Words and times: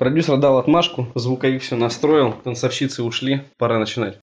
Продюсер 0.00 0.38
дал 0.38 0.56
отмашку, 0.56 1.08
звуковик 1.14 1.60
все 1.60 1.76
настроил, 1.76 2.32
танцовщицы 2.32 3.02
ушли, 3.02 3.42
пора 3.58 3.78
начинать. 3.78 4.18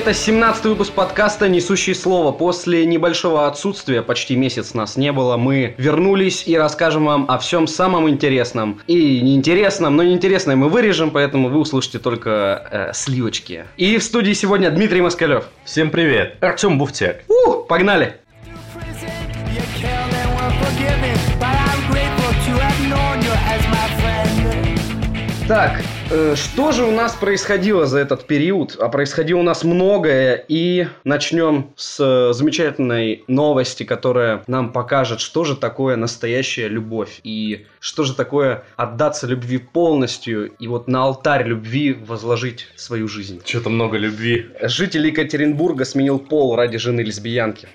Это 0.00 0.14
17 0.14 0.64
выпуск 0.64 0.94
подкаста 0.94 1.46
«Несущий 1.46 1.94
слово». 1.94 2.32
После 2.32 2.86
небольшого 2.86 3.46
отсутствия, 3.46 4.00
почти 4.00 4.34
месяц 4.34 4.72
нас 4.72 4.96
не 4.96 5.12
было, 5.12 5.36
мы 5.36 5.74
вернулись 5.76 6.44
и 6.46 6.56
расскажем 6.56 7.04
вам 7.04 7.26
о 7.28 7.36
всем 7.38 7.66
самом 7.66 8.08
интересном. 8.08 8.80
И 8.86 9.20
неинтересном, 9.20 9.94
но 9.96 10.02
неинтересное 10.02 10.56
мы 10.56 10.70
вырежем, 10.70 11.10
поэтому 11.10 11.50
вы 11.50 11.58
услышите 11.58 11.98
только 11.98 12.66
э, 12.70 12.92
сливочки. 12.94 13.66
И 13.76 13.98
в 13.98 14.02
студии 14.02 14.32
сегодня 14.32 14.70
Дмитрий 14.70 15.02
Москалев. 15.02 15.44
Всем 15.66 15.90
привет! 15.90 16.38
Артем 16.40 16.78
Буфтяк. 16.78 17.16
У, 17.28 17.64
погнали! 17.64 18.14
Так, 25.46 25.82
что 26.34 26.72
же 26.72 26.84
у 26.84 26.90
нас 26.90 27.14
происходило 27.14 27.86
за 27.86 28.00
этот 28.00 28.26
период? 28.26 28.76
А 28.80 28.88
происходило 28.88 29.38
у 29.38 29.42
нас 29.42 29.62
многое, 29.62 30.44
и 30.48 30.88
начнем 31.04 31.70
с 31.76 32.00
э, 32.00 32.32
замечательной 32.32 33.22
новости, 33.28 33.84
которая 33.84 34.42
нам 34.48 34.72
покажет, 34.72 35.20
что 35.20 35.44
же 35.44 35.56
такое 35.56 35.94
настоящая 35.94 36.66
любовь, 36.66 37.20
и 37.22 37.66
что 37.78 38.02
же 38.02 38.14
такое 38.14 38.64
отдаться 38.76 39.28
любви 39.28 39.58
полностью, 39.58 40.50
и 40.58 40.66
вот 40.66 40.88
на 40.88 41.04
алтарь 41.04 41.46
любви 41.46 41.92
возложить 41.92 42.66
свою 42.74 43.06
жизнь. 43.06 43.40
Что-то 43.44 43.70
много 43.70 43.96
любви. 43.96 44.46
Житель 44.62 45.06
Екатеринбурга 45.06 45.84
сменил 45.84 46.18
пол 46.18 46.56
ради 46.56 46.78
жены 46.78 47.02
лесбиянки. 47.02 47.68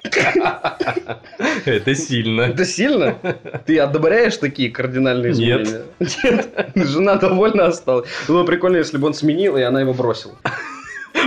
Это 1.65 1.95
сильно. 1.95 2.41
Это 2.41 2.65
сильно? 2.65 3.17
Ты 3.65 3.79
одобряешь 3.79 4.37
такие 4.37 4.69
кардинальные 4.69 5.33
Нет. 5.33 5.61
изменения? 5.61 5.85
Нет. 5.99 6.69
Жена 6.75 7.15
довольно 7.15 7.67
осталась. 7.67 8.07
Было 8.27 8.43
прикольно, 8.43 8.77
если 8.77 8.97
бы 8.97 9.07
он 9.07 9.13
сменил, 9.13 9.57
и 9.57 9.61
она 9.61 9.81
его 9.81 9.93
бросила. 9.93 10.35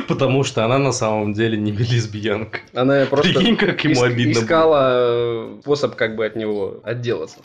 Потому 0.06 0.44
что 0.44 0.64
она 0.64 0.78
на 0.78 0.92
самом 0.92 1.32
деле 1.32 1.56
не 1.56 1.72
лесбиянка. 1.72 2.60
Она 2.74 3.06
просто 3.06 3.32
Прикинь, 3.32 3.56
как 3.56 3.82
ему 3.84 3.94
ис- 3.94 4.06
обидно 4.06 4.32
искала 4.32 4.88
э, 4.92 5.58
способ 5.62 5.96
как 5.96 6.16
бы 6.16 6.26
от 6.26 6.36
него 6.36 6.80
отделаться. 6.84 7.38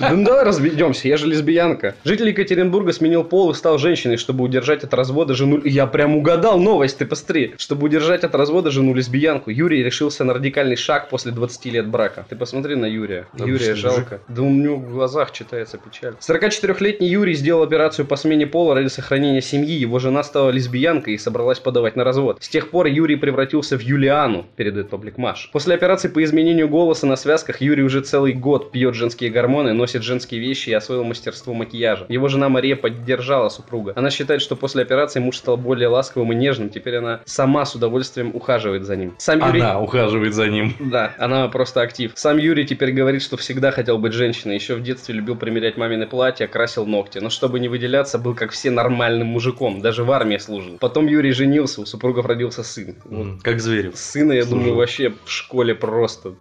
Ну 0.00 0.24
давай 0.24 0.44
разведемся, 0.44 1.08
я 1.08 1.16
же 1.16 1.26
лесбиянка. 1.26 1.94
Житель 2.04 2.28
Екатеринбурга 2.28 2.92
сменил 2.92 3.24
пол 3.24 3.50
и 3.50 3.54
стал 3.54 3.78
женщиной, 3.78 4.16
чтобы 4.16 4.44
удержать 4.44 4.84
от 4.84 4.94
развода 4.94 5.34
жену... 5.34 5.60
Я 5.64 5.86
прям 5.86 6.16
угадал 6.16 6.58
новость, 6.58 6.98
ты 6.98 7.06
посмотри. 7.06 7.54
Чтобы 7.58 7.86
удержать 7.86 8.24
от 8.24 8.34
развода 8.34 8.70
жену 8.70 8.94
лесбиянку, 8.94 9.50
Юрий 9.50 9.82
решился 9.82 10.24
на 10.24 10.34
радикальный 10.34 10.76
шаг 10.76 11.08
после 11.08 11.32
20 11.32 11.64
лет 11.66 11.88
брака. 11.88 12.24
Ты 12.28 12.36
посмотри 12.36 12.76
на 12.76 12.86
Юрия. 12.86 13.26
Обычный 13.32 13.52
Юрия 13.52 13.70
мужик. 13.70 13.82
жалко. 13.82 14.20
Да 14.28 14.42
у 14.42 14.50
него 14.50 14.76
в 14.76 14.90
глазах 14.90 15.32
читается 15.32 15.78
печаль. 15.78 16.14
44-летний 16.20 17.08
Юрий 17.08 17.34
сделал 17.34 17.62
операцию 17.62 18.06
по 18.06 18.16
смене 18.16 18.46
пола 18.46 18.74
ради 18.74 18.88
сохранения 18.88 19.42
семьи. 19.42 19.74
Его 19.74 19.98
жена 19.98 20.22
стала 20.22 20.50
лесбиянкой 20.50 21.14
и 21.14 21.18
собралась 21.18 21.58
подавать 21.60 21.96
на 21.96 22.04
развод. 22.04 22.38
С 22.40 22.48
тех 22.48 22.70
пор 22.70 22.86
Юрий 22.86 23.16
превратился 23.16 23.76
в 23.76 23.80
Юлиану, 23.80 24.46
передает 24.56 24.90
Паблик 24.90 25.18
Маш. 25.18 25.50
После 25.52 25.74
операции 25.74 26.08
по 26.08 26.22
изменению 26.22 26.68
голоса 26.68 27.06
на 27.06 27.16
связках 27.16 27.60
Юрий 27.60 27.82
уже 27.82 28.00
целый 28.00 28.32
год 28.32 28.70
пьет 28.70 28.94
женские 28.94 29.30
гормоны, 29.30 29.74
носит 29.78 30.02
женские 30.02 30.40
вещи 30.40 30.70
и 30.70 30.72
освоил 30.74 31.04
мастерство 31.04 31.54
макияжа. 31.54 32.04
Его 32.08 32.28
жена 32.28 32.48
Мария 32.48 32.76
поддержала 32.76 33.48
супруга. 33.48 33.92
Она 33.96 34.10
считает, 34.10 34.42
что 34.42 34.56
после 34.56 34.82
операции 34.82 35.20
муж 35.20 35.38
стал 35.38 35.56
более 35.56 35.88
ласковым 35.88 36.32
и 36.32 36.34
нежным. 36.34 36.68
Теперь 36.68 36.96
она 36.96 37.20
сама 37.24 37.64
с 37.64 37.74
удовольствием 37.74 38.32
ухаживает 38.34 38.84
за 38.84 38.96
ним. 38.96 39.14
Сам 39.18 39.38
Юрий... 39.46 39.60
Она 39.60 39.80
ухаживает 39.80 40.34
за 40.34 40.48
ним. 40.48 40.74
Да, 40.78 41.14
она 41.18 41.48
просто 41.48 41.80
актив. 41.80 42.12
Сам 42.14 42.36
Юрий 42.38 42.66
теперь 42.66 42.92
говорит, 42.92 43.22
что 43.22 43.36
всегда 43.36 43.70
хотел 43.70 43.98
быть 43.98 44.12
женщиной. 44.12 44.56
Еще 44.56 44.74
в 44.74 44.82
детстве 44.82 45.14
любил 45.14 45.36
примерять 45.36 45.76
мамины 45.76 46.06
платья, 46.06 46.46
красил 46.46 46.86
ногти. 46.86 47.18
Но 47.18 47.30
чтобы 47.30 47.60
не 47.60 47.68
выделяться, 47.68 48.18
был 48.18 48.34
как 48.34 48.50
все 48.50 48.70
нормальным 48.70 49.28
мужиком. 49.28 49.80
Даже 49.80 50.04
в 50.04 50.10
армии 50.10 50.38
служил. 50.38 50.78
Потом 50.78 51.06
Юрий 51.06 51.32
женился, 51.32 51.80
у 51.80 51.86
супругов 51.86 52.26
родился 52.26 52.62
сын. 52.62 52.96
Вот 53.04 53.42
Как 53.42 53.60
зверь. 53.60 53.92
Сына, 53.94 54.32
я 54.32 54.42
Служил. 54.42 54.58
думаю, 54.58 54.76
вообще 54.76 55.12
в 55.24 55.30
школе 55.30 55.74
просто 55.74 56.34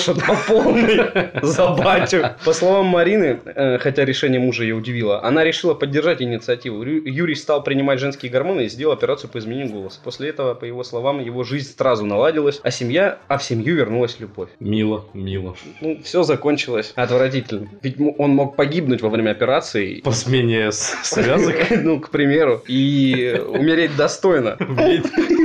что-то 0.00 0.36
полный 0.46 1.40
за 1.42 1.68
батю. 1.68 2.30
По 2.44 2.52
словам 2.52 2.86
Марины, 2.86 3.40
э, 3.44 3.78
хотя 3.78 4.04
решение 4.04 4.40
мужа 4.40 4.62
ее 4.62 4.74
удивило, 4.74 5.22
она 5.22 5.44
решила 5.44 5.74
поддержать 5.74 6.20
инициативу. 6.22 6.82
Юрий 6.82 7.34
стал 7.34 7.62
принимать 7.62 8.00
женские 8.00 8.30
гормоны 8.30 8.62
и 8.64 8.68
сделал 8.68 8.92
операцию 8.92 9.30
по 9.30 9.38
изменению 9.38 9.72
голоса. 9.72 10.00
После 10.02 10.28
этого, 10.28 10.54
по 10.54 10.64
его 10.64 10.84
словам, 10.84 11.20
его 11.20 11.44
жизнь 11.44 11.74
сразу 11.76 12.04
наладилась, 12.04 12.60
а 12.62 12.70
семья, 12.70 13.18
а 13.28 13.38
в 13.38 13.44
семью 13.44 13.76
вернулась 13.76 14.20
любовь. 14.20 14.50
Мило, 14.60 15.04
мило. 15.14 15.56
Ну, 15.80 16.00
все 16.02 16.22
закончилось 16.22 16.92
отвратительно. 16.96 17.68
Ведь 17.82 17.96
он 18.18 18.30
мог 18.30 18.56
погибнуть 18.56 19.02
во 19.02 19.08
время 19.08 19.30
операции. 19.30 20.00
По 20.00 20.12
смене 20.12 20.70
связок. 20.72 21.56
Ну, 21.84 22.00
к 22.00 22.08
примеру, 22.10 22.62
и 22.66 23.42
умереть 23.48 23.94
достойно. 23.96 24.56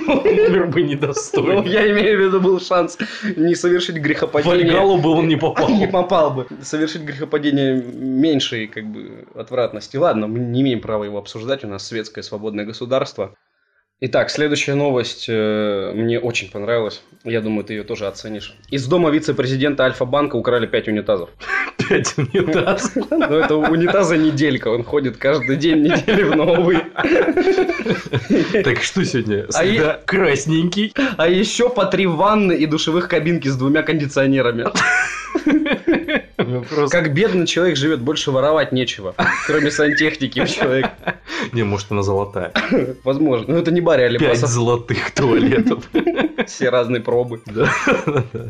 Умер 0.10 0.68
бы 0.68 0.82
Ну, 0.82 0.88
недостойно. 0.88 1.68
я 1.68 1.90
имею 1.92 2.18
в 2.18 2.22
виду, 2.22 2.40
был 2.42 2.60
шанс 2.60 2.98
не 3.36 3.56
совершить 3.56 3.98
грехопадение. 3.98 4.66
Вальгалу 4.66 4.98
бы 4.98 5.10
он 5.12 5.28
не 5.28 5.36
попал. 5.36 5.70
Не 5.70 5.88
попал 5.88 6.32
бы. 6.32 6.48
Совершить 6.62 7.02
грехопадение 7.02 7.82
меньшей, 7.82 8.68
как 8.68 8.86
бы, 8.86 9.26
отвратности. 9.36 9.98
Ладно, 9.98 10.28
мы 10.28 10.40
не 10.40 10.62
имеем 10.62 10.82
права 10.82 11.04
его 11.04 11.18
обсуждать. 11.18 11.64
У 11.64 11.68
нас 11.68 11.86
светское 11.86 12.24
свободное 12.24 12.66
государство. 12.66 13.36
Итак, 14.02 14.30
следующая 14.30 14.76
новость 14.76 15.26
э, 15.28 15.92
мне 15.94 16.22
очень 16.22 16.50
понравилась. 16.50 17.04
Я 17.26 17.42
думаю, 17.42 17.66
ты 17.66 17.74
ее 17.74 17.84
тоже 17.84 18.08
оценишь. 18.08 18.56
Из 18.70 18.88
дома 18.88 19.10
вице-президента 19.10 19.84
Альфа-банка 19.84 20.38
украли 20.38 20.68
5 20.68 20.88
унитазов. 20.88 21.30
Пять 21.78 22.18
унитаз. 22.18 22.94
Ну, 23.10 23.36
это 23.36 23.58
унитаза 23.58 24.16
неделька. 24.16 24.70
Он 24.70 24.86
ходит 24.86 25.18
каждый 25.18 25.58
день 25.58 25.82
недели 25.82 26.24
в 26.24 26.34
новый. 26.34 26.78
Так 28.64 28.82
что 28.84 29.04
сегодня? 29.04 29.46
А 29.50 29.52
Среда 29.52 30.00
красненький. 30.06 30.94
А 31.18 31.28
еще 31.28 31.70
по 31.70 31.86
три 31.86 32.08
ванны 32.08 32.54
и 32.54 32.66
душевых 32.66 33.10
кабинки 33.10 33.50
с 33.50 33.58
двумя 33.58 33.84
кондиционерами. 33.84 34.68
Ну, 36.50 36.64
Просто... 36.70 36.98
Как 36.98 37.14
бедный 37.14 37.46
человек 37.46 37.78
живет, 37.78 38.02
больше 38.02 38.32
воровать 38.32 38.72
нечего. 38.72 39.14
Кроме 39.46 39.72
сантехники 39.72 40.40
у 40.40 40.46
человека. 40.48 40.92
Не, 41.54 41.64
может 41.64 41.92
она 41.92 42.02
золотая. 42.02 42.52
Возможно. 43.04 43.54
Но 43.54 43.60
это 43.60 43.72
не 43.72 43.82
Барри 43.82 44.18
Пять 44.18 44.40
золотых 44.40 45.12
туалетов. 45.12 45.84
Все 46.48 46.70
разные 46.70 47.02
пробы. 47.02 47.42
Да. 47.46 47.70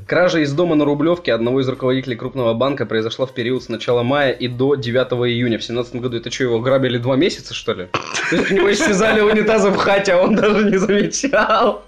Кража 0.08 0.40
из 0.40 0.54
дома 0.54 0.76
на 0.76 0.86
Рублевке 0.86 1.34
одного 1.34 1.60
из 1.60 1.68
руководителей 1.68 2.16
крупного 2.16 2.54
банка 2.54 2.86
произошла 2.86 3.26
в 3.26 3.34
период 3.34 3.64
с 3.64 3.70
начала 3.70 4.04
мая 4.04 4.32
и 4.32 4.48
до 4.48 4.76
9 4.76 5.12
июня 5.30 5.60
в 5.60 5.64
17 5.64 5.96
году. 5.96 6.18
Это 6.18 6.32
что, 6.32 6.46
его 6.46 6.60
грабили 6.60 6.98
два 6.98 7.16
месяца, 7.18 7.54
что 7.54 7.74
ли? 7.74 7.88
То 8.30 8.36
есть 8.36 8.52
у 8.52 8.56
него 8.56 8.72
исчезали 8.72 9.22
унитазы 9.22 9.70
в 9.70 9.76
хате, 9.76 10.14
а 10.14 10.20
он 10.20 10.36
даже 10.36 10.70
не 10.70 10.78
замечал. 10.78 11.84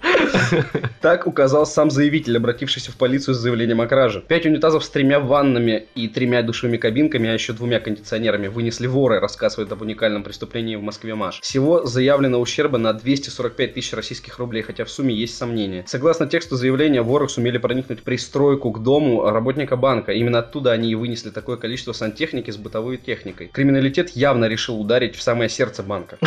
Так 1.00 1.26
указал 1.26 1.66
сам 1.66 1.90
заявитель, 1.90 2.36
обратившийся 2.36 2.92
в 2.92 2.96
полицию 2.96 3.34
с 3.34 3.38
заявлением 3.38 3.80
о 3.80 3.86
краже. 3.86 4.22
Пять 4.26 4.44
унитазов 4.44 4.84
с 4.84 4.90
тремя 4.90 5.18
ваннами 5.18 5.86
и 5.94 6.01
тремя 6.08 6.42
душевыми 6.42 6.76
кабинками, 6.76 7.28
а 7.28 7.34
еще 7.34 7.52
двумя 7.52 7.80
кондиционерами 7.80 8.48
вынесли 8.48 8.86
воры, 8.86 9.20
рассказывает 9.20 9.72
об 9.72 9.82
уникальном 9.82 10.22
преступлении 10.22 10.76
в 10.76 10.82
Москве 10.82 11.14
Маш. 11.14 11.40
Всего 11.40 11.84
заявлено 11.84 12.40
ущерба 12.40 12.78
на 12.78 12.92
245 12.92 13.74
тысяч 13.74 13.92
российских 13.92 14.38
рублей, 14.38 14.62
хотя 14.62 14.84
в 14.84 14.90
сумме 14.90 15.14
есть 15.14 15.36
сомнения. 15.36 15.84
Согласно 15.86 16.26
тексту 16.26 16.56
заявления, 16.56 17.02
воры 17.02 17.28
сумели 17.28 17.58
проникнуть 17.58 18.02
пристройку 18.02 18.70
к 18.70 18.82
дому 18.82 19.22
работника 19.30 19.76
банка. 19.76 20.12
Именно 20.12 20.40
оттуда 20.40 20.72
они 20.72 20.90
и 20.90 20.94
вынесли 20.94 21.30
такое 21.30 21.56
количество 21.56 21.92
сантехники 21.92 22.50
с 22.50 22.56
бытовой 22.56 22.96
техникой. 22.96 23.48
Криминалитет 23.48 24.10
явно 24.10 24.46
решил 24.46 24.80
ударить 24.80 25.16
в 25.16 25.22
самое 25.22 25.48
сердце 25.48 25.82
банка. 25.82 26.18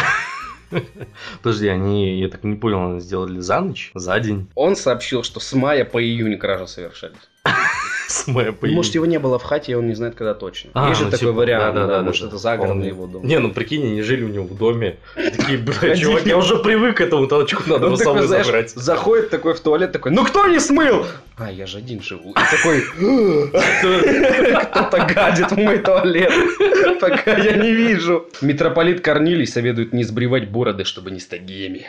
Подожди, 1.41 1.67
они, 1.67 2.19
я 2.19 2.29
так 2.29 2.43
не 2.43 2.55
понял, 2.55 2.91
они 2.91 2.99
сделали 2.99 3.39
за 3.39 3.61
ночь? 3.61 3.91
За 3.93 4.19
день? 4.19 4.47
Он 4.55 4.75
сообщил, 4.75 5.23
что 5.23 5.39
с 5.39 5.53
мая 5.53 5.85
по 5.85 6.03
июнь 6.03 6.37
кражи 6.37 6.67
совершались. 6.67 7.17
С 8.07 8.27
мая 8.27 8.51
по 8.51 8.67
Может, 8.67 8.95
его 8.95 9.05
не 9.05 9.17
было 9.17 9.39
в 9.39 9.43
хате, 9.43 9.71
и 9.71 9.75
он 9.75 9.87
не 9.87 9.95
знает, 9.95 10.15
когда 10.15 10.33
точно. 10.33 10.71
А, 10.73 10.89
Есть 10.89 10.99
же 10.99 11.05
ну, 11.05 11.11
такой 11.11 11.27
типа, 11.27 11.31
вариант, 11.31 11.75
да, 11.75 11.81
да-да-да, 11.81 12.03
может, 12.03 12.21
да. 12.21 12.27
это 12.27 12.37
загородный 12.37 12.87
Он- 12.87 12.87
его 12.87 13.07
дом. 13.07 13.25
Не, 13.25 13.39
ну 13.39 13.51
прикинь, 13.51 13.83
они 13.85 14.01
жили 14.01 14.23
у 14.23 14.27
него 14.27 14.45
в 14.45 14.55
доме. 14.57 14.97
Такие, 15.15 15.57
бля, 15.57 15.95
чувак, 15.95 16.25
я 16.25 16.37
уже 16.37 16.57
привык 16.57 16.97
к 16.97 17.01
этому 17.01 17.27
толчку, 17.27 17.63
надо 17.67 17.87
его 17.87 17.95
знаешь, 17.95 18.45
забрать. 18.45 18.71
заходит 18.71 19.29
такой 19.29 19.53
в 19.53 19.59
туалет, 19.59 19.91
такой, 19.91 20.11
ну 20.11 20.23
кто 20.25 20.47
не 20.47 20.59
смыл? 20.59 21.05
А, 21.37 21.51
я 21.51 21.65
же 21.65 21.79
один 21.79 22.01
живу. 22.01 22.31
И 22.31 22.55
такой, 22.55 22.81
кто-то 24.65 25.13
гадит 25.13 25.51
в 25.51 25.57
мой 25.57 25.79
туалет, 25.79 26.31
пока 26.99 27.37
я 27.37 27.57
не 27.57 27.73
вижу. 27.73 28.27
Митрополит 28.41 29.01
Корнилий 29.01 29.47
советует 29.47 29.93
не 29.93 30.03
сбривать 30.03 30.49
бороды, 30.49 30.83
чтобы 30.83 31.11
не 31.11 31.19
стать 31.19 31.41
геями. 31.41 31.85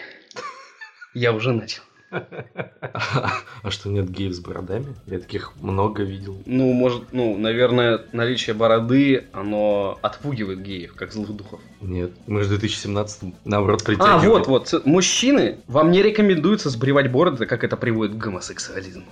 Я 1.14 1.32
уже 1.32 1.52
начал. 1.52 1.82
А 2.12 3.70
что, 3.70 3.88
нет 3.88 4.08
геев 4.10 4.32
с 4.34 4.40
бородами? 4.40 4.94
Я 5.06 5.18
таких 5.18 5.52
много 5.60 6.02
видел. 6.02 6.40
Ну, 6.46 6.72
может, 6.72 7.12
ну, 7.12 7.36
наверное, 7.36 8.00
наличие 8.12 8.54
бороды, 8.54 9.24
оно 9.32 9.98
отпугивает 10.02 10.62
геев, 10.62 10.94
как 10.94 11.12
злых 11.12 11.30
духов. 11.34 11.60
Нет, 11.80 12.12
мы 12.26 12.40
же 12.42 12.46
в 12.46 12.50
2017 12.50 13.34
наоборот 13.44 13.82
А, 13.82 13.84
притягиваем. 13.84 14.30
вот, 14.30 14.46
вот, 14.46 14.68
ц- 14.68 14.80
мужчины, 14.84 15.58
вам 15.66 15.90
не 15.90 16.02
рекомендуется 16.02 16.70
сбривать 16.70 17.10
бороды, 17.10 17.46
как 17.46 17.64
это 17.64 17.76
приводит 17.76 18.14
к 18.14 18.18
гомосексуализму. 18.18 19.04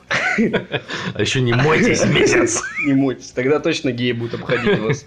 А 1.15 1.21
еще 1.21 1.41
не 1.41 1.53
мойтесь 1.53 2.05
месяц. 2.07 2.63
Не 2.85 2.93
мойтесь, 2.93 3.31
тогда 3.31 3.61
точно 3.61 3.93
геи 3.93 4.13
будут 4.13 4.35
обходить 4.35 4.79
вас. 4.81 5.07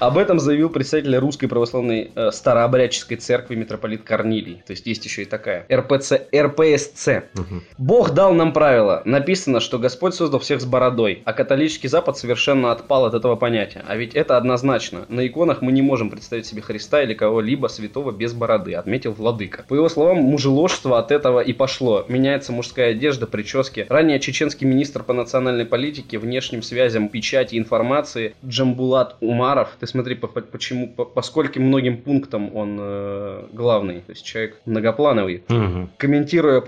Об 0.00 0.18
этом 0.18 0.40
заявил 0.40 0.70
представитель 0.70 1.16
Русской 1.18 1.46
Православной 1.46 2.10
э, 2.14 2.30
Старообрядческой 2.32 3.16
Церкви 3.18 3.54
митрополит 3.54 4.02
Корнилий. 4.02 4.62
То 4.66 4.72
есть 4.72 4.86
есть 4.86 5.04
еще 5.04 5.22
и 5.22 5.24
такая. 5.24 5.64
РПЦ, 5.72 6.14
РПСЦ. 6.34 7.21
Мгм. 7.34 7.62
Бог 7.78 8.10
дал 8.10 8.32
нам 8.34 8.52
правила. 8.52 9.02
Написано, 9.04 9.60
что 9.60 9.78
Господь 9.78 10.14
создал 10.14 10.40
всех 10.40 10.60
с 10.60 10.64
бородой, 10.64 11.22
а 11.24 11.32
католический 11.32 11.88
Запад 11.88 12.16
совершенно 12.16 12.72
отпал 12.72 13.04
от 13.06 13.14
этого 13.14 13.36
понятия. 13.36 13.84
А 13.86 13.96
ведь 13.96 14.14
это 14.14 14.36
однозначно. 14.36 15.06
На 15.08 15.26
иконах 15.26 15.62
мы 15.62 15.72
не 15.72 15.82
можем 15.82 16.10
представить 16.10 16.46
себе 16.46 16.62
Христа 16.62 17.02
или 17.02 17.14
кого-либо 17.14 17.66
святого 17.68 18.12
без 18.12 18.32
бороды, 18.32 18.74
отметил 18.74 19.12
Владыка. 19.12 19.64
По 19.68 19.74
его 19.74 19.88
словам, 19.88 20.18
мужеложство 20.18 20.98
от 20.98 21.10
этого 21.10 21.40
и 21.40 21.52
пошло. 21.52 22.04
Меняется 22.08 22.52
мужская 22.52 22.90
одежда, 22.92 23.26
прически. 23.26 23.86
Ранее 23.88 24.20
чеченский 24.20 24.66
министр 24.66 25.02
по 25.02 25.12
национальной 25.12 25.64
политике, 25.64 26.18
внешним 26.18 26.62
связям, 26.62 27.08
печати, 27.08 27.56
информации 27.56 28.34
Джамбулат 28.44 29.16
Умаров. 29.20 29.76
Ты 29.80 29.86
смотри, 29.86 30.14
по, 30.14 30.26
по- 30.28 30.40
почему, 30.40 30.88
по, 30.88 31.04
по 31.04 31.22
скольким 31.22 31.64
многим 31.64 31.98
пунктам 31.98 32.54
он 32.54 32.78
э, 32.80 33.44
главный. 33.52 34.00
То 34.00 34.12
есть 34.12 34.24
человек 34.24 34.60
многоплановый. 34.66 35.44
Мгм. 35.48 35.90
Комментируя 35.96 36.60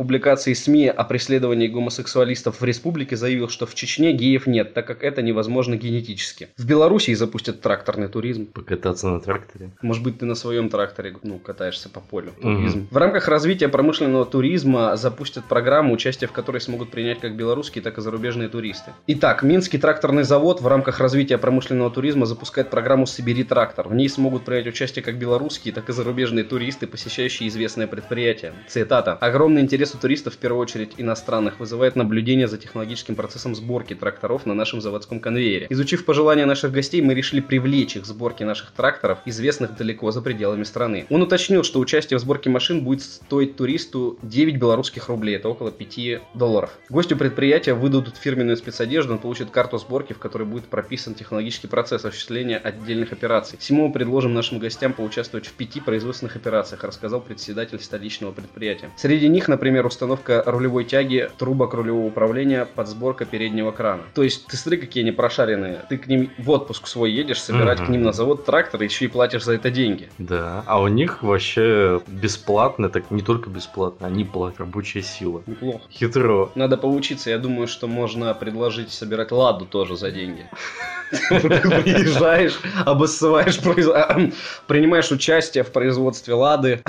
публикации 0.45 0.53
СМИ 0.53 0.89
о 0.89 1.05
преследовании 1.05 1.69
гомосексуалистов 1.69 2.61
в 2.61 2.65
республике, 2.65 3.17
заявил, 3.17 3.49
что 3.49 3.67
в 3.67 3.75
Чечне 3.75 4.13
геев 4.13 4.47
нет, 4.47 4.75
так 4.75 4.87
как 4.87 5.03
это 5.03 5.23
невозможно 5.23 5.77
генетически. 5.77 6.49
В 6.59 6.67
Белоруссии 6.67 7.15
запустят 7.15 7.61
тракторный 7.61 8.09
туризм. 8.09 8.47
Покататься 8.47 9.09
на 9.09 9.21
тракторе. 9.21 9.71
Может 9.83 10.03
быть, 10.03 10.19
ты 10.19 10.27
на 10.27 10.35
своем 10.35 10.69
тракторе 10.69 11.17
ну, 11.23 11.39
катаешься 11.39 11.89
по 11.89 12.01
полю. 12.01 12.33
Туризм. 12.43 12.89
В 12.91 12.97
рамках 12.97 13.29
развития 13.29 13.69
промышленного 13.69 14.27
туризма 14.27 14.97
запустят 14.97 15.45
программу, 15.45 15.95
участие 15.95 16.29
в 16.29 16.33
которой 16.33 16.61
смогут 16.61 16.91
принять 16.91 17.21
как 17.21 17.37
белорусские, 17.37 17.83
так 17.83 17.99
и 17.99 18.03
зарубежные 18.03 18.49
туристы. 18.49 18.93
Итак, 19.07 19.43
Минский 19.43 19.79
тракторный 19.79 20.25
завод 20.25 20.61
в 20.61 20.67
рамках 20.67 21.01
развития 21.01 21.39
промышленного 21.39 21.91
туризма 21.91 22.27
запускает 22.27 22.71
программу 22.71 23.07
«Собери 23.07 23.45
трактор». 23.45 23.89
В 23.89 23.95
ней 23.95 24.09
смогут 24.09 24.45
принять 24.45 24.67
участие 24.67 25.03
как 25.03 25.19
белорусские, 25.19 25.73
так 25.73 25.89
и 25.89 25.93
зарубежные 25.93 26.45
туристы, 26.45 26.87
посещающие 26.87 27.49
известное 27.49 27.87
предприятие. 27.87 28.53
Цитата. 28.69 29.15
«Огромный 29.15 29.63
интерес 29.63 29.95
у 29.95 29.99
туристов, 29.99 30.34
в 30.35 30.39
первую 30.39 30.61
очередь 30.61 30.93
иностранных, 30.97 31.61
вызывает 31.61 31.97
наблюдение 31.97 32.49
за 32.49 32.59
технологическим 32.59 33.15
процессом 33.15 33.55
сборки 33.55 33.95
тракторов 33.95 34.47
на 34.47 34.55
нашем 34.55 34.81
заводском 34.81 35.21
конвейере. 35.21 35.67
Изучив 35.71 36.05
пожелания 36.05 36.47
наших 36.47 36.73
гостей, 36.73 37.01
мы 37.03 37.15
решили 37.15 37.41
привлечь 37.41 37.97
их 37.97 38.03
к 38.03 38.07
сборке 38.07 38.45
наших 38.45 38.73
тракторов, 38.73 39.19
известных 39.25 39.77
далеко 39.77 40.11
за 40.11 40.23
пределами 40.23 40.65
страны. 40.65 41.07
Он 41.11 41.23
уточнил, 41.23 41.63
что 41.63 41.81
участие 41.81 42.19
в 42.19 42.21
сборке 42.21 42.51
машин 42.51 42.85
будет 42.85 43.03
стоить 43.03 43.57
туристу 43.57 44.19
9 44.23 44.57
белорусских 44.57 45.09
рублей, 45.09 45.37
это 45.37 45.49
около 45.49 45.71
5 45.71 46.23
долларов. 46.35 46.71
Гостю 46.89 47.17
предприятия 47.17 47.75
выдадут 47.75 48.17
фирменную 48.17 48.57
спецодежду, 48.57 49.13
он 49.13 49.19
получит 49.19 49.51
карту 49.51 49.79
сборки, 49.79 50.13
в 50.13 50.19
которой 50.19 50.45
будет 50.45 50.65
прописан 50.65 51.15
технологический 51.15 51.69
процесс 51.69 52.05
осуществления 52.05 52.57
отдельных 52.57 53.13
операций. 53.13 53.59
Всему 53.59 53.89
мы 53.89 53.93
предложим 53.93 54.35
нашим 54.35 54.59
гостям 54.59 54.93
поучаствовать 54.93 55.47
в 55.47 55.53
пяти 55.53 55.81
производственных 55.81 56.37
операциях, 56.37 56.85
рассказал 56.85 57.21
председатель 57.21 57.81
столичного 57.81 58.33
предприятия. 58.33 58.91
Среди 58.97 59.29
них, 59.29 59.49
например, 59.49 59.87
установка 59.87 60.24
рулевой 60.29 60.85
тяги, 60.85 61.31
трубок 61.39 61.75
рулевого 61.75 62.07
управления, 62.07 62.67
подсборка 62.67 63.25
переднего 63.25 63.71
крана. 63.71 64.03
То 64.15 64.23
есть, 64.23 64.47
ты 64.47 64.57
смотри, 64.57 64.79
какие 64.81 65.03
они 65.03 65.13
прошаренные. 65.13 65.81
Ты 65.89 65.99
к 65.99 66.07
ним 66.07 66.31
в 66.39 66.51
отпуск 66.51 66.87
свой 66.87 67.11
едешь, 67.13 67.41
собирать 67.43 67.79
Мгм. 67.79 67.87
к 67.87 67.91
ним 67.91 68.03
на 68.03 68.13
завод 68.13 68.45
трактор, 68.45 68.83
и 68.83 68.85
еще 68.85 69.05
и 69.07 69.09
платишь 69.09 69.45
за 69.45 69.55
это 69.55 69.71
деньги. 69.71 70.09
Да. 70.19 70.63
А 70.67 70.81
у 70.81 70.89
них 70.89 71.23
вообще 71.23 72.01
бесплатно, 72.07 72.89
так 72.89 73.11
не 73.11 73.23
только 73.23 73.51
бесплатно, 73.51 74.07
они 74.07 74.25
платят 74.25 74.61
рабочая 74.61 75.03
сила. 75.03 75.43
Неплохо. 75.47 75.81
Хитро. 75.91 76.51
Надо 76.55 76.77
поучиться. 76.77 77.31
Я 77.31 77.39
думаю, 77.39 77.67
что 77.67 77.87
можно 77.87 78.33
предложить 78.35 78.91
собирать 78.93 79.33
ладу 79.33 79.67
тоже 79.67 79.97
за 79.97 80.11
деньги. 80.11 80.47
Приезжаешь, 81.29 82.59
обоссываешь, 82.85 83.59
а, 83.95 84.19
принимаешь 84.67 85.11
участие 85.13 85.63
в 85.63 85.71
производстве 85.71 86.35
лады. 86.35 86.83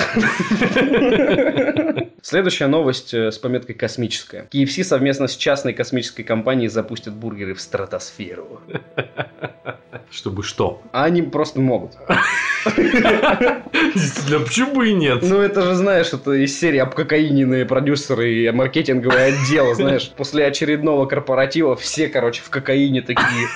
Следующая 2.27 2.65
новость 2.65 3.13
э, 3.13 3.31
с 3.31 3.37
пометкой 3.37 3.75
«Космическая». 3.75 4.47
KFC 4.51 4.83
совместно 4.83 5.27
с 5.27 5.35
частной 5.37 5.73
космической 5.73 6.23
компанией 6.23 6.69
запустят 6.69 7.13
бургеры 7.13 7.53
в 7.53 7.61
стратосферу. 7.61 8.61
Чтобы 10.09 10.41
что? 10.41 10.81
А 10.91 11.03
они 11.03 11.21
просто 11.21 11.59
могут. 11.59 11.91
Действительно, 12.65 14.39
почему 14.39 14.73
бы 14.73 14.89
и 14.89 14.93
нет? 14.93 15.19
Ну, 15.21 15.39
это 15.39 15.61
же, 15.61 15.75
знаешь, 15.75 16.13
это 16.13 16.31
из 16.31 16.59
серии 16.59 16.79
обкокаиненные 16.79 17.63
продюсеры 17.63 18.33
и 18.33 18.49
маркетинговое 18.49 19.27
отдел, 19.27 19.75
знаешь. 19.75 20.11
После 20.17 20.47
очередного 20.47 21.05
корпоратива 21.05 21.75
все, 21.75 22.07
короче, 22.07 22.41
в 22.41 22.49
кокаине 22.49 23.03
такие. 23.03 23.47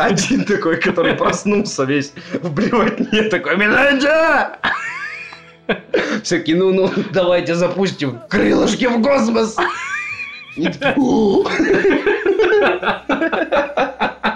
Один 0.00 0.44
такой, 0.44 0.80
который 0.80 1.14
проснулся 1.14 1.84
весь 1.84 2.12
в 2.32 2.52
блевотне, 2.52 3.22
такой, 3.28 3.56
«Миленджа!» 3.56 4.58
Все 6.22 6.38
такие, 6.38 6.56
ну, 6.56 6.72
ну, 6.72 6.90
давайте 7.12 7.54
запустим 7.54 8.20
крылышки 8.28 8.86
в 8.86 9.02
космос. 9.02 9.56
И! 10.56 10.66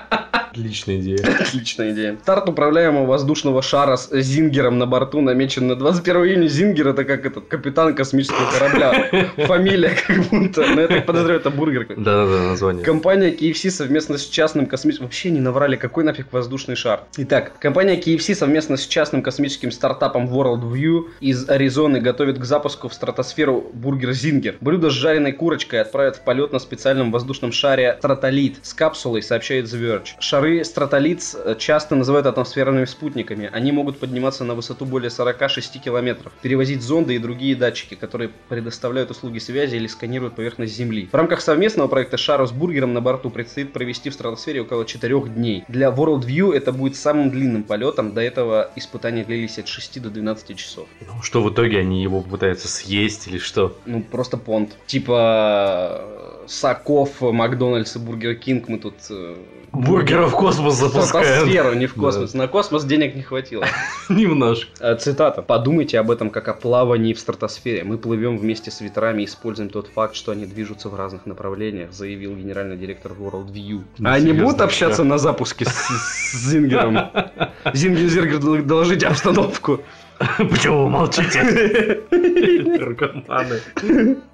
Отличная 0.50 0.98
идея. 0.98 1.18
Отличная 1.40 1.92
идея. 1.92 2.18
Старт 2.22 2.48
управляемого 2.48 3.06
воздушного 3.06 3.62
шара 3.62 3.96
с 3.96 4.10
Зингером 4.12 4.78
на 4.78 4.86
борту 4.86 5.20
намечен 5.20 5.68
на 5.68 5.76
21 5.76 6.16
июня. 6.24 6.48
Зингер 6.48 6.88
это 6.88 7.04
как 7.04 7.24
этот 7.24 7.46
капитан 7.46 7.94
космического 7.94 8.50
корабля. 8.50 9.30
Фамилия 9.46 9.92
как 10.06 10.16
будто. 10.28 10.66
Но 10.74 10.86
так 10.86 11.06
подозреваю, 11.06 11.40
это 11.40 11.50
бургер. 11.50 11.86
Да-да-да, 11.96 12.48
название. 12.48 12.84
Компания 12.84 13.30
KFC 13.30 13.70
совместно 13.70 14.18
с 14.18 14.26
частным 14.26 14.66
космическим... 14.66 15.06
Вообще 15.06 15.30
не 15.30 15.40
наврали, 15.40 15.76
какой 15.76 16.04
нафиг 16.04 16.32
воздушный 16.32 16.76
шар. 16.76 17.04
Итак, 17.16 17.52
компания 17.58 17.98
KFC 17.98 18.34
совместно 18.34 18.76
с 18.76 18.86
частным 18.86 19.22
космическим 19.22 19.70
стартапом 19.70 20.26
Worldview 20.26 21.10
из 21.20 21.48
Аризоны 21.48 22.00
готовит 22.00 22.38
к 22.38 22.44
запуску 22.44 22.88
в 22.88 22.94
стратосферу 22.94 23.70
бургер 23.72 24.12
Зингер. 24.12 24.56
Блюдо 24.60 24.90
с 24.90 24.92
жареной 24.92 25.32
курочкой 25.32 25.80
отправят 25.80 26.16
в 26.16 26.20
полет 26.20 26.52
на 26.52 26.58
специальном 26.58 27.12
воздушном 27.12 27.52
шаре 27.52 27.96
Stratollite 27.98 28.58
с 28.62 28.74
капсулой, 28.74 29.22
сообщает 29.22 29.66
The 29.66 29.80
Verge. 29.80 30.08
Шары 30.18 30.49
Stratollite 30.64 31.22
э, 31.34 31.54
часто 31.58 31.94
называют 31.94 32.26
атмосферными 32.26 32.84
спутниками. 32.84 33.48
Они 33.52 33.72
могут 33.72 33.98
подниматься 33.98 34.44
на 34.44 34.54
высоту 34.54 34.84
более 34.84 35.10
46 35.10 35.80
километров, 35.80 36.32
перевозить 36.42 36.82
зонды 36.82 37.14
и 37.14 37.18
другие 37.18 37.54
датчики, 37.56 37.94
которые 37.94 38.30
предоставляют 38.48 39.10
услуги 39.10 39.38
связи 39.38 39.76
или 39.76 39.86
сканируют 39.86 40.36
поверхность 40.36 40.74
Земли. 40.74 41.08
В 41.10 41.14
рамках 41.14 41.40
совместного 41.40 41.88
проекта 41.88 42.16
шару 42.16 42.46
с 42.46 42.52
бургером 42.52 42.92
на 42.92 43.00
борту 43.00 43.30
предстоит 43.30 43.72
провести 43.72 44.10
в 44.10 44.14
стратосфере 44.14 44.62
около 44.62 44.84
4 44.84 45.20
дней. 45.28 45.64
Для 45.68 45.88
World 45.88 46.24
View 46.24 46.52
это 46.54 46.72
будет 46.72 46.96
самым 46.96 47.30
длинным 47.30 47.62
полетом. 47.62 48.12
До 48.12 48.20
этого 48.20 48.70
испытания 48.76 49.24
длились 49.24 49.58
от 49.58 49.68
6 49.68 50.02
до 50.02 50.10
12 50.10 50.56
часов. 50.56 50.88
Ну, 51.00 51.22
что 51.22 51.42
в 51.42 51.52
итоге 51.52 51.78
они 51.78 52.02
его 52.02 52.20
пытаются 52.20 52.68
съесть 52.68 53.28
или 53.28 53.38
что? 53.38 53.76
Ну, 53.86 54.02
просто 54.02 54.36
понт. 54.36 54.76
Типа 54.86 56.39
Саков, 56.50 57.20
Макдональдс 57.20 57.94
и 57.94 57.98
Бургер 58.00 58.34
Кинг 58.34 58.66
мы 58.66 58.78
тут... 58.78 58.94
э, 59.08 59.36
Бургера 59.70 60.26
в 60.26 60.34
космос 60.34 60.74
в 60.74 60.78
запускают. 60.78 61.28
стратосферу, 61.28 61.74
не 61.74 61.86
в 61.86 61.94
космос. 61.94 62.34
На 62.34 62.48
космос 62.48 62.82
денег 62.84 63.14
не 63.14 63.22
хватило. 63.22 63.64
Немножко. 64.08 64.68
Э, 64.80 64.96
Цитата. 64.96 65.42
«Подумайте 65.42 66.00
об 66.00 66.10
этом 66.10 66.28
как 66.30 66.48
о 66.48 66.54
плавании 66.54 67.12
в 67.12 67.20
стратосфере. 67.20 67.84
Мы 67.84 67.98
плывем 67.98 68.36
вместе 68.36 68.72
с 68.72 68.80
ветрами 68.80 69.22
и 69.22 69.26
используем 69.26 69.70
тот 69.70 69.86
факт, 69.86 70.16
что 70.16 70.32
они 70.32 70.44
движутся 70.44 70.88
в 70.88 70.96
разных 70.96 71.24
направлениях», 71.24 71.92
заявил 71.92 72.34
генеральный 72.34 72.76
директор 72.76 73.12
Worldview. 73.12 73.84
Ну, 73.98 74.08
А 74.08 74.14
они 74.14 74.32
будут 74.32 74.60
общаться 74.60 75.02
да. 75.02 75.08
на 75.08 75.18
запуске 75.18 75.66
с, 75.66 75.68
с 75.70 76.50
Зингером? 76.50 76.98
Зингер, 77.72 78.08
Зингер, 78.08 78.62
доложите 78.64 79.06
обстановку. 79.06 79.82
Почему 80.50 80.84
вы 80.84 80.90
молчите? 80.90 82.02
Наркоманы. 82.10 83.60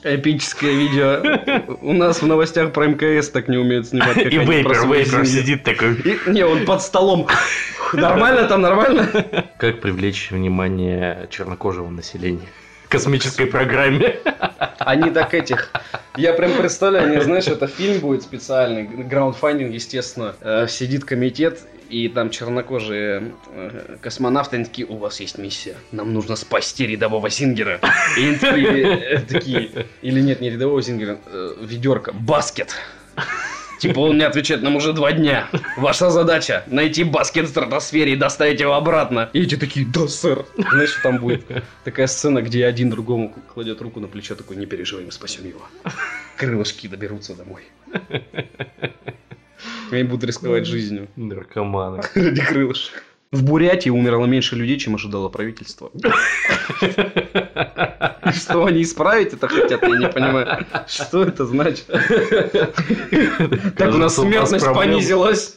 Эпическое 0.02 0.72
видео. 0.72 1.76
У 1.80 1.92
нас 1.92 2.22
в 2.22 2.26
новостях 2.26 2.72
про 2.72 2.88
МКС 2.88 3.28
так 3.28 3.46
не 3.48 3.56
умеют 3.56 3.86
снимать, 3.88 4.16
И 4.16 4.36
Вейпер, 4.36 4.88
Вейпер 4.88 5.24
сидит 5.24 5.62
такой. 5.62 5.96
Не, 6.26 6.44
он 6.44 6.64
под 6.64 6.82
столом. 6.82 7.28
Нормально 7.92 8.48
там, 8.48 8.62
нормально? 8.62 9.08
Как 9.58 9.80
привлечь 9.80 10.32
внимание 10.32 11.28
чернокожего 11.30 11.88
населения? 11.88 12.48
Космической 12.96 13.46
программе. 13.46 14.16
Они 14.78 15.10
так 15.10 15.34
этих... 15.34 15.70
Я 16.16 16.32
прям 16.32 16.52
представляю, 16.52 17.10
не 17.10 17.20
знаешь, 17.20 17.46
это 17.46 17.66
фильм 17.66 18.00
будет 18.00 18.22
специальный, 18.22 18.84
граундфандинг, 18.84 19.70
естественно. 19.74 20.34
Э, 20.40 20.66
сидит 20.66 21.04
комитет, 21.04 21.60
и 21.90 22.08
там 22.08 22.30
чернокожие 22.30 23.32
э, 23.52 23.96
космонавты, 24.00 24.56
они 24.56 24.64
такие, 24.64 24.88
у 24.88 24.96
вас 24.96 25.20
есть 25.20 25.36
миссия, 25.36 25.74
нам 25.92 26.14
нужно 26.14 26.36
спасти 26.36 26.86
рядового 26.86 27.28
Зингера. 27.28 27.80
И 28.16 28.38
э, 28.40 29.20
такие, 29.28 29.86
или 30.00 30.20
нет, 30.22 30.40
не 30.40 30.48
рядового 30.48 30.80
Зингера, 30.80 31.18
ведерко, 31.60 32.12
баскет. 32.14 32.74
Типа 33.78 34.00
он 34.00 34.18
не 34.18 34.24
отвечает 34.24 34.62
нам 34.62 34.76
уже 34.76 34.92
два 34.92 35.12
дня. 35.12 35.48
Ваша 35.76 36.10
задача 36.10 36.64
найти 36.66 37.04
баскет 37.04 37.46
в 37.46 37.48
стратосфере 37.48 38.12
и 38.12 38.16
доставить 38.16 38.60
его 38.60 38.74
обратно. 38.74 39.30
И 39.32 39.42
эти 39.42 39.56
такие, 39.56 39.86
да, 39.86 40.08
сэр. 40.08 40.44
Знаешь, 40.56 40.90
что 40.90 41.02
там 41.02 41.18
будет 41.18 41.44
такая 41.84 42.06
сцена, 42.06 42.42
где 42.42 42.66
один 42.66 42.90
другому 42.90 43.34
кладет 43.52 43.80
руку 43.82 44.00
на 44.00 44.08
плечо, 44.08 44.34
такой, 44.34 44.56
не 44.56 44.66
переживай, 44.66 45.04
мы 45.04 45.12
спасем 45.12 45.46
его. 45.46 45.60
Крылышки 46.36 46.86
доберутся 46.86 47.34
домой. 47.34 47.62
Они 49.90 50.02
будут 50.02 50.24
рисковать 50.24 50.66
жизнью 50.66 51.08
Наркоманы. 51.16 52.02
ради 52.14 52.40
крылышек. 52.42 53.02
В 53.32 53.42
Бурятии 53.42 53.90
умерло 53.90 54.26
меньше 54.26 54.54
людей, 54.56 54.78
чем 54.78 54.94
ожидало 54.94 55.28
правительство. 55.28 55.90
Что 58.32 58.64
они 58.64 58.82
исправить 58.82 59.32
это 59.32 59.48
хотят, 59.48 59.82
я 59.82 59.98
не 59.98 60.08
понимаю. 60.08 60.66
Что 60.86 61.24
это 61.24 61.44
значит? 61.46 61.86
Так 63.76 63.94
у 63.94 63.98
нас 63.98 64.14
смертность 64.14 64.66
понизилась. 64.66 65.56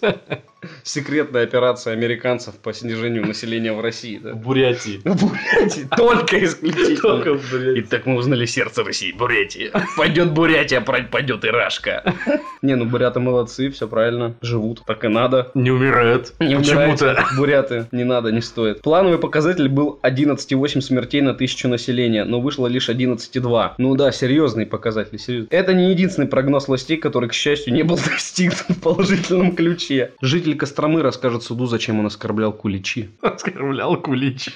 Секретная 0.84 1.44
операция 1.44 1.94
американцев 1.94 2.56
по 2.56 2.74
снижению 2.74 3.26
населения 3.26 3.74
в 3.74 3.82
России. 3.82 4.18
В 4.18 4.24
да? 4.24 4.34
Бурятии. 4.34 5.02
В 5.04 5.26
Бурятии 5.26 5.88
только 5.96 6.44
исключительно. 6.44 6.98
Только 7.02 7.34
в 7.36 7.52
Бурятии. 7.52 7.82
Итак, 7.82 8.06
мы 8.06 8.16
узнали 8.16 8.46
сердце 8.46 8.84
России, 8.84 9.12
Бурятия. 9.12 9.72
Пойдет 9.98 10.32
Бурятия, 10.32 10.82
пойдет 10.82 11.46
Ирашка. 11.46 12.14
Не, 12.62 12.76
ну 12.76 12.86
буряты 12.86 13.20
молодцы, 13.20 13.70
все 13.70 13.88
правильно. 13.88 14.36
Живут, 14.42 14.84
так 14.86 15.04
и 15.06 15.08
надо. 15.08 15.52
Не 15.54 15.72
умирают. 15.72 16.34
Не 16.40 16.58
Почему-то. 16.58 17.26
буряты, 17.38 17.88
не 17.92 18.04
надо, 18.04 18.32
не 18.32 18.42
стоит. 18.42 18.82
Плановый 18.82 19.18
показатель 19.18 19.70
был 19.70 20.00
11,8 20.04 20.82
смертей 20.82 21.22
на 21.22 21.34
тысячу 21.34 21.68
населения, 21.68 22.26
но 22.26 22.42
вышло 22.42 22.68
лишь 22.68 22.90
11,2. 22.90 23.72
Ну 23.78 23.96
да, 23.96 24.12
серьезный 24.12 24.66
показатель, 24.66 25.18
серьезный. 25.20 25.50
Это 25.52 25.74
не 25.74 25.92
единственный 25.92 26.28
прогноз 26.28 26.68
властей, 26.68 26.98
который, 26.98 27.30
к 27.30 27.34
счастью, 27.34 27.74
не 27.74 27.84
был 27.84 27.98
достигнут 28.06 28.70
в 28.70 28.82
положительном 28.82 29.56
ключе. 29.56 30.12
Житель 30.50 30.62
Костромы 30.62 31.04
расскажет 31.04 31.44
суду, 31.44 31.68
зачем 31.68 32.00
он 32.00 32.08
оскорблял 32.08 32.52
куличи. 32.52 33.12
Оскорблял 33.22 33.96
куличи. 33.98 34.52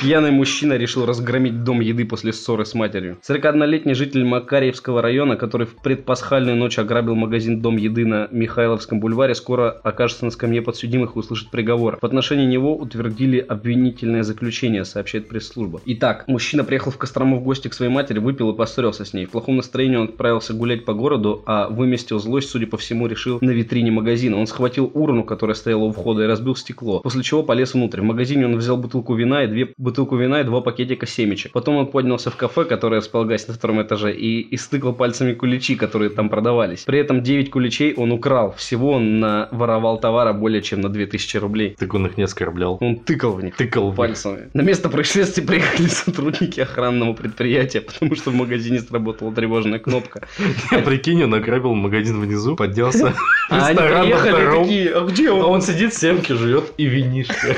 Пьяный 0.00 0.30
мужчина 0.30 0.74
решил 0.74 1.04
разгромить 1.04 1.64
дом 1.64 1.80
еды 1.80 2.04
после 2.04 2.32
ссоры 2.32 2.64
с 2.64 2.74
матерью. 2.74 3.18
41-летний 3.28 3.94
житель 3.94 4.24
Макарьевского 4.24 5.02
района, 5.02 5.34
который 5.34 5.66
в 5.66 5.74
предпасхальную 5.82 6.56
ночь 6.56 6.78
ограбил 6.78 7.16
магазин 7.16 7.60
Дом 7.60 7.76
еды 7.76 8.06
на 8.06 8.28
Михайловском 8.30 9.00
бульваре, 9.00 9.34
скоро 9.34 9.70
окажется 9.70 10.26
на 10.26 10.30
скамье 10.30 10.62
подсудимых 10.62 11.16
и 11.16 11.18
услышит 11.18 11.50
приговор. 11.50 11.98
В 12.00 12.06
отношении 12.06 12.46
него 12.46 12.76
утвердили 12.76 13.40
обвинительное 13.40 14.22
заключение, 14.22 14.84
сообщает 14.84 15.28
пресс-служба. 15.28 15.80
Итак, 15.86 16.28
мужчина 16.28 16.62
приехал 16.62 16.92
в 16.92 16.98
Кострому 16.98 17.40
в 17.40 17.42
гости 17.42 17.66
к 17.66 17.74
своей 17.74 17.90
матери, 17.90 18.20
выпил 18.20 18.52
и 18.52 18.56
поссорился 18.56 19.04
с 19.04 19.12
ней. 19.12 19.26
В 19.26 19.30
плохом 19.30 19.56
настроении 19.56 19.96
он 19.96 20.04
отправился 20.04 20.54
гулять 20.54 20.84
по 20.84 20.94
городу, 20.94 21.42
а 21.46 21.68
выместил 21.68 22.20
злость, 22.20 22.48
судя 22.48 22.68
по 22.68 22.76
всему, 22.76 23.08
решил 23.08 23.38
на 23.40 23.50
витрине 23.50 23.90
магазина. 23.90 24.38
Он 24.38 24.46
схватил 24.46 24.88
урну, 24.94 25.24
которая 25.32 25.54
стояла 25.54 25.84
у 25.84 25.92
входа, 25.92 26.24
и 26.24 26.26
разбил 26.26 26.54
стекло. 26.54 27.00
После 27.00 27.22
чего 27.22 27.42
полез 27.42 27.72
внутрь. 27.72 28.02
В 28.02 28.04
магазине 28.04 28.44
он 28.44 28.56
взял 28.56 28.76
бутылку 28.76 29.14
вина 29.14 29.44
и 29.44 29.46
две 29.46 29.72
бутылку 29.78 30.16
вина 30.16 30.42
и 30.42 30.44
два 30.44 30.60
пакетика 30.60 31.06
семечек. 31.06 31.52
Потом 31.52 31.76
он 31.76 31.86
поднялся 31.86 32.30
в 32.30 32.36
кафе, 32.36 32.66
которое 32.66 32.96
располагалось 32.96 33.48
на 33.48 33.54
втором 33.54 33.80
этаже, 33.80 34.12
и 34.14 34.54
истыкал 34.54 34.92
пальцами 34.92 35.32
куличи, 35.32 35.74
которые 35.74 36.10
там 36.10 36.28
продавались. 36.28 36.84
При 36.84 36.98
этом 36.98 37.22
9 37.22 37.50
куличей 37.50 37.94
он 37.94 38.12
украл. 38.12 38.52
Всего 38.58 38.92
он 38.92 39.20
наворовал 39.20 39.98
товара 39.98 40.34
более 40.34 40.60
чем 40.60 40.82
на 40.82 40.90
2000 40.90 41.36
рублей. 41.38 41.76
Так 41.78 41.94
он 41.94 42.06
их 42.06 42.18
не 42.18 42.24
оскорблял. 42.24 42.76
Он 42.80 42.96
тыкал 42.96 43.32
в 43.32 43.42
них 43.42 43.56
Тыкал 43.56 43.90
пальцами. 43.94 44.50
На 44.52 44.60
место 44.60 44.90
происшествия 44.90 45.42
приехали 45.42 45.86
сотрудники 45.86 46.60
охранного 46.60 47.14
предприятия, 47.14 47.80
потому 47.80 48.14
что 48.16 48.30
в 48.30 48.34
магазине 48.34 48.80
сработала 48.80 49.32
тревожная 49.32 49.78
кнопка. 49.78 50.26
Я 50.70 50.80
прикинь, 50.80 51.24
он 51.24 51.32
ограбил 51.32 51.74
магазин 51.74 52.20
внизу, 52.20 52.54
поднялся 52.56 53.14
А 53.50 53.66
они 53.66 53.78
приехали 53.78 54.62
такие, 54.62 54.90
а 54.94 55.06
где 55.06 55.21
Он? 55.28 55.62
сидит, 55.62 55.94
семки 55.94 56.32
жует 56.32 56.72
и 56.76 56.86
винишко. 56.86 57.56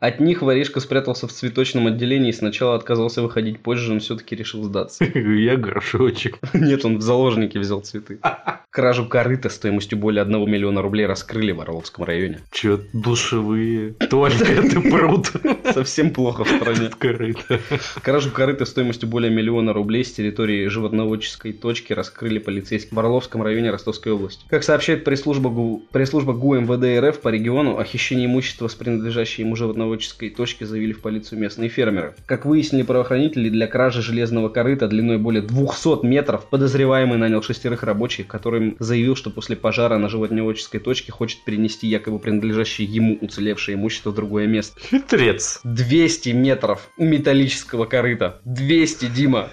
От 0.00 0.20
них 0.20 0.42
воришка 0.42 0.80
спрятался 0.80 1.26
в 1.26 1.32
цветочном 1.32 1.86
отделении 1.86 2.30
и 2.30 2.32
сначала 2.32 2.74
отказался 2.74 3.22
выходить 3.22 3.60
позже, 3.60 3.92
но 3.92 4.00
все-таки 4.00 4.34
решил 4.34 4.64
сдаться. 4.64 5.04
Я 5.14 5.56
горшочек. 5.56 6.38
Нет, 6.54 6.84
он 6.84 6.98
в 6.98 7.02
заложники 7.02 7.58
взял 7.58 7.80
цветы. 7.80 8.18
Кражу 8.70 9.06
корыта 9.06 9.48
стоимостью 9.48 9.98
более 9.98 10.22
1 10.22 10.50
миллиона 10.50 10.80
рублей 10.80 11.06
раскрыли 11.06 11.52
в 11.52 11.60
Орловском 11.60 12.04
районе. 12.04 12.40
Че, 12.52 12.80
душевые, 12.92 13.94
туалеты, 14.08 14.80
пруд. 14.90 15.32
Совсем 15.74 16.12
плохо 16.12 16.44
в 16.44 16.48
стране. 16.48 16.90
Корыто. 16.96 17.60
Кражу 18.02 18.30
корыта 18.30 18.64
стоимостью 18.64 19.08
более 19.08 19.30
миллиона 19.30 19.72
рублей 19.72 20.04
с 20.04 20.12
территории 20.12 20.68
животноводческой 20.68 21.52
точки 21.52 21.92
раскрыли 21.92 22.38
полицейские 22.38 22.94
в 22.94 22.98
Орловском 22.98 23.42
районе 23.42 23.70
Ростовской 23.70 24.12
области. 24.12 24.44
Как 24.48 24.62
сообщает 24.62 25.04
пресс-служба 25.04 25.50
ГУ, 25.50 25.82
пресс-служба 25.90 26.32
ГУ 26.32 26.60
МВД 26.60 27.04
РФ 27.04 27.20
по 27.20 27.28
региону, 27.28 27.78
о 27.78 27.84
хищении 27.84 28.26
имущества 28.26 28.68
с 28.68 28.74
принадлежащей 29.00 29.44
ему 29.44 29.56
животноводческой 29.56 30.28
точки 30.28 30.64
заявили 30.64 30.92
в 30.92 31.00
полицию 31.00 31.38
местные 31.38 31.70
фермеры. 31.70 32.14
Как 32.26 32.44
выяснили 32.44 32.82
правоохранители, 32.82 33.48
для 33.48 33.66
кражи 33.66 34.02
железного 34.02 34.50
корыта 34.50 34.88
длиной 34.88 35.16
более 35.16 35.42
200 35.42 36.04
метров 36.04 36.48
подозреваемый 36.50 37.18
нанял 37.18 37.42
шестерых 37.42 37.82
рабочих, 37.82 38.26
которым 38.26 38.76
заявил, 38.78 39.16
что 39.16 39.30
после 39.30 39.56
пожара 39.56 39.96
на 39.96 40.08
животноводческой 40.10 40.80
точке 40.80 41.12
хочет 41.12 41.42
перенести 41.44 41.86
якобы 41.86 42.18
принадлежащее 42.18 42.86
ему 42.86 43.16
уцелевшее 43.20 43.76
имущество 43.76 44.10
в 44.10 44.14
другое 44.14 44.46
место. 44.46 44.78
Хитрец. 44.80 45.60
200 45.64 46.28
метров 46.30 46.90
металлического 46.98 47.86
корыта. 47.86 48.40
200, 48.44 49.06
Дима. 49.06 49.48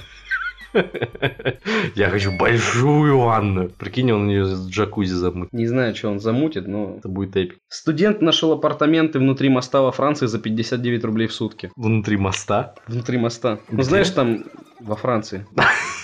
Я 1.96 2.10
хочу 2.10 2.32
большую 2.32 3.20
ванну. 3.20 3.70
Прикинь, 3.70 4.12
он 4.12 4.30
ее 4.30 4.46
с 4.46 4.68
джакузи 4.70 5.14
замутит. 5.14 5.54
Не 5.54 5.68
знаю, 5.68 5.96
что 5.96 6.10
он 6.10 6.20
замутит, 6.20 6.68
но... 6.68 6.96
Это 6.98 7.10
будет 7.10 7.36
эпик. 7.36 7.58
Студент 7.70 8.22
нашел 8.22 8.52
апартаменты 8.52 9.20
внутри 9.20 9.50
моста 9.50 9.82
во 9.82 9.92
Франции 9.92 10.26
за 10.28 10.40
59 10.40 11.04
рублей 11.04 11.28
в 11.28 11.34
сутки. 11.34 11.72
Внутри 11.76 12.18
моста. 12.18 12.76
Внутри 12.88 13.18
моста. 13.18 13.60
Ну, 13.70 13.84
знаешь, 13.84 14.10
там 14.10 14.46
во 14.80 14.96
Франции. 14.96 15.46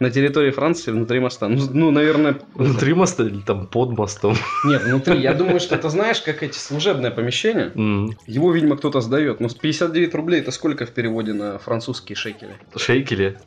На 0.00 0.10
территории 0.10 0.50
Франции, 0.50 0.90
внутри 0.90 1.20
моста. 1.20 1.48
Ну, 1.48 1.62
ну, 1.72 1.90
наверное... 1.90 2.38
Внутри 2.54 2.94
моста 2.94 3.24
или 3.24 3.40
там 3.40 3.66
под 3.66 3.90
мостом? 3.90 4.36
Нет, 4.64 4.82
внутри. 4.84 5.18
Я 5.20 5.34
думаю, 5.34 5.60
что 5.60 5.74
это, 5.74 5.88
знаешь, 5.88 6.20
как 6.20 6.42
эти 6.42 6.58
служебное 6.58 7.10
помещение. 7.10 7.72
М, 7.74 8.16
Его, 8.26 8.52
видимо, 8.52 8.76
кто-то 8.76 9.00
сдает. 9.00 9.40
Ну, 9.40 9.48
59 9.48 10.14
рублей 10.14 10.40
это 10.40 10.50
сколько 10.50 10.86
в 10.86 10.90
переводе 10.90 11.32
на 11.32 11.58
французские 11.58 12.16
шекели? 12.16 12.56
Шейкели. 12.76 13.38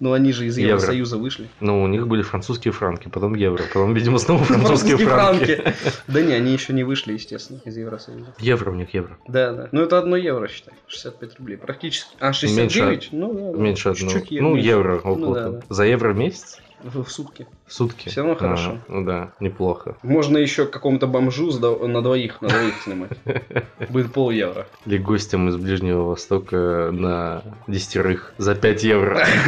Ну, 0.00 0.14
они 0.14 0.32
же 0.32 0.46
из 0.46 0.56
Евро. 0.56 0.76
Евросоюза 0.76 1.18
вышли. 1.18 1.48
Ну, 1.60 1.82
у 1.82 1.86
них 1.86 2.08
были 2.08 2.22
французские 2.22 2.72
франки, 2.72 3.08
потом 3.08 3.34
евро, 3.34 3.62
потом, 3.64 3.92
видимо, 3.92 4.18
снова 4.18 4.42
французские 4.44 4.96
франки. 4.96 5.62
Да 6.08 6.22
не, 6.22 6.32
они 6.32 6.52
еще 6.52 6.72
не 6.72 6.84
вышли, 6.84 7.12
естественно, 7.12 7.60
из 7.66 7.76
Евросоюза. 7.76 8.34
Евро 8.38 8.70
у 8.70 8.74
них 8.74 8.94
евро. 8.94 9.18
Да, 9.28 9.52
да. 9.52 9.68
Ну, 9.72 9.82
это 9.82 9.98
одно 9.98 10.16
евро, 10.16 10.48
считай. 10.48 10.72
65 10.88 11.38
рублей. 11.38 11.58
Практически. 11.58 12.16
А, 12.18 12.32
69? 12.32 13.10
Ну, 13.12 13.52
да. 13.54 13.60
Меньше 13.60 13.90
одного. 13.90 14.20
Ну, 14.30 14.56
евро 14.56 14.96
около 14.96 15.50
Ну. 15.50 15.62
За 15.68 15.84
евро 15.84 16.12
в 16.12 16.16
месяц? 16.16 16.58
В 16.82 17.08
сутки. 17.08 17.46
В 17.66 17.72
сутки. 17.72 18.08
Всё 18.08 18.22
равно 18.22 18.36
хорошо. 18.36 18.78
А, 18.88 18.92
ну 18.92 19.04
да, 19.04 19.32
неплохо. 19.40 19.96
Можно 20.02 20.38
еще 20.38 20.66
какому-то 20.66 21.06
бомжу 21.06 21.50
на 21.86 22.02
двоих, 22.02 22.40
на 22.40 22.48
двоих 22.48 22.74
снимать. 22.82 23.10
Будет 23.90 24.12
пол 24.12 24.30
евро. 24.30 24.66
Или 24.86 24.98
гостям 24.98 25.48
из 25.48 25.56
Ближнего 25.56 26.02
Востока 26.02 26.90
на 26.92 27.42
десятерых 27.66 28.34
за 28.38 28.54
5 28.54 28.84
евро. 28.84 29.26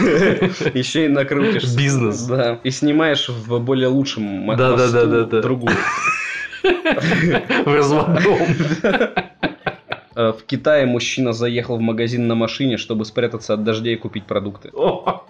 Еще 0.74 1.06
и 1.06 1.08
накрутишь. 1.08 1.74
Бизнес. 1.74 2.22
Да. 2.26 2.60
И 2.62 2.70
снимаешь 2.70 3.28
в 3.28 3.58
более 3.60 3.88
лучшем 3.88 4.46
Да, 4.56 4.76
да, 4.76 4.88
да, 4.90 5.06
да, 5.06 5.24
да. 5.24 5.40
другую. 5.40 5.76
В 6.62 7.74
разводном. 7.74 8.38
Э, 10.14 10.32
В 10.32 10.44
Китае 10.44 10.86
мужчина 10.86 11.32
заехал 11.32 11.76
в 11.76 11.80
магазин 11.80 12.26
на 12.26 12.34
машине, 12.34 12.76
чтобы 12.76 13.04
спрятаться 13.04 13.54
от 13.54 13.64
дождя 13.64 13.90
и 13.90 13.96
купить 13.96 14.24
продукты. 14.24 14.70
О, 14.72 15.24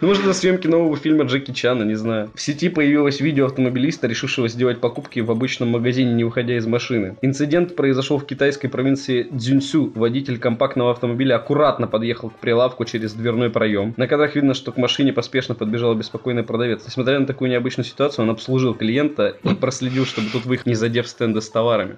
Ну, 0.00 0.08
может, 0.08 0.22
это 0.22 0.32
съемки 0.32 0.66
нового 0.66 0.96
фильма 0.96 1.24
Джеки 1.24 1.52
Чана, 1.52 1.82
не 1.82 1.94
знаю. 1.94 2.30
В 2.34 2.40
сети 2.40 2.68
появилось 2.68 3.20
видео 3.20 3.46
автомобилиста, 3.46 4.06
решившего 4.06 4.48
сделать 4.48 4.80
покупки 4.80 5.20
в 5.20 5.30
обычном 5.30 5.70
магазине, 5.70 6.14
не 6.14 6.24
выходя 6.24 6.56
из 6.56 6.66
машины. 6.66 7.16
Инцидент 7.22 7.76
произошел 7.76 8.18
в 8.18 8.26
китайской 8.26 8.68
провинции 8.68 9.28
Цзюньсю. 9.36 9.92
Водитель 9.94 10.38
компактного 10.38 10.92
автомобиля 10.92 11.36
аккуратно 11.36 11.86
подъехал 11.86 12.30
к 12.30 12.38
прилавку 12.38 12.84
через 12.84 13.12
дверной 13.12 13.50
проем. 13.50 13.94
На 13.96 14.06
кадрах 14.06 14.36
видно, 14.36 14.54
что 14.54 14.72
к 14.72 14.76
машине 14.76 15.12
поспешно 15.12 15.54
подбежал 15.54 15.94
беспокойный 15.94 16.44
продавец. 16.44 16.84
Несмотря 16.86 17.18
на 17.18 17.26
такую 17.26 17.50
необычную 17.50 17.84
ситуацию, 17.84 18.24
он 18.24 18.30
обслужил 18.30 18.74
клиента 18.74 19.36
и 19.42 19.54
проследил, 19.54 20.06
чтобы 20.06 20.28
тут 20.32 20.46
выехать, 20.46 20.66
не 20.66 20.74
задев 20.74 21.08
стенды 21.08 21.40
с 21.40 21.48
товарами. 21.50 21.96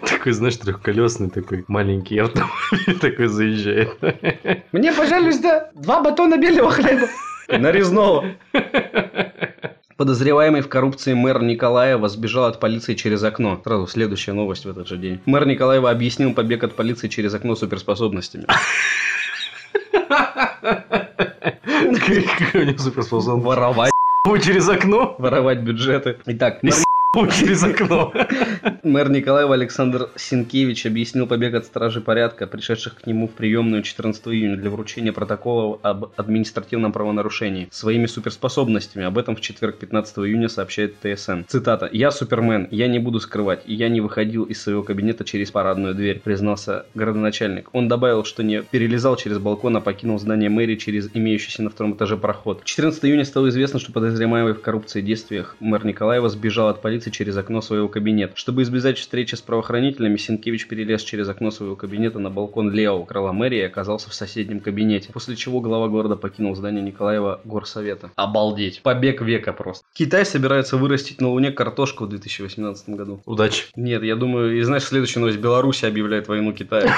Такой, 0.00 0.32
знаешь, 0.32 0.56
трехколесный 0.56 0.93
такой 1.32 1.64
маленький 1.68 2.18
автомобиль 2.18 2.98
такой 3.00 3.26
заезжает. 3.26 3.90
Мне, 4.72 4.92
пожалуйста, 4.92 5.70
два 5.74 6.00
батона 6.02 6.36
белого 6.36 6.70
хлеба. 6.70 7.08
Нарезного. 7.48 8.24
Подозреваемый 9.96 10.60
в 10.60 10.68
коррупции 10.68 11.14
мэр 11.14 11.42
Николаева 11.42 12.08
сбежал 12.08 12.46
от 12.46 12.58
полиции 12.58 12.94
через 12.94 13.22
окно. 13.22 13.60
Сразу 13.62 13.86
следующая 13.86 14.32
новость 14.32 14.64
в 14.64 14.68
этот 14.70 14.88
же 14.88 14.96
день. 14.96 15.20
Мэр 15.24 15.46
Николаева 15.46 15.90
объяснил 15.90 16.34
побег 16.34 16.64
от 16.64 16.74
полиции 16.74 17.08
через 17.08 17.32
окно 17.34 17.54
суперспособностями. 17.54 18.46
Какой 22.38 22.62
у 22.62 22.64
него 22.64 22.78
суперспособность? 22.78 23.46
Воровать, 23.46 23.92
Через 24.42 24.68
окно? 24.68 25.14
воровать 25.18 25.60
бюджеты. 25.60 26.18
Итак, 26.26 26.62
мэр 26.62 26.74
Через 27.14 27.62
окно. 27.62 28.12
Мэр 28.82 29.08
Николаева 29.08 29.54
Александр 29.54 30.10
Синкевич 30.16 30.84
объяснил 30.84 31.26
побег 31.26 31.54
от 31.54 31.64
стражи 31.64 32.00
порядка, 32.00 32.46
пришедших 32.46 32.96
к 32.96 33.06
нему 33.06 33.28
в 33.28 33.32
приемную 33.32 33.82
14 33.82 34.26
июня 34.28 34.56
для 34.56 34.68
вручения 34.68 35.12
протокола 35.12 35.78
об 35.82 36.10
административном 36.16 36.92
правонарушении 36.92 37.68
своими 37.70 38.06
суперспособностями. 38.06 39.04
Об 39.04 39.16
этом 39.16 39.36
в 39.36 39.40
четверг 39.40 39.78
15 39.78 40.18
июня 40.18 40.48
сообщает 40.48 40.96
ТСН. 41.00 41.42
Цитата. 41.46 41.88
«Я 41.92 42.10
Супермен, 42.10 42.66
я 42.70 42.88
не 42.88 42.98
буду 42.98 43.20
скрывать, 43.20 43.62
я 43.66 43.88
не 43.88 44.00
выходил 44.00 44.44
из 44.44 44.60
своего 44.60 44.82
кабинета 44.82 45.24
через 45.24 45.52
парадную 45.52 45.94
дверь», 45.94 46.20
признался 46.20 46.86
городоначальник. 46.94 47.68
Он 47.72 47.86
добавил, 47.86 48.24
что 48.24 48.42
не 48.42 48.62
перелезал 48.62 49.16
через 49.16 49.38
балкон, 49.38 49.76
а 49.76 49.80
покинул 49.80 50.18
здание 50.18 50.50
мэрии 50.50 50.76
через 50.76 51.08
имеющийся 51.14 51.62
на 51.62 51.70
втором 51.70 51.94
этаже 51.94 52.16
проход. 52.16 52.64
14 52.64 53.04
июня 53.04 53.24
стало 53.24 53.50
известно, 53.50 53.78
что 53.78 53.92
подозреваемый 53.92 54.54
в 54.54 54.60
коррупции 54.60 55.00
действиях 55.00 55.56
мэр 55.60 55.86
Николаева 55.86 56.28
сбежал 56.28 56.68
от 56.68 56.82
полиции 56.82 57.03
через 57.10 57.36
окно 57.36 57.60
своего 57.60 57.88
кабинета. 57.88 58.36
Чтобы 58.36 58.62
избежать 58.62 58.98
встречи 58.98 59.34
с 59.34 59.40
правоохранителями, 59.40 60.16
Синкевич 60.16 60.66
перелез 60.66 61.02
через 61.02 61.28
окно 61.28 61.50
своего 61.50 61.76
кабинета 61.76 62.18
на 62.18 62.30
балкон 62.30 62.70
левого 62.70 63.04
крыла 63.04 63.32
мэрии 63.32 63.58
и 63.58 63.62
оказался 63.62 64.10
в 64.10 64.14
соседнем 64.14 64.60
кабинете, 64.60 65.10
после 65.12 65.36
чего 65.36 65.60
глава 65.60 65.88
города 65.88 66.16
покинул 66.16 66.54
здание 66.54 66.82
Николаева 66.82 67.40
горсовета. 67.44 68.10
Обалдеть. 68.16 68.82
Побег 68.82 69.22
века 69.22 69.52
просто. 69.52 69.84
Китай 69.92 70.24
собирается 70.24 70.76
вырастить 70.76 71.20
на 71.20 71.28
Луне 71.28 71.50
картошку 71.52 72.04
в 72.04 72.08
2018 72.08 72.88
году. 72.90 73.22
Удачи. 73.24 73.64
Нет, 73.76 74.02
я 74.02 74.16
думаю, 74.16 74.58
и 74.58 74.62
знаешь, 74.62 74.84
следующая 74.84 75.20
новость. 75.20 75.38
Беларусь 75.38 75.84
объявляет 75.84 76.28
войну 76.28 76.52
Китаю. 76.52 76.90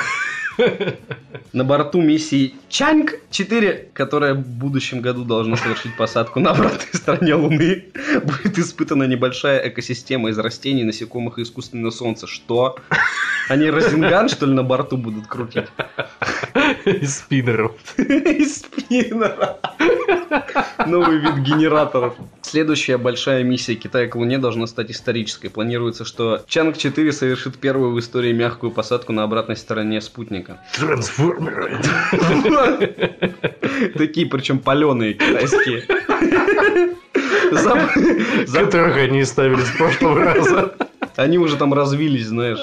На 1.52 1.64
борту 1.64 2.02
миссии 2.02 2.54
Чанг-4, 2.70 3.92
которая 3.92 4.34
в 4.34 4.46
будущем 4.46 5.00
году 5.00 5.24
должна 5.24 5.56
совершить 5.56 5.96
посадку 5.96 6.40
на 6.40 6.50
обратной 6.50 6.92
стороне 6.92 7.34
Луны, 7.34 7.84
будет 8.24 8.58
испытана 8.58 9.04
небольшая 9.04 9.68
экосистема 9.68 9.95
из 10.30 10.38
растений, 10.38 10.84
насекомых 10.84 11.38
и 11.38 11.42
искусственного 11.42 11.90
солнца. 11.90 12.26
Что? 12.26 12.76
Они 13.48 13.70
Розенган, 13.70 14.28
что 14.28 14.46
ли, 14.46 14.52
на 14.52 14.62
борту 14.62 14.96
будут 14.96 15.26
крутить? 15.26 15.66
Из 16.84 17.18
спиннеров. 17.18 17.72
Из 17.98 18.58
спиннера. 18.58 19.58
Новый 20.86 21.18
вид 21.18 21.36
генераторов. 21.38 22.14
Следующая 22.42 22.96
большая 22.96 23.42
миссия 23.44 23.74
Китая 23.74 24.08
к 24.08 24.16
Луне 24.16 24.38
должна 24.38 24.66
стать 24.66 24.90
исторической. 24.90 25.48
Планируется, 25.48 26.04
что 26.04 26.42
Чанг-4 26.46 27.12
совершит 27.12 27.58
первую 27.58 27.92
в 27.92 28.00
истории 28.00 28.32
мягкую 28.32 28.72
посадку 28.72 29.12
на 29.12 29.22
обратной 29.24 29.56
стороне 29.56 30.00
спутника. 30.00 30.60
Трансформеры. 30.76 31.80
Такие, 33.96 34.26
причем 34.26 34.58
паленые 34.58 35.14
китайские. 35.14 35.84
Зап- 37.52 38.52
Которых 38.52 38.96
они 38.96 39.24
ставили 39.24 39.60
с 39.62 39.70
прошлого 39.76 40.24
раза. 40.24 40.74
Они 41.16 41.38
уже 41.38 41.56
там 41.56 41.72
развились, 41.72 42.26
знаешь. 42.26 42.58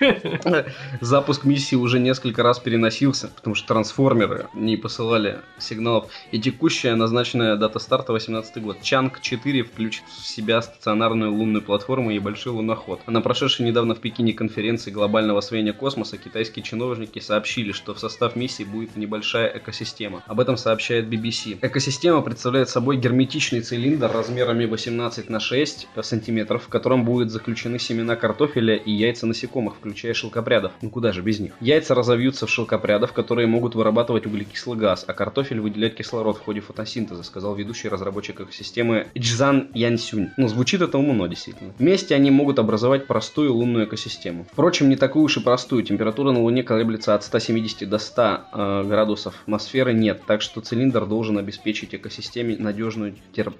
Запуск 1.00 1.44
миссии 1.44 1.76
уже 1.76 1.98
несколько 1.98 2.42
раз 2.42 2.58
переносился, 2.58 3.28
потому 3.28 3.54
что 3.54 3.68
трансформеры 3.68 4.48
не 4.54 4.76
посылали 4.76 5.40
сигналов. 5.58 6.10
И 6.32 6.38
текущая 6.38 6.94
назначенная 6.94 7.56
дата 7.56 7.78
старта 7.78 8.12
18 8.12 8.62
год. 8.62 8.78
Чанг-4 8.82 9.62
включит 9.62 10.04
в 10.08 10.26
себя 10.26 10.60
стационарную 10.62 11.32
лунную 11.32 11.62
платформу 11.62 12.10
и 12.10 12.18
большой 12.18 12.52
луноход. 12.52 13.00
А 13.06 13.10
на 13.10 13.20
прошедшей 13.20 13.66
недавно 13.66 13.94
в 13.94 14.00
Пекине 14.00 14.32
конференции 14.32 14.90
глобального 14.90 15.38
освоения 15.38 15.72
космоса 15.72 16.18
китайские 16.18 16.62
чиновники 16.62 17.18
сообщили, 17.18 17.72
что 17.72 17.94
в 17.94 17.98
состав 17.98 18.36
миссии 18.36 18.64
будет 18.64 18.96
небольшая 18.96 19.56
экосистема. 19.56 20.22
Об 20.26 20.40
этом 20.40 20.56
сообщает 20.56 21.06
BBC. 21.06 21.58
Экосистема 21.62 22.22
представляет 22.22 22.68
собой 22.68 22.96
герметичный 22.96 23.60
цилиндр 23.60 24.10
размерами 24.12 24.66
18 24.66 25.30
на 25.30 25.40
6 25.40 25.88
сантиметров, 26.02 26.64
в 26.64 26.68
котором 26.68 27.04
будут 27.04 27.30
заключены 27.30 27.78
семена 27.78 28.16
картофеля 28.16 28.76
и 28.76 28.90
яйца 28.90 29.26
насекомых, 29.26 29.74
включая 29.86 30.14
шелкопрядов. 30.14 30.72
Ну 30.82 30.90
куда 30.90 31.12
же 31.12 31.22
без 31.22 31.38
них? 31.38 31.52
Яйца 31.60 31.94
разовьются 31.94 32.46
в 32.46 32.50
шелкопрядов, 32.50 33.12
которые 33.12 33.46
могут 33.46 33.74
вырабатывать 33.76 34.26
углекислый 34.26 34.76
газ, 34.76 35.04
а 35.06 35.12
картофель 35.12 35.60
выделять 35.60 35.94
кислород 35.94 36.38
в 36.38 36.40
ходе 36.40 36.60
фотосинтеза, 36.60 37.22
сказал 37.22 37.54
ведущий 37.54 37.88
разработчик 37.88 38.40
экосистемы 38.40 39.06
Чжан 39.14 39.68
Янсюнь. 39.74 40.30
Ну, 40.36 40.48
звучит 40.48 40.82
это 40.82 40.98
умно, 40.98 41.26
действительно. 41.28 41.72
Вместе 41.78 42.14
они 42.14 42.30
могут 42.30 42.58
образовать 42.58 43.06
простую 43.06 43.54
лунную 43.54 43.86
экосистему. 43.86 44.46
Впрочем, 44.50 44.88
не 44.88 44.96
такую 44.96 45.24
уж 45.24 45.36
и 45.36 45.40
простую. 45.40 45.84
Температура 45.84 46.32
на 46.32 46.40
Луне 46.42 46.64
колеблется 46.64 47.14
от 47.14 47.22
170 47.22 47.88
до 47.88 47.98
100 47.98 48.40
э, 48.52 48.84
градусов. 48.88 49.34
Атмосферы 49.42 49.92
нет, 49.92 50.22
так 50.26 50.42
что 50.42 50.60
цилиндр 50.60 51.06
должен 51.06 51.38
обеспечить 51.38 51.94
экосистеме 51.94 52.56
надежную 52.56 53.14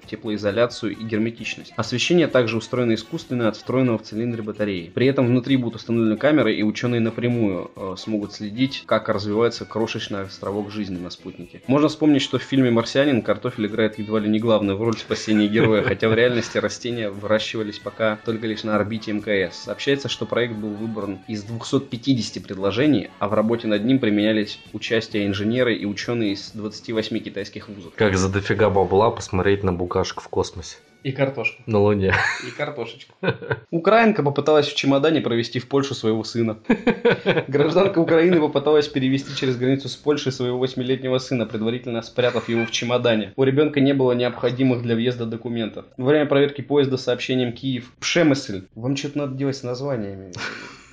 теплоизоляцию 0.09 0.97
и 0.97 1.03
герметичность. 1.03 1.73
Освещение 1.77 2.27
также 2.27 2.57
устроено 2.57 2.95
искусственно 2.95 3.47
от 3.47 3.55
встроенного 3.55 3.97
в 3.97 4.03
цилиндре 4.03 4.43
батареи. 4.43 4.91
При 4.93 5.07
этом 5.07 5.27
внутри 5.27 5.55
будут 5.55 5.77
установлены 5.77 6.16
камеры, 6.17 6.55
и 6.55 6.63
ученые 6.63 7.01
напрямую 7.01 7.71
э, 7.75 7.95
смогут 7.97 8.33
следить, 8.33 8.83
как 8.85 9.09
развивается 9.09 9.65
крошечный 9.65 10.21
островок 10.21 10.71
жизни 10.71 10.97
на 10.97 11.09
спутнике. 11.09 11.61
Можно 11.67 11.87
вспомнить, 11.87 12.21
что 12.21 12.39
в 12.39 12.43
фильме 12.43 12.71
«Марсианин» 12.71 13.21
картофель 13.21 13.67
играет 13.67 13.99
едва 13.99 14.19
ли 14.19 14.29
не 14.29 14.39
главную 14.39 14.77
роль 14.77 14.95
в 14.95 14.99
спасении 14.99 15.47
героя, 15.47 15.83
хотя 15.83 16.09
в 16.09 16.13
реальности 16.13 16.57
растения 16.57 17.09
выращивались 17.09 17.79
пока 17.79 18.17
только 18.25 18.47
лишь 18.47 18.63
на 18.63 18.75
орбите 18.75 19.13
МКС. 19.13 19.57
Сообщается, 19.63 20.09
что 20.09 20.25
проект 20.25 20.55
был 20.55 20.69
выбран 20.69 21.19
из 21.27 21.43
250 21.43 22.43
предложений, 22.43 23.09
а 23.19 23.27
в 23.27 23.33
работе 23.33 23.67
над 23.67 23.85
ним 23.85 23.99
применялись 23.99 24.59
участие 24.73 25.27
инженеры 25.27 25.75
и 25.75 25.85
ученые 25.85 26.33
из 26.33 26.51
28 26.51 27.19
китайских 27.19 27.69
вузов. 27.69 27.93
Как 27.95 28.17
за 28.17 28.29
дофига 28.29 28.69
бабла 28.69 29.11
посмотреть 29.11 29.63
на 29.63 29.73
букашек 29.73 30.21
в 30.21 30.27
космосе. 30.27 30.77
И 31.03 31.11
картошку. 31.11 31.61
На 31.65 31.79
Луне. 31.79 32.13
И 32.47 32.51
картошечку. 32.51 33.13
Украинка 33.71 34.23
попыталась 34.23 34.67
в 34.67 34.75
чемодане 34.75 35.21
провести 35.21 35.59
в 35.59 35.67
Польшу 35.67 35.95
своего 35.95 36.23
сына. 36.23 36.59
Гражданка 37.47 37.99
Украины 37.99 38.39
попыталась 38.39 38.87
перевести 38.87 39.35
через 39.35 39.57
границу 39.57 39.89
с 39.89 39.95
Польшей 39.95 40.31
своего 40.31 40.57
восьмилетнего 40.57 41.17
сына, 41.17 41.45
предварительно 41.45 42.01
спрятав 42.01 42.49
его 42.49 42.65
в 42.65 42.71
чемодане. 42.71 43.33
У 43.35 43.43
ребенка 43.43 43.79
не 43.79 43.93
было 43.93 44.13
необходимых 44.13 44.81
для 44.81 44.95
въезда 44.95 45.25
документов. 45.25 45.85
Во 45.97 46.05
время 46.05 46.25
проверки 46.25 46.61
поезда 46.61 46.97
сообщением 46.97 47.53
Киев 47.53 47.93
Пшемысль. 47.99 48.67
Вам 48.75 48.95
что-то 48.95 49.19
надо 49.19 49.35
делать 49.35 49.57
с 49.57 49.63
названиями. 49.63 50.31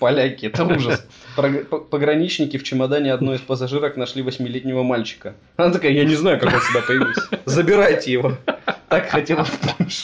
Поляки, 0.05 0.45
это 0.45 0.64
ужас. 0.77 1.07
Пограничники 1.90 2.59
в 2.59 2.62
чемодане 2.62 3.11
одной 3.11 3.37
из 3.37 3.40
пассажирок 3.40 3.97
нашли 3.97 4.21
восьмилетнего 4.21 4.83
мальчика. 4.83 5.35
Она 5.57 5.73
такая, 5.73 5.93
я 5.93 6.05
не 6.05 6.14
знаю, 6.14 6.38
как 6.38 6.53
он 6.53 6.61
сюда 6.61 6.83
появился. 6.87 7.23
Забирайте 7.47 8.12
его. 8.12 8.37
Так 8.90 9.09
хотела 9.09 9.45
в 9.45 9.59
Польшу. 9.61 10.03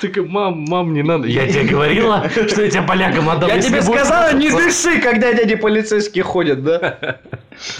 Такая, 0.00 0.24
мам, 0.24 0.64
мам, 0.68 0.92
не 0.92 1.04
надо. 1.04 1.28
Я 1.28 1.46
тебе 1.46 1.62
говорила, 1.68 2.28
что 2.28 2.62
я 2.62 2.68
тебя 2.68 2.82
полякам 2.82 3.30
отдам. 3.30 3.48
Я 3.48 3.60
тебе 3.60 3.80
сказала, 3.80 4.32
не 4.34 4.50
дыши, 4.50 5.00
когда 5.00 5.32
дяди 5.32 5.54
полицейские 5.54 6.24
ходят, 6.24 6.64
да? 6.64 7.20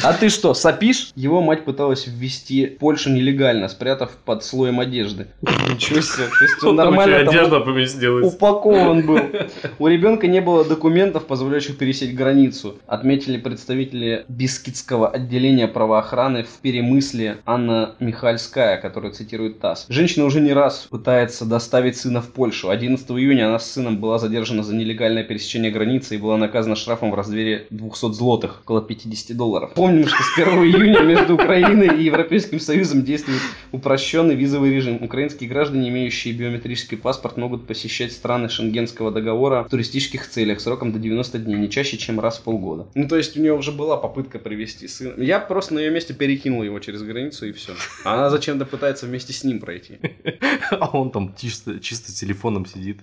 А 0.03 0.13
ты 0.13 0.29
что, 0.29 0.55
сопишь? 0.55 1.11
Его 1.15 1.43
мать 1.43 1.65
пыталась 1.65 2.07
ввести 2.07 2.67
в 2.67 2.79
Польшу 2.79 3.11
нелегально, 3.11 3.69
спрятав 3.69 4.11
под 4.25 4.45
слоем 4.45 4.81
одежды. 4.81 5.29
Ничего 5.43 6.01
себе, 6.01 6.27
то 6.27 6.45
есть 6.45 6.63
он 6.65 6.77
нормально 6.77 7.19
одежда 7.19 7.61
поместилась. 7.61 8.35
упакован 8.35 9.07
был. 9.07 9.21
У 9.79 9.87
ребенка 9.87 10.27
не 10.27 10.41
было 10.41 10.65
документов, 10.65 11.27
позволяющих 11.27 11.79
пересечь 11.79 12.15
границу. 12.15 12.79
Отметили 12.87 13.39
представители 13.39 14.25
Бискитского 14.29 15.09
отделения 15.09 15.69
правоохраны 15.69 16.45
в 16.45 16.61
Перемысле 16.63 17.39
Анна 17.45 17.95
Михальская, 18.01 18.79
которая 18.79 19.13
цитирует 19.13 19.61
ТАСС. 19.61 19.87
Женщина 19.89 20.25
уже 20.25 20.41
не 20.41 20.53
раз 20.53 20.87
пытается 20.91 21.45
доставить 21.45 21.97
сына 21.97 22.21
в 22.21 22.33
Польшу. 22.33 22.71
11 22.71 23.09
июня 23.11 23.49
она 23.49 23.59
с 23.59 23.71
сыном 23.71 23.99
была 23.99 24.19
задержана 24.19 24.63
за 24.63 24.75
нелегальное 24.75 25.25
пересечение 25.25 25.71
границы 25.71 26.15
и 26.15 26.19
была 26.19 26.37
наказана 26.37 26.77
штрафом 26.77 27.11
в 27.11 27.15
размере 27.15 27.67
200 27.71 28.13
злотых, 28.13 28.63
около 28.65 28.83
50 28.83 29.37
долларов. 29.37 29.66
Помним, 29.75 30.07
что 30.07 30.23
с 30.23 30.39
1 30.39 30.55
июня 30.65 31.01
между 31.01 31.35
Украиной 31.35 31.99
и 31.99 32.05
Европейским 32.05 32.61
Союзом 32.61 33.03
действует 33.05 33.41
упрощенный 33.73 34.35
визовый 34.35 34.75
режим. 34.75 35.03
Украинские 35.03 35.49
граждане, 35.49 35.89
имеющие 35.89 36.35
биометрический 36.35 36.97
паспорт, 36.97 37.37
могут 37.37 37.67
посещать 37.67 38.13
страны 38.13 38.49
Шенгенского 38.49 39.11
договора 39.11 39.65
в 39.65 39.71
туристических 39.71 40.29
целях 40.29 40.61
сроком 40.61 40.93
до 40.93 40.99
90 40.99 41.39
дней, 41.39 41.57
не 41.57 41.71
чаще, 41.71 41.97
чем 41.97 42.21
раз 42.21 42.39
в 42.39 42.43
полгода. 42.43 42.87
Ну, 42.95 43.09
то 43.09 43.17
есть 43.17 43.37
у 43.37 43.41
нее 43.41 43.55
уже 43.55 43.73
была 43.73 43.97
попытка 43.97 44.39
привести 44.39 44.89
сына. 44.89 45.15
Я 45.23 45.41
просто 45.41 45.75
на 45.75 45.79
ее 45.81 45.91
месте 45.91 46.15
перекинул 46.15 46.63
его 46.63 46.79
через 46.79 47.03
границу 47.03 47.47
и 47.47 47.53
все. 47.53 47.73
А 48.05 48.15
она 48.15 48.31
зачем-то 48.31 48.67
пытается 48.67 49.07
вместе 49.07 49.33
с 49.33 49.45
ним 49.45 49.61
пройти. 49.61 49.99
А 50.71 50.91
он 50.97 51.11
там 51.11 51.35
чисто, 51.37 51.79
чисто 51.81 52.13
телефоном 52.13 52.67
сидит, 52.67 53.01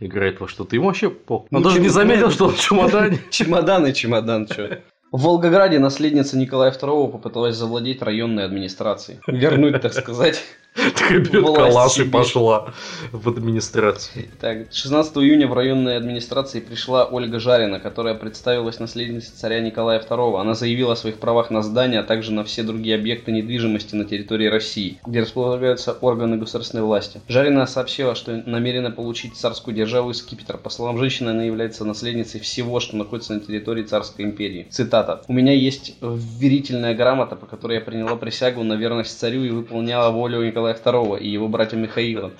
играет 0.00 0.40
во 0.40 0.48
что-то. 0.48 0.74
Ему 0.74 0.86
вообще 0.86 1.10
пох. 1.10 1.46
Ну, 1.50 1.58
Он 1.58 1.64
даже 1.64 1.80
не 1.80 1.88
заметил, 1.88 2.30
что 2.30 2.46
он 2.46 2.52
в 2.54 2.60
чемодане. 2.60 3.18
Чемодан 3.30 3.86
и 3.86 3.94
чемодан, 3.94 4.48
что? 4.48 4.82
В 5.14 5.22
Волгограде 5.22 5.78
наследница 5.78 6.36
Николая 6.36 6.72
II 6.72 7.12
попыталась 7.12 7.54
завладеть 7.54 8.02
районной 8.02 8.44
администрацией. 8.44 9.20
Вернуть, 9.28 9.80
так 9.80 9.92
сказать. 9.92 10.42
Такая 10.94 11.20
берет 11.20 11.54
калаш 11.54 11.98
и 11.98 12.04
пошла 12.04 12.72
в 13.12 13.28
администрацию. 13.28 14.26
Так, 14.40 14.72
16 14.72 15.16
июня 15.18 15.46
в 15.46 15.52
районной 15.52 15.96
администрации 15.96 16.58
пришла 16.58 17.04
Ольга 17.04 17.38
Жарина, 17.38 17.78
которая 17.78 18.14
представилась 18.14 18.80
наследницей 18.80 19.32
царя 19.36 19.60
Николая 19.60 20.00
II. 20.00 20.40
Она 20.40 20.54
заявила 20.54 20.94
о 20.94 20.96
своих 20.96 21.18
правах 21.18 21.50
на 21.50 21.62
здание, 21.62 22.00
а 22.00 22.02
также 22.02 22.32
на 22.32 22.42
все 22.42 22.64
другие 22.64 22.96
объекты 22.96 23.30
недвижимости 23.30 23.94
на 23.94 24.04
территории 24.04 24.48
России, 24.48 24.98
где 25.06 25.20
располагаются 25.20 25.92
органы 25.92 26.38
государственной 26.38 26.82
власти. 26.82 27.20
Жарина 27.28 27.66
сообщила, 27.66 28.16
что 28.16 28.42
намерена 28.44 28.90
получить 28.90 29.36
царскую 29.36 29.76
державу 29.76 30.10
из 30.10 30.18
скипетра. 30.18 30.56
По 30.56 30.70
словам 30.70 30.98
женщины, 30.98 31.30
она 31.30 31.44
является 31.44 31.84
наследницей 31.84 32.40
всего, 32.40 32.80
что 32.80 32.96
находится 32.96 33.34
на 33.34 33.40
территории 33.40 33.84
царской 33.84 34.24
империи. 34.24 34.66
Цитата. 34.70 35.22
«У 35.28 35.32
меня 35.32 35.52
есть 35.52 35.94
верительная 36.00 36.94
грамота, 36.94 37.36
по 37.36 37.46
которой 37.46 37.74
я 37.74 37.80
приняла 37.80 38.16
присягу 38.16 38.64
на 38.64 38.74
верность 38.74 39.16
царю 39.16 39.44
и 39.44 39.50
выполняла 39.50 40.10
волю 40.10 40.42
Николая 40.44 40.63
II 40.72 41.18
и 41.20 41.28
его 41.28 41.48
братья 41.48 41.76
Михаила 41.76 42.32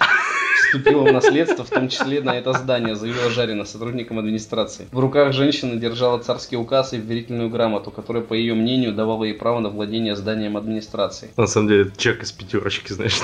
вступила 0.75 1.05
в 1.05 1.13
наследство, 1.13 1.65
в 1.65 1.71
том 1.71 1.89
числе 1.89 2.21
на 2.21 2.31
это 2.31 2.53
здание, 2.53 2.97
заявила 2.97 3.31
Жарина 3.31 3.65
сотрудникам 3.65 4.19
администрации. 4.19 4.87
В 4.91 4.99
руках 4.99 5.33
женщины 5.33 5.79
держала 5.79 6.19
царский 6.19 6.57
указ 6.57 6.93
и 6.93 6.97
вверительную 6.97 7.49
грамоту, 7.49 7.91
которая, 7.91 8.23
по 8.23 8.35
ее 8.35 8.55
мнению, 8.55 8.93
давала 8.93 9.25
ей 9.25 9.35
право 9.35 9.61
на 9.61 9.69
владение 9.69 10.17
зданием 10.17 10.57
администрации. 10.57 11.31
На 11.37 11.47
самом 11.47 11.69
деле, 11.69 11.93
чек 11.97 12.23
из 12.23 12.33
пятерочки, 12.33 12.93
знаешь. 12.93 13.21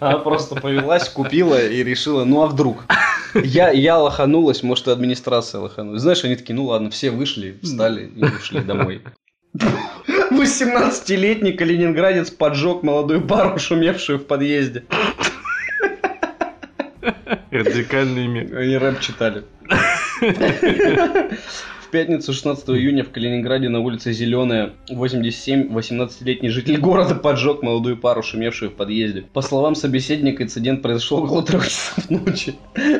Она 0.00 0.18
просто 0.18 0.56
повелась, 0.56 1.08
купила 1.08 1.60
и 1.60 1.82
решила, 1.84 2.24
ну 2.24 2.42
а 2.42 2.46
вдруг? 2.46 2.84
Я, 3.34 3.70
я 3.70 3.98
лоханулась, 3.98 4.62
может 4.62 4.88
и 4.88 4.90
администрация 4.90 5.60
лоханулась. 5.60 6.02
Знаешь, 6.02 6.24
они 6.24 6.36
такие, 6.36 6.54
ну 6.54 6.64
ладно, 6.64 6.90
все 6.90 7.10
вышли, 7.10 7.58
встали 7.62 8.06
и 8.06 8.24
ушли 8.24 8.60
домой. 8.60 9.02
18-летний 10.30 11.52
калининградец 11.52 12.30
поджег 12.30 12.82
молодую 12.82 13.22
пару, 13.26 13.58
шумевшую 13.58 14.18
в 14.18 14.26
подъезде. 14.26 14.84
Радикальный 17.50 18.26
мир. 18.26 18.56
Они 18.56 18.76
рэп 18.76 19.00
читали. 19.00 19.44
В 21.88 21.90
пятницу 21.90 22.34
16 22.34 22.68
июня 22.68 23.02
в 23.02 23.10
Калининграде 23.10 23.70
на 23.70 23.80
улице 23.80 24.12
Зеленая 24.12 24.74
87 24.90 25.72
18-летний 25.72 26.50
житель 26.50 26.76
города 26.76 27.14
поджег 27.14 27.62
молодую 27.62 27.96
пару, 27.96 28.22
шумевшую 28.22 28.70
в 28.70 28.74
подъезде. 28.74 29.24
По 29.32 29.40
словам 29.40 29.74
собеседника, 29.74 30.42
инцидент 30.42 30.82
произошел 30.82 31.24
около 31.24 31.42
трех 31.42 31.66
часов 31.66 32.10
ночи. 32.10 32.56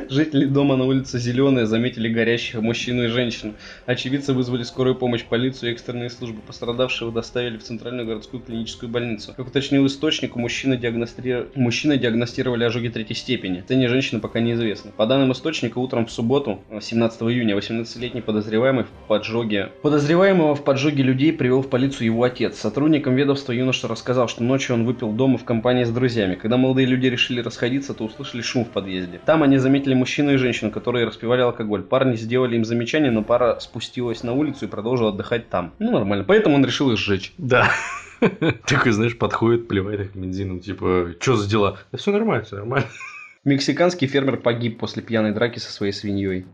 Жители 0.09 0.47
дома 0.47 0.77
на 0.77 0.87
улице 0.87 1.19
Зеленая 1.19 1.67
заметили 1.67 2.09
горящих 2.09 2.63
мужчину 2.63 3.05
и 3.05 3.09
женщину. 3.09 3.53
Очевидцы 3.85 4.33
вызвали 4.33 4.63
скорую 4.63 4.95
помощь, 4.95 5.23
полицию 5.23 5.69
и 5.69 5.73
экстренные 5.75 6.09
службы. 6.09 6.41
Пострадавшего 6.41 7.13
доставили 7.13 7.59
в 7.59 7.65
Центральную 7.65 8.07
городскую 8.07 8.43
клиническую 8.43 8.89
больницу. 8.89 9.35
Как 9.37 9.49
уточнил 9.49 9.87
источник, 9.87 10.35
мужчины, 10.35 10.79
диагностри- 10.79 11.49
мужчины 11.57 11.99
диагностировали 11.99 12.65
ожоги 12.65 12.89
третьей 12.89 13.17
степени. 13.17 13.59
Состояние 13.59 13.91
женщины 13.91 14.23
пока 14.23 14.41
неизвестно. 14.41 14.93
По 14.97 15.05
данным 15.05 15.33
источника, 15.33 15.77
утром 15.77 16.07
в 16.07 16.11
субботу, 16.11 16.63
э, 16.71 16.81
17 16.81 17.31
июня, 17.31 17.55
18-летний 17.55 18.23
подозреваемый 18.23 18.78
в 18.85 19.09
поджоге... 19.09 19.71
Подозреваемого 19.83 20.55
в 20.55 20.65
поджоге 20.65 21.03
людей 21.03 21.33
привел 21.33 21.63
в 21.63 21.69
полицию 21.69 22.07
его 22.07 22.23
отец. 22.23 22.59
Сотрудникам 22.59 23.15
ведомства 23.15 23.53
юноша 23.53 23.89
рассказал, 23.89 24.29
что 24.29 24.43
ночью 24.43 24.75
он 24.75 24.85
выпил 24.85 25.13
дома 25.13 25.39
в 25.39 25.45
компании 25.45 25.85
с 25.85 25.91
друзьями. 25.91 26.35
Когда 26.35 26.57
молодые 26.57 26.87
люди 26.87 27.07
решили 27.07 27.41
расходиться, 27.41 27.95
то 27.95 28.05
услышали 28.05 28.43
шум 28.43 28.65
в 28.65 28.69
подъезде. 28.69 29.21
Там 29.25 29.43
они 29.43 29.59
заметили 29.59 29.95
мужчину 29.95 30.35
и 30.35 30.37
женщину, 30.37 30.71
которые 30.71 31.07
распивали 31.07 31.41
алкоголь. 31.41 31.83
Парни 31.83 32.17
сделали 32.17 32.57
им 32.57 32.65
замечание, 32.65 33.11
но 33.11 33.23
пара 33.23 33.59
спустилась 33.61 34.23
на 34.23 34.33
улицу 34.33 34.67
и 34.67 34.69
продолжила 34.69 35.11
отдыхать 35.11 35.49
там. 35.49 35.73
Ну, 35.79 35.93
нормально. 35.93 36.25
Поэтому 36.25 36.57
он 36.57 36.65
решил 36.65 36.91
их 36.91 36.99
сжечь. 36.99 37.33
Да. 37.39 37.71
Такой, 38.67 38.93
знаешь, 38.93 39.17
подходит, 39.17 39.69
плевает 39.69 40.01
их 40.01 40.17
бензином, 40.17 40.61
типа, 40.61 41.15
что 41.21 41.37
за 41.37 41.49
дела? 41.49 41.79
Да 41.93 41.99
все 41.99 42.13
нормально, 42.13 42.45
все 42.45 42.57
нормально. 42.57 42.87
Мексиканский 43.45 44.07
фермер 44.09 44.37
погиб 44.39 44.79
после 44.79 45.03
пьяной 45.03 45.33
драки 45.33 45.59
со 45.59 45.73
своей 45.73 45.93
свиньей. 45.93 46.47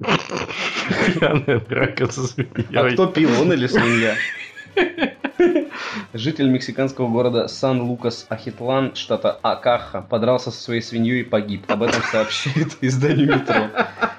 Пьяная 1.15 1.61
драка 1.61 2.11
со 2.11 2.23
А 2.23 2.27
свиньей. 2.27 2.93
кто 2.93 3.07
пил, 3.07 3.31
он 3.41 3.53
или 3.53 3.67
свинья? 3.67 4.15
Житель 6.15 6.49
мексиканского 6.49 7.09
города 7.09 7.49
Сан-Лукас-Ахитлан, 7.49 8.95
штата 8.95 9.39
Акаха, 9.43 10.03
подрался 10.03 10.51
со 10.51 10.63
своей 10.63 10.83
свиньей 10.83 11.21
и 11.21 11.25
погиб. 11.25 11.65
Об 11.69 11.83
этом 11.83 12.03
сообщает 12.11 12.77
изданию 12.81 13.35
«Метро». 13.35 13.69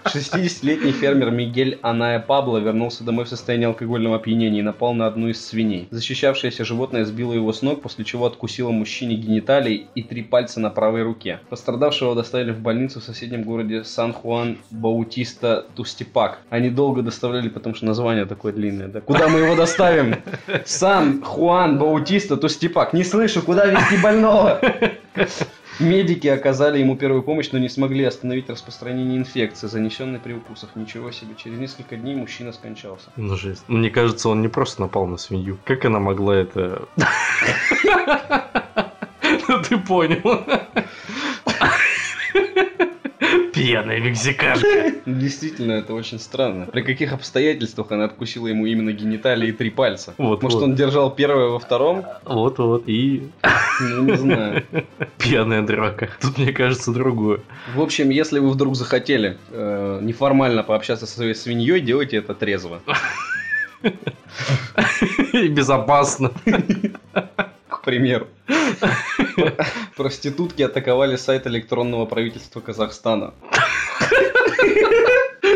60-летний 0.06 0.92
фермер 0.92 1.32
Мигель 1.32 1.80
Аная 1.82 2.20
Пабло 2.20 2.60
вернулся 2.60 3.04
домой 3.04 3.26
в 3.26 3.28
состоянии 3.28 3.66
алкогольного 3.66 4.18
опьянения 4.18 4.60
и 4.60 4.62
напал 4.62 4.94
на 4.94 5.08
одну 5.08 5.30
из 5.30 5.44
свиней. 5.44 5.88
Защищавшееся 5.90 6.64
животное 6.64 7.06
сбило 7.06 7.34
его 7.34 7.52
с 7.52 7.62
ног, 7.64 7.82
после 7.82 8.06
чего 8.06 8.28
откусило 8.28 8.70
мужчине 8.70 9.16
гениталии 9.16 9.88
и 9.96 10.04
три 10.04 10.22
пальца 10.22 10.60
на 10.60 10.70
правой 10.70 11.02
руке. 11.02 11.40
Пострадавшего 11.50 12.16
доставили 12.16 12.52
в 12.52 12.60
больницу 12.60 13.02
в 13.02 13.04
соседнем 13.04 13.44
городе 13.44 13.84
Сан-Хуан 13.84 14.60
Баутиста 14.70 15.66
Тустипак. 15.76 16.40
Они 16.50 16.70
долго 16.70 17.02
доставляли, 17.02 17.50
потому 17.50 17.76
что 17.76 17.86
название 17.86 18.26
такое 18.26 18.54
длинное. 18.54 18.88
Да? 18.88 19.02
Куда 19.02 19.28
мы 19.28 19.40
его 19.40 19.56
доставим? 19.56 20.16
Сан-Хуан 21.06 21.78
Баутиста 21.78 22.38
Тустипак. 22.38 22.94
Не 22.94 23.04
слышу, 23.04 23.42
куда 23.42 23.66
везти 23.66 23.98
больного? 23.98 24.60
Медики 25.80 26.28
оказали 26.28 26.80
ему 26.80 26.96
первую 26.96 27.22
помощь, 27.22 27.50
но 27.52 27.60
не 27.60 27.68
смогли 27.68 28.06
остановить 28.06 28.50
распространение 28.50 29.18
инфекции, 29.18 29.68
занесенной 29.68 30.20
при 30.20 30.34
укусах. 30.34 30.70
Ничего 30.76 31.12
себе. 31.12 31.36
Через 31.36 31.60
несколько 31.60 31.98
дней 31.98 32.16
мужчина 32.16 32.54
скончался. 32.54 33.10
Ну, 33.18 33.36
жесть. 33.36 33.64
Мне 33.68 33.90
кажется, 33.90 34.30
он 34.30 34.42
не 34.42 34.48
просто 34.48 34.82
напал 34.82 35.06
на 35.06 35.18
свинью. 35.18 35.58
Как 35.66 35.86
она 35.86 36.00
могла 36.00 36.36
это... 36.36 36.88
Ну, 39.48 39.62
ты 39.62 39.78
понял. 39.78 40.44
Пьяная 43.56 44.00
мексиканка. 44.02 44.94
Действительно, 45.06 45.72
это 45.72 45.94
очень 45.94 46.20
странно. 46.20 46.66
При 46.66 46.82
каких 46.82 47.14
обстоятельствах 47.14 47.92
она 47.92 48.04
откусила 48.06 48.48
ему 48.48 48.66
именно 48.66 48.92
гениталии 48.92 49.50
и 49.50 49.52
три 49.54 49.70
пальца? 49.70 50.14
Вот, 50.18 50.44
Может, 50.44 50.60
вот. 50.60 50.66
он 50.66 50.76
держал 50.76 51.10
первое 51.10 51.48
во 51.48 51.60
втором? 51.60 52.06
Вот-вот. 52.26 52.84
И 52.88 53.30
Ну, 53.80 54.04
не 54.04 54.18
знаю. 54.18 54.66
пьяная 55.18 55.62
драка. 55.62 56.10
Тут, 56.22 56.38
мне 56.38 56.52
кажется, 56.52 56.92
другое. 56.92 57.40
В 57.74 57.82
общем, 57.82 58.10
если 58.10 58.40
вы 58.40 58.50
вдруг 58.50 58.76
захотели 58.76 59.38
э, 59.52 60.00
неформально 60.02 60.64
пообщаться 60.64 61.06
со 61.08 61.14
своей 61.16 61.34
свиньей, 61.34 61.80
делайте 61.80 62.18
это 62.18 62.34
трезво. 62.34 62.82
И 65.34 65.48
безопасно. 65.48 66.32
Примеру. 67.86 68.28
Проститутки 69.96 70.64
атаковали 70.64 71.18
сайт 71.18 71.46
электронного 71.46 72.08
правительства 72.08 72.60
Казахстана. 72.60 73.36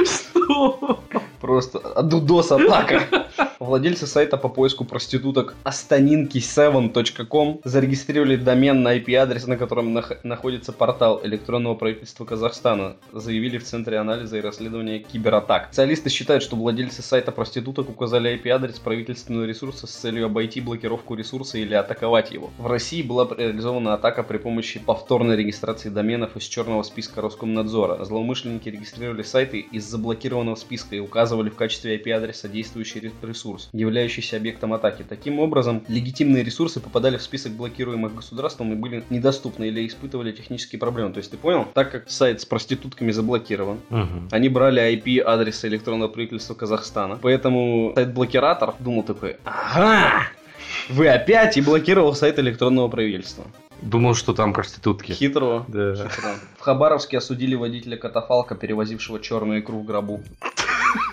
Что? 0.05 1.03
Просто 1.41 1.79
дудос 2.03 2.51
атака. 2.51 3.27
Владельцы 3.59 4.07
сайта 4.07 4.37
по 4.37 4.49
поиску 4.49 4.85
проституток 4.85 5.55
astaninki7.com 5.65 7.61
зарегистрировали 7.63 8.35
домен 8.35 8.83
на 8.83 8.97
IP-адрес, 8.97 9.47
на 9.47 9.57
котором 9.57 9.97
нах- 9.97 10.19
находится 10.23 10.71
портал 10.71 11.19
электронного 11.23 11.75
правительства 11.75 12.25
Казахстана, 12.25 12.95
заявили 13.11 13.57
в 13.57 13.63
Центре 13.63 13.97
анализа 13.97 14.37
и 14.37 14.41
расследования 14.41 14.99
кибератак. 14.99 15.67
Специалисты 15.67 16.09
считают, 16.09 16.43
что 16.43 16.55
владельцы 16.55 17.01
сайта 17.01 17.31
проституток 17.31 17.89
указали 17.89 18.33
IP-адрес 18.35 18.79
правительственного 18.79 19.45
ресурса 19.45 19.87
с 19.87 19.91
целью 19.91 20.25
обойти 20.25 20.61
блокировку 20.61 21.15
ресурса 21.15 21.57
или 21.57 21.73
атаковать 21.73 22.31
его. 22.31 22.51
В 22.57 22.67
России 22.67 23.01
была 23.01 23.27
реализована 23.37 23.93
атака 23.93 24.23
при 24.23 24.37
помощи 24.37 24.79
повторной 24.79 25.35
регистрации 25.35 25.89
доменов 25.89 26.35
из 26.35 26.43
черного 26.43 26.83
списка 26.83 27.21
Роскомнадзора. 27.21 28.03
Злоумышленники 28.05 28.69
регистрировали 28.69 29.23
сайты 29.23 29.59
из 29.59 29.85
заблокированного 29.85 30.55
списка 30.55 30.95
и 30.95 30.99
указывали 30.99 31.28
в 31.35 31.55
качестве 31.55 31.97
IP-адреса 31.97 32.47
действующий 32.47 32.99
ре- 32.99 33.11
ресурс, 33.21 33.69
являющийся 33.73 34.37
объектом 34.37 34.73
атаки. 34.73 35.05
Таким 35.07 35.39
образом, 35.39 35.83
легитимные 35.87 36.43
ресурсы 36.43 36.79
попадали 36.79 37.17
в 37.17 37.21
список 37.21 37.51
блокируемых 37.53 38.15
государством 38.15 38.73
и 38.73 38.75
были 38.75 39.03
недоступны 39.09 39.65
или 39.67 39.85
испытывали 39.87 40.31
технические 40.31 40.79
проблемы. 40.79 41.11
То 41.13 41.19
есть 41.19 41.31
ты 41.31 41.37
понял, 41.37 41.65
так 41.73 41.91
как 41.91 42.09
сайт 42.09 42.41
с 42.41 42.45
проститутками 42.45 43.11
заблокирован, 43.11 43.79
Мгм. 43.89 44.29
они 44.31 44.49
брали 44.49 44.81
IP 44.95 45.19
адреса 45.19 45.67
электронного 45.67 46.09
правительства 46.09 46.53
Казахстана. 46.53 47.19
Поэтому 47.21 47.93
сайт-блокиратор 47.95 48.73
думал 48.79 49.03
такой, 49.03 49.37
ага, 49.43 50.23
вы 50.89 51.07
опять 51.07 51.57
и 51.57 51.61
блокировал 51.61 52.13
сайт 52.15 52.39
электронного 52.39 52.87
правительства. 52.87 53.45
Думал, 53.81 54.13
что 54.13 54.33
там 54.33 54.51
проститутки. 54.53 55.13
Хитро. 55.13 55.63
Да. 55.69 55.95
Хитро. 55.95 56.35
В 56.57 56.61
Хабаровске 56.61 57.17
осудили 57.17 57.55
водителя 57.55 57.95
катафалка, 57.95 58.53
перевозившего 58.55 59.21
черную 59.21 59.61
икру 59.61 59.79
в 59.79 59.85
гробу. 59.85 60.21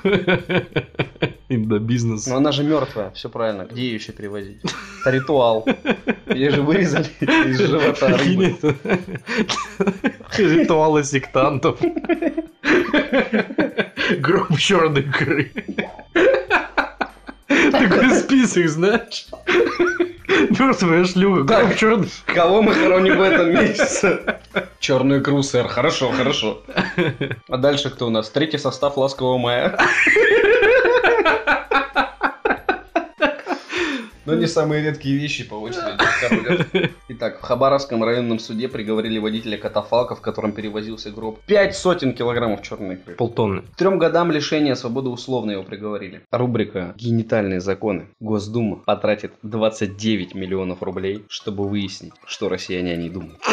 Индобизнес. 1.48 2.26
Но 2.26 2.36
она 2.36 2.52
же 2.52 2.64
мертвая, 2.64 3.10
все 3.12 3.28
правильно. 3.28 3.66
Где 3.70 3.82
ее 3.82 3.94
еще 3.94 4.12
перевозить? 4.12 4.60
Это 5.00 5.10
ритуал. 5.10 5.66
Ее 6.26 6.50
же 6.50 6.62
вырезали 6.62 7.06
из 7.20 7.58
живота 7.58 8.16
рыбы. 8.16 8.56
Ритуалы 10.36 11.04
сектантов. 11.04 11.78
Гроб 14.18 14.58
черной 14.58 15.02
икры. 15.02 15.52
Такой 17.46 18.10
список, 18.10 18.68
знаешь? 18.68 19.28
Мертвая 20.28 21.04
шлюха, 21.04 21.42
гроб 21.42 21.76
черной 21.76 22.08
Кого 22.26 22.62
мы 22.62 22.74
хороним 22.74 23.18
в 23.18 23.22
этом 23.22 23.50
месяце? 23.50 24.40
Черную 24.80 25.20
икру, 25.20 25.42
сэр. 25.42 25.68
Хорошо, 25.68 26.10
хорошо. 26.10 26.62
А 27.48 27.56
дальше 27.56 27.90
кто 27.90 28.06
у 28.06 28.10
нас? 28.10 28.30
Третий 28.30 28.58
состав 28.58 28.96
ласкового 28.96 29.38
мая. 29.38 29.78
Но 34.26 34.34
не 34.34 34.46
самые 34.46 34.82
редкие 34.82 35.16
вещи 35.16 35.44
по 35.44 35.54
очереди 35.54 35.96
королят. 36.20 36.92
Итак, 37.08 37.38
в 37.38 37.42
Хабаровском 37.42 38.02
районном 38.02 38.38
суде 38.40 38.68
приговорили 38.68 39.18
водителя 39.18 39.56
катафалка, 39.56 40.16
в 40.16 40.20
котором 40.20 40.52
перевозился 40.52 41.10
гроб. 41.10 41.40
Пять 41.46 41.76
сотен 41.76 42.12
килограммов 42.12 42.62
черной 42.62 42.96
икры. 42.96 43.14
Полтонны. 43.14 43.62
Трем 43.76 43.98
годам 43.98 44.32
лишения 44.32 44.74
свободы 44.74 45.08
условно 45.10 45.52
его 45.52 45.62
приговорили. 45.62 46.22
Рубрика 46.32 46.94
«Генитальные 46.96 47.60
законы». 47.60 48.08
Госдума 48.18 48.76
потратит 48.76 49.32
29 49.42 50.34
миллионов 50.34 50.82
рублей, 50.82 51.24
чтобы 51.28 51.68
выяснить, 51.68 52.12
что 52.26 52.48
россияне 52.48 52.92
о 52.92 52.96
ней 52.96 53.10
думают. 53.10 53.38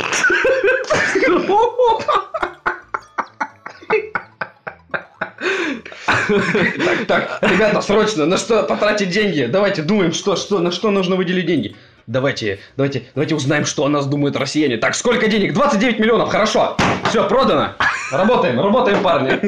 Так, 6.08 7.06
так, 7.08 7.40
ребята, 7.42 7.82
срочно, 7.82 8.26
на 8.26 8.38
что 8.38 8.64
потратить 8.64 9.10
деньги? 9.10 9.48
Давайте 9.52 9.82
думаем, 9.82 10.14
что, 10.14 10.36
что, 10.36 10.60
на 10.60 10.72
что 10.72 10.92
нужно 10.92 11.16
выделить 11.16 11.46
деньги. 11.46 11.76
Давайте, 12.06 12.60
давайте, 12.76 13.04
давайте 13.16 13.36
узнаем, 13.36 13.66
что 13.66 13.86
о 13.86 13.90
нас 13.90 14.06
думают 14.06 14.36
россияне. 14.36 14.78
Так, 14.78 14.94
сколько 14.96 15.28
денег? 15.28 15.54
29 15.54 16.00
миллионов, 16.00 16.30
хорошо. 16.30 16.76
Все, 17.10 17.28
продано. 17.28 17.76
Работаем, 18.12 18.60
работаем, 18.60 19.02
парни. 19.02 19.40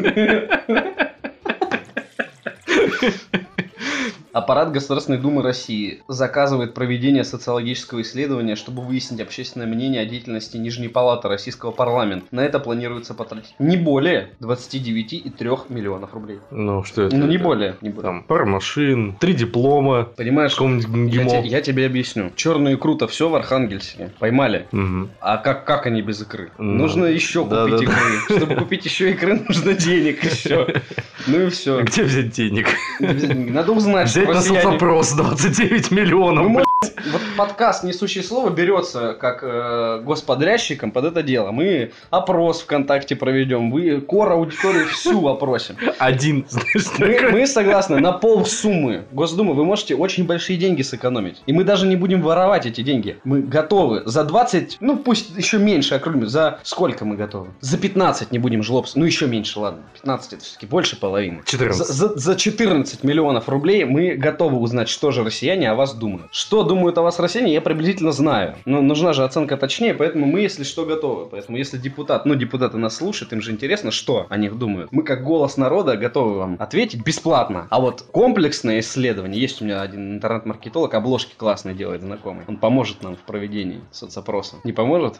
Аппарат 4.35 4.73
Государственной 4.73 5.17
Думы 5.17 5.41
России 5.43 6.03
заказывает 6.09 6.73
проведение 6.73 7.23
социологического 7.23 8.01
исследования, 8.01 8.57
чтобы 8.57 8.81
выяснить 8.81 9.21
общественное 9.21 9.65
мнение 9.65 10.01
о 10.01 10.05
деятельности 10.05 10.57
Нижней 10.57 10.89
Палаты 10.89 11.29
Российского 11.29 11.71
парламента. 11.71 12.27
На 12.31 12.41
это 12.41 12.59
планируется 12.59 13.13
потратить 13.13 13.55
не 13.59 13.77
более 13.77 14.31
29,3 14.41 15.59
миллионов 15.69 16.13
рублей. 16.13 16.39
Ну, 16.51 16.83
что 16.83 17.03
это? 17.03 17.15
Ну, 17.15 17.27
не 17.27 17.35
Это 17.35 17.43
более. 17.45 17.75
Не 17.79 17.87
более. 17.87 18.11
Там 18.11 18.23
пара 18.23 18.43
машин, 18.43 19.15
три 19.21 19.33
диплома, 19.33 20.03
Понимаешь, 20.03 20.57
я, 20.59 21.25
те- 21.41 21.47
я 21.47 21.61
тебе 21.61 21.85
объясню. 21.85 22.29
Черную 22.35 22.75
икру-то 22.75 23.07
все 23.07 23.29
в 23.29 23.35
Архангельске. 23.35 24.11
Поймали. 24.19 24.67
Мгм. 24.73 25.11
А 25.21 25.37
как, 25.37 25.63
как 25.63 25.85
они 25.85 26.01
без 26.01 26.21
икры? 26.21 26.51
Ну, 26.57 26.73
нужно 26.73 27.05
еще 27.05 27.45
да, 27.45 27.63
купить 27.63 27.87
да, 27.87 27.93
да. 27.93 28.33
икры. 28.33 28.37
Чтобы 28.37 28.55
купить 28.55 28.83
еще 28.83 29.11
икры, 29.11 29.35
нужно 29.47 29.73
денег 29.75 30.25
еще. 30.25 30.81
Ну 31.25 31.47
и 31.47 31.49
все. 31.49 31.81
Где 31.83 32.03
взять 32.03 32.31
денег? 32.31 32.67
Надо 32.99 33.71
узнать, 33.71 34.09
что 34.09 34.24
Взять 34.25 34.35
на 34.35 34.39
россияне- 34.41 34.61
соцопрос 34.63 35.11
29 35.13 35.91
миллионов. 35.91 36.43
Вы 36.45 36.49
блин. 36.49 36.65
Вот 37.11 37.21
подкаст 37.37 37.83
«Несущее 37.83 38.23
слово» 38.23 38.49
берется 38.49 39.13
как 39.13 39.39
э, 39.43 40.01
господрядчиком 40.03 40.91
под 40.91 41.05
это 41.05 41.23
дело. 41.23 41.51
Мы 41.51 41.91
опрос 42.09 42.61
ВКонтакте 42.61 43.15
проведем, 43.15 43.71
вы 43.71 44.01
кор 44.01 44.31
аудиторию 44.31 44.87
всю 44.87 45.27
опросим. 45.27 45.75
Один, 45.99 46.45
знаешь, 46.49 46.69
Мы, 46.99 47.31
мы 47.31 47.47
согласны, 47.47 47.99
на 47.99 48.11
пол 48.11 48.45
суммы 48.45 49.05
Госдумы 49.11 49.53
вы 49.53 49.65
можете 49.65 49.95
очень 49.95 50.25
большие 50.25 50.57
деньги 50.57 50.81
сэкономить. 50.81 51.41
И 51.45 51.53
мы 51.53 51.63
даже 51.63 51.87
не 51.87 51.95
будем 51.95 52.21
воровать 52.21 52.65
эти 52.65 52.81
деньги. 52.81 53.17
Мы 53.23 53.41
готовы 53.41 54.03
за 54.05 54.23
20, 54.23 54.77
ну 54.79 54.97
пусть 54.97 55.35
еще 55.37 55.57
меньше 55.57 55.95
округлим, 55.95 56.27
за 56.27 56.59
сколько 56.63 57.05
мы 57.05 57.15
готовы? 57.15 57.47
За 57.61 57.77
15 57.77 58.31
не 58.31 58.39
будем 58.39 58.63
жлобствовать. 58.63 58.99
Ну 59.01 59.05
еще 59.05 59.27
меньше, 59.27 59.59
ладно. 59.59 59.83
15 59.95 60.33
это 60.33 60.43
все-таки 60.43 60.65
больше 60.65 60.99
половины. 60.99 61.41
14. 61.45 61.87
За, 61.87 61.93
за- 61.93 62.15
за 62.15 62.35
14 62.35 63.03
миллионов 63.03 63.49
рублей 63.49 63.85
мы 63.85 64.15
готовы 64.15 64.57
узнать, 64.57 64.89
что 64.89 65.11
же 65.11 65.23
россияне 65.23 65.69
о 65.69 65.75
вас 65.75 65.93
думают. 65.93 66.27
Что 66.31 66.63
думают 66.63 66.74
о 66.75 67.01
вас 67.01 67.19
россияне, 67.19 67.53
я 67.53 67.61
приблизительно 67.61 68.11
знаю. 68.11 68.55
Но 68.65 68.81
нужна 68.81 69.13
же 69.13 69.23
оценка 69.23 69.57
точнее, 69.57 69.93
поэтому 69.93 70.25
мы, 70.25 70.41
если 70.41 70.63
что, 70.63 70.85
готовы. 70.85 71.27
Поэтому 71.27 71.57
если 71.57 71.77
депутат, 71.77 72.25
ну, 72.25 72.35
депутаты 72.35 72.77
нас 72.77 72.95
слушают, 72.95 73.33
им 73.33 73.41
же 73.41 73.51
интересно, 73.51 73.91
что 73.91 74.25
о 74.29 74.37
них 74.37 74.57
думают. 74.57 74.91
Мы, 74.91 75.03
как 75.03 75.23
голос 75.23 75.57
народа, 75.57 75.97
готовы 75.97 76.37
вам 76.37 76.57
ответить 76.59 77.03
бесплатно. 77.03 77.67
А 77.69 77.79
вот 77.79 78.01
комплексное 78.11 78.79
исследование, 78.79 79.41
есть 79.41 79.61
у 79.61 79.65
меня 79.65 79.81
один 79.81 80.15
интернет-маркетолог, 80.15 80.93
обложки 80.93 81.33
классные 81.35 81.75
делает 81.75 82.01
знакомый. 82.01 82.43
Он 82.47 82.57
поможет 82.57 83.03
нам 83.03 83.15
в 83.15 83.19
проведении 83.19 83.81
соцопроса. 83.91 84.57
Не 84.63 84.73
поможет? 84.73 85.19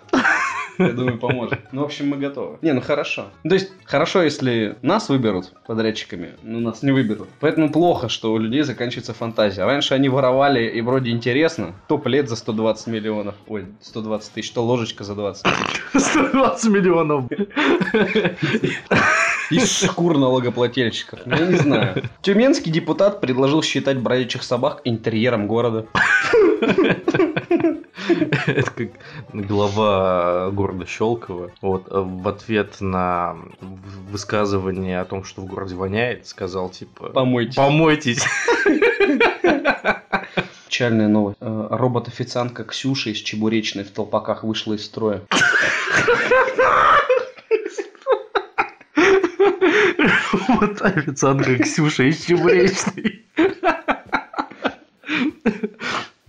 Я 0.77 0.91
думаю, 0.91 1.17
поможет. 1.17 1.59
Ну, 1.71 1.81
в 1.81 1.85
общем, 1.85 2.09
мы 2.09 2.17
готовы. 2.17 2.57
Не, 2.61 2.73
ну 2.73 2.81
хорошо. 2.81 3.27
То 3.47 3.53
есть, 3.53 3.71
хорошо, 3.85 4.23
если 4.23 4.75
нас 4.81 5.09
выберут 5.09 5.53
подрядчиками, 5.65 6.31
но 6.43 6.59
нас 6.59 6.83
не 6.83 6.91
выберут. 6.91 7.29
Поэтому 7.39 7.71
плохо, 7.71 8.09
что 8.09 8.33
у 8.33 8.37
людей 8.37 8.61
заканчивается 8.63 9.13
фантазия. 9.13 9.63
Раньше 9.63 9.93
они 9.93 10.09
воровали, 10.09 10.67
и 10.67 10.81
вроде 10.81 11.11
интересно. 11.11 11.34
То 11.87 11.97
плед 11.97 12.29
за 12.29 12.35
120 12.35 12.87
миллионов. 12.87 13.35
Ой, 13.47 13.67
120 13.81 14.33
тысяч, 14.33 14.51
то 14.51 14.63
ложечка 14.63 15.03
за 15.03 15.15
20 15.15 15.43
тысяч. 15.43 15.83
120 16.05 16.69
миллионов. 16.71 17.25
Из 19.51 19.83
шкур 19.83 20.17
налогоплательщиков. 20.17 21.19
Ну, 21.25 21.35
Я 21.35 21.45
не 21.45 21.57
знаю. 21.57 22.03
Тюменский 22.21 22.71
депутат 22.71 23.21
предложил 23.21 23.61
считать 23.61 23.99
бродячих 23.99 24.43
собак 24.43 24.81
интерьером 24.85 25.47
города. 25.47 25.85
Это 28.47 28.71
как 28.71 28.89
глава 29.33 30.51
города 30.51 30.85
Щелково. 30.85 31.51
Вот 31.61 31.85
в 31.89 32.27
ответ 32.27 32.81
на 32.81 33.35
высказывание 34.11 34.99
о 34.99 35.05
том, 35.05 35.23
что 35.23 35.41
в 35.41 35.45
городе 35.45 35.75
воняет, 35.75 36.27
сказал 36.27 36.69
типа 36.69 37.09
Помойтесь. 37.09 37.55
Помойтесь. 37.55 38.23
Печальная 40.75 41.07
новость. 41.07 41.37
Э, 41.39 41.67
Робот-официантка 41.71 42.65
Ксюша 42.65 43.11
из 43.11 43.19
Чебуречной 43.19 43.85
в 43.85 43.91
толпаках 43.91 44.43
вышла 44.43 44.73
из 44.73 44.83
строя. 44.83 45.21
Вот 50.49 50.81
официантка 50.81 51.57
Ксюша 51.59 52.03
из 52.03 52.25
Чебуречной. 52.25 53.14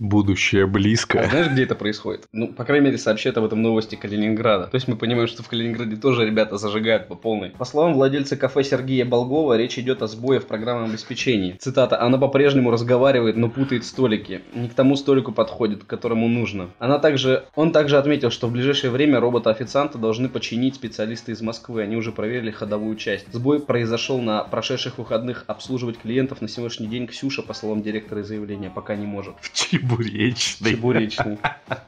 Будущее 0.07 0.63
А 0.63 0.67
близко. 0.67 1.27
знаешь, 1.29 1.49
где 1.51 1.63
это 1.63 1.75
происходит? 1.75 2.27
Ну, 2.31 2.47
по 2.53 2.63
крайней 2.63 2.85
мере, 2.85 2.97
сообщают 2.97 3.37
об 3.37 3.43
этом 3.43 3.61
новости 3.61 3.95
Калининграда. 3.95 4.67
То 4.67 4.75
есть 4.75 4.87
мы 4.87 4.95
понимаем, 4.95 5.27
что 5.27 5.43
в 5.43 5.49
Калининграде 5.49 5.97
тоже 5.97 6.25
ребята 6.25 6.57
зажигают 6.57 7.07
по 7.07 7.15
полной. 7.15 7.49
По 7.49 7.65
словам 7.65 7.93
владельца 7.93 8.37
кафе 8.37 8.63
Сергея 8.63 9.03
Болгова, 9.03 9.57
речь 9.57 9.77
идет 9.77 10.01
о 10.01 10.07
сбое 10.07 10.39
в 10.39 10.45
программном 10.45 10.91
обеспечении. 10.91 11.57
Цитата. 11.59 12.01
Она 12.01 12.17
по-прежнему 12.17 12.71
разговаривает, 12.71 13.35
но 13.35 13.49
путает 13.49 13.83
столики. 13.83 14.41
Не 14.53 14.69
к 14.69 14.73
тому 14.73 14.95
столику 14.95 15.33
подходит, 15.33 15.83
к 15.83 15.87
которому 15.87 16.29
нужно. 16.29 16.69
Она 16.79 16.99
также... 16.99 17.43
Он 17.55 17.73
также 17.73 17.97
отметил, 17.97 18.31
что 18.31 18.47
в 18.47 18.51
ближайшее 18.53 18.91
время 18.91 19.19
робота-официанта 19.19 19.97
должны 19.97 20.29
починить 20.29 20.75
специалисты 20.75 21.33
из 21.33 21.41
Москвы. 21.41 21.81
Они 21.81 21.97
уже 21.97 22.13
проверили 22.13 22.51
ходовую 22.51 22.95
часть. 22.95 23.25
Сбой 23.33 23.59
произошел 23.59 24.21
на 24.21 24.43
прошедших 24.43 24.99
выходных. 24.99 25.43
Обслуживать 25.47 25.97
клиентов 25.97 26.41
на 26.41 26.47
сегодняшний 26.47 26.87
день 26.87 27.07
Ксюша, 27.07 27.41
по 27.41 27.53
словам 27.53 27.81
директора 27.81 28.23
заявления, 28.23 28.71
пока 28.73 28.95
не 28.95 29.05
может. 29.05 29.35
В 29.41 29.53
Чебуречной. 29.53 29.96
Чебуречный. 30.03 30.71
Чебуречный. 30.71 31.37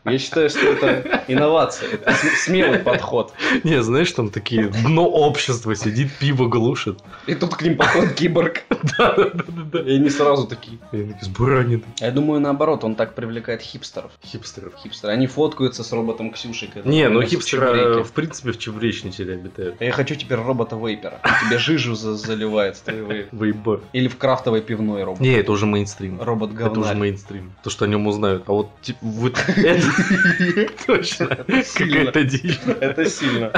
Я 0.05 0.17
считаю, 0.19 0.49
что 0.49 0.59
это 0.67 1.23
инновация, 1.27 1.89
это 1.89 2.11
см- 2.13 2.37
смелый 2.37 2.79
подход. 2.79 3.33
Не, 3.63 3.81
знаешь, 3.83 4.11
там 4.11 4.29
такие 4.29 4.67
дно 4.67 5.07
общества 5.07 5.75
сидит, 5.75 6.11
пиво 6.19 6.47
глушит. 6.47 6.99
И 7.27 7.35
тут 7.35 7.55
к 7.55 7.61
ним 7.61 7.77
подходит 7.77 8.13
киборг. 8.15 8.63
Да-да-да. 8.97 9.79
И 9.81 9.95
они 9.95 10.09
сразу 10.09 10.47
такие. 10.47 10.79
И 10.91 10.95
они 10.97 11.13
такие, 11.13 11.25
с 11.25 11.27
бараниной. 11.27 11.83
Я 11.99 12.11
думаю, 12.11 12.39
наоборот, 12.41 12.83
он 12.83 12.95
так 12.95 13.13
привлекает 13.15 13.61
хипстеров. 13.61 14.11
Хипстеров. 14.25 14.73
Хипстеры. 14.81 15.13
Они 15.13 15.27
фоткаются 15.27 15.83
с 15.83 15.91
роботом 15.91 16.31
Ксюшей. 16.31 16.69
Не, 16.85 17.09
ну 17.09 17.21
хипстеры, 17.23 18.03
в 18.03 18.11
принципе, 18.11 18.51
в 18.51 18.57
чебуречнике 18.59 19.23
обитают. 19.23 19.79
Я 19.79 19.91
хочу 19.91 20.15
теперь 20.15 20.39
робота-вейпера. 20.39 21.19
Тебе 21.45 21.57
жижу 21.57 21.95
за- 21.95 22.15
заливает 22.15 22.77
с 22.77 22.79
твоей 22.81 23.01
вейп. 23.01 23.27
Вейбор. 23.31 23.81
Или 23.93 24.07
в 24.07 24.17
крафтовой 24.17 24.61
пивной 24.61 25.03
робот. 25.03 25.19
Не, 25.21 25.33
это 25.33 25.51
уже 25.51 25.65
мейнстрим. 25.65 26.21
Робот 26.21 26.51
Это 26.59 26.79
уже 26.79 26.95
мейнстрим. 26.95 27.53
То, 27.63 27.69
что 27.69 27.85
о 27.85 27.87
нем 27.99 28.07
узнают. 28.07 28.43
А 28.47 28.51
вот 28.53 28.69
типа, 28.81 28.99
вот 29.01 29.37
это 29.47 30.71
точно 30.87 31.27
какая-то 31.27 32.23
дичь. 32.23 32.59
Это 32.65 33.05
сильно. 33.05 33.51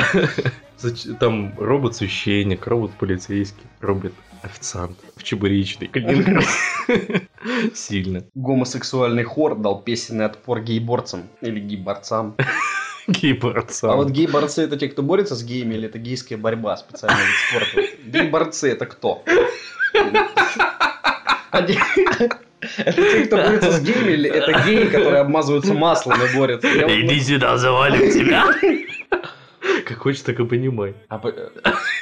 Там 1.19 1.53
робот-священник, 1.57 2.65
робот-полицейский, 2.65 3.63
робот-официант 3.79 4.97
в 5.15 5.23
чебуречной. 5.23 5.89
Сильно. 7.73 8.23
Гомосексуальный 8.33 9.23
хор 9.23 9.55
дал 9.55 9.81
песенный 9.81 10.25
отпор 10.25 10.61
гей-борцам. 10.61 11.23
Или 11.41 11.59
гей-борцам. 11.59 12.35
Гей-борца. 13.07 13.93
А 13.93 13.95
вот 13.95 14.09
гей-борцы 14.09 14.63
это 14.63 14.77
те, 14.77 14.87
кто 14.87 15.01
борется 15.01 15.35
с 15.35 15.43
геями, 15.43 15.75
или 15.75 15.87
это 15.87 15.99
гейская 15.99 16.37
борьба, 16.37 16.77
специальный 16.77 17.21
вид 17.21 17.35
спорта? 17.49 17.97
Гей-борцы 18.05 18.71
это 18.71 18.85
кто? 18.85 19.23
Это 22.77 22.93
те, 22.93 23.25
кто 23.25 23.37
борется 23.37 23.71
с 23.71 23.81
геями, 23.81 24.11
или 24.11 24.29
это 24.29 24.63
геи, 24.65 24.85
которые 24.87 25.21
обмазываются 25.21 25.73
маслом 25.73 26.19
и 26.21 26.37
борются? 26.37 26.67
Иди 26.67 27.19
сюда, 27.19 27.57
завалим 27.57 28.11
тебя. 28.11 28.45
Как 29.85 29.97
хочешь, 29.97 30.21
так 30.21 30.39
и 30.39 30.45
понимай. 30.45 30.95
А 31.09 31.19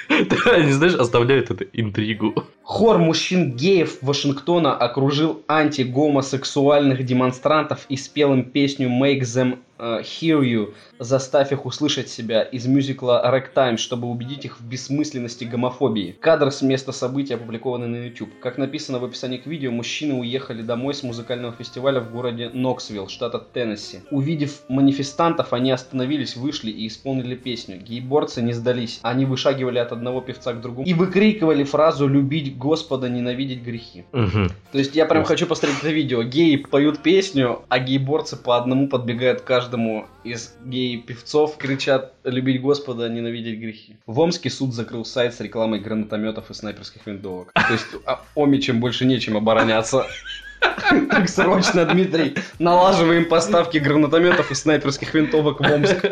Да, 0.09 0.51
Они, 0.51 0.71
знаешь, 0.71 0.95
оставляют 0.95 1.51
эту 1.51 1.65
интригу. 1.73 2.45
Хор 2.63 2.97
мужчин-геев 2.97 3.97
Вашингтона 4.01 4.75
окружил 4.75 5.43
антигомосексуальных 5.47 7.05
демонстрантов 7.05 7.85
и 7.89 7.97
спел 7.97 8.33
им 8.33 8.43
песню 8.43 8.89
«Make 8.89 9.21
them 9.21 9.59
hear 9.79 10.41
you», 10.41 10.73
заставь 10.99 11.51
их 11.51 11.65
услышать 11.65 12.09
себя 12.09 12.41
из 12.41 12.65
мюзикла 12.65 13.23
«Ragtime», 13.25 13.77
чтобы 13.77 14.07
убедить 14.07 14.45
их 14.45 14.59
в 14.59 14.65
бессмысленности 14.65 15.45
гомофобии. 15.45 16.15
Кадр 16.19 16.51
с 16.51 16.61
места 16.61 16.91
события 16.91 17.35
опубликованы 17.35 17.87
на 17.87 18.05
YouTube. 18.07 18.29
Как 18.41 18.57
написано 18.57 18.99
в 18.99 19.05
описании 19.05 19.37
к 19.37 19.45
видео, 19.45 19.71
мужчины 19.71 20.15
уехали 20.15 20.61
домой 20.61 20.93
с 20.93 21.03
музыкального 21.03 21.53
фестиваля 21.53 22.01
в 22.01 22.11
городе 22.11 22.49
Ноксвилл, 22.49 23.07
штата 23.07 23.39
Теннесси. 23.39 23.99
Увидев 24.11 24.61
манифестантов, 24.67 25.53
они 25.53 25.71
остановились, 25.71 26.35
вышли 26.35 26.71
и 26.71 26.87
исполнили 26.87 27.35
песню. 27.35 27.77
Гейборцы 27.77 28.41
не 28.41 28.53
сдались. 28.53 28.99
Они 29.01 29.25
вышагивали 29.25 29.77
от 29.77 29.93
одного 29.93 30.19
певца 30.19 30.53
к 30.53 30.61
другому 30.61 30.85
и 30.85 30.93
выкрикивали 30.93 31.63
фразу 31.63 32.07
«любить 32.07 32.57
Господа, 32.57 33.07
ненавидеть 33.07 33.61
грехи». 33.61 34.03
Мгм. 34.11 34.49
То 34.71 34.77
есть 34.77 34.95
я 34.95 35.05
прям 35.05 35.23
хочу 35.23 35.47
посмотреть 35.47 35.79
это 35.79 35.89
видео. 35.89 36.23
Геи 36.23 36.57
поют 36.57 36.99
песню, 36.99 37.61
а 37.69 37.79
гейборцы 37.79 38.35
по 38.35 38.57
одному 38.57 38.89
подбегают 38.89 39.41
к 39.41 39.45
каждому 39.45 39.68
из 40.23 40.55
гей-певцов, 40.65 41.57
кричат 41.57 42.13
«любить 42.23 42.61
Господа, 42.61 43.09
ненавидеть 43.09 43.59
грехи». 43.59 43.97
В 44.05 44.19
Омске 44.19 44.49
суд 44.49 44.73
закрыл 44.73 45.05
сайт 45.05 45.33
с 45.33 45.39
рекламой 45.39 45.79
гранатометов 45.79 46.49
и 46.49 46.53
снайперских 46.53 47.05
винтовок. 47.05 47.51
То 47.53 47.73
есть 47.73 47.87
а, 48.05 48.21
Омичам 48.35 48.79
больше 48.79 49.05
нечем 49.05 49.37
обороняться. 49.37 50.07
Так 51.09 51.29
срочно, 51.29 51.85
Дмитрий, 51.85 52.35
налаживаем 52.57 53.25
поставки 53.25 53.77
гранатометов 53.77 54.51
и 54.51 54.55
снайперских 54.55 55.13
винтовок 55.13 55.59
в 55.59 55.63
Омск. 55.63 56.05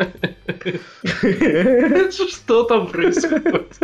Что 2.31 2.63
там 2.63 2.87
происходит? 2.87 3.77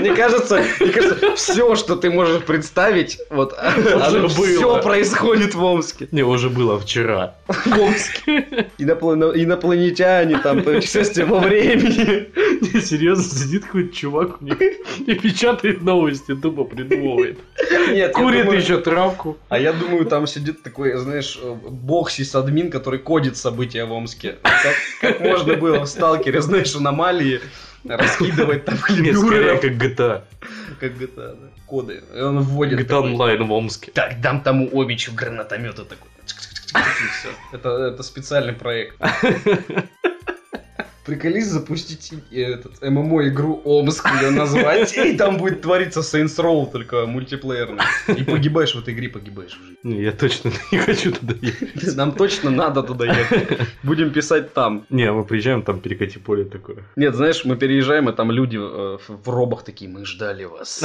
Мне 0.00 0.14
кажется, 0.14 0.62
мне 0.80 0.90
кажется, 0.90 1.36
все, 1.36 1.74
что 1.76 1.96
ты 1.96 2.10
можешь 2.10 2.42
представить, 2.42 3.18
вот 3.30 3.56
Уже 3.76 4.28
все 4.28 4.82
происходит 4.82 5.54
в 5.54 5.62
Омске. 5.62 6.08
Не, 6.10 6.22
уже 6.22 6.50
было 6.50 6.78
вчера. 6.78 7.34
В 7.46 7.78
Омске. 7.78 8.68
Инопланетяне, 8.78 10.38
там, 10.38 10.62
путешествие 10.62 11.26
во 11.26 11.40
времени. 11.40 12.28
Не, 12.60 12.80
серьезно, 12.80 13.24
сидит 13.24 13.64
какой-то 13.66 13.94
чувак 13.94 14.40
у 14.40 14.44
них 14.44 14.58
и 14.60 15.14
печатает 15.14 15.82
новости, 15.82 16.34
тупо 16.34 16.64
придумывает. 16.64 17.38
Нет, 17.88 18.12
Курит 18.12 18.44
думаю- 18.44 18.60
еще 18.60 18.78
травку. 18.78 19.36
А 19.48 19.58
я 19.58 19.72
думаю, 19.72 20.06
там 20.06 20.26
сидит 20.26 20.62
такой, 20.62 20.96
знаешь, 20.96 21.38
э, 21.40 21.54
бог 21.54 22.10
сисадмин, 22.10 22.70
который 22.70 22.98
кодит 22.98 23.36
события 23.36 23.84
в 23.84 23.92
Омске. 23.92 24.36
Как, 24.42 24.74
как 25.00 25.20
можно 25.20 25.54
было 25.54 25.80
в 25.80 25.86
сталкере, 25.86 26.42
знаешь, 26.42 26.74
аномалии 26.74 27.40
раскидывать 27.84 28.64
там 28.64 28.78
клебюреров, 28.78 29.60
как 29.60 29.72
GTA. 29.72 30.22
как 30.80 30.92
GTA, 30.92 31.36
да, 31.40 31.48
коды. 31.66 32.02
И 32.14 32.20
он 32.20 32.40
вводит 32.40 32.80
GTA 32.80 33.00
онлайн 33.00 33.44
в 33.46 33.52
Омске. 33.52 33.90
Так, 33.92 34.20
дам 34.20 34.42
тому 34.42 34.68
Омичу 34.72 35.12
гранатомета 35.12 35.84
такой. 35.84 36.08
Это, 37.52 37.68
это 37.68 38.02
специальный 38.02 38.52
проект. 38.52 38.96
Приколись 41.08 41.46
запустить 41.46 42.12
э, 42.30 42.42
этот 42.42 42.82
ММО-игру 42.82 43.62
Омск, 43.64 44.06
ее 44.20 44.28
назвать, 44.28 44.94
и 44.94 45.16
там 45.16 45.38
будет 45.38 45.62
твориться 45.62 46.00
Saints 46.00 46.36
Row, 46.36 46.70
только 46.70 47.06
мультиплеерный. 47.06 47.82
И 48.08 48.24
погибаешь 48.24 48.74
в 48.74 48.80
этой 48.80 48.92
игре, 48.92 49.08
погибаешь 49.08 49.56
в 49.58 49.62
жизни. 49.62 49.78
Не, 49.84 50.02
я 50.02 50.12
точно 50.12 50.52
не 50.72 50.76
хочу 50.76 51.12
туда 51.12 51.34
ехать. 51.40 51.96
Нам 51.96 52.12
точно 52.12 52.50
надо 52.50 52.82
туда 52.82 53.06
ехать. 53.06 53.58
Будем 53.82 54.10
писать 54.10 54.52
там. 54.52 54.84
Не, 54.90 55.10
мы 55.10 55.24
приезжаем, 55.24 55.62
там 55.62 55.80
перекати 55.80 56.18
поле 56.18 56.44
такое. 56.44 56.84
Нет, 56.96 57.14
знаешь, 57.14 57.42
мы 57.46 57.56
переезжаем, 57.56 58.10
и 58.10 58.12
там 58.12 58.30
люди 58.30 58.58
э, 58.60 58.98
в 59.08 59.28
робах 59.30 59.62
такие, 59.64 59.90
мы 59.90 60.04
ждали 60.04 60.44
вас. 60.44 60.84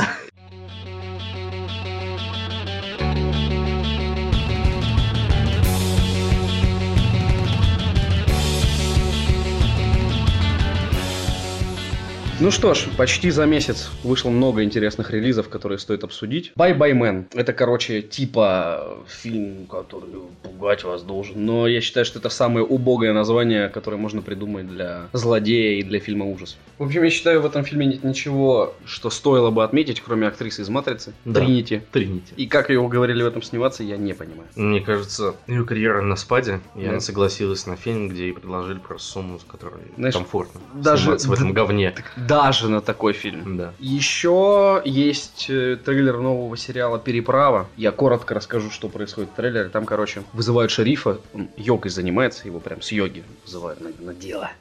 Ну 12.40 12.52
что 12.52 12.74
ж, 12.74 12.88
почти 12.98 13.30
за 13.30 13.46
месяц 13.46 13.90
вышло 14.04 14.30
много 14.30 14.64
интересных 14.64 15.12
релизов, 15.12 15.48
которые 15.50 15.78
стоит 15.78 16.04
обсудить. 16.04 16.52
Bye 16.58 16.76
Bye 16.78 16.92
Man. 16.94 17.26
Это, 17.34 17.54
короче, 17.54 18.02
типа 18.02 18.98
фильм, 19.08 19.66
который 19.68 20.10
пугать 20.42 20.84
вас 20.84 21.04
должен. 21.04 21.46
Но 21.46 21.68
я 21.68 21.80
считаю, 21.80 22.06
что 22.06 22.20
это 22.20 22.30
самое 22.30 22.66
убогое 22.66 23.14
название, 23.14 23.70
которое 23.70 23.98
можно 23.98 24.22
придумать 24.22 24.68
для 24.68 25.04
злодея 25.14 25.80
и 25.80 25.84
для 25.84 26.00
фильма 26.00 26.26
ужасов. 26.26 26.58
В 26.80 26.84
общем, 26.84 27.04
я 27.04 27.10
считаю, 27.12 27.40
в 27.42 27.46
этом 27.46 27.64
фильме 27.64 27.86
нет 27.86 28.04
ничего, 28.04 28.74
что 28.84 29.10
стоило 29.12 29.52
бы 29.52 29.64
отметить, 29.64 30.02
кроме 30.02 30.28
актрисы 30.28 30.64
из 30.64 30.70
«Матрицы», 30.70 31.14
Да. 31.26 31.40
Тринити. 31.40 31.82
Тринити. 31.92 32.34
И 32.36 32.48
как 32.48 32.70
ее 32.70 32.80
уговорили 32.80 33.22
в 33.24 33.28
этом 33.28 33.42
сниматься, 33.44 33.84
я 33.84 33.96
не 33.96 34.14
понимаю. 34.14 34.50
Мне 34.56 34.82
кажется, 34.82 35.36
ее 35.48 35.64
карьера 35.66 36.02
на 36.02 36.16
спаде, 36.16 36.60
и 36.76 36.84
Да. 36.84 36.90
она 36.90 37.00
согласилась 37.00 37.68
на 37.68 37.76
фильм, 37.78 38.10
где 38.10 38.24
ей 38.26 38.34
предложили 38.34 38.80
просто 38.80 39.08
сумму, 39.08 39.40
с 39.40 39.44
которой 39.44 39.82
Знаешь, 39.98 40.16
комфортно 40.16 40.60
даже- 40.74 41.04
сниматься 41.04 41.30
в 41.30 41.34
этом 41.34 41.54
говне. 41.54 41.94
Даже 42.28 42.70
на 42.70 42.82
такой 42.82 43.14
фильм. 43.14 43.58
Да. 43.58 43.74
Еще 43.80 44.82
есть 44.86 45.48
э, 45.50 45.78
трейлер 45.84 46.18
нового 46.20 46.58
сериала 46.58 47.00
«Переправа». 47.00 47.68
Я 47.78 47.92
коротко 47.92 48.34
расскажу, 48.34 48.70
что 48.72 48.90
происходит 48.90 49.32
в 49.32 49.36
трейлере. 49.36 49.70
Там, 49.70 49.86
короче, 49.86 50.24
вызывают 50.34 50.72
шерифа, 50.72 51.20
он 51.34 51.50
йогой 51.58 51.92
занимается, 51.92 52.48
его 52.48 52.60
прям 52.60 52.82
с 52.82 52.92
йоги 52.92 53.24
вызывают 53.46 53.82
на, 53.82 53.92
на 54.00 54.14
дело. 54.14 54.52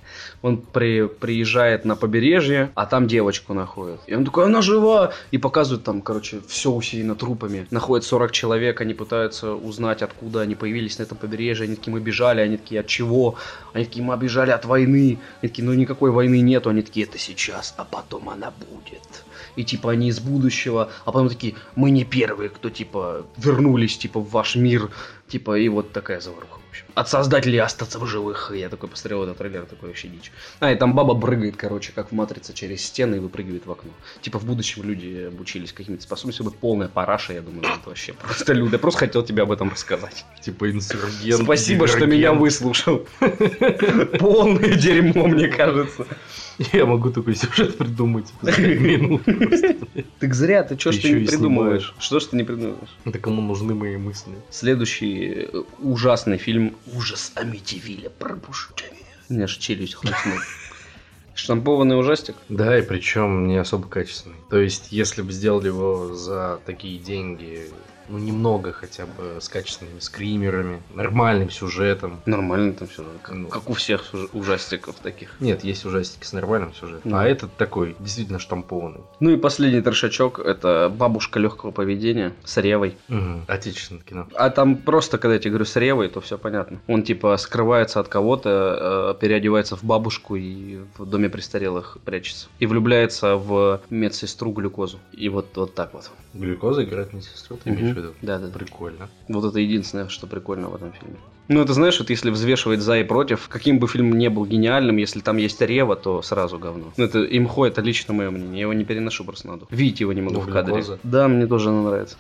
Он 0.42 0.58
при- 0.58 1.06
приезжает 1.06 1.84
на 1.84 1.96
побережье, 1.96 2.70
а 2.74 2.86
там 2.86 3.06
девочку 3.06 3.54
находят. 3.54 4.00
И 4.06 4.14
он 4.14 4.24
такой, 4.24 4.44
она 4.46 4.60
жива! 4.60 5.12
И 5.30 5.38
показывают 5.38 5.84
там, 5.84 6.02
короче, 6.02 6.40
все 6.48 6.70
усеяно 6.70 7.14
трупами. 7.14 7.66
Находят 7.70 8.04
40 8.04 8.32
человек, 8.32 8.80
они 8.80 8.92
пытаются 8.92 9.54
узнать, 9.54 10.02
откуда 10.02 10.40
они 10.40 10.54
появились 10.54 10.98
на 10.98 11.04
этом 11.04 11.16
побережье. 11.16 11.64
Они 11.64 11.76
такие, 11.76 11.92
мы 11.92 12.00
бежали, 12.00 12.40
они 12.40 12.56
такие, 12.56 12.80
от 12.80 12.86
чего? 12.88 13.36
Они 13.72 13.84
такие, 13.84 14.04
мы 14.04 14.16
бежали 14.16 14.50
от 14.50 14.64
войны. 14.64 15.18
Они 15.40 15.48
такие, 15.48 15.64
ну 15.64 15.72
никакой 15.74 16.10
войны 16.10 16.40
нету. 16.40 16.70
Они 16.70 16.82
такие, 16.82 17.06
это 17.06 17.18
сейчас, 17.18 17.74
а 17.76 17.84
потом 17.84 18.28
она 18.28 18.50
будет. 18.50 19.24
И 19.54 19.64
типа 19.64 19.92
они 19.92 20.08
из 20.08 20.18
будущего, 20.18 20.90
а 21.04 21.12
потом 21.12 21.28
такие, 21.28 21.54
мы 21.76 21.90
не 21.90 22.04
первые, 22.04 22.48
кто 22.48 22.70
типа 22.70 23.26
вернулись 23.36 23.98
типа 23.98 24.20
в 24.20 24.30
ваш 24.30 24.56
мир. 24.56 24.90
Типа, 25.28 25.58
и 25.58 25.68
вот 25.68 25.92
такая 25.92 26.20
заваруха. 26.20 26.61
От 26.94 27.08
создателей 27.08 27.58
остаться 27.58 27.98
в 27.98 28.06
живых. 28.06 28.52
И 28.54 28.58
я 28.58 28.68
такой 28.68 28.88
посмотрел 28.88 29.22
этот 29.24 29.38
трейлер, 29.38 29.64
такой 29.64 29.88
вообще 29.88 30.08
дичь. 30.08 30.32
А, 30.60 30.72
и 30.72 30.76
там 30.76 30.94
баба 30.94 31.14
прыгает, 31.14 31.56
короче, 31.56 31.92
как 31.92 32.10
в 32.10 32.12
Матрице 32.12 32.52
через 32.52 32.84
стены 32.84 33.16
и 33.16 33.18
выпрыгивает 33.18 33.66
в 33.66 33.70
окно. 33.70 33.90
Типа, 34.20 34.38
в 34.38 34.44
будущем 34.44 34.82
люди 34.84 35.28
обучились 35.28 35.72
какими-то 35.72 36.02
способностями. 36.02 36.46
Вот 36.46 36.56
полная 36.56 36.88
параша, 36.88 37.32
я 37.32 37.40
думаю, 37.40 37.62
это 37.62 37.88
вообще 37.88 38.12
просто 38.12 38.52
люди. 38.52 38.72
Я 38.72 38.78
просто 38.78 39.00
хотел 39.00 39.22
тебе 39.22 39.42
об 39.42 39.52
этом 39.52 39.70
рассказать. 39.70 40.24
Типа 40.42 40.70
инсургент. 40.70 41.42
Спасибо, 41.42 41.86
что 41.86 42.06
меня 42.06 42.32
выслушал. 42.32 43.06
Полное 44.18 44.74
дерьмо, 44.74 45.26
мне 45.26 45.48
кажется. 45.48 46.06
Я 46.72 46.86
могу 46.86 47.10
такой 47.10 47.34
сюжет 47.34 47.78
придумать 47.78 48.26
за 48.42 48.60
минут. 48.60 49.22
Так 50.18 50.34
зря, 50.34 50.62
ты 50.62 50.78
что 50.78 50.92
ж 50.92 50.98
ты 50.98 51.12
не 51.12 51.26
придумываешь? 51.26 51.94
Что 51.98 52.20
ж 52.20 52.24
ты 52.26 52.36
не 52.36 52.44
придумываешь? 52.44 52.90
Это 53.04 53.18
кому 53.18 53.42
нужны 53.42 53.74
мои 53.74 53.96
мысли? 53.96 54.32
Следующий 54.50 55.48
э, 55.52 55.62
ужасный 55.80 56.38
фильм 56.38 56.76
«Ужас 56.86 57.32
Амитивилля 57.34 58.10
пробуждение». 58.10 58.98
У 59.28 59.34
меня 59.34 59.44
аж 59.44 59.56
челюсть 59.56 59.94
хрустнула. 59.94 60.40
Штампованный 61.34 61.98
ужастик? 61.98 62.36
Да, 62.48 62.78
и 62.78 62.82
причем 62.82 63.46
не 63.46 63.56
особо 63.56 63.88
качественный. 63.88 64.36
То 64.50 64.58
есть, 64.58 64.92
если 64.92 65.22
бы 65.22 65.32
сделали 65.32 65.68
его 65.68 66.14
за 66.14 66.60
такие 66.66 66.98
деньги, 66.98 67.70
ну, 68.08 68.18
немного 68.18 68.72
хотя 68.72 69.06
бы 69.06 69.38
с 69.40 69.48
качественными 69.48 69.98
скримерами, 70.00 70.82
нормальным 70.94 71.50
сюжетом. 71.50 72.20
Нормально 72.26 72.72
там 72.74 72.88
все, 72.88 73.04
как, 73.22 73.34
Ну. 73.34 73.48
как 73.48 73.70
у 73.70 73.74
всех 73.74 74.04
уж- 74.12 74.28
ужастиков 74.32 74.96
таких. 74.96 75.36
Нет, 75.40 75.64
есть 75.64 75.84
ужастики 75.84 76.24
с 76.24 76.32
нормальным 76.32 76.74
сюжетом. 76.74 77.10
Ну. 77.10 77.16
А 77.16 77.24
этот 77.26 77.56
такой, 77.56 77.96
действительно 77.98 78.38
штампованный. 78.38 79.00
Ну 79.20 79.30
и 79.30 79.36
последний 79.36 79.80
трешачок– 79.80 80.38
это 80.44 80.92
«Бабушка 80.94 81.38
легкого 81.38 81.70
поведения» 81.70 82.32
с 82.44 82.56
Ревой. 82.58 82.96
Мгм. 83.08 83.44
Отечественное 83.48 84.02
кино. 84.02 84.28
А 84.34 84.50
там 84.50 84.76
просто, 84.76 85.18
когда 85.18 85.34
я 85.34 85.40
тебе 85.40 85.50
говорю 85.50 85.64
с 85.64 85.76
Ревой, 85.76 86.08
то 86.08 86.20
все 86.20 86.38
понятно. 86.38 86.80
Он 86.86 87.02
типа 87.02 87.36
скрывается 87.36 88.00
от 88.00 88.08
кого-то, 88.08 89.14
э, 89.16 89.20
переодевается 89.20 89.76
в 89.76 89.84
бабушку 89.84 90.36
и 90.36 90.78
в 90.98 91.06
доме 91.06 91.28
престарелых 91.28 91.98
прячется. 92.04 92.48
И 92.58 92.66
влюбляется 92.66 93.36
в 93.36 93.80
медсестру 93.90 94.52
глюкозу. 94.52 94.98
И 95.12 95.28
вот, 95.28 95.56
вот 95.56 95.74
так 95.74 95.92
вот. 95.94 96.10
Глюкоза 96.34 96.84
играет 96.84 97.12
медсестру, 97.12 97.58
ты 97.62 97.70
имеешь 97.92 98.06
в 98.06 98.10
виду? 98.10 98.14
Да, 98.22 98.38
да. 98.38 98.48
Прикольно. 98.48 99.08
Вот 99.28 99.44
это 99.44 99.58
единственное, 99.58 100.08
что 100.08 100.26
прикольно 100.26 100.68
в 100.68 100.74
этом 100.74 100.92
фильме. 100.92 101.16
Ну, 101.48 101.60
это 101.60 101.72
знаешь, 101.74 101.98
вот 101.98 102.08
если 102.10 102.30
взвешивать 102.30 102.80
за 102.80 102.98
и 102.98 103.04
против, 103.04 103.48
каким 103.48 103.78
бы 103.78 103.88
фильм 103.88 104.16
не 104.16 104.30
был 104.30 104.46
гениальным, 104.46 104.96
если 104.96 105.20
там 105.20 105.36
есть 105.36 105.60
Рева, 105.60 105.96
то 105.96 106.22
сразу 106.22 106.58
говно. 106.58 106.92
Ну, 106.96 107.04
это 107.04 107.24
имхо, 107.24 107.66
это 107.66 107.80
лично 107.80 108.14
мое 108.14 108.30
мнение. 108.30 108.54
Я 108.56 108.60
его 108.62 108.72
не 108.72 108.84
переношу 108.84 109.24
просто 109.24 109.48
надо. 109.48 109.66
Видеть 109.70 110.00
его 110.00 110.12
не 110.12 110.22
могу 110.22 110.34
Ну, 110.36 110.40
в 110.40 110.46
кадре. 110.52 110.74
глюкоза. 110.74 110.98
Да, 111.02 111.28
мне 111.28 111.46
тоже 111.46 111.70
она 111.70 111.82
нравится. 111.82 112.16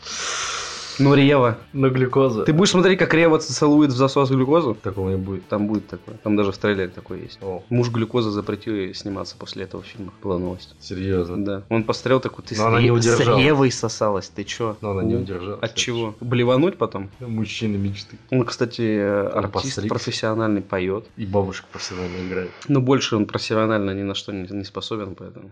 Ну, 0.98 1.14
Рева. 1.14 1.58
Но 1.72 1.90
глюкоза. 1.90 2.44
Ты 2.44 2.52
будешь 2.52 2.70
смотреть, 2.70 2.98
как 2.98 3.14
Рева 3.14 3.38
целует 3.38 3.90
в 3.90 3.96
засос 3.96 4.30
глюкозу? 4.30 4.74
Такого 4.74 5.10
не 5.10 5.16
будет. 5.16 5.46
Там 5.48 5.66
будет 5.66 5.86
такое. 5.88 6.16
Там 6.22 6.36
даже 6.36 6.52
в 6.52 6.58
трейлере 6.58 6.88
такое 6.88 7.20
есть. 7.20 7.38
О, 7.42 7.62
Муж 7.70 7.90
глюкозы 7.90 8.30
запретил 8.30 8.74
ей 8.74 8.94
сниматься 8.94 9.36
после 9.38 9.64
этого 9.64 9.82
фильма. 9.82 10.12
Была 10.22 10.38
новость. 10.38 10.74
серьезно. 10.80 11.44
Да. 11.44 11.62
Он 11.68 11.84
посмотрел 11.84 12.20
такой, 12.20 12.44
ты 12.44 12.54
Но 12.56 12.62
с, 12.62 12.66
она 12.66 12.80
не 12.80 12.88
с 12.88 12.92
удержалась. 12.92 13.44
Ревой 13.44 13.70
сосалась, 13.70 14.28
ты 14.28 14.44
чё? 14.44 14.76
Но 14.80 14.90
она 14.90 15.02
не 15.02 15.14
удержалась. 15.16 15.62
От 15.62 15.74
чего? 15.74 16.14
Блевануть 16.20 16.76
потом? 16.76 17.10
Мужчина 17.20 17.76
мечты. 17.76 18.16
Он, 18.30 18.44
кстати, 18.44 18.98
артист 18.98 19.88
профессиональный 19.88 20.62
поет. 20.62 21.06
И 21.16 21.26
бабушка 21.26 21.66
профессионально 21.72 22.26
играет. 22.26 22.50
Но 22.68 22.80
больше 22.80 23.16
он 23.16 23.26
профессионально 23.26 23.90
ни 23.92 24.02
на 24.02 24.14
что 24.14 24.32
не, 24.32 24.46
не 24.48 24.64
способен, 24.64 25.14
поэтому. 25.14 25.50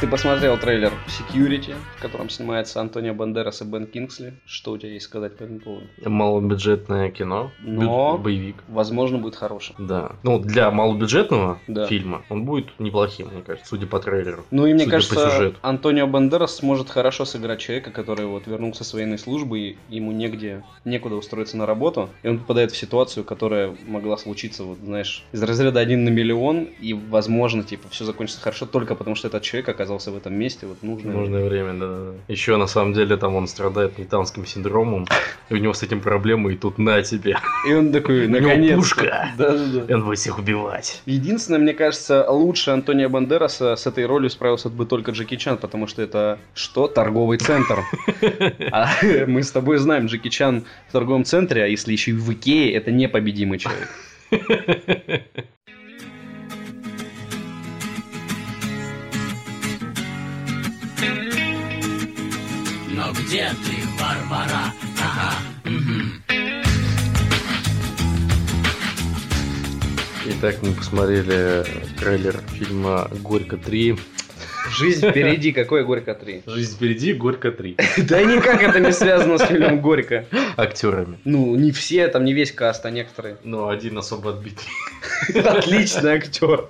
Ты 0.00 0.06
посмотрел 0.06 0.56
трейлер 0.56 0.92
Security, 1.08 1.74
в 1.96 2.00
котором 2.02 2.30
снимается 2.30 2.80
Антонио 2.80 3.14
Бандерас 3.14 3.62
и 3.62 3.64
Бен 3.64 3.84
Кингсли. 3.88 4.34
Что 4.46 4.70
у 4.72 4.78
тебя 4.78 4.92
есть 4.92 5.06
сказать 5.06 5.36
по 5.36 5.42
этому 5.42 5.58
поводу? 5.58 5.86
Малобюджетное 6.04 7.10
кино. 7.10 7.50
Но- 7.62 8.14
бю- 8.14 8.22
Боевик. 8.22 8.56
Возможно, 8.68 9.18
будет 9.18 9.34
хорошим. 9.34 9.74
Да. 9.76 10.12
Ну, 10.22 10.38
для 10.38 10.70
малобюджетного 10.70 11.58
Да. 11.66 11.88
фильма 11.88 12.22
он 12.28 12.44
будет 12.44 12.78
неплохим, 12.78 13.28
мне 13.32 13.42
кажется, 13.42 13.68
судя 13.68 13.88
по 13.88 13.98
трейлеру. 13.98 14.44
Ну 14.52 14.66
и 14.66 14.72
мне 14.72 14.84
Судя 14.84 14.90
кажется. 14.92 15.54
Антонио 15.62 16.06
Бандерас 16.06 16.54
сможет 16.54 16.88
хорошо 16.90 17.24
сыграть 17.24 17.58
человека, 17.58 17.90
который 17.90 18.26
вот 18.26 18.46
вернулся 18.46 18.84
с 18.84 18.94
военной 18.94 19.18
службы, 19.18 19.58
и 19.58 19.76
ему 19.88 20.12
негде, 20.12 20.62
некуда 20.84 21.16
устроиться 21.16 21.56
на 21.56 21.66
работу, 21.66 22.08
и 22.22 22.28
он 22.28 22.38
попадает 22.38 22.70
в 22.70 22.76
ситуацию, 22.76 23.24
которая 23.24 23.74
могла 23.88 24.16
случиться, 24.16 24.62
вот 24.62 24.78
знаешь, 24.78 25.24
из 25.32 25.42
разряда 25.42 25.80
один 25.80 26.04
на 26.04 26.10
миллион, 26.10 26.68
и 26.80 26.92
возможно, 26.94 27.64
типа, 27.64 27.88
все 27.90 28.04
закончится 28.04 28.40
хорошо 28.40 28.64
только 28.64 28.94
потому, 28.94 29.16
что 29.16 29.26
этот 29.26 29.42
человек 29.42 29.68
оказался 29.68 29.87
в 29.88 30.16
этом 30.16 30.34
месте, 30.34 30.66
вот 30.66 30.82
нужно. 30.82 31.12
В 31.12 31.14
нужное 31.14 31.48
время, 31.48 31.74
да, 31.74 31.86
да. 31.86 32.12
Еще 32.28 32.56
на 32.56 32.66
самом 32.66 32.92
деле 32.92 33.16
там 33.16 33.34
он 33.34 33.48
страдает 33.48 33.98
нетанским 33.98 34.46
синдромом, 34.46 35.06
и 35.48 35.54
у 35.54 35.56
него 35.56 35.72
с 35.72 35.82
этим 35.82 36.00
проблемы, 36.00 36.52
и 36.52 36.56
тут 36.56 36.78
на 36.78 37.02
тебе. 37.02 37.38
И 37.68 37.72
он 37.72 37.92
такой, 37.92 38.28
наконец. 38.28 38.76
пушка. 38.76 39.30
Да, 39.36 39.56
да, 39.56 39.66
да. 39.86 39.94
Он 39.94 40.04
будет 40.04 40.18
всех 40.18 40.38
убивать. 40.38 41.02
Единственное, 41.06 41.60
мне 41.60 41.74
кажется, 41.74 42.30
лучше 42.30 42.70
Антонио 42.70 43.08
Бандераса 43.08 43.76
с 43.76 43.86
этой 43.86 44.06
ролью 44.06 44.30
справился 44.30 44.68
бы 44.68 44.86
только 44.86 45.12
Джеки 45.12 45.36
Чан, 45.36 45.58
потому 45.58 45.86
что 45.86 46.02
это 46.02 46.38
что? 46.54 46.88
Торговый 46.88 47.38
центр. 47.38 47.82
А 48.70 48.88
мы 49.26 49.42
с 49.42 49.50
тобой 49.50 49.78
знаем, 49.78 50.06
Джеки 50.06 50.28
Чан 50.28 50.64
в 50.88 50.92
торговом 50.92 51.24
центре, 51.24 51.64
а 51.64 51.66
если 51.66 51.92
еще 51.92 52.10
и 52.12 52.14
в 52.14 52.32
Икее, 52.32 52.72
это 52.72 52.90
непобедимый 52.90 53.58
человек. 53.58 53.88
где 63.28 63.50
ты, 63.50 64.02
Варвара? 64.02 64.72
Ага. 64.98 65.34
Итак, 70.24 70.56
мы 70.62 70.72
посмотрели 70.72 71.62
трейлер 71.98 72.40
фильма 72.54 73.10
«Горько 73.22 73.56
3». 73.56 74.00
Жизнь 74.70 75.10
впереди, 75.10 75.52
какое 75.52 75.84
Горько 75.84 76.14
3? 76.14 76.44
Жизнь 76.46 76.76
впереди, 76.76 77.12
«Горько 77.12 77.48
3». 77.48 78.06
Да 78.08 78.22
никак 78.22 78.62
это 78.62 78.80
не 78.80 78.92
связано 78.92 79.36
с 79.36 79.46
фильмом 79.46 79.82
Горько. 79.82 80.24
Актерами. 80.56 81.18
Ну, 81.24 81.54
не 81.54 81.70
все, 81.70 82.08
там 82.08 82.24
не 82.24 82.32
весь 82.32 82.52
каст, 82.52 82.86
а 82.86 82.90
некоторые. 82.90 83.36
Но 83.44 83.68
один 83.68 83.98
особо 83.98 84.30
отбитый. 84.30 84.64
Отличный 85.44 86.12
актер. 86.12 86.66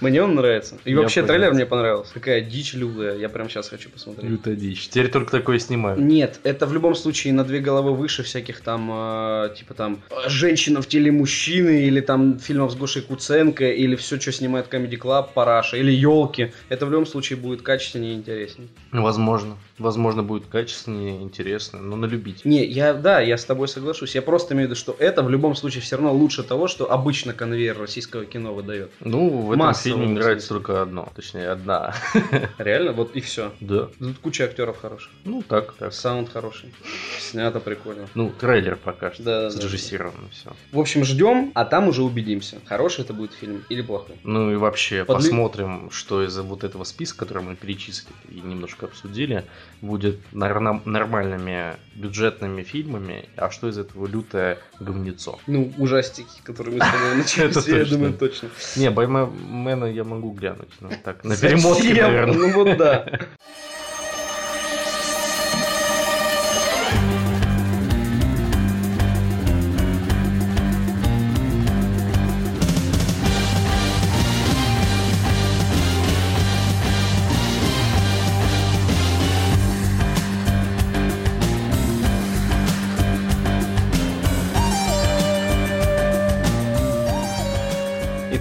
Мне 0.00 0.22
он 0.22 0.34
нравится. 0.34 0.78
И 0.84 0.94
вообще 0.94 1.22
трейлер 1.22 1.52
мне 1.52 1.66
понравился. 1.66 2.12
Какая 2.14 2.40
дичь 2.40 2.74
лютая. 2.74 3.16
Я 3.16 3.28
прям 3.28 3.48
сейчас 3.48 3.68
хочу 3.68 3.90
посмотреть. 3.90 4.30
Лютая 4.30 4.54
дичь. 4.54 4.88
Теперь 4.88 5.08
только 5.08 5.30
такое 5.30 5.58
снимают. 5.58 6.00
Нет, 6.00 6.40
это 6.44 6.66
в 6.66 6.72
любом 6.72 6.94
случае 6.94 7.32
на 7.32 7.44
две 7.44 7.60
головы 7.60 7.94
выше 7.94 8.22
всяких 8.22 8.60
там, 8.60 8.90
э, 8.92 9.54
типа 9.56 9.74
там, 9.74 10.02
э, 10.10 10.28
женщина 10.28 10.82
в 10.82 10.86
теле 10.86 11.10
мужчины, 11.10 11.84
или 11.84 12.00
там 12.00 12.38
фильмов 12.38 12.72
с 12.72 12.74
Гошей 12.74 13.02
Куценко, 13.02 13.64
или 13.70 13.96
все, 13.96 14.20
что 14.20 14.32
снимает 14.32 14.72
Comedy 14.72 14.98
Club, 14.98 15.28
Параша, 15.34 15.76
или 15.76 15.92
елки. 15.92 16.52
Это 16.68 16.86
в 16.86 16.90
любом 16.90 17.06
случае 17.06 17.38
будет 17.38 17.62
качественнее 17.62 18.14
и 18.14 18.16
интереснее. 18.16 18.68
Возможно. 18.90 19.56
Возможно, 19.78 20.22
будет 20.22 20.46
качественнее, 20.46 21.22
интересно, 21.22 21.80
но 21.80 21.96
на 21.96 22.06
любить. 22.06 22.44
Не, 22.44 22.64
я, 22.64 22.92
да, 22.94 23.20
я 23.20 23.38
с 23.38 23.44
тобой 23.44 23.68
соглашусь. 23.68 24.14
Я 24.14 24.22
просто 24.22 24.54
имею 24.54 24.68
в 24.68 24.70
виду, 24.70 24.78
что 24.78 24.94
это 24.98 25.22
в 25.22 25.30
любом 25.30 25.54
случае 25.54 25.80
все 25.82 25.96
равно 25.96 26.12
лучше 26.12 26.42
того, 26.42 26.68
что 26.68 26.90
обычно 26.90 27.32
конвейер 27.32 27.78
российского 27.78 28.24
кино 28.24 28.52
выдает. 28.52 28.90
Ну, 29.00 29.28
в 29.28 29.52
этом 29.52 29.66
Массово, 29.66 29.96
фильме 29.96 30.08
нравится 30.18 30.48
только 30.48 30.82
одно, 30.82 31.08
точнее, 31.14 31.48
одна. 31.48 31.94
Реально, 32.58 32.92
вот 32.92 33.16
и 33.16 33.20
все. 33.20 33.52
Да. 33.60 33.88
Тут 33.98 34.18
куча 34.18 34.44
актеров 34.44 34.78
хороших. 34.80 35.10
Ну, 35.24 35.42
так, 35.42 35.72
так. 35.74 35.92
Саунд 35.92 36.30
хороший. 36.30 36.72
Снято 37.18 37.60
прикольно. 37.60 38.08
Ну, 38.14 38.30
трейлер 38.30 38.76
пока 38.76 39.12
что. 39.12 39.22
Да. 39.22 39.50
Срежиссировано 39.50 40.28
все. 40.30 40.52
В 40.70 40.78
общем, 40.78 41.04
ждем, 41.04 41.50
а 41.54 41.64
там 41.64 41.88
уже 41.88 42.02
убедимся, 42.02 42.58
хороший 42.66 43.02
это 43.04 43.14
будет 43.14 43.32
фильм 43.32 43.64
или 43.68 43.82
плохой. 43.82 44.16
Ну 44.22 44.52
и 44.52 44.56
вообще, 44.56 45.00
Подли- 45.00 45.14
посмотрим, 45.14 45.90
что 45.90 46.22
из 46.24 46.38
вот 46.38 46.64
этого 46.64 46.84
списка, 46.84 47.20
который 47.20 47.42
мы 47.42 47.56
перечислили 47.56 48.12
и 48.28 48.40
немножко 48.40 48.86
обсудили, 48.86 49.44
будет 49.80 50.18
нормальными 50.32 51.76
бюджетными 51.94 52.62
фильмами, 52.62 53.28
а 53.36 53.50
что 53.50 53.68
из 53.68 53.78
этого 53.78 54.06
лютое 54.06 54.58
говнецо. 54.80 55.38
Ну, 55.46 55.72
ужастики, 55.78 56.40
которые 56.42 56.78
мы 56.78 56.84
с 56.84 56.90
тобой 56.90 57.16
начали, 57.48 57.78
я 57.78 57.84
думаю, 57.84 58.14
точно. 58.14 58.48
Не, 58.76 58.90
Баймена 58.90 59.86
я 59.86 60.04
могу 60.04 60.30
глянуть, 60.32 60.70
ну 60.80 60.90
так, 61.02 61.24
на 61.24 61.36
перемотке, 61.36 61.94
наверное. 61.94 62.34
Ну 62.34 62.52
вот 62.52 62.76
да. 62.76 63.06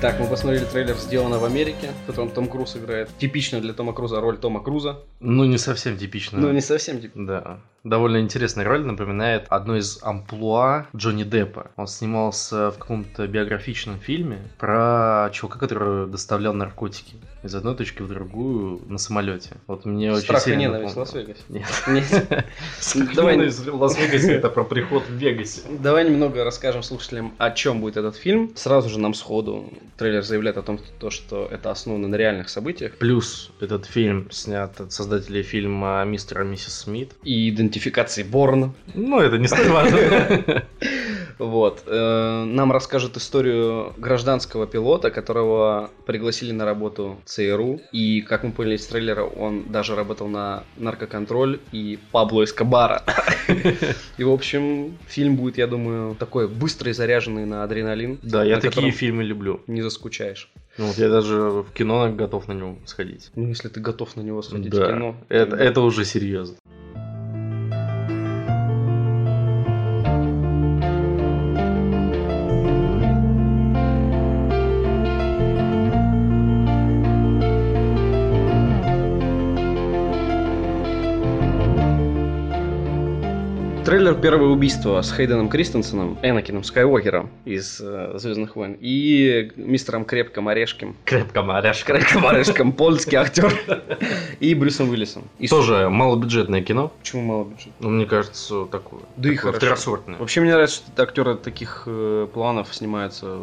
Итак, 0.02 0.20
мы 0.20 0.26
посмотрели 0.26 0.66
трейлер 0.66 0.96
«Сделано 0.96 1.38
в 1.38 1.46
Америке», 1.46 1.92
в 2.02 2.08
котором 2.08 2.32
Том 2.32 2.48
Круз 2.48 2.76
играет. 2.76 3.16
Типично 3.20 3.62
для 3.62 3.72
Тома 3.72 3.94
Круза 3.94 4.20
роль 4.20 4.36
Тома 4.36 4.60
Круза. 4.60 5.02
Ну, 5.20 5.44
не 5.44 5.60
совсем 5.60 5.96
типично. 5.96 6.40
Ну, 6.40 6.52
не 6.52 6.62
совсем 6.62 7.00
типа. 7.00 7.20
Да. 7.20 7.60
Довольно 7.84 8.18
интересная 8.18 8.66
роль, 8.66 8.84
напоминает 8.84 9.46
одно 9.50 9.76
из 9.76 10.00
амплуа 10.02 10.88
Джонни 10.96 11.24
Деппа. 11.24 11.70
Он 11.76 11.86
снимался 11.86 12.72
в 12.72 12.80
каком-то 12.80 13.28
биографичном 13.28 14.00
фильме 14.00 14.40
про 14.58 15.30
чувака, 15.34 15.60
который 15.60 16.08
доставлял 16.08 16.56
наркотики 16.56 17.18
из 17.44 17.56
одной 17.56 17.76
точки 17.76 18.02
в 18.02 18.08
другую 18.08 18.82
на 18.88 18.98
самолете. 18.98 19.52
Вот 19.68 19.86
мне 19.86 20.12
очень 20.12 20.24
Страх 20.24 20.42
и 20.42 20.46
сильно 20.46 20.60
ненависть 20.60 20.96
в 20.96 20.98
напомнило. 20.98 21.36
Лас-Вегасе. 21.50 22.46
Нет. 22.94 23.16
Давай. 23.16 23.50
В 23.50 23.82
Лас-Вегасе 23.82 24.34
это 24.34 24.50
про 24.50 24.64
приход 24.64 25.04
в 25.08 25.14
Вегасе. 25.14 25.62
Давай 25.70 26.06
немного 26.06 26.44
расскажем 26.44 26.84
слушателям, 26.84 27.34
о 27.38 27.52
чем 27.52 27.82
будет 27.82 27.98
этот 27.98 28.16
фильм. 28.16 28.52
Сразу 28.56 28.90
же 28.90 29.00
нам 29.00 29.14
сходу 29.14 29.72
трейлер 29.98 30.24
заявляет 30.24 30.58
о 30.58 30.62
том, 30.62 30.80
то, 31.00 31.10
что 31.10 31.48
это 31.50 31.72
основано 31.72 32.08
на 32.08 32.16
реальных 32.16 32.50
событиях. 32.50 32.94
Плюс 32.98 33.52
этот 33.60 33.86
фильм 33.86 34.30
снят 34.32 34.80
от 34.80 34.92
создателей 34.92 35.44
фильма 35.44 36.04
«Мистер 36.06 36.42
и 36.42 36.46
миссис 36.46 36.76
Смит». 36.82 37.12
И 37.24 37.50
идентификации 37.50 38.24
Борна. 38.24 38.74
Ну, 38.94 39.20
это 39.20 39.38
не 39.38 39.48
столь 39.48 39.70
важно. 39.70 39.98
Вот. 41.42 41.84
Э, 41.88 42.44
Нам 42.46 42.72
расскажет 42.72 43.18
историю 43.18 43.94
гражданского 43.98 44.68
пилота, 44.68 45.10
которого 45.10 45.90
пригласили 46.06 46.52
на 46.52 46.66
работу 46.66 47.18
ЦРУ. 47.26 47.82
И, 47.92 48.22
как 48.22 48.44
мы 48.44 48.52
поняли 48.52 48.76
из 48.76 48.86
трейлера, 48.86 49.24
он 49.24 49.64
даже 49.72 49.96
работал 49.96 50.28
на 50.28 50.64
наркоконтроль 50.78 51.60
и 51.72 51.98
Пабло 52.12 52.44
Эскобара. 52.44 53.04
И, 54.18 54.24
в 54.24 54.30
общем, 54.32 54.98
фильм 55.08 55.36
будет, 55.36 55.58
я 55.58 55.66
думаю, 55.68 56.16
такой 56.16 56.48
быстрый, 56.48 56.94
заряженный 56.94 57.46
на 57.46 57.64
адреналин. 57.64 58.20
Да, 58.22 58.44
я 58.44 58.60
такие 58.60 58.92
фильмы 58.92 59.24
люблю. 59.24 59.62
Не 59.68 59.82
заскучаешь. 59.82 60.50
Ну, 60.78 60.86
вот 60.86 60.98
я 60.98 61.10
даже 61.10 61.36
в 61.42 61.72
кино 61.74 62.10
готов 62.14 62.48
на 62.48 62.54
него 62.54 62.78
сходить. 62.86 63.32
Ну, 63.36 63.48
если 63.48 63.68
ты 63.68 63.80
готов 63.82 64.16
на 64.16 64.22
него 64.22 64.42
сходить 64.42 64.72
Да, 64.72 64.86
в 64.86 64.90
кино. 64.94 65.16
это, 65.28 65.56
это 65.56 65.82
уже 65.82 66.06
серьезно. 66.06 66.56
Трейлер 83.92 84.16
«Первое 84.16 84.48
убийство» 84.48 85.02
с 85.02 85.12
Хейденом 85.12 85.50
Кристенсеном, 85.50 86.18
Энакином 86.22 86.64
Скайуокером 86.64 87.30
из 87.44 87.76
«Звездных 87.76 88.56
войн» 88.56 88.78
и 88.80 89.52
мистером 89.58 90.06
Крепком 90.06 90.48
Орешком. 90.48 90.96
Крепко 91.04 91.42
моряшка. 91.42 91.96
Крепком 91.96 92.26
Орешком, 92.26 92.72
польский 92.78 93.18
актер. 93.18 93.52
И 94.40 94.56
Брюсом 94.56 94.92
Уиллисом. 94.92 95.24
И 95.40 95.50
Тоже 95.50 95.90
малобюджетное 95.90 96.62
кино. 96.62 96.94
Почему 97.02 97.22
мало 97.24 97.44
бюджета? 97.44 97.74
Ну, 97.82 97.90
мне 97.90 98.06
кажется, 98.06 98.64
такое. 98.68 99.02
Да 99.18 99.30
и 99.30 99.36
хорошо. 99.36 99.58
второсортное. 99.58 100.20
Вообще 100.20 100.40
мне 100.40 100.54
нравится, 100.54 100.78
что 100.78 101.04
актеры 101.04 101.36
таких 101.36 101.84
э, 101.86 102.30
планов 102.34 102.74
снимаются. 102.74 103.40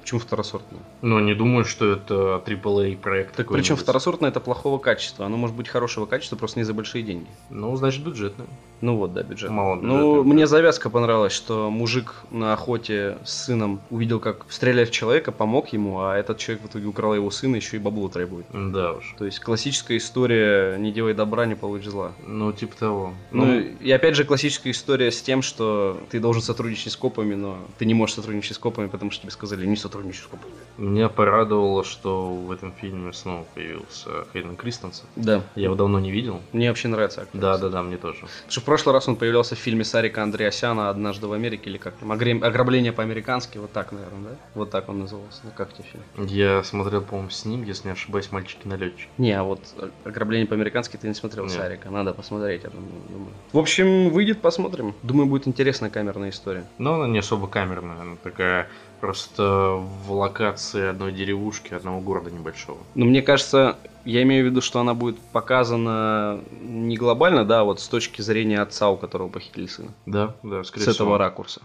Почему 0.00 0.18
второсортные? 0.18 0.80
Но 1.02 1.20
не 1.20 1.34
думаю, 1.34 1.66
что 1.66 1.92
это 1.92 2.42
AAA 2.46 2.96
проект. 2.96 3.36
Так 3.36 3.52
причем 3.52 3.76
второсортное 3.76 4.30
это 4.30 4.40
плохого 4.40 4.78
качества. 4.78 5.26
Оно 5.26 5.36
может 5.36 5.54
быть 5.54 5.68
хорошего 5.68 6.06
качества, 6.06 6.36
просто 6.36 6.58
не 6.58 6.64
за 6.64 6.72
большие 6.72 7.02
деньги. 7.02 7.28
Ну, 7.50 7.76
значит, 7.76 8.02
бюджетное. 8.02 8.46
Ну 8.80 8.96
вот, 8.96 9.12
да, 9.12 9.22
бюджет. 9.22 9.50
Мало 9.50 9.74
Ну, 9.76 10.14
бюджетное. 10.14 10.32
мне 10.34 10.46
завязка 10.46 10.90
понравилась, 10.90 11.32
что 11.32 11.70
мужик 11.70 12.14
на 12.30 12.52
охоте 12.52 13.18
с 13.24 13.44
сыном 13.44 13.80
увидел, 13.90 14.20
как 14.20 14.46
стреляет 14.48 14.88
в 14.88 14.92
человека, 14.92 15.32
помог 15.32 15.68
ему, 15.68 16.00
а 16.00 16.16
этот 16.16 16.38
человек 16.38 16.64
в 16.64 16.68
итоге 16.68 16.86
украл 16.86 17.14
его 17.14 17.30
сына, 17.30 17.56
еще 17.56 17.76
и 17.76 17.80
бабло 17.80 18.08
требует. 18.08 18.46
Да 18.52 18.92
уж. 18.92 19.14
То 19.18 19.24
есть 19.24 19.40
классическая 19.40 19.96
история 19.96 20.76
«не 20.78 20.92
делай 20.92 21.14
добра, 21.14 21.46
не 21.46 21.54
получишь 21.54 21.90
зла». 21.90 22.12
Ну, 22.26 22.52
типа 22.52 22.76
того. 22.76 23.14
Ну, 23.30 23.58
и 23.60 23.90
опять 23.90 24.14
же 24.16 24.24
классическая 24.24 24.70
история 24.70 25.10
с 25.10 25.20
тем, 25.22 25.42
что 25.42 25.98
ты 26.10 26.20
должен 26.20 26.42
сотрудничать 26.42 26.92
с 26.92 26.96
копами, 26.96 27.34
но 27.34 27.58
ты 27.78 27.84
не 27.84 27.94
можешь 27.94 28.16
сотрудничать 28.16 28.56
с 28.56 28.58
копами, 28.58 28.86
потому 28.86 29.10
что 29.10 29.22
тебе 29.22 29.30
сказали 29.32 29.66
не 29.66 29.76
сотрудничай 29.76 30.22
с 30.22 30.26
копами. 30.26 30.52
Меня 30.78 31.08
порадовало, 31.08 31.84
что 31.84 32.28
в 32.32 32.50
этом 32.50 32.72
фильме 32.72 33.12
снова 33.12 33.44
появился 33.54 34.10
Хейден 34.32 34.56
Кристенсен. 34.56 35.04
Да. 35.16 35.42
Я 35.54 35.64
его 35.64 35.74
давно 35.74 36.00
не 36.00 36.10
видел. 36.10 36.40
Мне 36.52 36.68
вообще 36.68 36.88
нравится 36.88 37.22
актер. 37.22 37.40
Да, 37.40 37.58
да, 37.58 37.68
да, 37.68 37.82
мне 37.82 37.96
тоже. 37.96 38.20
Потому 38.20 38.50
что 38.50 38.60
прошлый 38.70 38.92
раз 38.92 39.08
он 39.08 39.16
появлялся 39.16 39.56
в 39.56 39.58
фильме 39.58 39.82
Сарика 39.82 40.22
Андреасяна 40.22 40.90
«Однажды 40.90 41.26
в 41.26 41.32
Америке» 41.32 41.70
или 41.70 41.76
как 41.76 41.94
там, 41.94 42.12
«Огрем- 42.12 42.44
«Ограбление 42.44 42.92
по-американски», 42.92 43.58
вот 43.58 43.72
так, 43.72 43.90
наверное, 43.90 44.30
да? 44.30 44.36
Вот 44.54 44.70
так 44.70 44.88
он 44.88 45.00
назывался. 45.00 45.40
Ну, 45.42 45.50
как 45.56 45.72
тебе 45.72 45.88
фильм? 45.88 46.04
Я 46.28 46.62
смотрел, 46.62 47.02
по-моему, 47.02 47.30
с 47.30 47.44
ним, 47.44 47.64
если 47.64 47.88
не 47.88 47.94
ошибаюсь, 47.94 48.30
мальчики-налетчики. 48.30 49.08
Не, 49.18 49.32
а 49.32 49.42
вот 49.42 49.58
«Ограбление 50.04 50.46
по-американски» 50.46 50.96
ты 50.96 51.08
не 51.08 51.14
смотрел 51.14 51.46
Нет. 51.46 51.54
Сарика. 51.54 51.90
Надо 51.90 52.14
посмотреть, 52.14 52.62
я 52.62 52.70
думаю, 52.70 52.92
думаю. 53.08 53.32
В 53.52 53.58
общем, 53.58 54.10
выйдет, 54.10 54.40
посмотрим. 54.40 54.94
Думаю, 55.02 55.26
будет 55.26 55.48
интересная 55.48 55.90
камерная 55.90 56.30
история. 56.30 56.64
Но 56.78 56.94
она 56.94 57.08
не 57.08 57.18
особо 57.18 57.48
камерная, 57.48 58.00
она 58.00 58.16
такая 58.22 58.68
просто 59.00 59.82
в 60.06 60.12
локации 60.12 60.88
одной 60.88 61.12
деревушки, 61.12 61.74
одного 61.74 62.00
города 62.00 62.30
небольшого. 62.30 62.78
Но 62.94 63.06
мне 63.06 63.22
кажется, 63.22 63.76
я 64.04 64.22
имею 64.22 64.44
в 64.44 64.50
виду, 64.50 64.60
что 64.60 64.80
она 64.80 64.94
будет 64.94 65.18
показана 65.18 66.40
не 66.60 66.96
глобально, 66.96 67.44
да, 67.44 67.60
а 67.60 67.64
вот 67.64 67.80
с 67.80 67.88
точки 67.88 68.22
зрения 68.22 68.60
отца, 68.60 68.90
у 68.90 68.96
которого 68.96 69.28
похитили 69.28 69.66
сына. 69.66 69.90
Да, 70.06 70.34
да, 70.42 70.64
скорее 70.64 70.84
с 70.84 70.88
этого 70.88 71.08
всего. 71.10 71.18
ракурса. 71.18 71.62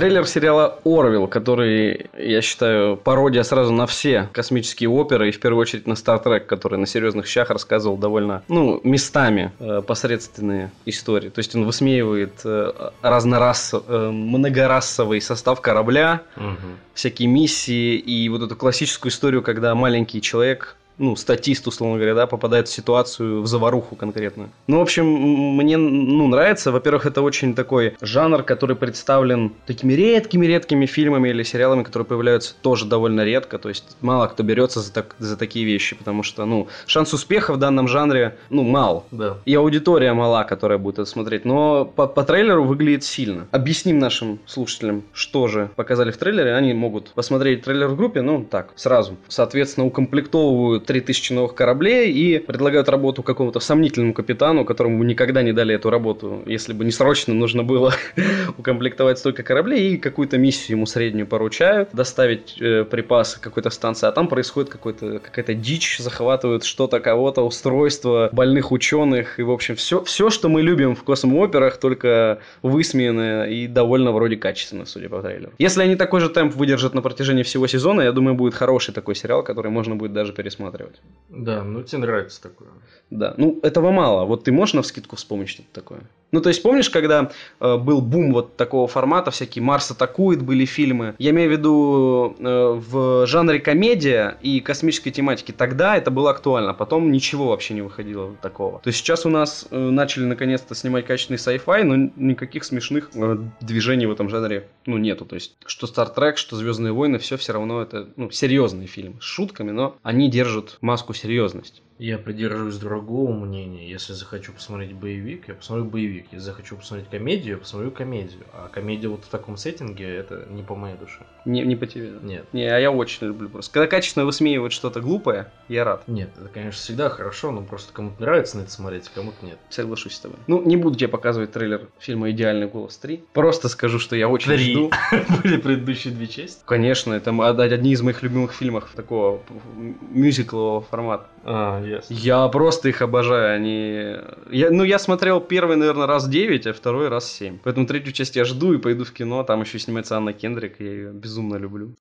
Трейлер 0.00 0.26
сериала 0.26 0.78
«Орвилл», 0.82 1.28
который, 1.28 2.06
я 2.16 2.40
считаю, 2.40 2.96
пародия 2.96 3.42
сразу 3.42 3.70
на 3.70 3.86
все 3.86 4.30
космические 4.32 4.88
оперы, 4.88 5.28
и 5.28 5.30
в 5.30 5.38
первую 5.38 5.60
очередь 5.60 5.86
на 5.86 5.94
«Стартрек», 5.94 6.46
который 6.46 6.78
на 6.78 6.86
серьезных 6.86 7.26
щах 7.26 7.50
рассказывал 7.50 7.98
довольно, 7.98 8.42
ну, 8.48 8.80
местами 8.82 9.52
э, 9.58 9.82
посредственные 9.86 10.70
истории. 10.86 11.28
То 11.28 11.40
есть 11.40 11.54
он 11.54 11.66
высмеивает 11.66 12.32
э, 12.44 12.72
разнорас... 13.02 13.74
э, 13.74 14.10
многорасовый 14.10 15.20
состав 15.20 15.60
корабля, 15.60 16.22
Мгм. 16.34 16.78
всякие 16.94 17.28
миссии 17.28 17.96
и 17.96 18.26
вот 18.30 18.40
эту 18.40 18.56
классическую 18.56 19.12
историю, 19.12 19.42
когда 19.42 19.74
маленький 19.74 20.22
человек 20.22 20.76
ну, 21.00 21.16
статист, 21.16 21.66
условно 21.66 21.96
говоря, 21.96 22.14
да, 22.14 22.26
попадает 22.26 22.68
в 22.68 22.72
ситуацию, 22.72 23.40
в 23.42 23.46
заваруху 23.46 23.96
конкретную. 23.96 24.50
Ну, 24.66 24.78
в 24.78 24.82
общем, 24.82 25.06
мне, 25.06 25.76
ну, 25.78 26.28
нравится. 26.28 26.70
Во-первых, 26.70 27.06
это 27.06 27.22
очень 27.22 27.54
такой 27.54 27.96
жанр, 28.02 28.42
который 28.42 28.76
представлен 28.76 29.52
такими 29.66 29.94
редкими-редкими 29.94 30.84
фильмами 30.86 31.30
или 31.30 31.42
сериалами, 31.42 31.82
которые 31.82 32.06
появляются 32.06 32.54
тоже 32.60 32.84
довольно 32.84 33.24
редко. 33.24 33.58
То 33.58 33.70
есть 33.70 33.96
мало 34.02 34.26
кто 34.26 34.42
берется 34.42 34.80
за, 34.80 34.92
так- 34.92 35.16
за 35.18 35.36
такие 35.38 35.64
вещи, 35.64 35.96
потому 35.96 36.22
что, 36.22 36.44
ну, 36.44 36.68
шанс 36.86 37.14
успеха 37.14 37.54
в 37.54 37.56
данном 37.56 37.88
жанре, 37.88 38.36
ну, 38.50 38.62
мал. 38.62 39.06
Да. 39.10 39.38
И 39.46 39.54
аудитория 39.54 40.12
мала, 40.12 40.44
которая 40.44 40.78
будет 40.78 40.98
это 40.98 41.06
смотреть. 41.06 41.46
Но 41.46 41.86
по, 41.86 42.06
по 42.06 42.24
трейлеру 42.24 42.64
выглядит 42.64 43.04
сильно. 43.04 43.46
Объясним 43.52 43.98
нашим 43.98 44.38
слушателям, 44.44 45.04
что 45.14 45.48
же 45.48 45.70
показали 45.76 46.10
в 46.10 46.18
трейлере. 46.18 46.54
Они 46.54 46.74
могут 46.74 47.12
посмотреть 47.12 47.62
трейлер 47.62 47.88
в 47.88 47.96
группе, 47.96 48.20
ну, 48.20 48.44
так, 48.44 48.72
сразу. 48.76 49.16
Соответственно, 49.28 49.86
укомплектовывают 49.86 50.89
3000 50.90 51.34
новых 51.34 51.54
кораблей 51.54 52.10
и 52.10 52.40
предлагают 52.40 52.88
работу 52.88 53.22
какому-то 53.22 53.60
сомнительному 53.60 54.12
капитану, 54.12 54.64
которому 54.64 55.04
никогда 55.04 55.40
не 55.40 55.52
дали 55.52 55.76
эту 55.76 55.88
работу, 55.88 56.42
если 56.46 56.72
бы 56.72 56.84
не 56.84 56.90
срочно 56.90 57.32
нужно 57.32 57.62
было 57.62 57.94
укомплектовать 58.58 59.20
столько 59.20 59.44
кораблей, 59.44 59.92
и 59.92 59.96
какую-то 59.98 60.36
миссию 60.36 60.78
ему 60.78 60.86
среднюю 60.86 61.28
поручают, 61.28 61.90
доставить 61.92 62.56
э, 62.60 62.84
припасы 62.84 63.40
какой-то 63.40 63.70
станции, 63.70 64.08
а 64.08 64.10
там 64.10 64.26
происходит 64.26 64.68
какой-то, 64.68 65.20
какая-то 65.20 65.54
дичь, 65.54 65.98
захватывают 65.98 66.64
что-то, 66.64 66.98
кого-то, 66.98 67.42
устройство, 67.42 68.28
больных 68.32 68.72
ученых, 68.72 69.38
и, 69.38 69.42
в 69.44 69.52
общем, 69.52 69.76
все, 69.76 70.02
все, 70.02 70.28
что 70.28 70.48
мы 70.48 70.60
любим 70.62 70.96
в 70.96 71.04
космооперах, 71.04 71.76
только 71.76 72.40
высмеянное 72.62 73.46
и 73.46 73.68
довольно 73.68 74.10
вроде 74.10 74.36
качественно, 74.36 74.86
судя 74.86 75.08
по 75.08 75.22
трейлеру. 75.22 75.52
Если 75.58 75.82
они 75.82 75.94
такой 75.94 76.20
же 76.20 76.28
темп 76.28 76.56
выдержат 76.56 76.94
на 76.94 77.00
протяжении 77.00 77.44
всего 77.44 77.68
сезона, 77.68 78.00
я 78.00 78.10
думаю, 78.10 78.34
будет 78.34 78.54
хороший 78.54 78.92
такой 78.92 79.14
сериал, 79.14 79.44
который 79.44 79.70
можно 79.70 79.94
будет 79.94 80.12
даже 80.12 80.32
пересматривать. 80.32 80.79
Да, 81.28 81.62
ну 81.62 81.82
тебе 81.82 81.98
нравится 81.98 82.42
такое. 82.42 82.70
Да, 83.10 83.34
ну 83.36 83.60
этого 83.62 83.90
мало. 83.90 84.24
Вот 84.24 84.44
ты 84.44 84.52
можешь 84.52 84.74
на 84.74 84.82
вскидку 84.82 85.16
вспомнить 85.16 85.48
что-то 85.48 85.68
такое? 85.72 86.02
Ну, 86.32 86.40
то 86.40 86.48
есть, 86.48 86.62
помнишь, 86.62 86.90
когда 86.90 87.30
э, 87.60 87.76
был 87.76 88.00
бум 88.00 88.32
вот 88.32 88.56
такого 88.56 88.86
формата, 88.86 89.30
всякие 89.30 89.62
«Марс 89.62 89.90
атакует» 89.90 90.42
были 90.42 90.64
фильмы? 90.64 91.14
Я 91.18 91.30
имею 91.30 91.48
в 91.48 91.52
виду 91.52 92.36
э, 92.38 92.80
в 92.88 93.26
жанре 93.26 93.58
комедия 93.58 94.36
и 94.40 94.60
космической 94.60 95.10
тематики. 95.10 95.52
Тогда 95.52 95.96
это 95.96 96.10
было 96.10 96.30
актуально, 96.30 96.74
потом 96.74 97.10
ничего 97.10 97.48
вообще 97.48 97.74
не 97.74 97.82
выходило 97.82 98.36
такого. 98.42 98.78
То 98.80 98.88
есть, 98.88 98.98
сейчас 98.98 99.26
у 99.26 99.28
нас 99.28 99.66
э, 99.70 99.78
начали 99.78 100.24
наконец-то 100.24 100.74
снимать 100.74 101.06
качественный 101.06 101.38
sci-fi, 101.38 101.82
но 101.82 102.10
никаких 102.16 102.64
смешных 102.64 103.10
э, 103.14 103.38
движений 103.60 104.06
в 104.06 104.12
этом 104.12 104.28
жанре, 104.28 104.68
ну, 104.86 104.98
нету. 104.98 105.24
То 105.24 105.34
есть, 105.34 105.56
что 105.66 105.86
Star 105.86 106.14
Trek, 106.14 106.36
что 106.36 106.56
Звездные 106.56 106.92
войны, 106.92 107.18
все 107.18 107.36
все 107.36 107.52
равно 107.52 107.82
это, 107.82 108.08
ну, 108.16 108.30
серьезные 108.30 108.86
фильмы 108.86 109.16
с 109.20 109.24
шутками, 109.24 109.70
но 109.70 109.96
они 110.02 110.30
держат 110.30 110.78
маску 110.80 111.14
серьезности. 111.14 111.82
Я 112.00 112.16
придерживаюсь 112.16 112.78
другого 112.78 113.30
мнения. 113.30 113.86
Если 113.86 114.14
захочу 114.14 114.54
посмотреть 114.54 114.94
боевик, 114.94 115.48
я 115.48 115.54
посмотрю 115.54 115.84
боевик. 115.84 116.28
Если 116.32 116.46
захочу 116.46 116.76
посмотреть 116.76 117.10
комедию, 117.10 117.56
я 117.56 117.58
посмотрю 117.58 117.90
комедию. 117.90 118.40
А 118.54 118.68
комедия 118.68 119.08
вот 119.08 119.24
в 119.24 119.28
таком 119.28 119.58
сеттинге, 119.58 120.08
это 120.08 120.46
не 120.48 120.62
по 120.62 120.74
моей 120.74 120.96
душе. 120.96 121.26
Не, 121.44 121.62
не 121.62 121.76
по 121.76 121.86
тебе. 121.86 122.12
да? 122.12 122.26
Нет. 122.26 122.46
Не, 122.54 122.64
а 122.64 122.78
я 122.78 122.90
очень 122.90 123.26
люблю 123.26 123.50
просто. 123.50 123.70
Когда 123.74 123.86
качественно 123.86 124.24
высмеивают 124.24 124.72
что-то 124.72 125.02
глупое, 125.02 125.52
я 125.68 125.84
рад. 125.84 126.08
Нет, 126.08 126.30
это, 126.38 126.48
конечно, 126.48 126.80
всегда 126.80 127.10
хорошо, 127.10 127.50
но 127.50 127.60
просто 127.60 127.92
кому-то 127.92 128.18
нравится 128.18 128.56
на 128.56 128.62
это 128.62 128.70
смотреть, 128.70 129.10
а 129.12 129.16
кому-то 129.16 129.44
нет. 129.44 129.58
Соглашусь 129.68 130.14
с 130.14 130.20
тобой. 130.20 130.38
Ну, 130.46 130.62
не 130.62 130.78
буду 130.78 130.96
тебе 130.96 131.08
показывать 131.08 131.52
трейлер 131.52 131.90
фильма 131.98 132.30
«Идеальный 132.30 132.66
голос 132.66 132.98
3». 133.02 133.24
Просто 133.34 133.68
скажу, 133.68 133.98
что 133.98 134.16
я 134.16 134.30
очень 134.30 134.52
Три. 134.52 134.72
жду. 134.72 134.90
Были 135.42 135.58
предыдущие 135.58 136.14
две 136.14 136.28
части? 136.28 136.62
Конечно, 136.64 137.12
это 137.12 137.30
одни 137.30 137.92
из 137.92 138.00
моих 138.00 138.22
любимых 138.22 138.52
фильмов 138.52 138.90
такого 138.96 139.42
мюзиклового 139.74 140.80
формата. 140.80 141.26
А, 141.44 141.89
ясно. 141.90 142.14
Я 142.14 142.48
просто 142.48 142.88
их 142.88 143.02
обожаю. 143.02 143.54
Они... 143.54 144.16
Я, 144.50 144.70
ну, 144.70 144.84
я 144.84 144.98
смотрел 144.98 145.40
первый, 145.40 145.76
наверное, 145.76 146.06
раз 146.06 146.28
9, 146.28 146.66
а 146.66 146.72
второй 146.72 147.08
раз 147.08 147.30
7. 147.32 147.58
Поэтому 147.62 147.86
третью 147.86 148.12
часть 148.12 148.36
я 148.36 148.44
жду 148.44 148.72
и 148.72 148.78
пойду 148.78 149.04
в 149.04 149.12
кино. 149.12 149.42
Там 149.42 149.60
еще 149.62 149.78
снимается 149.78 150.16
Анна 150.16 150.32
Кендрик, 150.32 150.80
я 150.80 150.90
ее 150.90 151.12
безумно 151.12 151.56
люблю. 151.56 151.94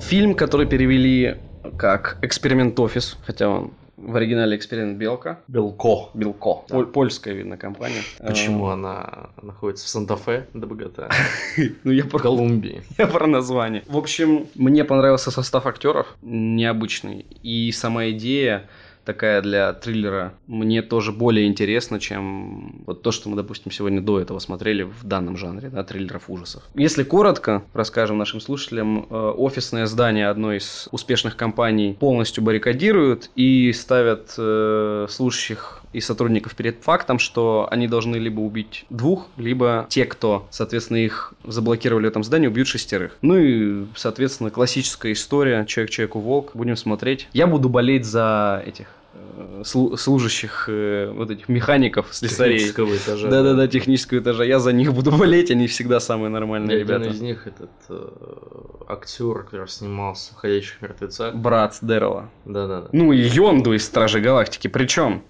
Фильм, 0.00 0.34
который 0.34 0.66
перевели 0.66 1.38
как 1.78 2.18
«Эксперимент 2.22 2.78
Офис», 2.78 3.16
хотя 3.26 3.48
он 3.48 3.72
в 4.06 4.16
оригинале 4.16 4.56
«Эксперимент 4.56 4.98
Белка». 4.98 5.40
Белко. 5.48 6.10
Белко. 6.14 6.64
Да. 6.68 6.76
Поль- 6.76 6.86
Польская, 6.86 7.34
видно, 7.34 7.56
компания. 7.56 8.02
Почему 8.18 8.68
она 8.68 9.30
находится 9.42 9.86
в 9.86 9.88
Санта-Фе, 9.88 10.46
до 10.54 10.66
Богата? 10.66 11.08
Э, 11.56 11.62
Ну, 11.84 11.92
я 11.92 12.04
В 12.04 12.08
про, 12.08 12.18
Колумбии. 12.18 12.82
я 12.98 13.06
про 13.06 13.26
название. 13.26 13.82
В 13.86 13.96
общем, 13.96 14.46
мне 14.54 14.84
понравился 14.84 15.30
состав 15.30 15.66
актеров, 15.66 16.16
необычный. 16.22 17.26
И 17.42 17.72
сама 17.72 18.10
идея 18.10 18.68
такая 19.04 19.42
для 19.42 19.72
триллера 19.72 20.34
мне 20.46 20.82
тоже 20.82 21.12
более 21.12 21.46
интересна, 21.46 22.00
чем 22.00 22.82
вот 22.86 23.02
то, 23.02 23.12
что 23.12 23.28
мы, 23.28 23.36
допустим, 23.36 23.70
сегодня 23.70 24.00
до 24.00 24.20
этого 24.20 24.38
смотрели 24.38 24.82
в 24.82 25.04
данном 25.04 25.36
жанре, 25.36 25.68
да, 25.68 25.84
триллеров 25.84 26.28
ужасов. 26.28 26.62
Если 26.74 27.02
коротко 27.02 27.62
расскажем 27.72 28.18
нашим 28.18 28.40
слушателям, 28.40 29.06
э, 29.08 29.14
офисное 29.36 29.86
здание 29.86 30.28
одной 30.28 30.58
из 30.58 30.88
успешных 30.90 31.36
компаний 31.36 31.96
полностью 31.98 32.42
баррикадируют 32.42 33.30
и 33.36 33.72
ставят 33.72 34.34
э, 34.38 35.06
служащих 35.08 35.83
и 35.94 36.00
сотрудников 36.00 36.54
перед 36.54 36.82
фактом, 36.82 37.18
что 37.18 37.68
они 37.70 37.88
должны 37.88 38.16
либо 38.16 38.40
убить 38.40 38.84
двух, 38.90 39.28
либо 39.36 39.86
те, 39.88 40.04
кто, 40.04 40.46
соответственно, 40.50 40.98
их 40.98 41.32
заблокировали 41.44 42.06
в 42.06 42.08
этом 42.08 42.24
здании, 42.24 42.48
убьют 42.48 42.68
шестерых. 42.68 43.16
Ну 43.22 43.36
и, 43.38 43.86
соответственно, 43.96 44.50
классическая 44.50 45.12
история 45.12 45.64
«Человек 45.64 45.90
человеку 45.90 46.18
волк». 46.20 46.50
Будем 46.54 46.76
смотреть. 46.76 47.28
Я 47.32 47.46
буду 47.46 47.68
болеть 47.68 48.04
за 48.04 48.62
этих 48.66 48.88
служащих, 49.64 50.68
э, 50.68 51.10
вот 51.10 51.30
этих 51.30 51.48
механиков, 51.48 52.08
слесарей. 52.10 52.58
Технического 52.58 52.96
этажа. 52.96 53.28
Да-да-да, 53.28 53.66
технического 53.68 54.18
этажа. 54.18 54.44
Я 54.44 54.58
за 54.58 54.72
них 54.72 54.92
буду 54.92 55.10
болеть, 55.12 55.50
они 55.50 55.66
всегда 55.66 56.00
самые 56.00 56.30
нормальные 56.30 56.76
Один 56.76 56.86
ребята. 56.86 57.10
из 57.10 57.20
них 57.20 57.46
этот 57.46 57.70
э, 57.88 58.08
актер, 58.88 59.44
который 59.44 59.68
снимался 59.68 60.34
в 60.34 60.36
«Ходячих 60.36 60.80
мертвецах». 60.82 61.34
Брат 61.34 61.78
Дэрила. 61.80 62.30
Да-да-да. 62.44 62.88
Ну 62.92 63.12
и 63.12 63.18
Йонду 63.18 63.72
из 63.72 63.84
Стражей 63.84 64.20
Галактики. 64.20 64.68
Причем 64.68 65.24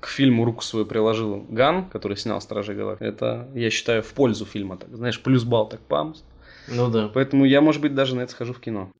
к 0.00 0.06
фильму 0.06 0.44
руку 0.44 0.62
свою 0.62 0.86
приложил 0.86 1.44
Ган, 1.48 1.88
который 1.88 2.16
снял 2.16 2.40
Стражей 2.40 2.74
Галактики. 2.74 3.08
Это, 3.08 3.48
я 3.54 3.70
считаю, 3.70 4.02
в 4.02 4.12
пользу 4.12 4.44
фильма. 4.44 4.76
Так, 4.76 4.94
знаешь, 4.94 5.20
плюс 5.20 5.44
балл 5.44 5.68
так 5.68 5.80
памс. 5.80 6.22
Ну 6.68 6.88
да. 6.88 7.10
Поэтому 7.12 7.44
я, 7.44 7.60
может 7.60 7.82
быть, 7.82 7.94
даже 7.94 8.14
на 8.14 8.20
это 8.20 8.32
схожу 8.32 8.52
в 8.52 8.60
кино. 8.60 8.90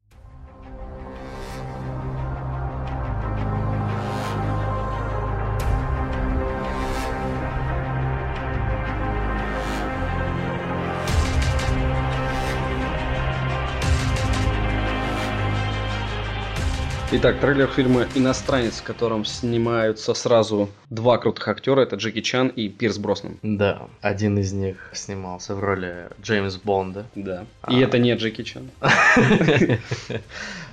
Итак, 17.14 17.40
трейлер 17.40 17.66
фильма 17.66 18.06
«Иностранец», 18.14 18.78
в 18.78 18.84
котором 18.84 19.26
снимаются 19.26 20.14
сразу 20.14 20.70
два 20.88 21.18
крутых 21.18 21.46
актера. 21.46 21.82
Это 21.82 21.96
Джеки 21.96 22.22
Чан 22.22 22.48
и 22.48 22.70
Пирс 22.70 22.96
Броснан. 22.96 23.38
Да, 23.42 23.86
один 24.00 24.38
из 24.38 24.54
них 24.54 24.88
снимался 24.94 25.54
в 25.54 25.60
роли 25.60 26.08
Джеймс 26.22 26.56
Бонда. 26.56 27.04
Да. 27.14 27.44
А. 27.60 27.70
И 27.70 27.80
это 27.80 27.98
не 27.98 28.14
Джеки 28.14 28.42
Чан. 28.42 28.70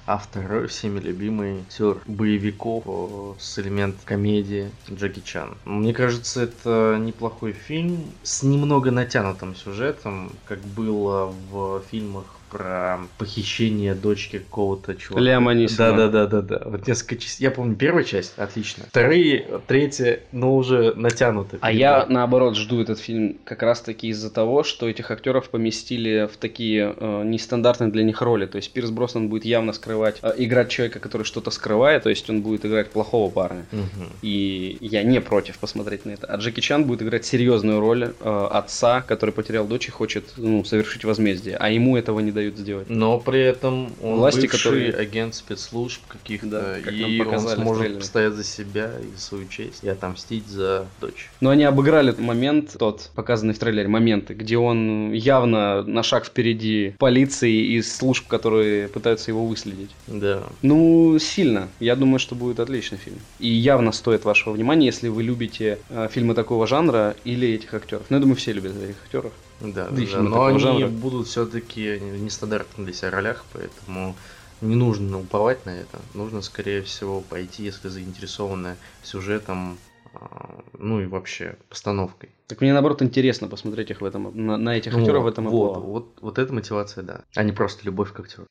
А 0.06 0.18
второй 0.18 0.66
всеми 0.66 1.00
любимый 1.00 1.60
актер 1.70 2.00
боевиков 2.08 3.36
с 3.40 3.60
элементом 3.60 4.00
комедии 4.06 4.72
Джеки 4.90 5.20
Чан. 5.20 5.56
Мне 5.66 5.94
кажется, 5.94 6.42
это 6.42 6.98
неплохой 7.00 7.52
фильм 7.52 8.12
с 8.24 8.42
немного 8.42 8.90
натянутым 8.90 9.56
сюжетом, 9.56 10.32
как 10.48 10.62
было 10.62 11.32
в 11.52 11.84
фильмах 11.92 12.39
про 12.50 13.00
похищение 13.18 13.94
дочки 13.96 14.40
какого-то 14.40 14.96
чувака. 14.96 15.24
Лиама 15.24 15.54
Нисона. 15.54 15.96
Да, 15.96 16.08
да, 16.08 16.26
да, 16.28 16.42
да, 16.42 16.60
да. 16.60 16.70
Вот 16.70 16.88
несколько 16.88 17.18
частей. 17.18 17.44
Я 17.46 17.52
помню 17.52 17.76
первая 17.76 18.04
часть, 18.04 18.34
отлично. 18.38 18.86
Вторые, 18.90 19.62
третья, 19.68 20.20
но 20.32 20.56
уже 20.56 20.94
натянуты. 20.96 21.58
А 21.62 21.72
я, 21.72 22.06
наоборот, 22.08 22.56
жду 22.56 22.82
этот 22.82 23.00
фильм 23.00 23.38
как 23.44 23.64
раз-таки 23.64 24.08
из-за 24.08 24.32
того, 24.32 24.64
что 24.64 24.90
этих 24.90 25.12
актеров 25.12 25.50
поместили 25.50 26.30
в 26.32 26.38
такие 26.38 26.94
э, 26.98 27.24
нестандартные 27.26 27.92
для 27.92 28.04
них 28.04 28.22
роли. 28.22 28.46
То 28.46 28.58
есть 28.58 28.72
Пирс 28.72 28.90
Броснан 28.90 29.30
будет 29.30 29.46
явно 29.46 29.74
скрывать, 29.74 30.20
э, 30.22 30.34
играть 30.38 30.70
человека, 30.70 31.00
который 31.00 31.24
что-то 31.24 31.52
скрывает, 31.52 32.04
то 32.04 32.10
есть 32.10 32.30
он 32.30 32.42
будет 32.42 32.66
играть 32.66 32.90
плохого 32.90 33.30
парня. 33.30 33.66
Мгм. 33.72 34.10
И 34.22 34.78
я 34.82 35.04
не 35.04 35.22
против 35.22 35.60
посмотреть 35.60 36.06
на 36.06 36.12
это. 36.12 36.28
А 36.28 36.38
Джеки 36.38 36.60
Чан 36.60 36.86
будет 36.86 37.02
играть 37.02 37.26
серьезную 37.26 37.80
роль 37.80 38.14
э, 38.20 38.48
отца, 38.52 39.02
который 39.02 39.32
потерял 39.32 39.68
дочь 39.68 39.88
и 39.88 39.92
хочет 39.92 40.34
ну, 40.38 40.64
совершить 40.64 41.06
возмездие. 41.06 41.58
А 41.58 41.70
ему 41.70 41.98
этого 41.98 42.20
не 42.20 42.32
дают 42.32 42.39
сделать. 42.48 42.90
Но 42.90 43.20
при 43.20 43.42
этом 43.42 43.92
он 44.02 44.18
Власти, 44.18 44.42
бывший 44.42 44.58
которые- 44.58 44.94
агент 44.94 45.36
спецслужб 45.36 46.02
каких-то, 46.08 46.48
Да, 46.50 46.76
как 46.84 46.94
и 46.94 47.22
он 47.22 47.40
сможет 47.40 47.80
трейлере. 47.82 48.00
постоять 48.00 48.34
за 48.34 48.44
себя 48.44 48.92
и 49.02 49.16
за 49.16 49.22
свою 49.22 49.48
честь 49.48 49.84
и 49.84 49.90
отомстить 49.90 50.48
за 50.48 50.88
дочь. 51.02 51.30
Но 51.42 51.50
они 51.50 51.64
обыграли 51.64 52.16
момент, 52.18 52.76
тот, 52.80 53.10
показанный 53.16 53.54
в 53.54 53.60
трейлере, 53.60 53.88
моменты, 53.88 54.34
где 54.34 54.58
он 54.58 55.12
явно 55.14 55.84
на 55.84 56.04
шаг 56.04 56.26
впереди 56.26 56.96
полиции 56.98 57.54
и 57.74 57.82
служб, 57.82 58.28
которые 58.28 58.88
пытаются 58.88 59.32
его 59.32 59.46
выследить. 59.46 59.92
Да. 60.08 60.44
Ну, 60.62 61.18
сильно. 61.20 61.68
Я 61.80 61.96
думаю, 61.96 62.20
что 62.20 62.36
будет 62.36 62.60
отличный 62.60 62.98
фильм. 62.98 63.18
И 63.40 63.48
явно 63.48 63.92
стоит 63.92 64.26
вашего 64.26 64.54
внимания, 64.54 64.88
если 64.88 65.08
вы 65.08 65.24
любите 65.24 65.80
э, 65.90 66.08
фильмы 66.12 66.34
такого 66.34 66.68
жанра 66.68 67.16
или 67.24 67.50
этих 67.50 67.74
актеров. 67.74 68.04
Ну, 68.10 68.18
я 68.18 68.22
думаю, 68.22 68.36
все 68.36 68.54
любят 68.54 68.74
этих 68.82 68.96
актеров. 69.04 69.32
Да, 69.60 69.90
Да 69.90 70.22
но 70.22 70.46
они 70.46 70.58
жанра. 70.66 70.88
будут 70.88 71.28
все-таки 71.28 71.96
в 71.98 72.18
нестандартных 72.18 72.86
для 72.86 72.94
себя 72.94 73.12
ролях, 73.12 73.46
поэтому 73.52 74.18
не 74.62 74.76
нужно 74.76 75.20
уповать 75.20 75.66
на 75.66 75.72
это. 75.72 76.00
Нужно, 76.14 76.42
скорее 76.42 76.82
всего, 76.82 77.22
пойти, 77.22 77.64
если 77.64 77.90
заинтересованы 77.90 78.78
сюжетом, 79.02 79.80
а, 80.14 80.64
ну 80.78 81.02
и 81.02 81.06
вообще 81.08 81.58
постановкой. 81.70 82.30
Так 82.48 82.62
мне, 82.62 82.74
наоборот, 82.74 83.02
интересно 83.02 83.48
посмотреть 83.48 83.92
их 83.92 84.02
в 84.02 84.06
этом, 84.06 84.32
на, 84.46 84.58
на 84.58 84.78
этих 84.78 84.94
Ну, 84.94 85.00
актеров 85.00 85.24
в 85.24 85.28
этом 85.28 85.46
вот, 85.48 85.74
амплуа. 85.74 85.80
вот, 85.80 86.18
вот 86.22 86.40
эта 86.40 86.54
мотивация, 86.54 87.04
да. 87.04 87.24
А 87.36 87.44
не 87.44 87.52
просто 87.52 87.86
любовь 87.86 88.12
к 88.14 88.20
актеру. 88.20 88.48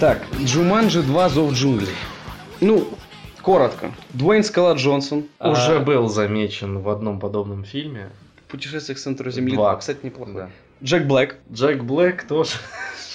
Так, 0.00 0.24
Джуманджи 0.44 1.02
2 1.02 1.28
Зов 1.28 1.54
джунглей. 1.54 1.94
Ну, 2.60 2.86
коротко. 3.42 3.90
Дуэйн 4.10 4.44
Скала 4.44 4.74
Джонсон. 4.74 5.24
Уже 5.40 5.78
а, 5.78 5.80
был 5.80 6.08
замечен 6.08 6.78
в 6.78 6.88
одном 6.88 7.18
подобном 7.18 7.64
фильме. 7.64 8.10
Путешествие 8.46 8.94
к 8.94 9.00
центру 9.00 9.28
Земли 9.32 9.56
Два. 9.56 9.72
2, 9.72 9.76
кстати, 9.80 9.98
неплохой. 10.04 10.34
Да. 10.34 10.50
Джек 10.84 11.04
Блэк. 11.08 11.34
Джек 11.52 11.82
Блэк 11.82 12.28
тоже 12.28 12.52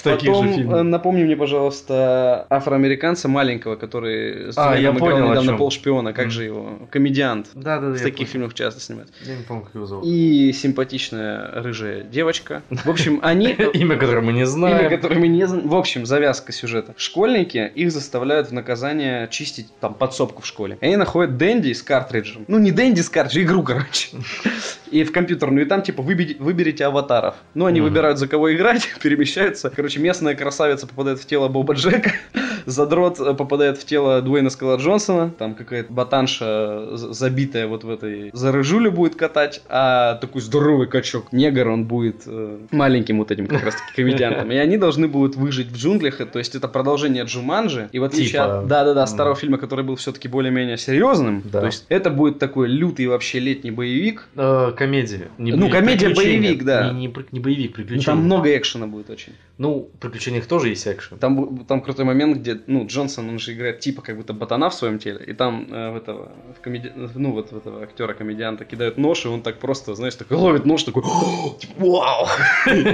таких 0.04 0.30
Потом, 0.30 0.46
же 0.48 0.52
э, 0.54 0.56
фильмах. 0.58 0.84
напомни 0.84 1.24
мне, 1.24 1.36
пожалуйста, 1.36 2.46
афроамериканца 2.50 3.28
маленького, 3.28 3.76
который 3.76 4.52
с 4.52 4.58
А, 4.58 4.76
я 4.76 4.92
играл 4.92 4.96
понял, 4.98 5.30
недавно 5.30 5.58
пол 5.58 5.72
шпиона, 5.72 6.14
как 6.14 6.26
Мгм. 6.26 6.32
же 6.32 6.44
его? 6.44 6.80
Комедиант. 6.90 7.48
Да, 7.54 7.80
да, 7.80 7.88
да. 7.88 7.94
В 7.94 7.98
я 7.98 8.04
таких 8.04 8.18
понял. 8.28 8.30
фильмах 8.32 8.54
часто 8.54 8.80
снимает. 8.82 9.10
Я 9.26 9.36
не 9.36 9.44
помню, 9.44 9.64
как 9.64 9.76
его 9.76 9.86
зовут. 9.86 10.06
И 10.06 10.52
симпатичная 10.54 11.50
рыжая 11.62 12.04
девочка. 12.04 12.62
В 12.70 12.90
общем, 12.90 13.20
они... 13.24 13.48
Имя, 13.74 13.96
которое 13.98 14.22
мы 14.22 14.34
не 14.34 14.40
Имя, 14.40 14.46
знаем. 14.46 14.90
которое 14.90 15.20
мы 15.20 15.28
не 15.28 15.48
знаем. 15.48 15.68
В 15.68 15.76
общем, 15.76 16.06
завязка 16.06 16.52
сюжета. 16.52 16.94
Школьники, 16.98 17.72
их 17.76 17.92
заставляют 17.92 18.50
в 18.50 18.52
наказание 18.54 19.28
чистить 19.30 19.68
там 19.80 19.94
подсобку 19.94 20.42
в 20.42 20.46
школе. 20.46 20.78
И 20.82 20.86
они 20.86 20.98
находят 20.98 21.38
Дэнди 21.38 21.74
с 21.74 21.82
картриджем. 21.84 22.46
Ну, 22.48 22.60
не 22.60 22.72
Дэнди 22.72 23.02
с 23.02 23.10
картриджем, 23.10 23.44
игру, 23.48 23.64
короче. 23.64 24.10
И 24.92 25.04
в 25.04 25.12
компьютерную. 25.12 25.66
И 25.66 25.70
там, 25.70 25.82
типа, 25.82 26.02
выбери- 26.04 26.36
выберите 26.40 26.86
аватаров. 26.86 27.36
Ну, 27.56 27.66
они 27.66 27.82
выбирают, 27.82 28.20
за 28.20 28.28
кого 28.28 28.54
играть, 28.54 28.88
перемещаются. 29.02 29.72
Короче, 29.76 29.93
местная 30.00 30.36
красавица 30.36 30.88
попадает 30.88 31.20
в 31.20 31.26
тело 31.26 31.48
Боба 31.48 31.74
Джека. 31.74 32.12
Задрот 32.66 33.20
э, 33.20 33.34
попадает 33.34 33.78
в 33.78 33.86
тело 33.86 34.22
Дуэйна 34.22 34.50
Скала 34.50 34.78
Джонсона. 34.78 35.32
Там 35.38 35.54
какая-то 35.56 35.92
ботанша 35.92 36.96
з- 36.96 37.14
забитая 37.14 37.68
вот 37.68 37.84
в 37.84 37.90
этой 37.90 38.30
за 38.34 38.52
рыжулю 38.52 38.92
будет 38.92 39.16
катать. 39.16 39.62
А 39.70 40.16
такой 40.16 40.42
здоровый 40.42 40.88
качок, 40.88 41.32
негр, 41.34 41.68
он 41.68 41.86
будет 41.86 42.24
э, 42.26 42.60
маленьким 42.72 43.18
вот 43.20 43.32
этим 43.32 43.48
как 43.48 43.64
раз 43.64 43.76
таки 43.76 44.02
комедиантом. 44.02 44.52
И 44.52 44.56
они 44.56 44.78
должны 44.78 45.08
будут 45.08 45.36
выжить 45.36 45.68
в 45.68 45.76
джунглях. 45.78 46.22
И, 46.22 46.26
То 46.26 46.40
есть 46.40 46.56
это 46.56 46.68
продолжение 46.68 47.24
Джуманджи. 47.26 47.90
И 47.92 48.00
в 48.00 48.04
отличие 48.04 48.32
Типа, 48.42 48.60
от 48.60 48.68
да-да-да, 48.68 49.08
старого 49.08 49.36
фильма, 49.36 49.58
который 49.58 49.84
был 49.84 49.96
все-таки 49.98 50.28
более-менее 50.28 50.78
серьезным, 50.78 51.42
Да. 51.46 51.60
то 51.62 51.66
есть 51.66 51.86
это 51.90 52.10
будет 52.10 52.40
такой 52.40 52.68
лютый 52.68 53.08
вообще 53.08 53.40
летний 53.40 53.72
боевик. 53.72 54.28
Э, 54.36 54.72
комедия. 54.76 55.28
Не 55.38 55.52
Ну, 55.52 55.58
боевик, 55.68 55.74
комедия, 55.74 56.06
приключения. 56.08 56.42
боевик, 56.42 56.64
да. 56.64 56.92
Не, 56.92 57.08
не 57.08 57.14
не 57.32 57.40
боевик, 57.40 57.72
Ну, 57.72 57.76
приключения. 57.76 58.06
там 58.06 58.20
много 58.24 58.56
экшена 58.56 58.88
будет 58.88 59.10
очень. 59.10 59.34
Ну, 59.58 59.90
в 59.94 60.00
приключениях 60.00 60.48
тоже 60.48 60.70
есть 60.70 60.88
экшен. 60.88 61.20
Там, 61.20 61.66
там 61.66 61.82
крутой 61.82 62.06
момент, 62.06 62.38
где, 62.38 62.60
ну, 62.66 62.88
Джонсон, 62.88 63.30
он 63.30 63.40
же 63.40 63.54
играет 63.54 63.80
типа 63.80 64.02
как 64.02 64.18
будто 64.18 64.34
ботана 64.34 64.70
в 64.70 64.74
своем 64.74 64.98
теле, 64.98 65.24
и 65.26 65.34
там 65.34 65.68
э, 65.72 65.92
в 65.92 65.96
этого, 65.96 66.32
в 66.58 66.62
комеди... 66.62 66.92
ну, 66.96 67.34
вот 67.34 67.52
в 67.52 67.58
этого 67.58 67.84
актера-комедианта 67.84 68.66
кидают 68.66 68.98
нож, 68.98 69.26
и 69.26 69.28
он 69.28 69.42
так 69.42 69.60
просто, 69.60 69.94
знаешь, 69.94 70.16
такой 70.16 70.38
ловит 70.38 70.66
нож, 70.66 70.84
такой, 70.84 71.04
«О, 71.06 71.56
типа, 71.60 71.74
вау! 71.78 72.28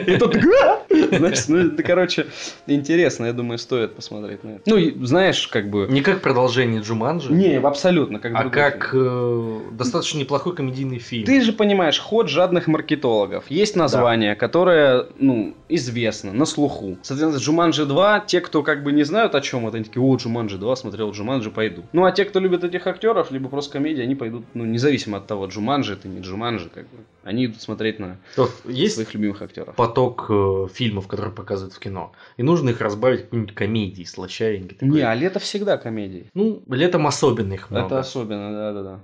И 0.06 0.18
тот 0.18 0.36
«А!» 0.36 0.80
знаешь, 1.18 1.48
ну, 1.48 1.58
это, 1.68 1.84
короче, 1.84 2.28
интересно, 2.68 3.26
я 3.26 3.34
думаю, 3.34 3.58
стоит 3.58 3.96
посмотреть 3.96 4.44
на 4.44 4.56
это. 4.56 4.62
Ну, 4.66 5.06
знаешь, 5.06 5.48
как 5.48 5.70
бы... 5.70 5.88
Не 5.90 6.02
как 6.02 6.22
продолжение 6.22 6.82
Джуманджи, 6.82 7.32
Не, 7.32 7.58
абсолютно, 7.58 8.20
как 8.20 8.34
а 8.36 8.50
как 8.50 8.92
э, 8.94 9.60
достаточно 9.72 10.20
неплохой 10.20 10.56
комедийный 10.56 11.00
фильм. 11.00 11.26
Ты 11.26 11.42
же 11.42 11.54
понимаешь, 11.54 12.00
ход 12.00 12.30
жадных 12.30 12.68
маркетологов. 12.68 13.46
Есть 13.50 13.76
название, 13.76 14.36
которое, 14.36 15.08
ну, 15.18 15.56
известно, 15.68 16.34
слуху. 16.50 16.98
Соответственно, 17.02 17.42
Джуманджи 17.42 17.86
2, 17.86 18.22
те, 18.22 18.42
кто 18.42 18.64
как 18.64 18.84
бы 18.84 18.92
не 18.92 19.04
знают 19.04 19.36
о 19.36 19.42
чем 19.42 19.68
это, 19.68 19.78
они 19.78 19.86
такие, 19.86 20.02
о, 20.02 20.16
Джуманджи 20.16 20.58
2, 20.58 20.76
смотрел 20.76 21.12
Джуманджи, 21.12 21.52
пойду. 21.52 21.84
Ну, 21.94 22.06
а 22.06 22.12
те, 22.12 22.26
кто 22.26 22.40
любит 22.40 22.64
этих 22.64 22.88
актеров, 22.88 23.32
либо 23.32 23.50
просто 23.50 23.74
комедии, 23.74 24.02
они 24.02 24.16
пойдут, 24.16 24.44
ну, 24.54 24.66
независимо 24.66 25.18
от 25.18 25.28
того, 25.28 25.46
Джуманджи 25.46 25.94
это 25.94 26.08
не 26.08 26.22
Джуманджи, 26.22 26.70
как 26.70 26.84
бы. 26.84 26.98
Они 27.24 27.46
идут 27.46 27.62
смотреть 27.62 28.00
на 28.00 28.18
есть 28.66 28.96
своих 28.96 29.14
любимых 29.14 29.42
актеров. 29.42 29.76
поток 29.76 30.26
э, 30.30 30.68
фильмов, 30.74 31.08
которые 31.08 31.34
показывают 31.34 31.74
в 31.74 31.80
кино, 31.80 32.12
и 32.38 32.44
нужно 32.44 32.70
их 32.70 32.82
разбавить 32.82 33.24
какой-нибудь 33.24 33.54
комедией, 33.54 34.08
слащавенькой. 34.08 34.78
такой. 34.78 34.90
Не, 34.90 35.02
а 35.02 35.14
лето 35.14 35.40
всегда 35.40 35.78
комедии. 35.78 36.28
Ну, 36.34 36.64
летом 36.68 37.06
особенно 37.08 37.54
их 37.54 37.70
много. 37.70 37.86
Это 37.86 38.00
особенно, 38.00 38.52
да-да-да. 38.52 39.00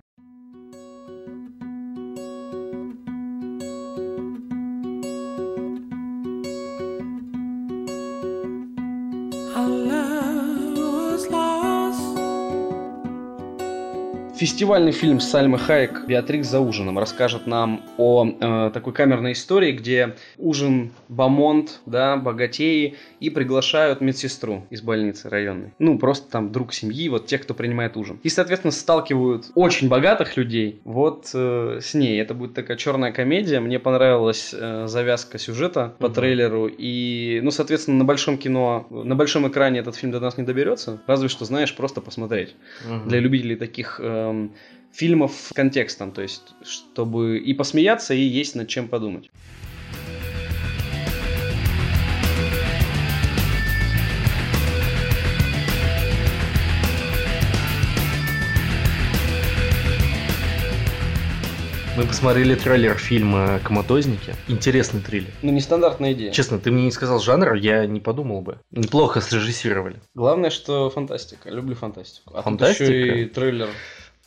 Фестивальный 14.46 14.92
фильм 14.92 15.20
Сальмы 15.20 15.58
Хайек 15.58 16.06
«Беатрикс 16.08 16.48
за 16.48 16.60
ужином» 16.60 17.00
расскажет 17.00 17.48
нам 17.48 17.82
о 17.98 18.28
э, 18.28 18.70
такой 18.72 18.94
камерной 18.94 19.32
истории, 19.32 19.72
где 19.72 20.14
ужин 20.38 20.92
бомонд, 21.10 21.80
да, 21.88 22.16
богатеи, 22.16 22.94
и 23.20 23.32
приглашают 23.32 24.02
медсестру 24.02 24.68
из 24.70 24.84
больницы 24.84 25.30
районной. 25.30 25.74
Ну, 25.80 25.98
просто 25.98 26.30
там 26.30 26.52
друг 26.52 26.74
семьи, 26.74 27.10
вот 27.10 27.26
тех, 27.26 27.42
кто 27.42 27.56
принимает 27.56 27.98
ужин. 27.98 28.20
И, 28.22 28.30
соответственно, 28.30 28.72
сталкивают 28.72 29.46
очень 29.56 29.88
богатых 29.90 30.38
людей 30.38 30.80
вот 30.84 31.32
э, 31.34 31.80
с 31.82 31.96
ней. 31.96 32.22
Это 32.22 32.36
будет 32.36 32.54
такая 32.54 32.78
черная 32.78 33.12
комедия. 33.12 33.60
Мне 33.60 33.80
понравилась 33.80 34.54
э, 34.56 34.86
завязка 34.86 35.40
сюжета 35.40 35.96
по 35.98 36.06
Мгм. 36.06 36.14
трейлеру. 36.14 36.68
И, 36.68 37.40
ну, 37.42 37.50
соответственно, 37.50 37.98
на 37.98 38.06
большом 38.06 38.38
кино, 38.38 38.86
на 38.92 39.16
большом 39.16 39.48
экране 39.48 39.80
этот 39.80 39.96
фильм 39.96 40.12
до 40.12 40.20
нас 40.20 40.38
не 40.38 40.44
доберется. 40.44 41.02
Разве 41.08 41.30
что, 41.30 41.46
знаешь, 41.46 41.76
просто 41.76 42.00
посмотреть 42.00 42.56
Мгм. 42.88 43.10
для 43.10 43.20
любителей 43.20 43.56
таких 43.56 44.00
эм, 44.36 44.56
фильмов 44.92 45.34
с 45.34 45.54
контекстом, 45.54 46.12
то 46.12 46.22
есть 46.22 46.54
чтобы 46.64 47.38
и 47.40 47.54
посмеяться, 47.54 48.14
и 48.14 48.22
есть 48.22 48.56
над 48.56 48.68
чем 48.68 48.88
подумать. 48.88 49.30
Мы 61.98 62.06
посмотрели 62.06 62.56
трейлер 62.56 62.98
фильма 62.98 63.58
«Коматозники». 63.64 64.36
Интересный 64.50 65.00
триллер. 65.00 65.30
Ну, 65.42 65.54
нестандартная 65.54 66.12
идея. 66.12 66.30
Честно, 66.34 66.60
ты 66.60 66.70
мне 66.70 66.84
не 66.84 66.92
сказал 66.92 67.22
жанр, 67.22 67.54
я 67.54 67.86
не 67.86 68.02
подумал 68.02 68.42
бы. 68.42 68.60
Неплохо 68.72 69.22
срежиссировали. 69.22 70.02
Главное, 70.14 70.50
что 70.50 70.90
фантастика. 70.90 71.50
Люблю 71.50 71.74
фантастику. 71.74 72.34
А 72.36 72.42
Фантастика? 72.42 72.84
еще 72.84 73.22
и 73.22 73.26
трейлер 73.30 73.70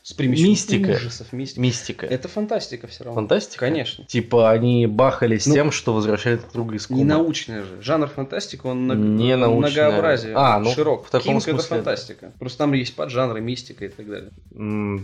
с 0.09 0.15
примесью 0.15 0.49
Мистика. 0.49 0.91
ужасов, 0.93 1.33
мистика. 1.35 1.61
Мистика. 1.61 2.07
Это 2.07 2.29
фантастика 2.29 2.87
все 2.87 3.05
равно. 3.05 3.21
Фантастика? 3.21 3.61
Конечно. 3.67 4.07
Типа 4.07 4.51
они 4.51 4.87
бахались 4.87 5.45
Ну, 5.47 5.53
тем, 5.53 5.71
что 5.71 5.93
возвращают 5.93 6.41
друг 6.41 6.53
друга 6.55 6.77
из 6.77 6.87
комы. 6.87 7.01
Не 7.01 7.05
научная 7.05 7.63
же. 7.63 7.83
Жанр 7.83 8.07
фантастика, 8.09 8.69
он 8.69 8.87
наг- 8.87 8.97
Не 8.97 9.37
многообразие, 9.37 10.33
А, 10.35 10.61
ну, 10.61 10.71
широк. 10.73 11.07
в 11.07 11.11
таком 11.11 11.33
Кинг 11.35 11.43
смысле, 11.43 11.59
это 11.59 11.69
фантастика. 11.69 12.33
Просто 12.39 12.57
там 12.57 12.73
есть 12.73 12.97
поджанры, 12.97 13.43
мистика 13.43 13.85
и 13.85 13.89
так 13.91 14.07
далее. 14.09 14.31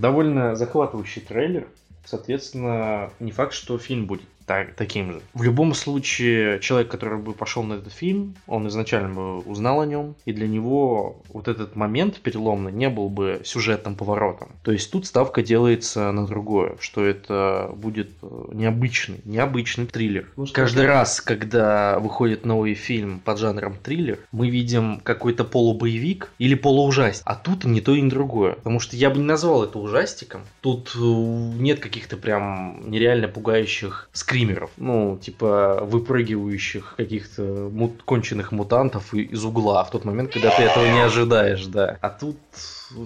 Довольно 0.01 0.57
захватывающий 0.57 1.21
трейлер. 1.21 1.69
Соответственно, 2.07 3.11
не 3.21 3.31
факт, 3.31 3.53
что 3.53 3.77
фильм 3.77 4.07
будет 4.07 4.23
так- 4.47 4.75
таким 4.75 5.13
же. 5.13 5.21
В 5.35 5.43
любом 5.43 5.75
случае, 5.75 6.61
человек, 6.61 6.91
который 6.91 7.19
бы 7.19 7.33
пошел 7.33 7.63
на 7.63 7.75
этот 7.75 7.93
фильм, 7.93 8.35
он 8.47 8.69
изначально 8.69 9.15
бы 9.15 9.39
узнал 9.39 9.81
о 9.81 9.87
нем, 9.87 10.15
и 10.25 10.33
для 10.33 10.49
него 10.49 11.23
вот 11.29 11.49
этот 11.49 11.77
момент 11.77 12.21
переломный 12.21 12.73
не 12.73 12.89
был 12.89 13.09
бы 13.09 13.41
сюжетным 13.45 13.97
поворотом. 13.97 14.49
То 14.63 14.73
есть 14.73 14.91
тут 14.91 15.07
ставка 15.07 15.43
делается 15.43 16.13
на 16.13 16.27
другое, 16.27 16.77
что 16.81 17.05
это 17.05 17.71
будет 17.75 18.11
э, 18.23 18.45
необычный, 18.53 19.21
необычный 19.25 19.87
триллер. 19.87 20.29
Ну, 20.37 20.47
Каждый 20.53 20.87
раз, 20.87 21.21
когда 21.21 21.99
выходит 21.99 22.45
новый 22.45 22.75
фильм 22.75 23.21
под 23.21 23.39
жанром 23.39 23.77
триллер, 23.83 24.19
мы 24.33 24.51
видим 24.51 25.01
какой-то 25.03 25.45
полубоевик 25.45 26.31
или 26.39 26.55
полуужастик. 26.55 27.23
А 27.27 27.35
тут 27.35 27.65
не 27.65 27.81
то 27.81 27.95
и 27.95 28.01
не 28.01 28.11
другое. 28.11 28.55
Потому 28.55 28.81
что 28.81 28.97
я 28.97 29.11
бы 29.11 29.19
не 29.19 29.25
назвал 29.25 29.65
это 29.65 29.79
ужастиком. 29.79 30.43
Тут 30.61 30.93
э, 30.95 30.99
нет 31.01 31.81
каких-то 31.81 32.17
прям 32.17 32.91
нереально 32.91 33.29
пугающих 33.29 34.09
скримеров. 34.35 34.71
Ну, 34.77 35.19
типа 35.21 35.81
выпрыгивающих 35.83 36.95
каких-то 36.97 37.43
мут- 37.73 38.03
конченых 38.05 38.53
мутантов 38.53 39.15
из 39.15 39.45
угла 39.45 39.85
в 39.85 39.91
тот 39.91 40.05
момент, 40.05 40.33
когда 40.33 40.51
ты 40.51 40.63
этого 40.63 40.85
не 40.87 41.01
ожидаешь, 41.01 41.67
да. 41.67 41.99
А 42.01 42.11
тут 42.11 42.37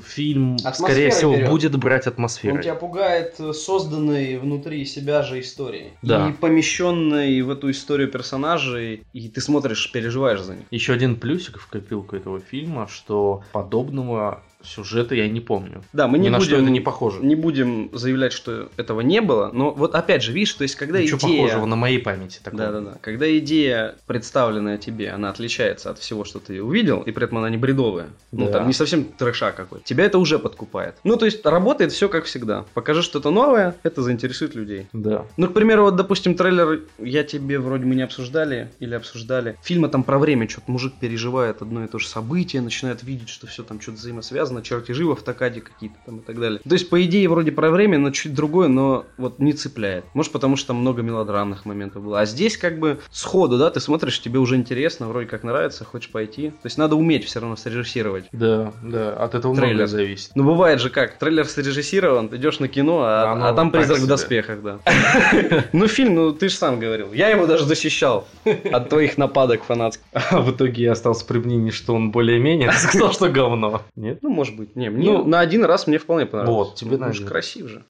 фильм, 0.04 0.58
скорее 0.58 0.70
Атмосфера 0.72 1.10
всего, 1.10 1.34
берет. 1.36 1.50
будет 1.50 1.76
брать 1.78 2.06
Он 2.06 2.12
атмосферу. 2.12 2.62
тебя 2.62 2.74
пугает 2.74 3.34
э, 3.38 3.52
созданной 3.52 4.38
внутри 4.38 4.84
себя 4.84 5.22
же 5.22 5.40
историей. 5.40 5.92
Да. 6.02 6.28
И 6.28 6.32
помещенной 6.32 7.40
в 7.42 7.50
эту 7.50 7.70
историю 7.70 8.08
персонажей. 8.10 9.02
И 9.12 9.28
ты 9.28 9.40
смотришь, 9.40 9.90
переживаешь 9.92 10.40
за 10.42 10.54
них. 10.56 10.64
Еще 10.70 10.92
один 10.92 11.16
плюсик 11.16 11.58
в 11.58 11.68
копилку 11.68 12.16
этого 12.16 12.40
фильма, 12.40 12.86
что 12.88 13.42
подобного 13.52 14.42
сюжета 14.62 15.14
я 15.14 15.28
не 15.28 15.40
помню. 15.40 15.82
Да, 15.92 16.08
мы 16.08 16.18
Ни 16.18 16.24
не 16.24 16.28
на 16.30 16.38
будем, 16.38 16.48
что 16.50 16.60
это 16.62 16.70
не 16.70 16.80
похоже. 16.80 17.20
не 17.22 17.34
будем 17.34 17.90
заявлять, 17.92 18.32
что 18.32 18.68
этого 18.76 19.00
не 19.00 19.20
было. 19.20 19.50
Но 19.52 19.70
вот 19.72 19.94
опять 19.94 20.22
же, 20.22 20.32
видишь, 20.32 20.54
то 20.54 20.62
есть 20.62 20.74
когда 20.74 21.00
Ничего 21.00 21.18
идея... 21.18 21.42
похожего 21.44 21.66
на 21.66 21.76
моей 21.76 21.98
памяти 21.98 22.40
такого. 22.42 22.62
Да, 22.62 22.72
да, 22.72 22.80
да. 22.80 22.98
Когда 23.00 23.38
идея, 23.38 23.94
представленная 24.06 24.78
тебе, 24.78 25.10
она 25.10 25.30
отличается 25.30 25.90
от 25.90 25.98
всего, 25.98 26.24
что 26.24 26.40
ты 26.40 26.62
увидел, 26.62 27.02
и 27.02 27.12
при 27.12 27.24
этом 27.24 27.38
она 27.38 27.50
не 27.50 27.56
бредовая. 27.56 28.08
Ну, 28.32 28.46
Да. 28.46 28.52
там 28.52 28.66
не 28.66 28.72
совсем 28.72 29.04
трэша 29.04 29.52
какой. 29.52 29.80
Тебя 29.84 30.04
это 30.04 30.18
уже 30.18 30.38
подкупает. 30.38 30.96
Ну, 31.04 31.16
то 31.16 31.24
есть 31.24 31.44
работает 31.46 31.92
все 31.92 32.08
как 32.08 32.24
всегда. 32.24 32.64
Покажи 32.74 33.02
что-то 33.02 33.30
новое, 33.30 33.76
это 33.84 34.02
заинтересует 34.02 34.54
людей. 34.54 34.88
Да. 34.92 35.24
Ну, 35.36 35.46
к 35.48 35.54
примеру, 35.54 35.84
вот, 35.84 35.96
допустим, 35.96 36.34
трейлер 36.34 36.82
я 36.98 37.22
тебе 37.22 37.58
вроде 37.58 37.84
мы 37.84 37.94
не 37.94 38.02
обсуждали 38.02 38.70
или 38.80 38.94
обсуждали. 38.94 39.56
Фильмы 39.62 39.88
там 39.88 40.02
про 40.02 40.18
время, 40.18 40.48
что-то 40.48 40.70
мужик 40.72 40.94
переживает 41.00 41.62
одно 41.62 41.84
и 41.84 41.86
то 41.86 41.98
же 41.98 42.08
событие, 42.08 42.60
начинает 42.60 43.02
видеть, 43.02 43.28
что 43.28 43.46
все 43.46 43.62
там 43.62 43.80
что-то 43.80 43.98
взаимосвязано. 43.98 44.47
Показано, 44.48 44.62
чертежи 44.62 45.04
в 45.04 45.12
автокаде 45.12 45.60
какие-то 45.60 45.96
там 46.06 46.18
и 46.18 46.20
так 46.20 46.40
далее. 46.40 46.60
То 46.66 46.72
есть, 46.72 46.88
по 46.88 47.02
идее, 47.04 47.28
вроде 47.28 47.52
про 47.52 47.70
время, 47.70 47.98
но 47.98 48.10
чуть 48.10 48.34
другое, 48.34 48.68
но 48.68 49.04
вот 49.16 49.38
не 49.38 49.52
цепляет. 49.52 50.04
Может, 50.14 50.32
потому 50.32 50.56
что 50.56 50.68
там 50.68 50.76
много 50.76 51.02
мелодрамных 51.02 51.64
моментов 51.64 52.02
было. 52.02 52.20
А 52.20 52.26
здесь 52.26 52.56
как 52.56 52.78
бы 52.78 52.98
сходу, 53.10 53.58
да, 53.58 53.70
ты 53.70 53.80
смотришь, 53.80 54.20
тебе 54.20 54.38
уже 54.38 54.56
интересно, 54.56 55.08
вроде 55.08 55.26
как 55.26 55.42
нравится, 55.42 55.84
хочешь 55.84 56.10
пойти. 56.10 56.50
То 56.50 56.66
есть, 56.66 56.78
надо 56.78 56.96
уметь 56.96 57.24
все 57.24 57.40
равно 57.40 57.56
срежиссировать. 57.56 58.24
Да, 58.32 58.72
да, 58.82 59.12
от 59.12 59.34
этого 59.34 59.54
Трейлер. 59.54 59.86
зависит. 59.86 60.30
Ну, 60.34 60.44
бывает 60.44 60.80
же 60.80 60.90
как, 60.90 61.18
трейлер 61.18 61.46
срежиссирован, 61.46 62.28
ты 62.28 62.36
идешь 62.36 62.58
на 62.60 62.68
кино, 62.68 63.02
а, 63.02 63.32
Оно 63.32 63.48
а 63.48 63.52
там 63.52 63.70
призрак 63.70 63.98
в 63.98 64.06
доспехах, 64.06 64.62
да. 64.62 64.78
Ну, 65.72 65.86
фильм, 65.86 66.14
ну, 66.14 66.32
ты 66.32 66.48
же 66.48 66.54
сам 66.54 66.80
говорил. 66.80 67.12
Я 67.12 67.28
его 67.28 67.46
даже 67.46 67.64
защищал 67.64 68.26
от 68.44 68.88
твоих 68.88 69.18
нападок 69.18 69.64
фанатских. 69.64 70.04
А 70.12 70.40
в 70.40 70.50
итоге 70.50 70.84
я 70.84 70.92
остался 70.92 71.24
при 71.26 71.38
мнении, 71.38 71.70
что 71.70 71.94
он 71.94 72.10
более-менее, 72.10 72.72
сказал, 72.78 73.12
что 73.12 73.28
говно. 73.28 73.82
Нет? 73.96 74.18
Ну, 74.22 74.30
может 74.38 74.56
быть. 74.56 74.76
Не, 74.76 74.88
мне 74.90 75.10
Ну, 75.10 75.24
на 75.24 75.40
один 75.40 75.64
раз 75.64 75.86
мне 75.86 75.98
вполне 75.98 76.24
понравилось. 76.26 76.68
вот, 76.68 76.74
тебе 76.76 76.96
Ну, 76.96 77.06
один. 77.06 77.26
красив 77.26 77.68
же. 77.68 77.84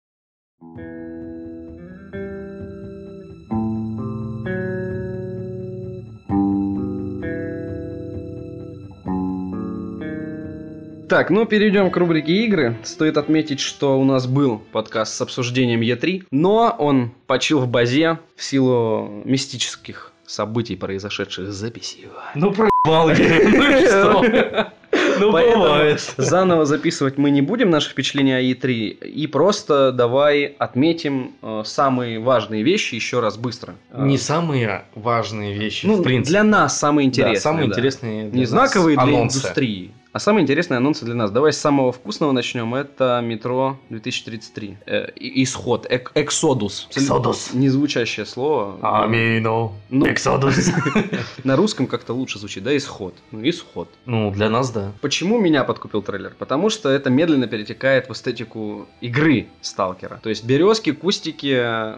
Так, 11.09 11.31
ну 11.31 11.47
перейдем 11.47 11.91
к 11.91 11.97
рубрике 11.97 12.45
игры. 12.45 12.77
Стоит 12.83 13.17
отметить, 13.17 13.61
что 13.61 13.99
у 13.99 14.05
нас 14.05 14.27
был 14.27 14.59
подкаст 14.73 15.15
с 15.15 15.21
обсуждением 15.23 15.81
Е3, 15.81 16.25
но 16.31 16.75
он 16.79 17.13
почил 17.27 17.61
в 17.61 17.67
базе 17.69 18.19
в 18.37 18.45
силу 18.45 19.23
мистических 19.25 20.13
событий, 20.27 20.77
произошедших 20.77 21.51
за 21.51 21.69
PCU. 21.69 22.11
Ну, 22.35 22.53
проебал 22.53 23.09
я. 23.09 23.49
Ну 23.49 23.81
что? 23.81 24.73
Ну, 25.21 25.33
Поэтому 25.33 25.65
бывает. 25.65 26.15
Заново 26.17 26.65
записывать 26.65 27.19
мы 27.19 27.31
не 27.31 27.43
будем 27.43 27.71
наши 27.71 27.91
впечатления 27.91 28.37
о 28.37 28.43
E3, 28.43 28.71
и 29.05 29.27
просто 29.27 29.93
давай 29.93 30.45
отметим 30.45 31.33
э, 31.43 31.63
самые 31.65 32.19
важные 32.21 32.63
вещи 32.63 32.95
еще 32.95 33.21
раз 33.21 33.37
быстро. 33.37 33.75
Э, 33.91 34.05
Не 34.05 34.19
самые 34.19 34.85
важные 34.95 35.55
вещи, 35.55 35.87
ну, 35.87 35.97
в 35.97 36.03
принципе. 36.03 36.31
для 36.31 36.45
нас 36.45 36.79
самые 36.79 37.07
Да, 37.07 37.09
интересные. 37.11 37.41
самые 37.41 37.67
да. 37.67 37.73
интересные 37.75 38.29
для 38.31 38.39
Не 38.41 38.47
знаковые 38.47 38.97
для 38.97 39.03
анонсы. 39.05 39.39
индустрии, 39.39 39.91
а 40.19 40.21
самые 40.21 40.43
интересные 40.43 40.79
анонсы 40.79 41.05
для 41.05 41.15
нас. 41.15 41.31
Давай 41.31 41.53
с 41.53 41.59
самого 41.59 41.93
вкусного 41.93 42.33
начнем. 42.33 42.75
Это 42.75 43.21
метро 43.23 43.79
2033. 43.89 44.79
Э, 44.85 45.07
исход. 45.15 45.87
Эк- 45.89 46.11
Эксодус. 46.17 46.89
Эксодус. 46.91 47.55
Незвучащее 47.55 48.27
слово. 48.27 49.05
Амино. 49.05 49.71
Ну. 49.91 50.07
Эксодус. 50.09 50.73
На 51.45 51.55
русском 51.55 51.87
как-то 51.87 52.15
лучше 52.15 52.41
звучит, 52.41 52.65
да? 52.65 52.77
Исход. 52.77 53.15
Ну, 53.31 53.49
исход. 53.49 53.89
Ну, 54.07 54.33
для 54.33 54.51
нас, 54.51 54.73
да. 54.73 54.91
Почему 55.01 55.39
меня 55.39 55.63
подкупил 55.63 56.03
трейлер? 56.03 56.35
Потому 56.37 56.69
что 56.69 56.89
это 56.89 57.11
медленно 57.11 57.47
перетекает 57.47 58.09
в 58.09 58.13
эстетику 58.13 58.89
игры 59.01 59.47
Сталкера. 59.61 60.19
То 60.21 60.31
есть 60.31 60.45
березки, 60.45 60.91
кустики, 60.91 61.55
э, 61.61 61.97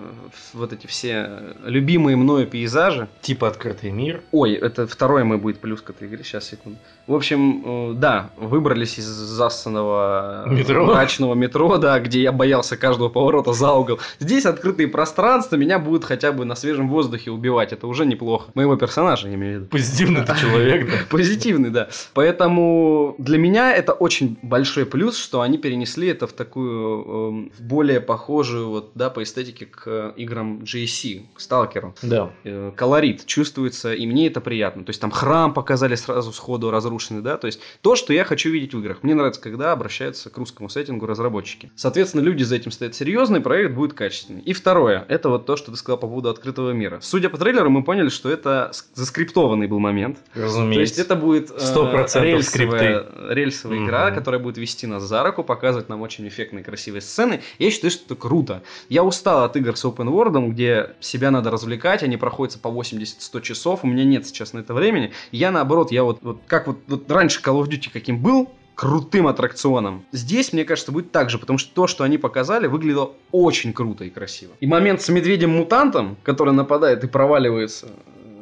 вот 0.52 0.74
эти 0.74 0.86
все 0.86 1.54
любимые 1.64 2.18
мною 2.18 2.46
пейзажи. 2.46 3.08
Типа 3.22 3.48
открытый 3.48 3.92
мир. 3.92 4.20
Ой, 4.30 4.52
это 4.52 4.86
второй 4.86 5.24
мой 5.24 5.38
будет 5.38 5.58
плюс 5.58 5.80
к 5.80 5.88
этой 5.88 6.06
игре, 6.06 6.22
сейчас, 6.22 6.44
секунду. 6.44 6.78
В 7.06 7.14
общем, 7.14 7.62
э, 7.64 7.94
да, 8.10 8.30
выбрались 8.36 8.98
из 8.98 9.04
засанного 9.06 10.44
э, 10.46 10.50
Метро. 10.50 10.84
мрачного 10.84 11.34
метро, 11.34 11.76
да, 11.78 11.98
где 12.00 12.22
я 12.22 12.32
боялся 12.32 12.76
каждого 12.76 13.08
поворота 13.08 13.52
за 13.52 13.72
угол. 13.72 14.00
Здесь 14.18 14.46
открытые 14.46 14.88
пространства, 14.88 15.56
меня 15.56 15.78
будут 15.78 16.04
хотя 16.04 16.32
бы 16.32 16.44
на 16.44 16.54
свежем 16.54 16.88
воздухе 16.88 17.30
убивать, 17.30 17.72
это 17.72 17.86
уже 17.86 18.06
неплохо. 18.06 18.50
Моего 18.54 18.76
персонажа, 18.76 19.28
я 19.28 19.34
имею 19.34 19.52
в 19.52 19.56
виду. 19.60 19.70
Позитивный 19.70 20.24
ты 20.24 20.36
человек, 20.36 20.90
да. 20.90 20.96
Позитивный, 21.10 21.70
да. 21.70 21.88
Поэтому 22.14 23.14
для 23.18 23.38
меня 23.38 23.72
это 23.72 23.92
очень 23.92 24.38
большой 24.42 24.86
плюс, 24.86 25.16
что 25.16 25.40
они 25.40 25.58
перенесли 25.58 26.08
это 26.08 26.26
в 26.26 26.32
такую 26.32 27.04
эм, 27.04 27.52
в 27.56 27.62
более 27.62 28.00
похожую 28.00 28.68
вот 28.70 28.90
да 28.94 29.10
по 29.10 29.22
эстетике 29.22 29.66
к 29.66 30.14
играм 30.16 30.60
GSC, 30.60 31.26
к 31.34 31.40
Сталкеру. 31.40 31.94
Да. 32.02 32.30
Э, 32.44 32.72
Колорит 32.74 33.26
чувствуется, 33.26 33.94
и 33.94 34.06
мне 34.06 34.26
это 34.26 34.40
приятно. 34.40 34.84
То 34.84 34.90
есть 34.90 35.00
там 35.00 35.10
храм 35.10 35.54
показали 35.54 35.94
сразу 35.94 36.32
сходу 36.32 36.70
разрушенный, 36.70 37.22
да. 37.22 37.36
То 37.36 37.46
есть 37.46 37.60
то, 37.82 37.89
что 37.96 38.12
я 38.12 38.24
хочу 38.24 38.50
видеть 38.50 38.74
в 38.74 38.78
играх. 38.80 39.02
Мне 39.02 39.14
нравится, 39.14 39.40
когда 39.40 39.72
обращаются 39.72 40.30
к 40.30 40.36
русскому 40.38 40.68
сеттингу 40.68 41.06
разработчики. 41.06 41.70
Соответственно, 41.76 42.22
люди 42.22 42.42
за 42.42 42.56
этим 42.56 42.70
стоят 42.70 42.94
серьезный, 42.94 43.40
проект 43.40 43.74
будет 43.74 43.94
качественный. 43.94 44.40
И 44.42 44.52
второе, 44.52 45.04
это 45.08 45.28
вот 45.28 45.46
то, 45.46 45.56
что 45.56 45.70
ты 45.70 45.76
сказал 45.76 45.98
по 45.98 46.06
поводу 46.06 46.28
открытого 46.30 46.70
мира. 46.72 46.98
Судя 47.02 47.28
по 47.28 47.38
трейлеру, 47.38 47.70
мы 47.70 47.82
поняли, 47.84 48.08
что 48.08 48.30
это 48.30 48.70
ск- 48.72 48.84
заскриптованный 48.94 49.66
был 49.66 49.78
момент. 49.78 50.18
Разумеется. 50.34 50.74
То 50.74 50.80
есть 50.80 50.98
это 50.98 51.16
будет 51.16 51.50
э, 51.50 51.54
100% 51.54 52.22
рельсовая, 52.22 53.06
рельсовая 53.30 53.78
Мгм. 53.78 53.86
игра, 53.86 54.10
которая 54.10 54.40
будет 54.40 54.58
вести 54.58 54.86
нас 54.86 55.02
за 55.02 55.22
руку, 55.22 55.42
показывать 55.44 55.88
нам 55.88 56.02
очень 56.02 56.26
эффектные, 56.28 56.64
красивые 56.64 57.00
сцены. 57.02 57.40
Я 57.58 57.70
считаю, 57.70 57.90
что 57.90 58.04
это 58.06 58.14
круто. 58.14 58.62
Я 58.88 59.04
устал 59.04 59.44
от 59.44 59.56
игр 59.56 59.76
с 59.76 59.84
open 59.84 60.08
world, 60.08 60.48
где 60.50 60.90
себя 61.00 61.30
надо 61.30 61.50
развлекать, 61.50 62.02
они 62.02 62.16
проходятся 62.16 62.58
по 62.58 62.68
80-100 62.68 63.40
часов, 63.42 63.80
у 63.84 63.86
меня 63.86 64.04
нет 64.04 64.26
сейчас 64.26 64.52
на 64.52 64.60
это 64.60 64.74
времени. 64.74 65.12
Я 65.32 65.50
наоборот, 65.50 65.92
я 65.92 66.04
вот, 66.04 66.18
вот 66.22 66.40
как 66.46 66.66
вот, 66.66 66.78
вот 66.86 67.10
раньше 67.10 67.40
Call 67.42 67.62
of 67.62 67.68
Duty 67.68 67.79
каким 67.88 68.18
был, 68.18 68.50
крутым 68.80 69.26
аттракционом. 69.26 70.06
Здесь, 70.10 70.54
мне 70.54 70.64
кажется, 70.64 70.90
будет 70.90 71.12
так 71.12 71.28
же, 71.28 71.36
потому 71.36 71.58
что 71.58 71.70
то, 71.74 71.86
что 71.86 72.02
они 72.02 72.16
показали, 72.16 72.66
выглядело 72.66 73.12
очень 73.30 73.74
круто 73.74 74.04
и 74.04 74.08
красиво. 74.10 74.52
И 74.58 74.66
момент 74.66 75.02
с 75.02 75.10
медведем-мутантом, 75.10 76.16
который 76.22 76.54
нападает 76.54 77.04
и 77.04 77.06
проваливается 77.06 77.88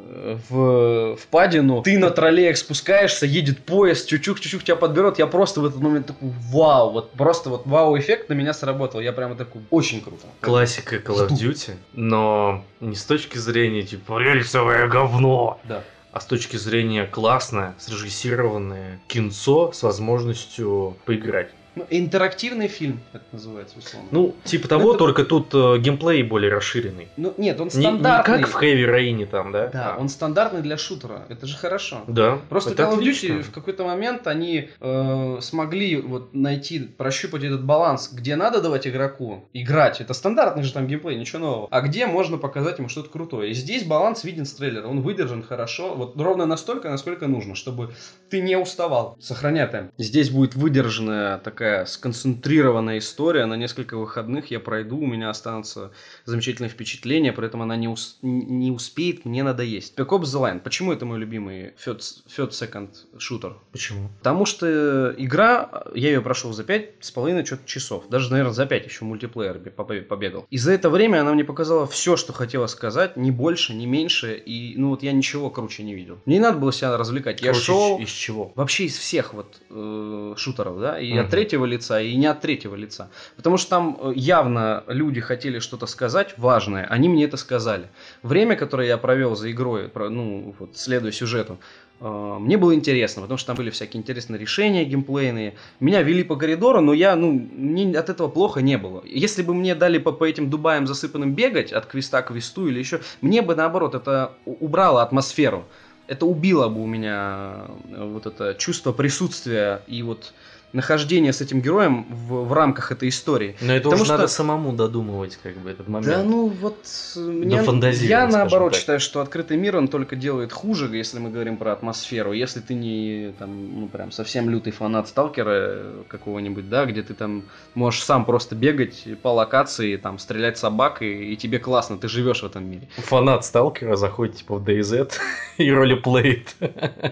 э, 0.07 0.37
в 0.49 1.17
впадину, 1.17 1.81
ты 1.81 1.97
на 1.97 2.09
троллеях 2.09 2.55
спускаешься, 2.55 3.25
едет 3.25 3.65
поезд, 3.65 4.09
чучук-чучук 4.09 4.63
тебя 4.63 4.77
подберет, 4.77 5.19
я 5.19 5.27
просто 5.27 5.59
в 5.59 5.65
этот 5.65 5.81
момент 5.81 6.07
такой, 6.07 6.31
вау, 6.49 6.91
вот 6.91 7.11
просто 7.11 7.49
вот 7.49 7.65
вау-эффект 7.65 8.29
на 8.29 8.33
меня 8.33 8.53
сработал, 8.53 9.01
я 9.01 9.11
прямо 9.11 9.35
такой, 9.35 9.61
очень 9.71 9.99
круто. 9.99 10.25
Классика 10.39 10.95
Call 10.95 11.27
of 11.27 11.31
Duty, 11.31 11.73
но 11.91 12.63
не 12.79 12.95
с 12.95 13.03
точки 13.03 13.37
зрения 13.37 13.83
типа 13.83 14.19
рельсовое 14.19 14.87
говно, 14.87 15.59
Да. 15.65 15.83
А 16.11 16.19
с 16.19 16.25
точки 16.25 16.57
зрения 16.57 17.05
классное, 17.05 17.75
срежиссированное 17.77 18.99
кинцо 19.07 19.71
с 19.71 19.83
возможностью 19.83 20.97
поиграть. 21.05 21.51
Ну, 21.75 21.85
интерактивный 21.89 22.67
фильм, 22.67 22.99
это 23.13 23.23
называется 23.31 23.77
условно. 23.77 24.07
Ну, 24.11 24.35
типа 24.43 24.67
того, 24.67 24.89
Это- 24.91 24.99
только 24.99 25.23
тут 25.23 25.53
э, 25.53 25.77
геймплей 25.79 26.23
более 26.23 26.51
расширенный. 26.51 27.07
ну 27.15 27.33
нет, 27.37 27.59
он 27.61 27.67
Не, 27.69 27.77
не 27.77 27.81
стандартный. 27.83 28.39
как 28.43 28.47
в 28.49 28.61
Heavy 28.61 28.85
Rain 28.85 29.25
там, 29.27 29.51
да? 29.51 29.67
Да, 29.67 29.93
А. 29.95 29.99
он 29.99 30.09
стандартный 30.09 30.61
для 30.61 30.77
шутера, 30.77 31.25
это 31.29 31.45
же 31.45 31.55
хорошо. 31.57 32.01
Да. 32.07 32.39
Просто 32.49 32.71
это 32.71 32.83
Call 32.83 32.99
of. 32.99 33.03
Duty 33.03 33.41
в 33.43 33.51
какой-то 33.51 33.85
момент 33.85 34.25
они 34.27 34.69
э, 34.79 35.37
смогли 35.41 35.97
вот 36.01 36.33
найти, 36.33 36.79
прощупать 36.79 37.43
этот 37.43 37.63
баланс, 37.63 38.09
где 38.11 38.35
надо 38.35 38.61
давать 38.61 38.87
игроку 38.87 39.47
играть. 39.53 40.01
Это 40.01 40.13
стандартный 40.13 40.63
же 40.63 40.73
там 40.73 40.87
геймплей, 40.87 41.17
ничего 41.17 41.39
нового. 41.39 41.67
А 41.71 41.81
где 41.81 42.07
можно 42.07 42.37
показать 42.37 42.79
ему 42.79 42.89
что-то 42.89 43.09
крутое. 43.09 43.51
И 43.51 43.53
здесь 43.53 43.83
баланс 43.83 44.23
виден 44.23 44.45
с 44.45 44.53
трейлера. 44.53 44.87
Он 44.87 45.01
выдержан 45.01 45.43
хорошо, 45.43 45.93
вот 45.93 46.19
ровно 46.19 46.45
настолько, 46.45 46.89
насколько 46.89 47.27
нужно, 47.27 47.53
чтобы 47.55 47.93
ты 48.29 48.41
не 48.41 48.57
уставал. 48.57 49.15
Сохраняй 49.21 49.67
темп. 49.67 49.91
Здесь 49.97 50.29
будет 50.29 50.55
выдержанная 50.55 51.37
такая 51.37 51.58
сконцентрированная 51.85 52.97
история. 52.99 53.45
На 53.45 53.55
несколько 53.55 53.97
выходных 53.97 54.51
я 54.51 54.59
пройду, 54.59 54.97
у 54.97 55.05
меня 55.05 55.29
останутся 55.29 55.91
замечательные 56.25 56.69
впечатления, 56.69 57.33
при 57.33 57.47
этом 57.47 57.61
она 57.61 57.75
не, 57.75 57.87
ус- 57.87 58.17
не 58.21 58.71
успеет 58.71 59.25
мне 59.25 59.43
надоесть. 59.43 59.97
Spec 59.97 60.07
Ops 60.07 60.23
The 60.23 60.41
Line. 60.41 60.59
Почему 60.59 60.93
это 60.93 61.05
мой 61.05 61.19
любимый 61.19 61.73
third, 61.85 61.99
third 62.27 62.49
second 62.51 62.89
шутер? 63.17 63.55
Почему? 63.71 64.09
Потому 64.19 64.45
что 64.45 65.13
игра, 65.17 65.83
я 65.93 66.09
ее 66.09 66.21
прошел 66.21 66.53
за 66.53 66.63
пять 66.63 66.91
с 67.01 67.11
половиной 67.11 67.45
часов. 67.65 68.07
Даже, 68.09 68.31
наверное, 68.31 68.53
за 68.53 68.65
5 68.65 68.85
еще 68.85 69.05
мультиплеер 69.05 69.57
побе- 69.75 70.01
побегал. 70.01 70.45
И 70.49 70.57
за 70.57 70.71
это 70.73 70.89
время 70.89 71.21
она 71.21 71.33
мне 71.33 71.43
показала 71.43 71.85
все, 71.87 72.15
что 72.15 72.33
хотела 72.33 72.67
сказать, 72.67 73.17
ни 73.17 73.31
больше, 73.31 73.73
ни 73.73 73.85
меньше. 73.85 74.35
И, 74.35 74.73
ну, 74.77 74.89
вот 74.89 75.03
я 75.03 75.11
ничего 75.11 75.49
круче 75.49 75.83
не 75.83 75.93
видел. 75.93 76.19
Мне 76.25 76.37
не 76.37 76.41
надо 76.43 76.57
было 76.57 76.71
себя 76.73 76.97
развлекать. 76.97 77.41
Я 77.41 77.47
Короче, 77.51 77.65
шел... 77.65 77.99
Из 77.99 78.09
чего? 78.09 78.51
Вообще 78.55 78.85
из 78.85 78.97
всех 78.97 79.33
вот 79.33 79.57
э, 79.69 80.33
шутеров, 80.37 80.79
да, 80.79 80.99
и 80.99 81.13
Мгм. 81.13 81.25
от 81.25 81.33
третьего 81.49 81.65
лица, 81.65 81.99
и 81.99 82.15
не 82.15 82.27
от 82.27 82.41
третьего 82.41 82.75
лица. 82.75 83.09
Потому 83.35 83.57
что 83.57 83.69
там 83.69 83.97
э, 83.99 84.11
явно 84.15 84.83
люди 84.87 85.19
хотели 85.19 85.59
что-то 85.59 85.87
сказать 85.87 86.35
важное, 86.37 86.85
они 86.85 87.09
мне 87.09 87.25
это 87.25 87.37
сказали. 87.37 87.87
Время, 88.21 88.55
которое 88.55 88.87
я 88.87 88.97
провел 88.97 89.35
за 89.35 89.49
игрой, 89.49 89.89
ну, 89.95 90.53
вот, 90.59 90.77
следуя 90.77 91.11
сюжету, 91.11 91.57
э, 92.01 92.37
мне 92.39 92.57
было 92.57 92.75
интересно, 92.75 93.23
потому 93.23 93.39
что 93.39 93.47
там 93.47 93.55
были 93.55 93.71
всякие 93.71 93.99
интересные 93.99 94.39
решения 94.39 94.85
геймплейные. 94.85 95.55
Меня 95.79 96.03
вели 96.03 96.23
по 96.23 96.35
коридору, 96.35 96.81
но 96.81 96.93
я, 96.93 97.15
ну, 97.15 97.31
мне 97.31 97.97
от 97.97 98.09
этого 98.09 98.27
плохо 98.27 98.61
не 98.61 98.77
было. 98.77 99.03
Если 99.05 99.41
бы 99.41 99.55
мне 99.55 99.73
дали 99.73 99.97
по, 99.97 100.11
по 100.11 100.25
этим 100.25 100.51
Дубаям 100.51 100.85
засыпанным 100.85 101.33
бегать 101.33 101.73
от 101.73 101.87
квеста 101.87 102.21
к 102.21 102.27
квесту 102.27 102.67
или 102.67 102.77
еще, 102.77 103.01
мне 103.21 103.41
бы 103.41 103.55
наоборот 103.55 103.95
это 103.95 104.33
убрало 104.45 105.01
атмосферу 105.01 105.65
это 106.09 106.25
убило 106.25 106.67
бы 106.69 106.81
у 106.81 106.87
меня 106.87 107.67
э, 107.91 108.11
вот 108.11 108.25
это 108.25 108.55
чувство 108.55 108.91
присутствия 108.91 109.83
и 109.87 110.01
вот 110.01 110.33
нахождение 110.73 111.33
с 111.33 111.41
этим 111.41 111.61
героем 111.61 112.05
в, 112.09 112.45
в 112.45 112.53
рамках 112.53 112.91
этой 112.91 113.09
истории. 113.09 113.55
Но 113.61 113.73
это 113.73 113.85
Потому 113.85 114.03
уже 114.03 114.11
надо 114.11 114.27
что- 114.27 114.35
самому 114.35 114.71
додумывать, 114.73 115.37
как 115.41 115.57
бы, 115.57 115.69
этот 115.69 115.87
момент. 115.87 116.07
Да, 116.15 116.23
ну 116.23 116.47
вот 116.47 116.77
э, 117.15 117.19
мне- 117.19 117.61
я 118.07 118.27
наоборот 118.27 118.73
так. 118.73 118.79
считаю, 118.79 118.99
что 118.99 119.21
открытый 119.21 119.57
мир 119.57 119.77
он 119.77 119.87
только 119.87 120.15
делает 120.15 120.53
хуже, 120.53 120.95
если 120.95 121.19
мы 121.19 121.31
говорим 121.31 121.57
про 121.57 121.73
атмосферу. 121.73 122.33
Если 122.33 122.59
ты 122.59 122.73
не 122.75 123.33
там, 123.39 123.79
ну 123.81 123.87
прям 123.87 124.11
совсем 124.11 124.49
лютый 124.49 124.71
фанат 124.71 125.07
сталкера 125.07 125.85
какого-нибудь, 126.07 126.69
да, 126.69 126.85
где 126.85 127.01
ты 127.01 127.13
там 127.13 127.43
можешь 127.73 128.03
сам 128.03 128.25
просто 128.25 128.55
бегать 128.55 129.07
по 129.21 129.29
локации, 129.29 129.95
там 129.97 130.19
стрелять 130.19 130.57
собак, 130.57 131.01
и, 131.01 131.33
и 131.33 131.35
тебе 131.35 131.59
классно, 131.59 131.97
ты 131.97 132.07
живешь 132.07 132.41
в 132.43 132.45
этом 132.45 132.69
мире. 132.69 132.87
Фанат 132.97 133.43
Сталкера 133.45 133.95
заходит 133.95 134.35
типа 134.37 134.55
в 134.57 134.63
DayZ 134.63 135.11
и 135.57 135.71
ролеплеит 135.71 136.55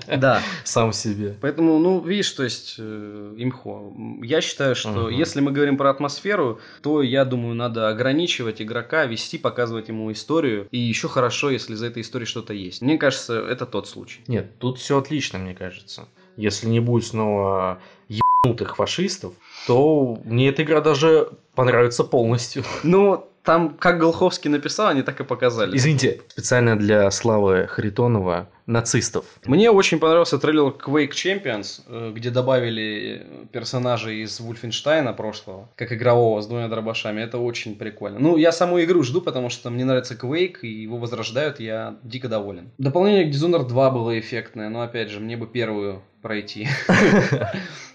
Да. 0.08 0.41
сам 0.64 0.93
себе. 0.93 1.36
Поэтому, 1.41 1.80
ну, 1.80 1.99
видишь, 2.01 2.32
то 2.32 2.43
есть, 2.43 2.76
э, 2.78 3.34
имхо. 3.47 3.93
Я 4.21 4.41
считаю, 4.41 4.75
что 4.75 5.07
Мгм. 5.07 5.09
если 5.09 5.41
мы 5.41 5.51
говорим 5.51 5.77
про 5.77 5.89
атмосферу, 5.89 6.59
то, 6.81 7.01
я 7.01 7.25
думаю, 7.25 7.55
надо 7.55 7.89
ограничивать 7.89 8.61
игрока, 8.61 9.05
вести, 9.05 9.37
показывать 9.37 9.87
ему 9.89 10.11
историю. 10.11 10.67
И 10.71 10.77
еще 10.77 11.07
хорошо, 11.07 11.49
если 11.49 11.75
за 11.75 11.87
этой 11.87 12.01
историей 12.01 12.27
что-то 12.27 12.53
есть. 12.53 12.81
Мне 12.81 12.97
кажется, 12.97 13.39
это 13.39 13.65
тот 13.65 13.87
случай. 13.87 14.21
Нет, 14.27 14.57
тут 14.59 14.77
все 14.77 14.97
отлично, 14.97 15.39
мне 15.39 15.53
кажется. 15.53 16.07
Если 16.35 16.67
не 16.67 16.79
будет 16.79 17.05
снова 17.05 17.79
ебанутых 18.09 18.75
фашистов, 18.75 19.33
то 19.65 20.19
мне 20.23 20.49
эта 20.49 20.63
игра 20.63 20.81
даже 20.81 21.29
понравится 21.55 22.03
полностью. 22.03 22.63
Ну, 22.83 23.27
там, 23.43 23.75
как 23.79 23.97
Голховский 23.97 24.49
написал, 24.49 24.87
они 24.89 25.01
так 25.01 25.19
и 25.19 25.23
показали. 25.23 25.75
Извините, 25.75 26.21
специально 26.27 26.77
для 26.77 27.09
Славы 27.11 27.67
Харитонова 27.67 28.49
нацистов. 28.68 29.26
Мне 29.45 29.72
очень 29.72 29.97
понравился 29.97 30.38
трейлер 30.38 30.68
Quake 30.68 31.11
Champions, 31.11 31.82
э, 31.88 32.11
где 32.13 32.30
добавили 32.30 33.26
персонажей 33.51 34.22
из 34.22 34.39
Вульфенштейна 34.39 35.13
прошлого, 35.13 35.70
как 35.76 35.91
игрового, 35.93 36.41
с 36.41 36.47
двумя 36.47 36.68
дробашами. 36.68 37.22
Это 37.22 37.38
очень 37.38 37.76
прикольно. 37.76 38.20
Ну, 38.20 38.38
я 38.38 38.51
саму 38.51 38.84
игру 38.84 39.03
жду, 39.03 39.22
потому 39.22 39.49
что 39.49 39.70
мне 39.70 39.86
нравится 39.86 40.15
Quake, 40.15 40.59
и 40.61 40.68
его 40.84 40.97
возрождают, 40.97 41.59
я 41.59 41.95
дико 42.03 42.28
доволен. 42.28 42.70
Дополнение 42.78 43.26
к 43.26 43.34
Dishonored 43.34 43.68
2 43.68 43.91
было 43.91 44.20
эффектное, 44.20 44.70
но, 44.70 44.82
опять 44.82 45.09
же, 45.09 45.22
мне 45.22 45.38
бы 45.38 45.47
первую 45.47 46.03
пройти. 46.22 46.68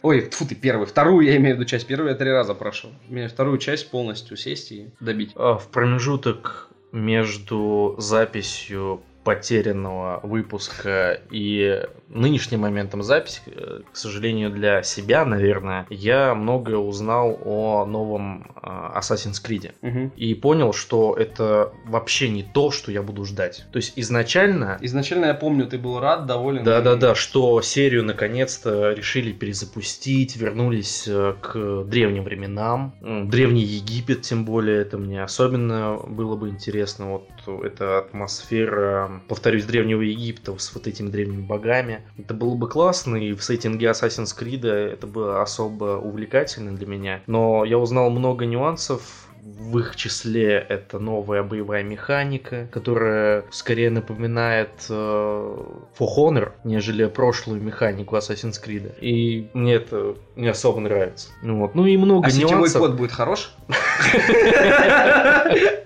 Ой, 0.03 0.23
тьфу 0.23 0.47
ты, 0.47 0.55
первую. 0.55 0.87
Вторую 0.87 1.27
я 1.27 1.37
имею 1.37 1.55
в 1.55 1.59
виду 1.59 1.69
часть. 1.69 1.87
Первую 1.87 2.11
я 2.11 2.17
три 2.17 2.31
раза 2.31 2.55
прошел. 2.55 2.91
Мне 3.09 3.29
вторую 3.29 3.59
часть 3.59 3.91
полностью 3.91 4.39
сесть 4.39 4.73
и 4.73 4.89
добить. 5.01 5.33
А, 5.37 5.59
В 5.59 5.69
промежуток 5.69 6.71
между 6.93 7.95
записью 7.99 9.03
потерянного 9.25 10.21
выпуска 10.23 11.21
и 11.31 11.83
нынешним 12.09 12.61
моментом 12.61 13.03
записи, 13.03 13.41
э, 13.47 13.81
к 13.91 13.97
сожалению, 13.97 14.51
для 14.51 14.83
себя, 14.83 15.25
наверное, 15.25 15.87
я 15.91 16.35
многое 16.35 16.77
узнал 16.77 17.39
о 17.45 17.87
новом 17.87 18.53
э, 18.63 18.67
Assassin's 18.99 19.43
Creed. 19.45 19.73
Мгм. 19.81 20.13
И 20.17 20.35
понял, 20.35 20.73
что 20.73 21.15
это 21.15 21.73
вообще 21.87 22.29
не 22.29 22.43
то, 22.43 22.71
что 22.71 22.93
я 22.93 23.03
буду 23.03 23.25
ждать. 23.25 23.65
То 23.73 23.77
есть 23.79 23.93
изначально 23.97 24.79
Изначально 24.81 25.27
я 25.27 25.35
помню, 25.35 25.67
ты 25.67 25.79
был 25.79 26.01
рад, 26.01 26.27
доволен. 26.27 26.65
да-да-да, 26.65 27.15
что 27.15 27.61
серию 27.63 28.05
наконец-то 28.05 28.93
решили 28.93 29.33
перезапустить, 29.33 30.37
вернулись 30.37 31.05
э, 31.07 31.35
к 31.41 31.85
древним 31.85 32.25
временам. 32.25 32.95
Древний 33.01 33.63
Египет, 33.63 34.23
тем 34.23 34.45
более, 34.45 34.83
это 34.83 34.99
мне 34.99 35.23
особенно 35.23 35.97
было 36.07 36.37
бы 36.37 36.49
интересно. 36.49 37.13
Вот 37.13 37.65
эта 37.65 37.99
атмосфера, 37.99 39.12
повторюсь, 39.29 39.65
Древнего 39.65 40.03
Египта 40.03 40.57
с 40.59 40.75
вот 40.75 40.87
этими 40.87 41.09
древними 41.09 41.43
богами. 41.43 42.03
Это 42.19 42.35
было 42.35 42.55
бы 42.55 42.69
классно, 42.69 43.17
и 43.17 43.33
в 43.35 43.43
сеттинге 43.43 43.87
Assassin's 43.87 44.37
Creed 44.39 44.67
это 44.67 45.07
было 45.07 45.43
особо 45.43 45.97
увлекательно 45.99 46.73
для 46.77 46.87
меня. 46.87 47.21
Но 47.27 47.65
я 47.65 47.79
узнал 47.79 48.11
много 48.11 48.45
нюансов, 48.47 49.29
в 49.43 49.77
их 49.79 49.97
числе 49.97 50.65
это 50.69 51.01
новая 51.01 51.43
боевая 51.43 51.83
механика, 51.83 52.69
которая 52.71 53.45
скорее 53.51 53.91
напоминает 53.91 54.71
э, 54.89 55.57
For 55.99 56.07
Honor, 56.17 56.53
нежели 56.63 57.07
прошлую 57.07 57.61
механику 57.61 58.17
Assassin's 58.17 58.63
Creed. 58.65 59.01
И 59.01 59.49
мне 59.53 59.75
это 59.75 60.15
не 60.37 60.47
особо 60.47 60.79
нравится. 60.81 61.31
Ну, 61.43 61.59
вот. 61.59 61.75
ну 61.75 61.87
и 61.87 61.97
много 61.97 62.29
А 62.29 62.31
сетевой 62.31 62.53
нюансов. 62.53 62.83
код 62.83 62.95
будет 62.95 63.11
хорош? 63.11 63.53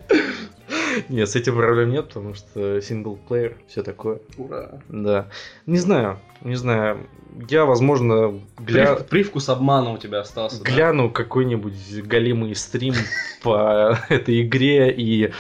Нет, 1.08 1.28
с 1.28 1.36
этим 1.36 1.56
проблем 1.56 1.90
нет, 1.90 2.08
потому 2.08 2.34
что 2.34 2.80
синглплеер, 2.80 3.56
все 3.68 3.82
такое. 3.82 4.20
Ура. 4.36 4.80
Да. 4.88 5.28
Не 5.66 5.78
знаю, 5.78 6.18
не 6.42 6.56
знаю. 6.56 7.06
Я, 7.48 7.64
возможно, 7.66 8.40
гля... 8.58 8.94
Прив- 8.94 9.04
Привкус 9.04 9.48
обмана 9.48 9.90
у 9.90 9.98
тебя 9.98 10.20
остался. 10.20 10.62
да? 10.62 10.70
гляну 10.70 11.10
какой-нибудь 11.10 12.02
галимый 12.04 12.54
стрим 12.54 12.94
по 13.42 13.98
этой 14.08 14.42
игре 14.42 14.90
и 14.90 15.32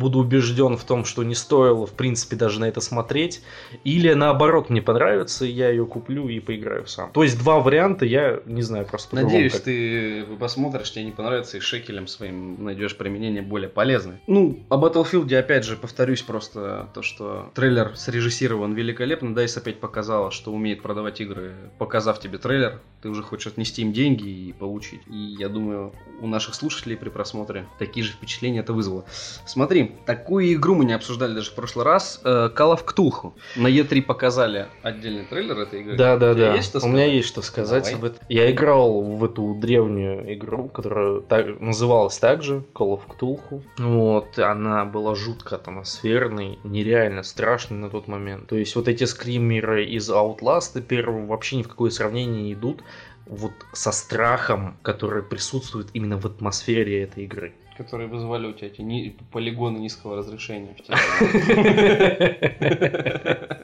буду 0.00 0.18
убежден 0.18 0.76
в 0.76 0.82
том, 0.84 1.04
что 1.04 1.22
не 1.22 1.36
стоило, 1.36 1.86
в 1.86 1.92
принципе, 1.92 2.34
даже 2.34 2.58
на 2.58 2.64
это 2.64 2.80
смотреть. 2.80 3.42
Или 3.84 4.12
наоборот, 4.14 4.70
мне 4.70 4.82
понравится, 4.82 5.44
и 5.44 5.50
я 5.50 5.70
ее 5.70 5.86
куплю 5.86 6.28
и 6.28 6.40
поиграю 6.40 6.86
сам. 6.88 7.12
То 7.12 7.22
есть 7.22 7.38
два 7.38 7.60
варианта, 7.60 8.04
я 8.04 8.40
не 8.46 8.62
знаю, 8.62 8.86
просто 8.86 9.14
Надеюсь, 9.14 9.52
как. 9.52 9.62
ты 9.62 10.24
посмотришь, 10.40 10.92
тебе 10.92 11.04
не 11.04 11.12
понравится, 11.12 11.58
и 11.58 11.60
шекелем 11.60 12.08
своим 12.08 12.64
найдешь 12.64 12.96
применение 12.96 13.42
более 13.42 13.68
полезное. 13.68 14.20
Ну, 14.26 14.58
о 14.68 14.76
Battlefield, 14.76 15.32
опять 15.36 15.64
же, 15.64 15.76
повторюсь 15.76 16.22
просто 16.22 16.88
то, 16.94 17.02
что 17.02 17.50
трейлер 17.54 17.92
срежиссирован 17.96 18.72
великолепно. 18.72 19.34
Дайс 19.34 19.56
опять 19.56 19.78
показала, 19.78 20.30
что 20.30 20.52
умеет 20.52 20.82
продавать 20.82 21.20
игры, 21.20 21.54
показав 21.78 22.18
тебе 22.18 22.38
трейлер. 22.38 22.80
Ты 23.02 23.08
уже 23.08 23.22
хочешь 23.22 23.46
отнести 23.48 23.82
им 23.82 23.92
деньги 23.92 24.28
и 24.28 24.52
получить. 24.52 25.02
И 25.10 25.36
я 25.38 25.48
думаю, 25.48 25.92
у 26.20 26.26
наших 26.26 26.54
слушателей 26.54 26.96
при 26.96 27.08
просмотре 27.08 27.66
такие 27.78 28.04
же 28.04 28.12
впечатления 28.12 28.60
это 28.60 28.72
вызвало. 28.72 29.04
Смотри, 29.46 29.89
такую 30.06 30.52
игру 30.54 30.74
мы 30.74 30.84
не 30.84 30.92
обсуждали 30.92 31.34
даже 31.34 31.50
в 31.50 31.54
прошлый 31.54 31.84
раз. 31.84 32.20
Э, 32.24 32.50
Call 32.54 32.76
of 32.76 32.84
Cthulhu. 32.84 33.32
На 33.56 33.68
E3 33.68 34.02
показали 34.02 34.66
отдельный 34.82 35.24
трейлер 35.24 35.58
этой 35.58 35.80
игры. 35.80 35.96
Да, 35.96 36.16
да, 36.16 36.34
да. 36.34 36.56
У 36.82 36.88
меня 36.88 37.06
есть 37.06 37.28
что 37.28 37.42
сказать 37.42 37.92
об 37.92 38.04
этом. 38.04 38.20
Я 38.28 38.50
играл 38.50 39.02
в 39.02 39.24
эту 39.24 39.54
древнюю 39.54 40.34
игру, 40.34 40.68
которая 40.68 41.20
так- 41.20 41.60
называлась 41.60 42.18
также 42.18 42.64
Call 42.74 42.98
of 42.98 43.02
Cthulhu. 43.08 43.62
Вот, 43.78 44.38
она 44.38 44.84
была 44.84 45.14
жутко 45.14 45.56
атмосферной, 45.56 46.58
нереально 46.64 47.22
страшной 47.22 47.78
на 47.78 47.90
тот 47.90 48.08
момент. 48.08 48.48
То 48.48 48.56
есть 48.56 48.76
вот 48.76 48.88
эти 48.88 49.04
скримеры 49.04 49.84
из 49.84 50.10
Outlast 50.10 50.80
первого 50.82 51.26
вообще 51.26 51.56
ни 51.56 51.62
в 51.62 51.68
какое 51.68 51.90
сравнение 51.90 52.42
не 52.42 52.52
идут 52.52 52.82
вот 53.26 53.52
со 53.72 53.92
страхом, 53.92 54.76
который 54.82 55.22
присутствует 55.22 55.88
именно 55.94 56.18
в 56.18 56.26
атмосфере 56.26 57.02
этой 57.02 57.24
игры. 57.24 57.54
Которые 57.80 58.08
вызвали 58.08 58.46
у 58.46 58.52
тебя 58.52 58.66
эти 58.66 58.82
ни- 58.82 59.16
полигоны 59.32 59.78
низкого 59.78 60.16
разрешения. 60.16 60.76
в. 60.76 60.80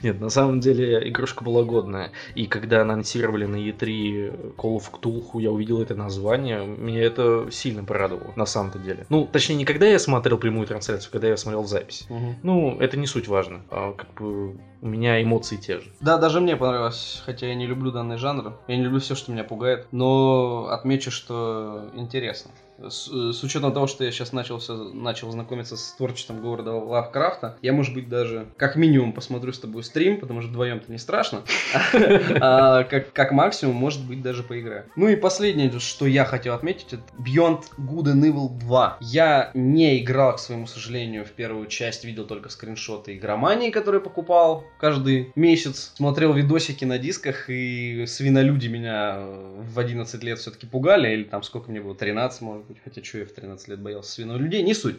Нет, 0.02 0.20
на 0.20 0.30
самом 0.30 0.60
деле 0.60 1.06
игрушка 1.06 1.44
была 1.44 1.64
годная. 1.64 2.12
И 2.34 2.46
когда 2.46 2.80
анонсировали 2.80 3.44
на 3.44 3.56
E3 3.56 4.56
Call 4.56 4.78
of 4.78 4.84
Cthulhu, 4.90 5.38
я 5.42 5.50
увидел 5.50 5.82
это 5.82 5.94
название, 5.94 6.64
меня 6.66 7.02
это 7.02 7.48
сильно 7.50 7.84
порадовало, 7.84 8.32
на 8.36 8.46
самом-то 8.46 8.78
деле. 8.78 9.04
Ну, 9.10 9.26
точнее, 9.30 9.56
не 9.56 9.66
когда 9.66 9.84
я 9.86 9.98
смотрел 9.98 10.38
прямую 10.38 10.66
трансляцию, 10.66 11.12
когда 11.12 11.28
я 11.28 11.36
смотрел 11.36 11.64
запись. 11.64 12.08
Ну, 12.42 12.78
это 12.80 12.96
не 12.96 13.06
суть 13.06 13.28
важно. 13.28 13.64
А, 13.70 13.92
как 13.92 14.14
бы 14.14 14.56
у 14.80 14.86
меня 14.86 15.22
эмоции 15.22 15.56
те 15.56 15.80
же. 15.80 15.92
Да, 16.00 16.16
даже 16.16 16.40
мне 16.40 16.56
понравилось, 16.56 17.22
хотя 17.26 17.48
я 17.48 17.54
не 17.54 17.66
люблю 17.66 17.90
данный 17.92 18.16
жанр. 18.16 18.54
Я 18.66 18.76
не 18.78 18.84
люблю 18.84 19.00
все, 19.00 19.14
что 19.14 19.30
меня 19.32 19.44
пугает. 19.44 19.88
Но 19.92 20.68
отмечу, 20.70 21.10
что 21.10 21.90
интересно. 21.94 22.52
С, 22.79 23.09
с 23.33 23.43
учетом 23.43 23.72
того, 23.72 23.87
что 23.87 24.05
я 24.05 24.11
сейчас 24.11 24.33
начался, 24.33 24.74
начал 24.74 25.31
знакомиться 25.31 25.77
с 25.77 25.93
творчеством 25.93 26.41
города 26.41 26.72
Лавкрафта, 26.72 27.57
я, 27.62 27.72
может 27.72 27.95
быть, 27.95 28.09
даже 28.09 28.47
как 28.57 28.77
минимум 28.77 29.12
посмотрю 29.12 29.53
с 29.53 29.59
тобой 29.59 29.83
стрим, 29.83 30.18
потому 30.20 30.43
что 30.43 30.51
вдвоем-то 30.51 30.91
не 30.91 30.99
страшно. 30.99 31.43
А 32.41 32.85
как 32.85 33.33
максимум, 33.33 33.77
может 33.77 34.05
быть, 34.07 34.22
даже 34.22 34.43
поиграю. 34.43 34.85
Ну 34.95 35.09
и 35.09 35.16
последнее, 35.16 35.70
что 35.79 36.07
я 36.07 36.24
хотел 36.24 36.55
отметить, 36.55 36.93
это 36.93 37.03
Beyond 37.18 37.62
Good 37.79 38.14
and 38.14 38.22
Evil 38.22 38.49
2. 38.59 38.99
Я 39.01 39.51
не 39.55 39.99
играл, 40.03 40.37
к 40.37 40.39
своему 40.39 40.66
сожалению, 40.66 41.24
в 41.24 41.31
первую 41.31 41.66
часть, 41.66 42.05
видел 42.05 42.27
только 42.27 42.49
скриншоты 42.49 43.16
игромании, 43.16 43.70
которые 43.70 44.01
покупал 44.01 44.64
каждый 44.79 45.33
месяц. 45.35 45.93
Смотрел 45.95 46.33
видосики 46.33 46.85
на 46.85 46.99
дисках, 46.99 47.49
и 47.49 48.05
свинолюди 48.07 48.68
меня 48.68 49.18
в 49.18 49.79
11 49.79 50.22
лет 50.22 50.39
все-таки 50.39 50.66
пугали, 50.66 51.12
или 51.12 51.24
там 51.24 51.43
сколько 51.43 51.70
мне 51.70 51.81
было, 51.81 51.95
13, 51.95 52.41
может 52.43 52.65
быть, 52.66 52.78
хотя 52.84 53.02
что 53.02 53.18
я 53.18 53.26
в 53.26 53.32
13 53.32 53.68
лет 53.68 53.80
боялся 53.80 54.12
свинолюдей, 54.12 54.62
не 54.62 54.74
суть. 54.74 54.96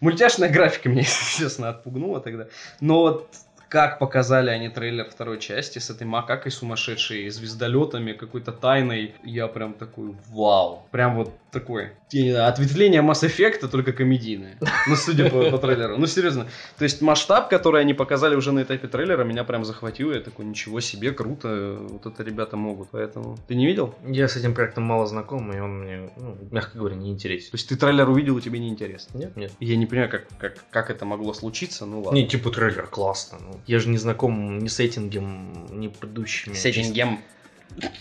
Мультяшная 0.00 0.48
графика 0.48 0.88
меня, 0.88 1.00
естественно, 1.02 1.70
отпугнула 1.70 2.20
тогда. 2.20 2.48
Но 2.80 3.00
вот 3.02 3.28
как 3.70 4.00
показали 4.00 4.50
они 4.50 4.68
трейлер 4.68 5.08
второй 5.08 5.38
части 5.38 5.78
с 5.78 5.90
этой 5.90 6.04
макакой 6.04 6.50
сумасшедшей, 6.50 7.30
звездолетами, 7.30 8.12
какой-то 8.12 8.50
тайной, 8.50 9.14
я 9.22 9.46
прям 9.46 9.74
такой, 9.74 10.16
вау. 10.28 10.88
Прям 10.90 11.14
вот 11.14 11.30
такой, 11.52 11.90
я 12.10 12.22
не 12.22 12.32
знаю, 12.32 12.48
ответвление 12.48 13.00
Mass 13.00 13.22
Effect, 13.22 13.68
только 13.68 13.92
комедийное. 13.92 14.58
Ну, 14.88 14.96
судя 14.96 15.30
по, 15.30 15.50
по 15.50 15.58
трейлеру. 15.58 15.96
Ну, 15.98 16.06
серьезно. 16.06 16.46
То 16.78 16.84
есть 16.84 17.00
масштаб, 17.00 17.48
который 17.48 17.80
они 17.80 17.94
показали 17.94 18.34
уже 18.34 18.52
на 18.52 18.62
этапе 18.62 18.88
трейлера, 18.88 19.24
меня 19.24 19.44
прям 19.44 19.64
захватил. 19.64 20.12
Я 20.12 20.20
такой, 20.20 20.44
ничего 20.44 20.80
себе, 20.80 21.12
круто. 21.12 21.78
Вот 21.80 22.06
это 22.06 22.22
ребята 22.22 22.56
могут. 22.56 22.90
Поэтому... 22.90 23.38
Ты 23.46 23.54
не 23.54 23.66
видел? 23.66 23.94
Я 24.06 24.28
с 24.28 24.36
этим 24.36 24.54
проектом 24.54 24.84
мало 24.84 25.06
знаком, 25.06 25.52
и 25.52 25.60
он 25.60 25.80
мне, 25.80 26.10
ну, 26.16 26.36
мягко 26.50 26.78
говоря, 26.78 26.96
не 26.96 27.10
интересен. 27.10 27.50
То 27.50 27.56
есть 27.56 27.68
ты 27.68 27.76
трейлер 27.76 28.08
увидел, 28.08 28.38
и 28.38 28.40
тебе 28.40 28.58
не 28.58 28.68
интересно? 28.68 29.18
Нет, 29.18 29.36
нет. 29.36 29.52
Я 29.60 29.76
не 29.76 29.86
понимаю, 29.86 30.10
как, 30.10 30.26
как, 30.38 30.54
как 30.70 30.90
это 30.90 31.04
могло 31.04 31.32
случиться, 31.32 31.86
ну 31.86 32.00
ладно. 32.00 32.16
Не, 32.16 32.26
типа 32.26 32.50
трейлер 32.50 32.86
классно. 32.86 33.38
Ну, 33.40 33.59
я 33.66 33.78
же 33.78 33.88
не 33.88 33.98
знаком 33.98 34.58
ни 34.58 34.68
с 34.68 34.74
сеттингом, 34.76 35.66
ни 35.70 35.88
предыдущими. 35.88 36.54
Сеттингем. 36.54 37.20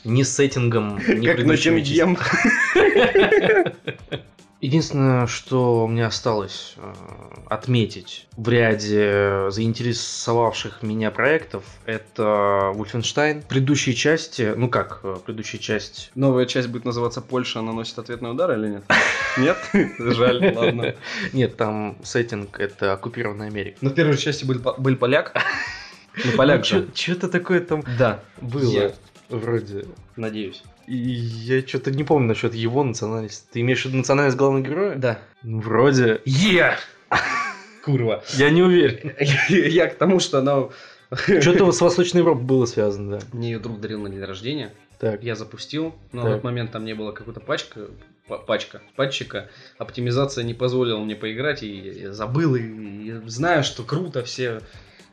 Ни 0.03 0.24
с 0.24 0.36
сеттингом, 0.36 0.97
ни 0.97 1.28
Как 1.28 1.38
предыдущими 1.38 1.80
ем. 1.82 2.18
Единственное, 4.62 5.26
что 5.28 5.88
мне 5.88 6.05
осталось 6.05 6.74
э, 6.76 6.93
отметить 7.47 8.28
в 8.36 8.49
ряде 8.49 9.49
заинтересовавших 9.51 10.84
меня 10.84 11.12
проектов, 11.12 11.64
это 11.86 12.74
Wolfenstein. 12.76 13.45
Предыдущие 13.47 13.95
части, 13.95 14.53
ну 14.55 14.70
как, 14.70 14.99
э, 15.03 15.16
предыдущая 15.26 15.62
часть... 15.62 16.12
Новая 16.14 16.45
часть 16.45 16.68
будет 16.68 16.84
называться 16.84 17.22
«Польша 17.22 17.62
наносит 17.62 17.99
ответный 17.99 18.32
удар» 18.32 18.51
или 18.51 18.68
нет? 18.68 18.84
Нет? 19.38 19.57
Жаль, 19.97 20.53
ладно. 20.53 20.95
Нет, 21.32 21.55
там 21.55 21.97
сеттинг 22.03 22.60
это 22.60 22.91
оккупированная 22.93 23.47
Америка. 23.47 23.78
Но 23.80 23.91
в 23.91 23.93
первой 23.93 24.18
части 24.18 24.43
был, 24.43 24.60
был 24.78 24.95
поляк. 24.95 25.36
Ну, 26.26 26.32
поляк 26.36 26.66
же. 26.66 26.89
Что-то 26.93 27.30
такое 27.30 27.62
там 27.62 27.82
было. 28.41 28.91
Вроде. 29.30 29.86
надеюсь. 30.18 30.64
И 30.90 30.96
я 30.98 31.66
что-то 31.66 31.92
не 31.92 32.04
помню 32.04 32.30
насчет 32.30 32.56
его 32.56 32.84
национальности. 32.84 33.46
Ты 33.52 33.62
имеешь 33.62 33.84
в 33.84 33.86
виду 33.86 33.98
национальность 33.98 34.38
главного 34.38 34.64
героя? 34.64 34.96
Да. 34.96 35.20
Ну, 35.44 35.60
вроде. 35.60 36.20
Е! 36.26 36.76
Курва. 37.86 38.24
Я 38.34 38.50
не 38.50 38.64
уверен. 38.64 39.14
Я 39.50 39.88
к 39.88 39.96
тому, 39.96 40.20
что 40.20 40.40
она... 40.40 40.70
Что-то 41.42 41.72
с 41.72 41.82
Восточной 41.82 42.20
Европой 42.20 42.44
было 42.44 42.66
связано, 42.66 43.20
да. 43.20 43.26
Мне 43.34 43.52
ее 43.52 43.60
друг 43.60 43.80
дарил 43.80 44.02
на 44.02 44.10
день 44.10 44.24
рождения. 44.24 44.74
Так. 45.00 45.22
Я 45.24 45.36
запустил, 45.36 45.94
но 46.12 46.24
Так. 46.24 46.32
в 46.32 46.34
тот 46.36 46.44
момент 46.44 46.72
там 46.72 46.86
не 46.86 46.94
было 46.96 47.12
какой-то 47.12 47.40
пачка, 47.40 47.82
па- 48.28 48.40
пачка, 48.40 48.82
патчика. 48.96 49.48
Оптимизация 49.78 50.44
не 50.44 50.56
позволила 50.56 51.00
мне 51.00 51.16
поиграть, 51.16 51.62
и 51.62 51.72
я 52.02 52.14
забыл, 52.14 52.56
и, 52.56 52.62
и 52.64 53.14
знаю, 53.28 53.64
что 53.64 53.84
круто, 53.84 54.24
все 54.24 54.62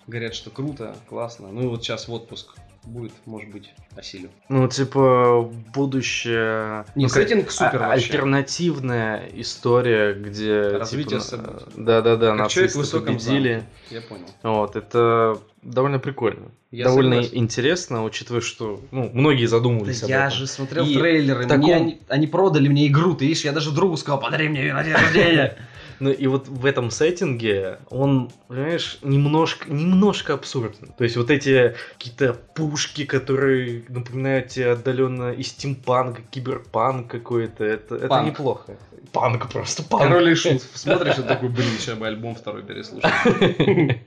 говорят, 0.07 0.35
что 0.35 0.51
круто, 0.51 0.97
классно. 1.09 1.49
Ну 1.53 1.65
и 1.65 1.67
вот 1.67 1.85
сейчас 1.85 2.09
в 2.09 2.13
отпуск 2.13 2.57
будет, 2.87 3.13
может 3.27 3.51
быть, 3.51 3.75
осилю. 3.97 4.31
Ну, 4.49 4.69
типа, 4.69 5.51
будущее... 5.75 6.85
Не, 6.95 7.05
ну, 7.05 7.09
сеттинг 7.09 7.51
супер 7.51 7.83
а- 7.83 7.89
вообще. 7.89 8.07
Альтернативная 8.07 9.29
история, 9.35 10.15
где... 10.15 10.61
Развитие 10.69 11.21
типа, 11.21 11.21
событий. 11.21 11.65
Да-да-да, 11.77 12.35
нацисты 12.35 13.01
победили. 13.01 13.65
Я 13.91 14.01
понял. 14.01 14.27
Вот, 14.43 14.77
это 14.77 15.39
довольно 15.63 15.99
прикольно. 15.99 16.47
Я 16.71 16.85
довольно 16.85 17.23
согласен. 17.23 17.39
интересно, 17.39 18.05
учитывая, 18.05 18.41
что 18.41 18.81
ну, 18.91 19.11
многие 19.13 19.47
задумывались 19.47 20.03
об 20.03 20.09
я 20.09 20.27
этом. 20.27 20.39
же 20.39 20.47
смотрел 20.47 20.85
И 20.85 20.95
трейлеры, 20.95 21.45
таком- 21.45 21.59
мне 21.59 21.75
они, 21.75 22.01
они 22.09 22.27
продали 22.27 22.69
мне 22.69 22.87
игру, 22.87 23.15
ты 23.15 23.27
видишь, 23.27 23.45
я 23.45 23.53
даже 23.53 23.73
другу 23.73 23.97
сказал, 23.97 24.21
подари 24.21 24.49
мне 24.49 24.63
ее 24.63 24.75
на 24.75 24.85
день 24.85 24.95
рождения. 24.95 25.57
Ну 26.01 26.11
и 26.11 26.27
вот 26.27 26.49
в 26.49 26.65
этом 26.67 26.91
сеттинге 26.91 27.79
он, 27.91 28.31
понимаешь, 28.49 28.99
немножко, 29.03 29.71
немножко 29.71 30.35
абсурден. 30.35 30.93
То 30.97 31.05
есть 31.05 31.17
вот 31.17 31.31
эти 31.31 31.75
какие-то 31.95 32.35
пушки, 32.35 33.05
которые 33.05 33.85
напоминают 33.89 34.49
тебе 34.49 34.73
отдаленно 34.73 35.33
и 35.33 35.43
стимпанк, 35.43 36.21
и 36.21 36.23
киберпанк 36.23 37.11
какой-то, 37.11 37.65
это, 37.65 37.97
это 37.97 38.09
Панк. 38.09 38.27
неплохо. 38.27 38.77
Панк 39.13 39.51
просто, 39.51 39.83
панк. 39.83 40.03
Король 40.03 40.31
и 40.31 40.35
шут. 40.35 40.63
Смотришь, 40.75 41.19
и 41.19 41.23
такой, 41.23 41.49
блин, 41.49 41.69
сейчас 41.79 41.97
бы 41.97 42.07
альбом 42.07 42.35
второй 42.35 42.63
переслушать. 42.63 43.11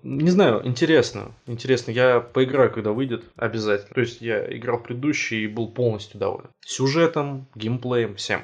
Не 0.03 0.29
знаю, 0.29 0.61
интересно. 0.67 1.31
Интересно, 1.47 1.91
я 1.91 2.19
поиграю, 2.19 2.71
когда 2.71 2.91
выйдет, 2.91 3.23
обязательно. 3.35 3.93
То 3.95 4.01
есть 4.01 4.21
я 4.21 4.45
играл 4.55 4.77
в 4.77 4.83
предыдущий 4.83 5.45
и 5.45 5.47
был 5.47 5.67
полностью 5.69 6.19
доволен. 6.19 6.49
Сюжетом, 6.65 7.47
геймплеем, 7.55 8.15
всем. 8.15 8.41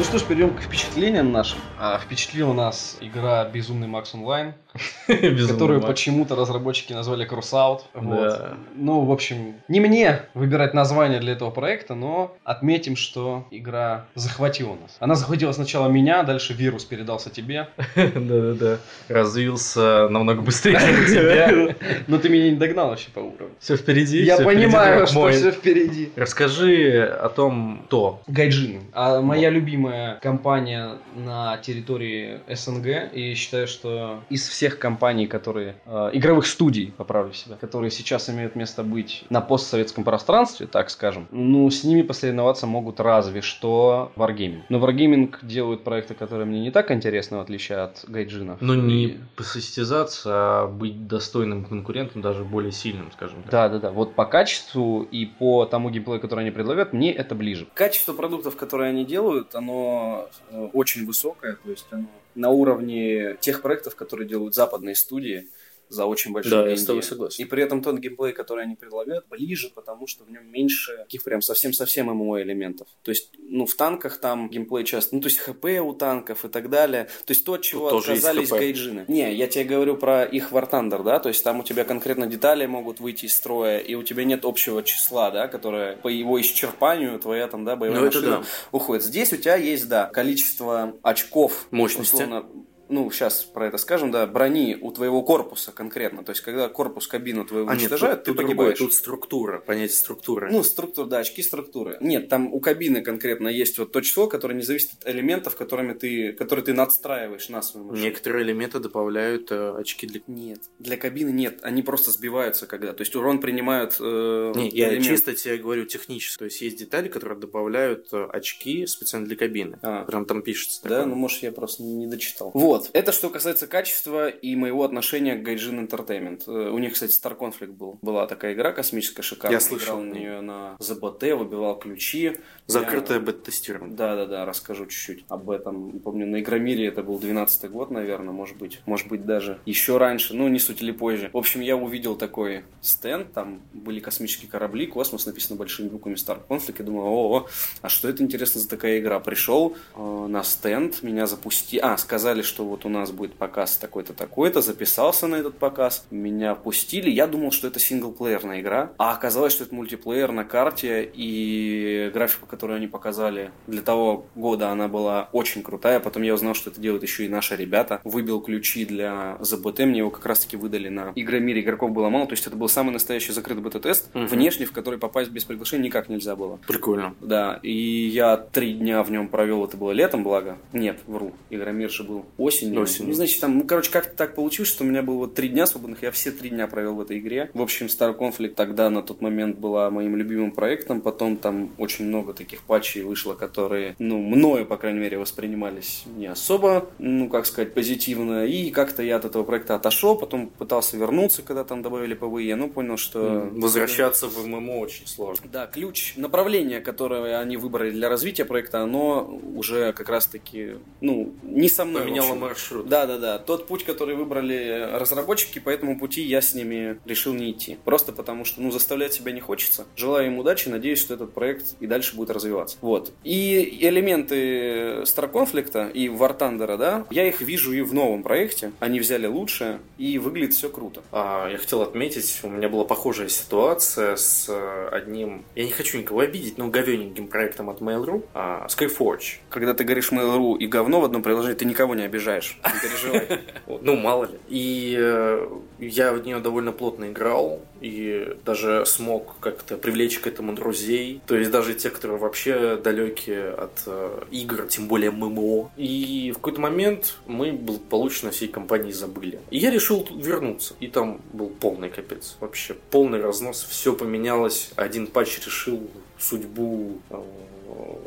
Ну 0.00 0.04
что 0.04 0.16
ж, 0.16 0.22
перейдем 0.22 0.56
к 0.56 0.62
впечатлениям 0.62 1.30
нашим. 1.30 1.60
А 1.78 1.98
впечатлила 1.98 2.54
нас 2.54 2.96
игра 3.02 3.44
Безумный 3.44 3.86
Макс 3.86 4.14
Онлайн, 4.14 4.54
которую 5.48 5.80
почему-то 5.80 6.36
разработчики 6.36 6.92
назвали 6.92 7.28
Crossout. 7.28 7.80
Вот. 7.94 8.54
Ну, 8.74 9.04
в 9.04 9.12
общем, 9.12 9.54
не 9.68 9.80
мне 9.80 10.22
выбирать 10.34 10.74
название 10.74 11.20
для 11.20 11.32
этого 11.32 11.50
проекта, 11.50 11.94
но 11.94 12.36
отметим, 12.44 12.96
что 12.96 13.46
игра 13.50 14.06
захватила 14.14 14.76
нас. 14.80 14.96
Она 15.00 15.14
захватила 15.14 15.52
сначала 15.52 15.88
меня, 15.88 16.22
дальше 16.22 16.52
вирус 16.52 16.84
передался 16.84 17.30
тебе. 17.30 17.68
Да-да-да. 17.96 18.78
Развился 19.08 20.08
намного 20.08 20.42
быстрее, 20.42 20.78
чем 20.78 21.06
тебя. 21.06 21.74
Но 22.06 22.18
ты 22.18 22.28
меня 22.28 22.50
не 22.50 22.56
догнал 22.56 22.88
вообще 22.88 23.10
по 23.10 23.20
уровню. 23.20 23.50
Все 23.58 23.76
впереди. 23.76 24.22
Я 24.22 24.38
понимаю, 24.38 25.06
что 25.06 25.30
все 25.30 25.50
впереди. 25.50 26.12
Расскажи 26.16 27.02
о 27.02 27.28
том, 27.28 27.82
кто. 27.86 28.22
Гайджины. 28.26 28.80
А 28.92 29.20
моя 29.20 29.50
любимая 29.50 30.18
компания 30.22 30.98
на 31.14 31.58
территории 31.58 32.40
СНГ, 32.48 33.12
и 33.12 33.34
считаю, 33.34 33.66
что 33.66 34.22
из 34.28 34.48
всех 34.48 34.59
компаний, 34.68 35.26
которые... 35.26 35.76
э, 35.86 36.10
игровых 36.12 36.46
студий, 36.46 36.92
поправлю 36.96 37.32
себя, 37.32 37.56
которые 37.56 37.90
сейчас 37.90 38.28
имеют 38.30 38.56
место 38.56 38.82
быть 38.82 39.24
на 39.30 39.40
постсоветском 39.40 40.04
пространстве, 40.04 40.66
так 40.66 40.90
скажем, 40.90 41.26
ну, 41.30 41.70
с 41.70 41.84
ними 41.84 42.02
посоревноваться 42.02 42.66
могут 42.66 43.00
разве 43.00 43.40
что 43.40 44.12
Wargaming. 44.16 44.62
Но 44.68 44.78
Wargaming 44.78 45.34
делают 45.42 45.84
проекты, 45.84 46.14
которые 46.14 46.46
мне 46.46 46.60
не 46.60 46.70
так 46.70 46.90
интересны, 46.90 47.38
в 47.38 47.40
отличие 47.40 47.78
от 47.78 48.04
Гайджинов. 48.06 48.60
Ну, 48.60 48.74
не 48.74 49.18
посостязаться, 49.36 50.30
а 50.32 50.66
быть 50.66 51.06
достойным 51.06 51.64
конкурентом, 51.64 52.22
даже 52.22 52.44
более 52.44 52.72
сильным, 52.72 53.10
скажем 53.12 53.42
так. 53.42 53.50
Да, 53.50 53.68
да, 53.68 53.78
да. 53.78 53.90
Вот 53.90 54.14
по 54.14 54.24
качеству 54.24 55.02
и 55.02 55.26
по 55.26 55.64
тому 55.64 55.90
геймплею, 55.90 56.20
который 56.20 56.40
они 56.40 56.50
предлагают, 56.50 56.92
мне 56.92 57.12
это 57.12 57.34
ближе. 57.34 57.66
Качество 57.74 58.12
продуктов, 58.12 58.56
которые 58.56 58.90
они 58.90 59.04
делают, 59.04 59.54
оно 59.54 60.28
э, 60.50 60.68
очень 60.72 61.06
высокое, 61.06 61.56
то 61.62 61.70
есть 61.70 61.86
оно 61.90 62.06
на 62.34 62.50
уровне 62.50 63.36
тех 63.40 63.62
проектов, 63.62 63.96
которые 63.96 64.28
делают 64.28 64.54
западные 64.54 64.94
студии 64.94 65.48
за 65.90 66.06
очень 66.06 66.32
большие 66.32 66.50
Да, 66.50 66.60
я 66.60 66.66
деньги. 66.68 66.78
с 66.80 66.84
тобой 66.86 67.02
согласен. 67.02 67.44
И 67.44 67.46
при 67.46 67.62
этом 67.62 67.82
тот 67.82 67.98
геймплей, 67.98 68.32
который 68.32 68.64
они 68.64 68.76
предлагают, 68.76 69.26
ближе, 69.28 69.70
потому 69.74 70.06
что 70.06 70.24
в 70.24 70.30
нем 70.30 70.46
меньше 70.50 70.96
таких 70.98 71.22
прям 71.24 71.42
совсем-совсем 71.42 72.06
ММО 72.06 72.40
элементов. 72.42 72.88
То 73.02 73.10
есть, 73.10 73.32
ну, 73.38 73.66
в 73.66 73.74
танках 73.74 74.18
там 74.20 74.48
геймплей 74.48 74.84
часто, 74.84 75.14
ну, 75.16 75.20
то 75.20 75.28
есть 75.28 75.38
ХП 75.38 75.64
у 75.82 75.92
танков 75.92 76.44
и 76.44 76.48
так 76.48 76.70
далее. 76.70 77.04
То 77.26 77.32
есть 77.32 77.44
то, 77.44 77.54
от 77.54 77.62
чего 77.62 77.90
есть 77.90 78.08
отказались 78.08 78.48
гайджины. 78.50 79.04
Не, 79.08 79.34
я 79.34 79.46
тебе 79.48 79.64
говорю 79.64 79.96
про 79.96 80.24
их 80.24 80.52
War 80.52 80.70
Thunder, 80.70 81.02
да, 81.02 81.18
то 81.18 81.28
есть 81.28 81.42
там 81.44 81.60
у 81.60 81.62
тебя 81.64 81.84
конкретно 81.84 82.26
детали 82.26 82.66
могут 82.66 83.00
выйти 83.00 83.26
из 83.26 83.34
строя, 83.34 83.78
и 83.78 83.94
у 83.96 84.02
тебя 84.02 84.24
нет 84.24 84.44
общего 84.44 84.82
числа, 84.82 85.30
да, 85.30 85.48
которое 85.48 85.96
по 85.96 86.08
его 86.08 86.40
исчерпанию 86.40 87.18
твоя 87.18 87.48
там, 87.48 87.64
да, 87.64 87.76
боевая 87.76 88.00
Ну, 88.00 88.06
машина 88.06 88.28
да. 88.38 88.42
уходит. 88.72 89.02
Здесь 89.04 89.32
у 89.32 89.36
тебя 89.36 89.56
есть, 89.56 89.88
да, 89.88 90.06
количество 90.06 90.94
очков. 91.02 91.66
Мощности. 91.70 92.14
условно, 92.14 92.46
ну, 92.90 93.10
сейчас 93.10 93.44
про 93.44 93.66
это 93.66 93.78
скажем, 93.78 94.10
да, 94.10 94.26
брони 94.26 94.76
у 94.80 94.90
твоего 94.92 95.22
корпуса 95.22 95.72
конкретно. 95.72 96.24
То 96.24 96.30
есть, 96.30 96.42
когда 96.42 96.68
корпус 96.68 97.06
кабину 97.06 97.44
твою 97.44 97.66
А 97.66 97.72
нет, 97.72 97.82
уничтожают, 97.82 98.24
тут, 98.24 98.24
ты 98.24 98.30
тут 98.30 98.36
другое, 98.36 98.56
погибаешь. 98.56 98.78
тут 98.78 98.94
структура, 98.94 99.60
понятие 99.60 99.96
структуры. 99.96 100.50
Ну, 100.50 100.62
структура, 100.62 101.06
да, 101.06 101.18
очки 101.18 101.42
структуры. 101.42 101.96
Нет, 102.00 102.28
там 102.28 102.52
у 102.52 102.60
кабины 102.60 103.02
конкретно 103.02 103.48
есть 103.48 103.78
вот 103.78 103.92
то 103.92 104.00
число, 104.00 104.26
которое 104.26 104.54
не 104.54 104.62
зависит 104.62 104.90
от 105.00 105.08
элементов, 105.08 105.56
которыми 105.56 105.94
ты, 105.94 106.32
которые 106.32 106.64
ты 106.64 106.74
надстраиваешь 106.74 107.48
на 107.48 107.62
свою 107.62 107.86
машину. 107.86 108.04
Некоторые 108.04 108.44
элементы 108.44 108.80
добавляют 108.80 109.50
э, 109.50 109.74
очки 109.76 110.06
для... 110.06 110.20
Нет, 110.26 110.60
для 110.78 110.96
кабины 110.96 111.30
нет, 111.30 111.60
они 111.62 111.82
просто 111.82 112.10
сбиваются 112.10 112.66
когда. 112.66 112.92
То 112.92 113.02
есть 113.02 113.14
урон 113.16 113.40
принимают 113.40 113.96
э, 114.00 114.52
Не, 114.54 114.68
я 114.70 114.90
элемент. 114.90 115.06
чисто 115.06 115.34
тебе 115.34 115.58
говорю 115.58 115.84
технически. 115.84 116.38
То 116.38 116.44
есть 116.46 116.60
есть 116.60 116.78
детали, 116.78 117.08
которые 117.08 117.38
добавляют 117.38 118.08
э, 118.12 118.26
очки 118.30 118.86
специально 118.86 119.26
для 119.26 119.36
кабины. 119.36 119.78
А. 119.82 120.04
Прям 120.04 120.24
там 120.24 120.42
пишется. 120.42 120.80
Да, 120.82 120.88
такое. 120.88 121.06
ну 121.06 121.14
может 121.16 121.42
я 121.42 121.52
просто 121.52 121.82
не 121.82 122.06
дочитал. 122.06 122.50
Вот, 122.54 122.79
Вот. 122.80 122.90
Это 122.94 123.12
что 123.12 123.30
касается 123.30 123.66
качества 123.66 124.28
и 124.28 124.56
моего 124.56 124.84
отношения 124.84 125.36
к 125.36 125.46
Gaijin 125.46 125.86
Entertainment. 125.88 126.42
Э, 126.46 126.70
У 126.70 126.78
них, 126.78 126.92
кстати, 126.94 127.12
Star 127.12 127.36
Conflict 127.36 127.72
был. 127.72 127.98
Была 128.02 128.26
такая 128.26 128.54
игра 128.54 128.72
космическая, 128.72 129.22
шикарная. 129.22 129.56
Я 129.58 129.60
слышал. 129.60 129.96
Играл 129.96 130.00
на 130.02 130.12
нее 130.14 130.40
на 130.40 130.76
ЗБТ, 130.78 131.22
выбивал 131.34 131.78
ключи. 131.78 132.36
Закрытое 132.66 133.18
Я- 133.18 133.24
бета-тестирование. 133.24 133.96
Да, 133.96 134.16
да, 134.16 134.26
да, 134.26 134.44
расскажу 134.46 134.86
чуть-чуть 134.86 135.24
об 135.28 135.50
этом. 135.50 135.98
Помню, 136.00 136.26
на 136.26 136.40
Игромире 136.40 136.86
это 136.86 137.02
был 137.02 137.18
12 137.18 137.68
год, 137.68 137.90
наверное, 137.90 138.32
может 138.32 138.56
быть. 138.56 138.80
Может 138.86 139.08
быть, 139.08 139.24
даже 139.26 139.58
еще 139.66 139.98
раньше, 139.98 140.34
ну, 140.34 140.48
не 140.48 140.58
суть 140.58 140.82
или 140.82 140.92
позже. 140.92 141.30
В 141.32 141.36
общем, 141.36 141.60
я 141.60 141.76
увидел 141.76 142.16
такой 142.16 142.64
стенд, 142.80 143.32
там 143.32 143.60
были 143.72 144.00
космические 144.00 144.50
корабли, 144.50 144.86
космос 144.86 145.26
написано 145.26 145.56
большими 145.56 145.88
буквами 145.88 146.14
Star 146.14 146.38
Conflict. 146.48 146.76
Я 146.78 146.84
думаю, 146.84 147.06
о, 147.06 147.46
а 147.82 147.88
что 147.88 148.08
это 148.08 148.22
интересно 148.22 148.60
за 148.60 148.68
такая 148.68 148.98
игра? 149.00 149.18
Пришел 149.20 149.76
э, 149.96 150.26
на 150.28 150.42
стенд, 150.42 151.02
меня 151.02 151.26
запустили. 151.26 151.80
А, 151.80 151.96
сказали, 151.98 152.42
что 152.42 152.64
вот 152.70 152.84
у 152.84 152.88
нас 152.88 153.10
будет 153.10 153.34
показ 153.34 153.76
такой-то, 153.76 154.12
такой-то. 154.12 154.60
Записался 154.60 155.26
на 155.26 155.36
этот 155.36 155.58
показ. 155.58 156.06
Меня 156.10 156.54
пустили. 156.54 157.10
Я 157.10 157.26
думал, 157.26 157.50
что 157.50 157.66
это 157.66 157.80
синглплеерная 157.80 158.60
игра. 158.60 158.92
А 158.96 159.12
оказалось, 159.12 159.52
что 159.52 159.64
это 159.64 159.74
мультиплеер 159.74 160.32
на 160.32 160.44
карте. 160.44 161.10
И 161.12 162.10
графику, 162.14 162.46
которую 162.46 162.76
они 162.76 162.86
показали 162.86 163.50
для 163.66 163.82
того 163.82 164.26
года, 164.34 164.70
она 164.70 164.88
была 164.88 165.28
очень 165.32 165.62
крутая. 165.62 166.00
Потом 166.00 166.22
я 166.22 166.34
узнал, 166.34 166.54
что 166.54 166.70
это 166.70 166.80
делают 166.80 167.02
еще 167.02 167.26
и 167.26 167.28
наши 167.28 167.56
ребята. 167.56 168.00
Выбил 168.04 168.40
ключи 168.40 168.84
для 168.84 169.36
ЗБТ. 169.40 169.80
Мне 169.80 169.98
его 169.98 170.10
как 170.10 170.24
раз-таки 170.26 170.56
выдали 170.56 170.88
на 170.88 171.12
Игромире. 171.14 171.60
Игроков 171.60 171.90
было 171.90 172.08
мало. 172.08 172.26
То 172.26 172.32
есть 172.32 172.46
это 172.46 172.56
был 172.56 172.68
самый 172.68 172.92
настоящий 172.92 173.32
закрытый 173.32 173.62
бета-тест. 173.62 174.14
Мгм. 174.14 174.26
Внешне, 174.28 174.66
в 174.66 174.72
который 174.72 174.98
попасть 174.98 175.30
без 175.30 175.44
приглашения 175.44 175.86
никак 175.86 176.08
нельзя 176.08 176.36
было. 176.36 176.58
Прикольно. 176.66 177.14
Да, 177.20 177.58
и 177.62 177.72
я 177.72 178.36
три 178.36 178.74
дня 178.74 179.02
в 179.02 179.10
нем 179.10 179.28
провел, 179.28 179.64
это 179.64 179.76
было 179.76 179.90
летом, 179.90 180.22
благо. 180.22 180.58
Нет, 180.72 181.00
вру, 181.06 181.32
Игромир 181.50 181.90
же 181.90 182.04
был 182.04 182.26
осенью. 182.38 182.49
Осенью. 182.50 183.08
Ну, 183.08 183.14
значит, 183.14 183.40
там, 183.40 183.58
ну, 183.58 183.64
короче, 183.64 183.90
как-то 183.90 184.16
так 184.16 184.34
получилось, 184.34 184.68
что 184.68 184.84
у 184.84 184.86
меня 184.86 185.02
было 185.02 185.16
вот 185.16 185.34
три 185.34 185.48
дня 185.48 185.66
свободных, 185.66 186.02
я 186.02 186.10
все 186.10 186.30
три 186.30 186.50
дня 186.50 186.66
провел 186.66 186.94
в 186.94 187.00
этой 187.00 187.18
игре. 187.18 187.50
В 187.54 187.62
общем, 187.62 187.86
Star 187.86 188.16
Conflict 188.16 188.54
тогда 188.54 188.90
на 188.90 189.02
тот 189.02 189.20
момент 189.20 189.58
была 189.58 189.90
моим 189.90 190.16
любимым 190.16 190.52
проектом, 190.52 191.00
потом 191.00 191.36
там 191.36 191.72
очень 191.78 192.06
много 192.06 192.32
таких 192.32 192.62
патчей 192.62 193.02
вышло, 193.02 193.34
которые, 193.34 193.94
ну, 193.98 194.18
мною, 194.18 194.66
по 194.66 194.76
крайней 194.76 195.00
мере, 195.00 195.18
воспринимались 195.18 196.04
не 196.16 196.26
особо, 196.26 196.90
ну, 196.98 197.28
как 197.28 197.46
сказать, 197.46 197.74
позитивно, 197.74 198.46
и 198.46 198.70
как-то 198.70 199.02
я 199.02 199.16
от 199.16 199.24
этого 199.24 199.44
проекта 199.44 199.74
отошел, 199.74 200.16
потом 200.16 200.48
пытался 200.48 200.96
вернуться, 200.96 201.42
когда 201.42 201.64
там 201.64 201.82
добавили 201.82 202.14
PvE, 202.14 202.56
ну, 202.56 202.68
понял, 202.68 202.96
что... 202.96 203.48
Возвращаться 203.52 204.26
в 204.26 204.46
MMO 204.46 204.78
очень 204.78 205.06
сложно. 205.06 205.48
Да, 205.52 205.66
ключ, 205.66 206.14
направление, 206.16 206.80
которое 206.80 207.38
они 207.38 207.56
выбрали 207.56 207.90
для 207.90 208.08
развития 208.08 208.44
проекта, 208.44 208.82
оно 208.82 209.40
уже 209.54 209.92
как 209.92 210.08
раз-таки, 210.08 210.76
ну, 211.00 211.32
не 211.42 211.68
со 211.68 211.84
мной. 211.84 212.02
Поменяло. 212.02 212.39
Маршрут. 212.40 212.88
Да, 212.88 213.06
да, 213.06 213.18
да. 213.18 213.38
Тот 213.38 213.66
путь, 213.66 213.84
который 213.84 214.16
выбрали 214.16 214.88
разработчики, 214.92 215.58
по 215.58 215.70
этому 215.70 215.98
пути 215.98 216.22
я 216.22 216.40
с 216.40 216.54
ними 216.54 216.98
решил 217.04 217.32
не 217.32 217.52
идти. 217.52 217.78
Просто 217.84 218.12
потому 218.12 218.44
что, 218.44 218.60
ну, 218.60 218.70
заставлять 218.70 219.14
себя 219.14 219.32
не 219.32 219.40
хочется. 219.40 219.86
Желаю 219.96 220.26
им 220.26 220.38
удачи, 220.38 220.68
надеюсь, 220.68 221.00
что 221.00 221.14
этот 221.14 221.32
проект 221.32 221.74
и 221.80 221.86
дальше 221.86 222.16
будет 222.16 222.30
развиваться. 222.30 222.76
Вот. 222.80 223.12
И 223.24 223.78
элементы 223.80 225.02
Star 225.02 225.30
Conflict 225.30 225.92
и 225.92 226.08
War 226.08 226.36
Thunder, 226.36 226.76
да, 226.76 227.06
я 227.10 227.28
их 227.28 227.40
вижу 227.40 227.72
и 227.72 227.82
в 227.82 227.94
новом 227.94 228.22
проекте. 228.22 228.72
Они 228.80 229.00
взяли 229.00 229.26
лучшее, 229.26 229.80
и 230.00 230.18
выглядит 230.18 230.54
все 230.54 230.70
круто. 230.70 231.02
А, 231.12 231.48
я 231.50 231.58
хотел 231.58 231.82
отметить, 231.82 232.40
у 232.42 232.48
меня 232.48 232.70
была 232.70 232.84
похожая 232.84 233.28
ситуация 233.28 234.16
с 234.16 234.46
э, 234.48 234.88
одним, 234.90 235.44
я 235.54 235.64
не 235.64 235.70
хочу 235.70 235.98
никого 235.98 236.20
обидеть, 236.20 236.56
но 236.56 236.68
говененьким 236.68 237.28
проектом 237.28 237.68
от 237.68 237.80
Mail.ru, 237.80 238.24
а, 238.32 238.66
Skyforge. 238.68 239.36
Когда 239.50 239.74
ты 239.74 239.84
говоришь 239.84 240.10
Mail.ru 240.10 240.56
и 240.56 240.66
говно 240.66 241.00
в 241.00 241.04
одном 241.04 241.22
приложении, 241.22 241.54
ты 241.54 241.66
никого 241.66 241.94
не 241.94 242.04
обижаешь. 242.04 242.29
Не 242.38 242.80
переживай. 242.80 243.40
Ну, 243.82 243.96
мало 243.96 244.24
ли. 244.24 244.38
И 244.48 244.96
э, 244.98 245.46
я 245.80 246.12
в 246.12 246.24
нее 246.24 246.38
довольно 246.38 246.72
плотно 246.72 247.10
играл, 247.10 247.60
и 247.80 248.36
даже 248.44 248.84
смог 248.86 249.36
как-то 249.40 249.76
привлечь 249.76 250.18
к 250.18 250.26
этому 250.26 250.52
друзей. 250.54 251.20
То 251.26 251.36
есть 251.36 251.50
даже 251.50 251.74
те, 251.74 251.90
которые 251.90 252.18
вообще 252.18 252.76
далекие 252.76 253.50
от 253.50 253.82
э, 253.86 254.22
игр, 254.30 254.66
тем 254.66 254.88
более 254.88 255.10
ММО. 255.10 255.70
И 255.76 256.32
в 256.32 256.34
какой-то 256.36 256.60
момент 256.60 257.16
мы 257.26 257.52
благополучно 257.52 258.30
всей 258.30 258.48
компании 258.48 258.92
забыли. 258.92 259.40
И 259.50 259.58
я 259.58 259.70
решил 259.70 260.06
вернуться. 260.10 260.74
И 260.80 260.88
там 260.88 261.20
был 261.32 261.48
полный 261.48 261.88
капец. 261.88 262.36
Вообще 262.40 262.74
полный 262.90 263.20
разнос. 263.20 263.66
Все 263.68 263.94
поменялось. 263.94 264.70
Один 264.76 265.06
патч 265.06 265.38
решил 265.44 265.88
судьбу 266.18 267.00
э, 267.10 267.22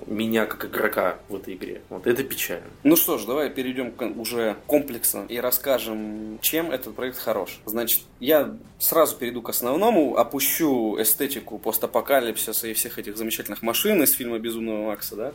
меня 0.08 0.46
как 0.46 0.66
игрока 0.66 1.20
в 1.30 1.36
этой 1.36 1.56
игре. 1.56 1.82
Вот 1.90 2.08
это 2.08 2.24
печально. 2.24 2.68
Ну 2.84 2.96
что 2.96 3.18
ж, 3.18 3.26
давай 3.26 3.50
перейдем 3.50 3.94
уже 4.20 4.58
комплексно 4.68 5.26
и 5.28 5.38
расскажем, 5.38 6.40
чем 6.42 6.72
этот 6.72 6.96
проект 6.96 7.18
хорош. 7.18 7.60
Значит, 7.66 8.02
я 8.20 8.56
сразу 8.80 9.16
перейду 9.16 9.42
к 9.42 9.50
основному, 9.50 10.18
опущу 10.18 11.02
эстетику 11.02 11.58
постапокалипсиса 11.60 12.68
и 12.68 12.74
всех 12.74 13.00
этих 13.00 13.18
замечательных 13.18 13.62
машин 13.62 14.04
из 14.04 14.12
фильма 14.14 14.38
«Безумного 14.40 14.88
Макса», 14.88 15.16
да, 15.16 15.34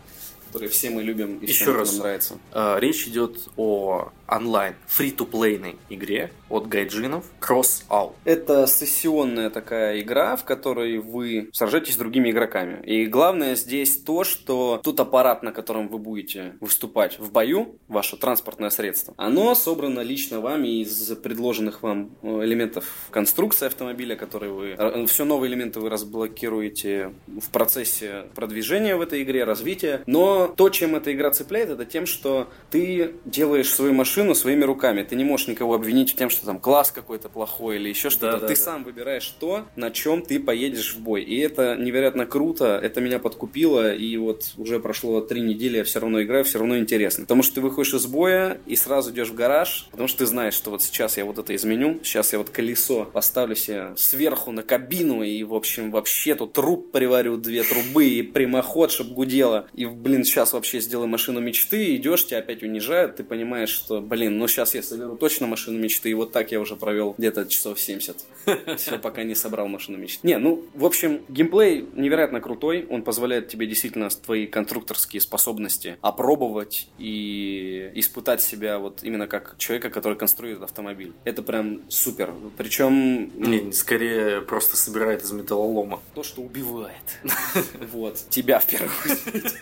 которые 0.49 0.69
все 0.69 0.91
мы 0.91 1.03
любим 1.03 1.39
и 1.39 1.47
Еще 1.47 1.73
раз. 1.73 1.93
нам 1.93 2.01
нравится. 2.01 2.39
А, 2.53 2.79
Речь 2.79 3.07
идет 3.07 3.49
о 3.57 4.11
онлайн 4.27 4.75
фри-то-плейной 4.87 5.77
игре 5.89 6.33
от 6.49 6.69
гайджинов 6.69 7.25
Cross 7.41 7.85
Out. 7.91 8.13
Это 8.25 8.67
сессионная 8.67 9.51
такая 9.51 10.01
игра, 10.01 10.37
в 10.37 10.45
которой 10.45 10.99
вы 10.99 11.51
сражаетесь 11.53 11.95
с 11.95 11.97
другими 11.97 12.31
игроками. 12.31 12.83
И 12.85 13.07
главное 13.07 13.55
здесь 13.55 13.99
то, 13.99 14.25
что 14.25 14.81
тот 14.83 14.99
аппарат, 15.01 15.43
на 15.43 15.53
котором 15.53 15.89
вы 15.89 15.99
будете 15.99 16.55
выступать 16.61 17.19
в 17.19 17.33
бою, 17.33 17.77
ваше 17.89 18.17
транспортное 18.17 18.71
средство, 18.71 19.15
оно 19.17 19.55
собрано 19.55 20.01
лично 20.01 20.41
вами 20.41 20.83
из 20.83 21.17
предложенных 21.23 21.83
вам 21.83 22.11
э, 22.23 22.45
элементов 22.45 22.85
конструкции 23.11 23.67
автомобиля, 23.67 24.17
которые 24.17 24.53
вы... 24.53 25.07
Все 25.07 25.25
новые 25.25 25.51
элементы 25.51 25.81
вы 25.81 25.91
разблокируете 25.91 27.13
в 27.27 27.51
процессе 27.51 28.25
продвижения 28.35 28.97
в 28.97 29.01
этой 29.01 29.23
игре, 29.23 29.45
развития. 29.45 30.03
Но 30.07 30.49
то, 30.49 30.69
чем 30.69 30.95
эта 30.95 31.13
игра 31.13 31.31
цепляет, 31.31 31.71
это 31.71 31.85
тем, 31.85 32.07
что 32.07 32.49
ты 32.71 33.15
делаешь 33.25 33.73
свою 33.73 33.93
машину 33.93 34.35
своими 34.35 34.65
руками. 34.65 35.03
Ты 35.03 35.17
не 35.17 35.25
можешь 35.25 35.49
никого 35.49 35.75
обвинить 35.75 36.13
в 36.13 36.17
тем, 36.17 36.31
что 36.31 36.38
там 36.47 36.59
класс 36.59 36.91
какой-то 36.91 37.29
плохой 37.29 37.77
или 37.77 37.89
еще 37.89 38.11
что-то. 38.11 38.33
Да-да-да. 38.33 38.49
ты 38.49 38.57
сам 38.57 38.85
выбираешь 38.85 39.29
то, 39.41 39.67
на 39.77 39.91
чем 39.91 40.23
ты 40.23 40.41
поедешь 40.41 40.95
в 40.95 41.01
бой. 41.01 41.23
И 41.23 41.39
это 41.39 41.77
невероятно 41.77 42.27
круто, 42.27 42.79
это 42.83 43.01
меня 43.01 43.19
подкупило, 43.19 43.93
и 43.93 44.17
вот 44.17 44.53
уже 44.57 44.81
прошло 44.81 45.21
три 45.21 45.41
недели, 45.41 45.79
я 45.79 45.85
все 45.85 46.01
равно 46.01 46.23
играю, 46.23 46.45
все 46.45 46.59
равно 46.59 46.79
интересно. 46.79 47.25
Потому 47.25 47.43
что 47.43 47.57
ты 47.57 47.61
выходишь 47.61 47.95
из 47.95 48.07
боя 48.07 48.61
и 48.67 48.77
сразу 48.77 49.11
идешь 49.13 49.31
в 49.31 49.35
гараж, 49.35 49.89
потому 49.91 50.09
что 50.09 50.19
ты 50.19 50.27
знаешь, 50.27 50.55
что 50.55 50.71
вот 50.71 50.83
сейчас 50.83 51.17
я 51.17 51.25
вот 51.25 51.39
это 51.39 51.55
изменю, 51.55 52.01
сейчас 52.03 52.33
я 52.33 52.39
вот 52.39 52.51
колесо 52.51 53.05
поставлю 53.05 53.55
себе 53.55 53.93
сверху 53.97 54.53
на 54.53 54.63
кабину, 54.63 55.23
и, 55.23 55.43
в 55.45 55.55
общем, 55.55 55.91
вообще 55.91 56.35
тут 56.35 56.53
труб 56.53 56.93
приварю, 56.93 57.37
две 57.37 57.63
трубы, 57.63 58.07
и 58.07 58.23
прямоход, 58.23 58.91
чтобы 58.91 59.15
гудело. 59.15 59.69
И, 59.75 59.87
блин, 59.87 60.25
сейчас 60.25 60.53
вообще 60.53 60.81
сделаю 60.81 61.09
машину 61.09 61.41
мечты, 61.41 61.97
идешь, 61.97 62.27
тебя 62.27 62.39
опять 62.39 62.63
унижают, 62.63 63.17
ты 63.17 63.25
понимаешь, 63.25 63.71
что, 63.71 64.01
блин, 64.01 64.39
ну 64.39 64.49
сейчас 64.49 64.75
я 64.75 64.83
соберу 64.83 65.17
точно 65.17 65.47
машину 65.47 65.79
мечты, 65.79 66.11
и 66.11 66.15
вот 66.15 66.28
так 66.33 66.53
я 66.53 66.61
уже 66.61 66.77
провел 66.77 67.15
где-то 67.17 67.47
часов 67.47 67.81
70. 67.81 68.17
Все, 68.77 68.99
пока 68.99 69.23
не 69.23 69.35
собрал 69.35 69.69
машину 69.69 69.99
мечты. 69.99 70.27
Не, 70.27 70.39
ну, 70.39 70.65
в 70.75 70.85
общем, 70.85 71.23
геймплей 71.29 71.87
невероятно 71.95 72.41
крутой, 72.41 72.87
он 72.89 73.03
позволяет 73.03 73.49
тебе 73.49 73.67
действительно 73.67 74.09
твои 74.09 74.47
конструкторские 74.47 75.21
способности 75.21 75.97
опробовать 76.01 76.89
и 76.99 77.91
испытать 77.95 78.41
себя 78.43 78.79
вот 78.79 79.03
именно 79.03 79.27
как 79.27 79.57
человека, 79.59 79.91
который 79.91 80.17
конструирует 80.17 80.63
автомобиль. 80.63 81.13
Это 81.25 81.43
прям 81.43 81.83
супер. 81.89 82.33
Причем 82.57 83.31
Не, 83.39 83.73
скорее 83.73 84.41
просто 84.43 84.77
собирает 84.77 85.23
из 85.23 85.33
металлолома. 85.33 86.01
то, 86.15 86.23
что 86.23 86.43
убивает. 86.43 86.97
Вот. 87.93 88.17
Тебя 88.31 88.59
в 88.59 88.67
первую 88.67 88.91
очередь. 89.05 89.55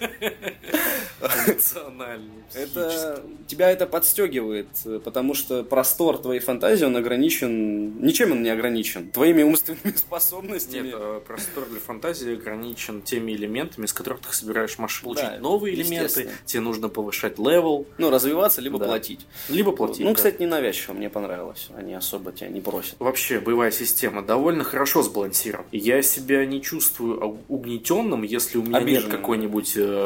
Эмоциональный. 1.20 2.44
Это 2.54 3.22
тебя 3.46 3.70
это 3.70 3.86
подстегивает, 3.86 4.68
потому 5.04 5.34
что 5.34 5.62
простор 5.64 6.18
твоей 6.18 6.40
фантазии 6.40 6.55
он 6.64 6.96
ограничен, 6.96 7.98
ничем 8.00 8.32
он 8.32 8.42
не 8.42 8.50
ограничен, 8.50 9.10
твоими 9.10 9.42
умственными 9.42 9.94
способностями. 9.96 10.86
Нет, 10.88 10.94
э, 10.98 11.20
простор 11.26 11.66
для 11.66 11.80
фантазии 11.80 12.34
ограничен 12.34 13.02
теми 13.02 13.32
элементами, 13.32 13.84
из 13.86 13.92
которых 13.92 14.20
ты 14.20 14.32
собираешь 14.34 14.78
машину. 14.78 15.14
Да, 15.14 15.22
Получить 15.22 15.40
новые 15.42 15.74
элементы, 15.74 16.30
тебе 16.44 16.60
нужно 16.60 16.88
повышать 16.88 17.38
level, 17.38 17.86
Ну, 17.98 18.10
развиваться, 18.10 18.60
либо 18.60 18.78
Да. 18.78 18.86
платить. 18.86 19.26
либо 19.48 19.72
платить. 19.72 20.00
Ну, 20.00 20.08
да. 20.10 20.14
кстати, 20.14 20.40
ненавязчиво, 20.40 20.94
мне 20.94 21.10
понравилось. 21.10 21.68
Они 21.76 21.94
особо 21.94 22.32
тебя 22.32 22.48
не 22.48 22.60
просят. 22.60 22.96
Вообще, 22.98 23.40
боевая 23.40 23.70
система 23.70 24.22
довольно 24.22 24.64
хорошо 24.64 25.02
сбалансирован. 25.02 25.66
Я 25.72 26.02
себя 26.02 26.44
не 26.46 26.60
чувствую 26.62 27.40
угнетенным, 27.48 28.22
если 28.22 28.58
у 28.58 28.62
меня 28.62 28.78
нет 28.80 28.82
Обиженным. 28.88 29.10
какой-нибудь 29.10 29.72
э, 29.76 30.04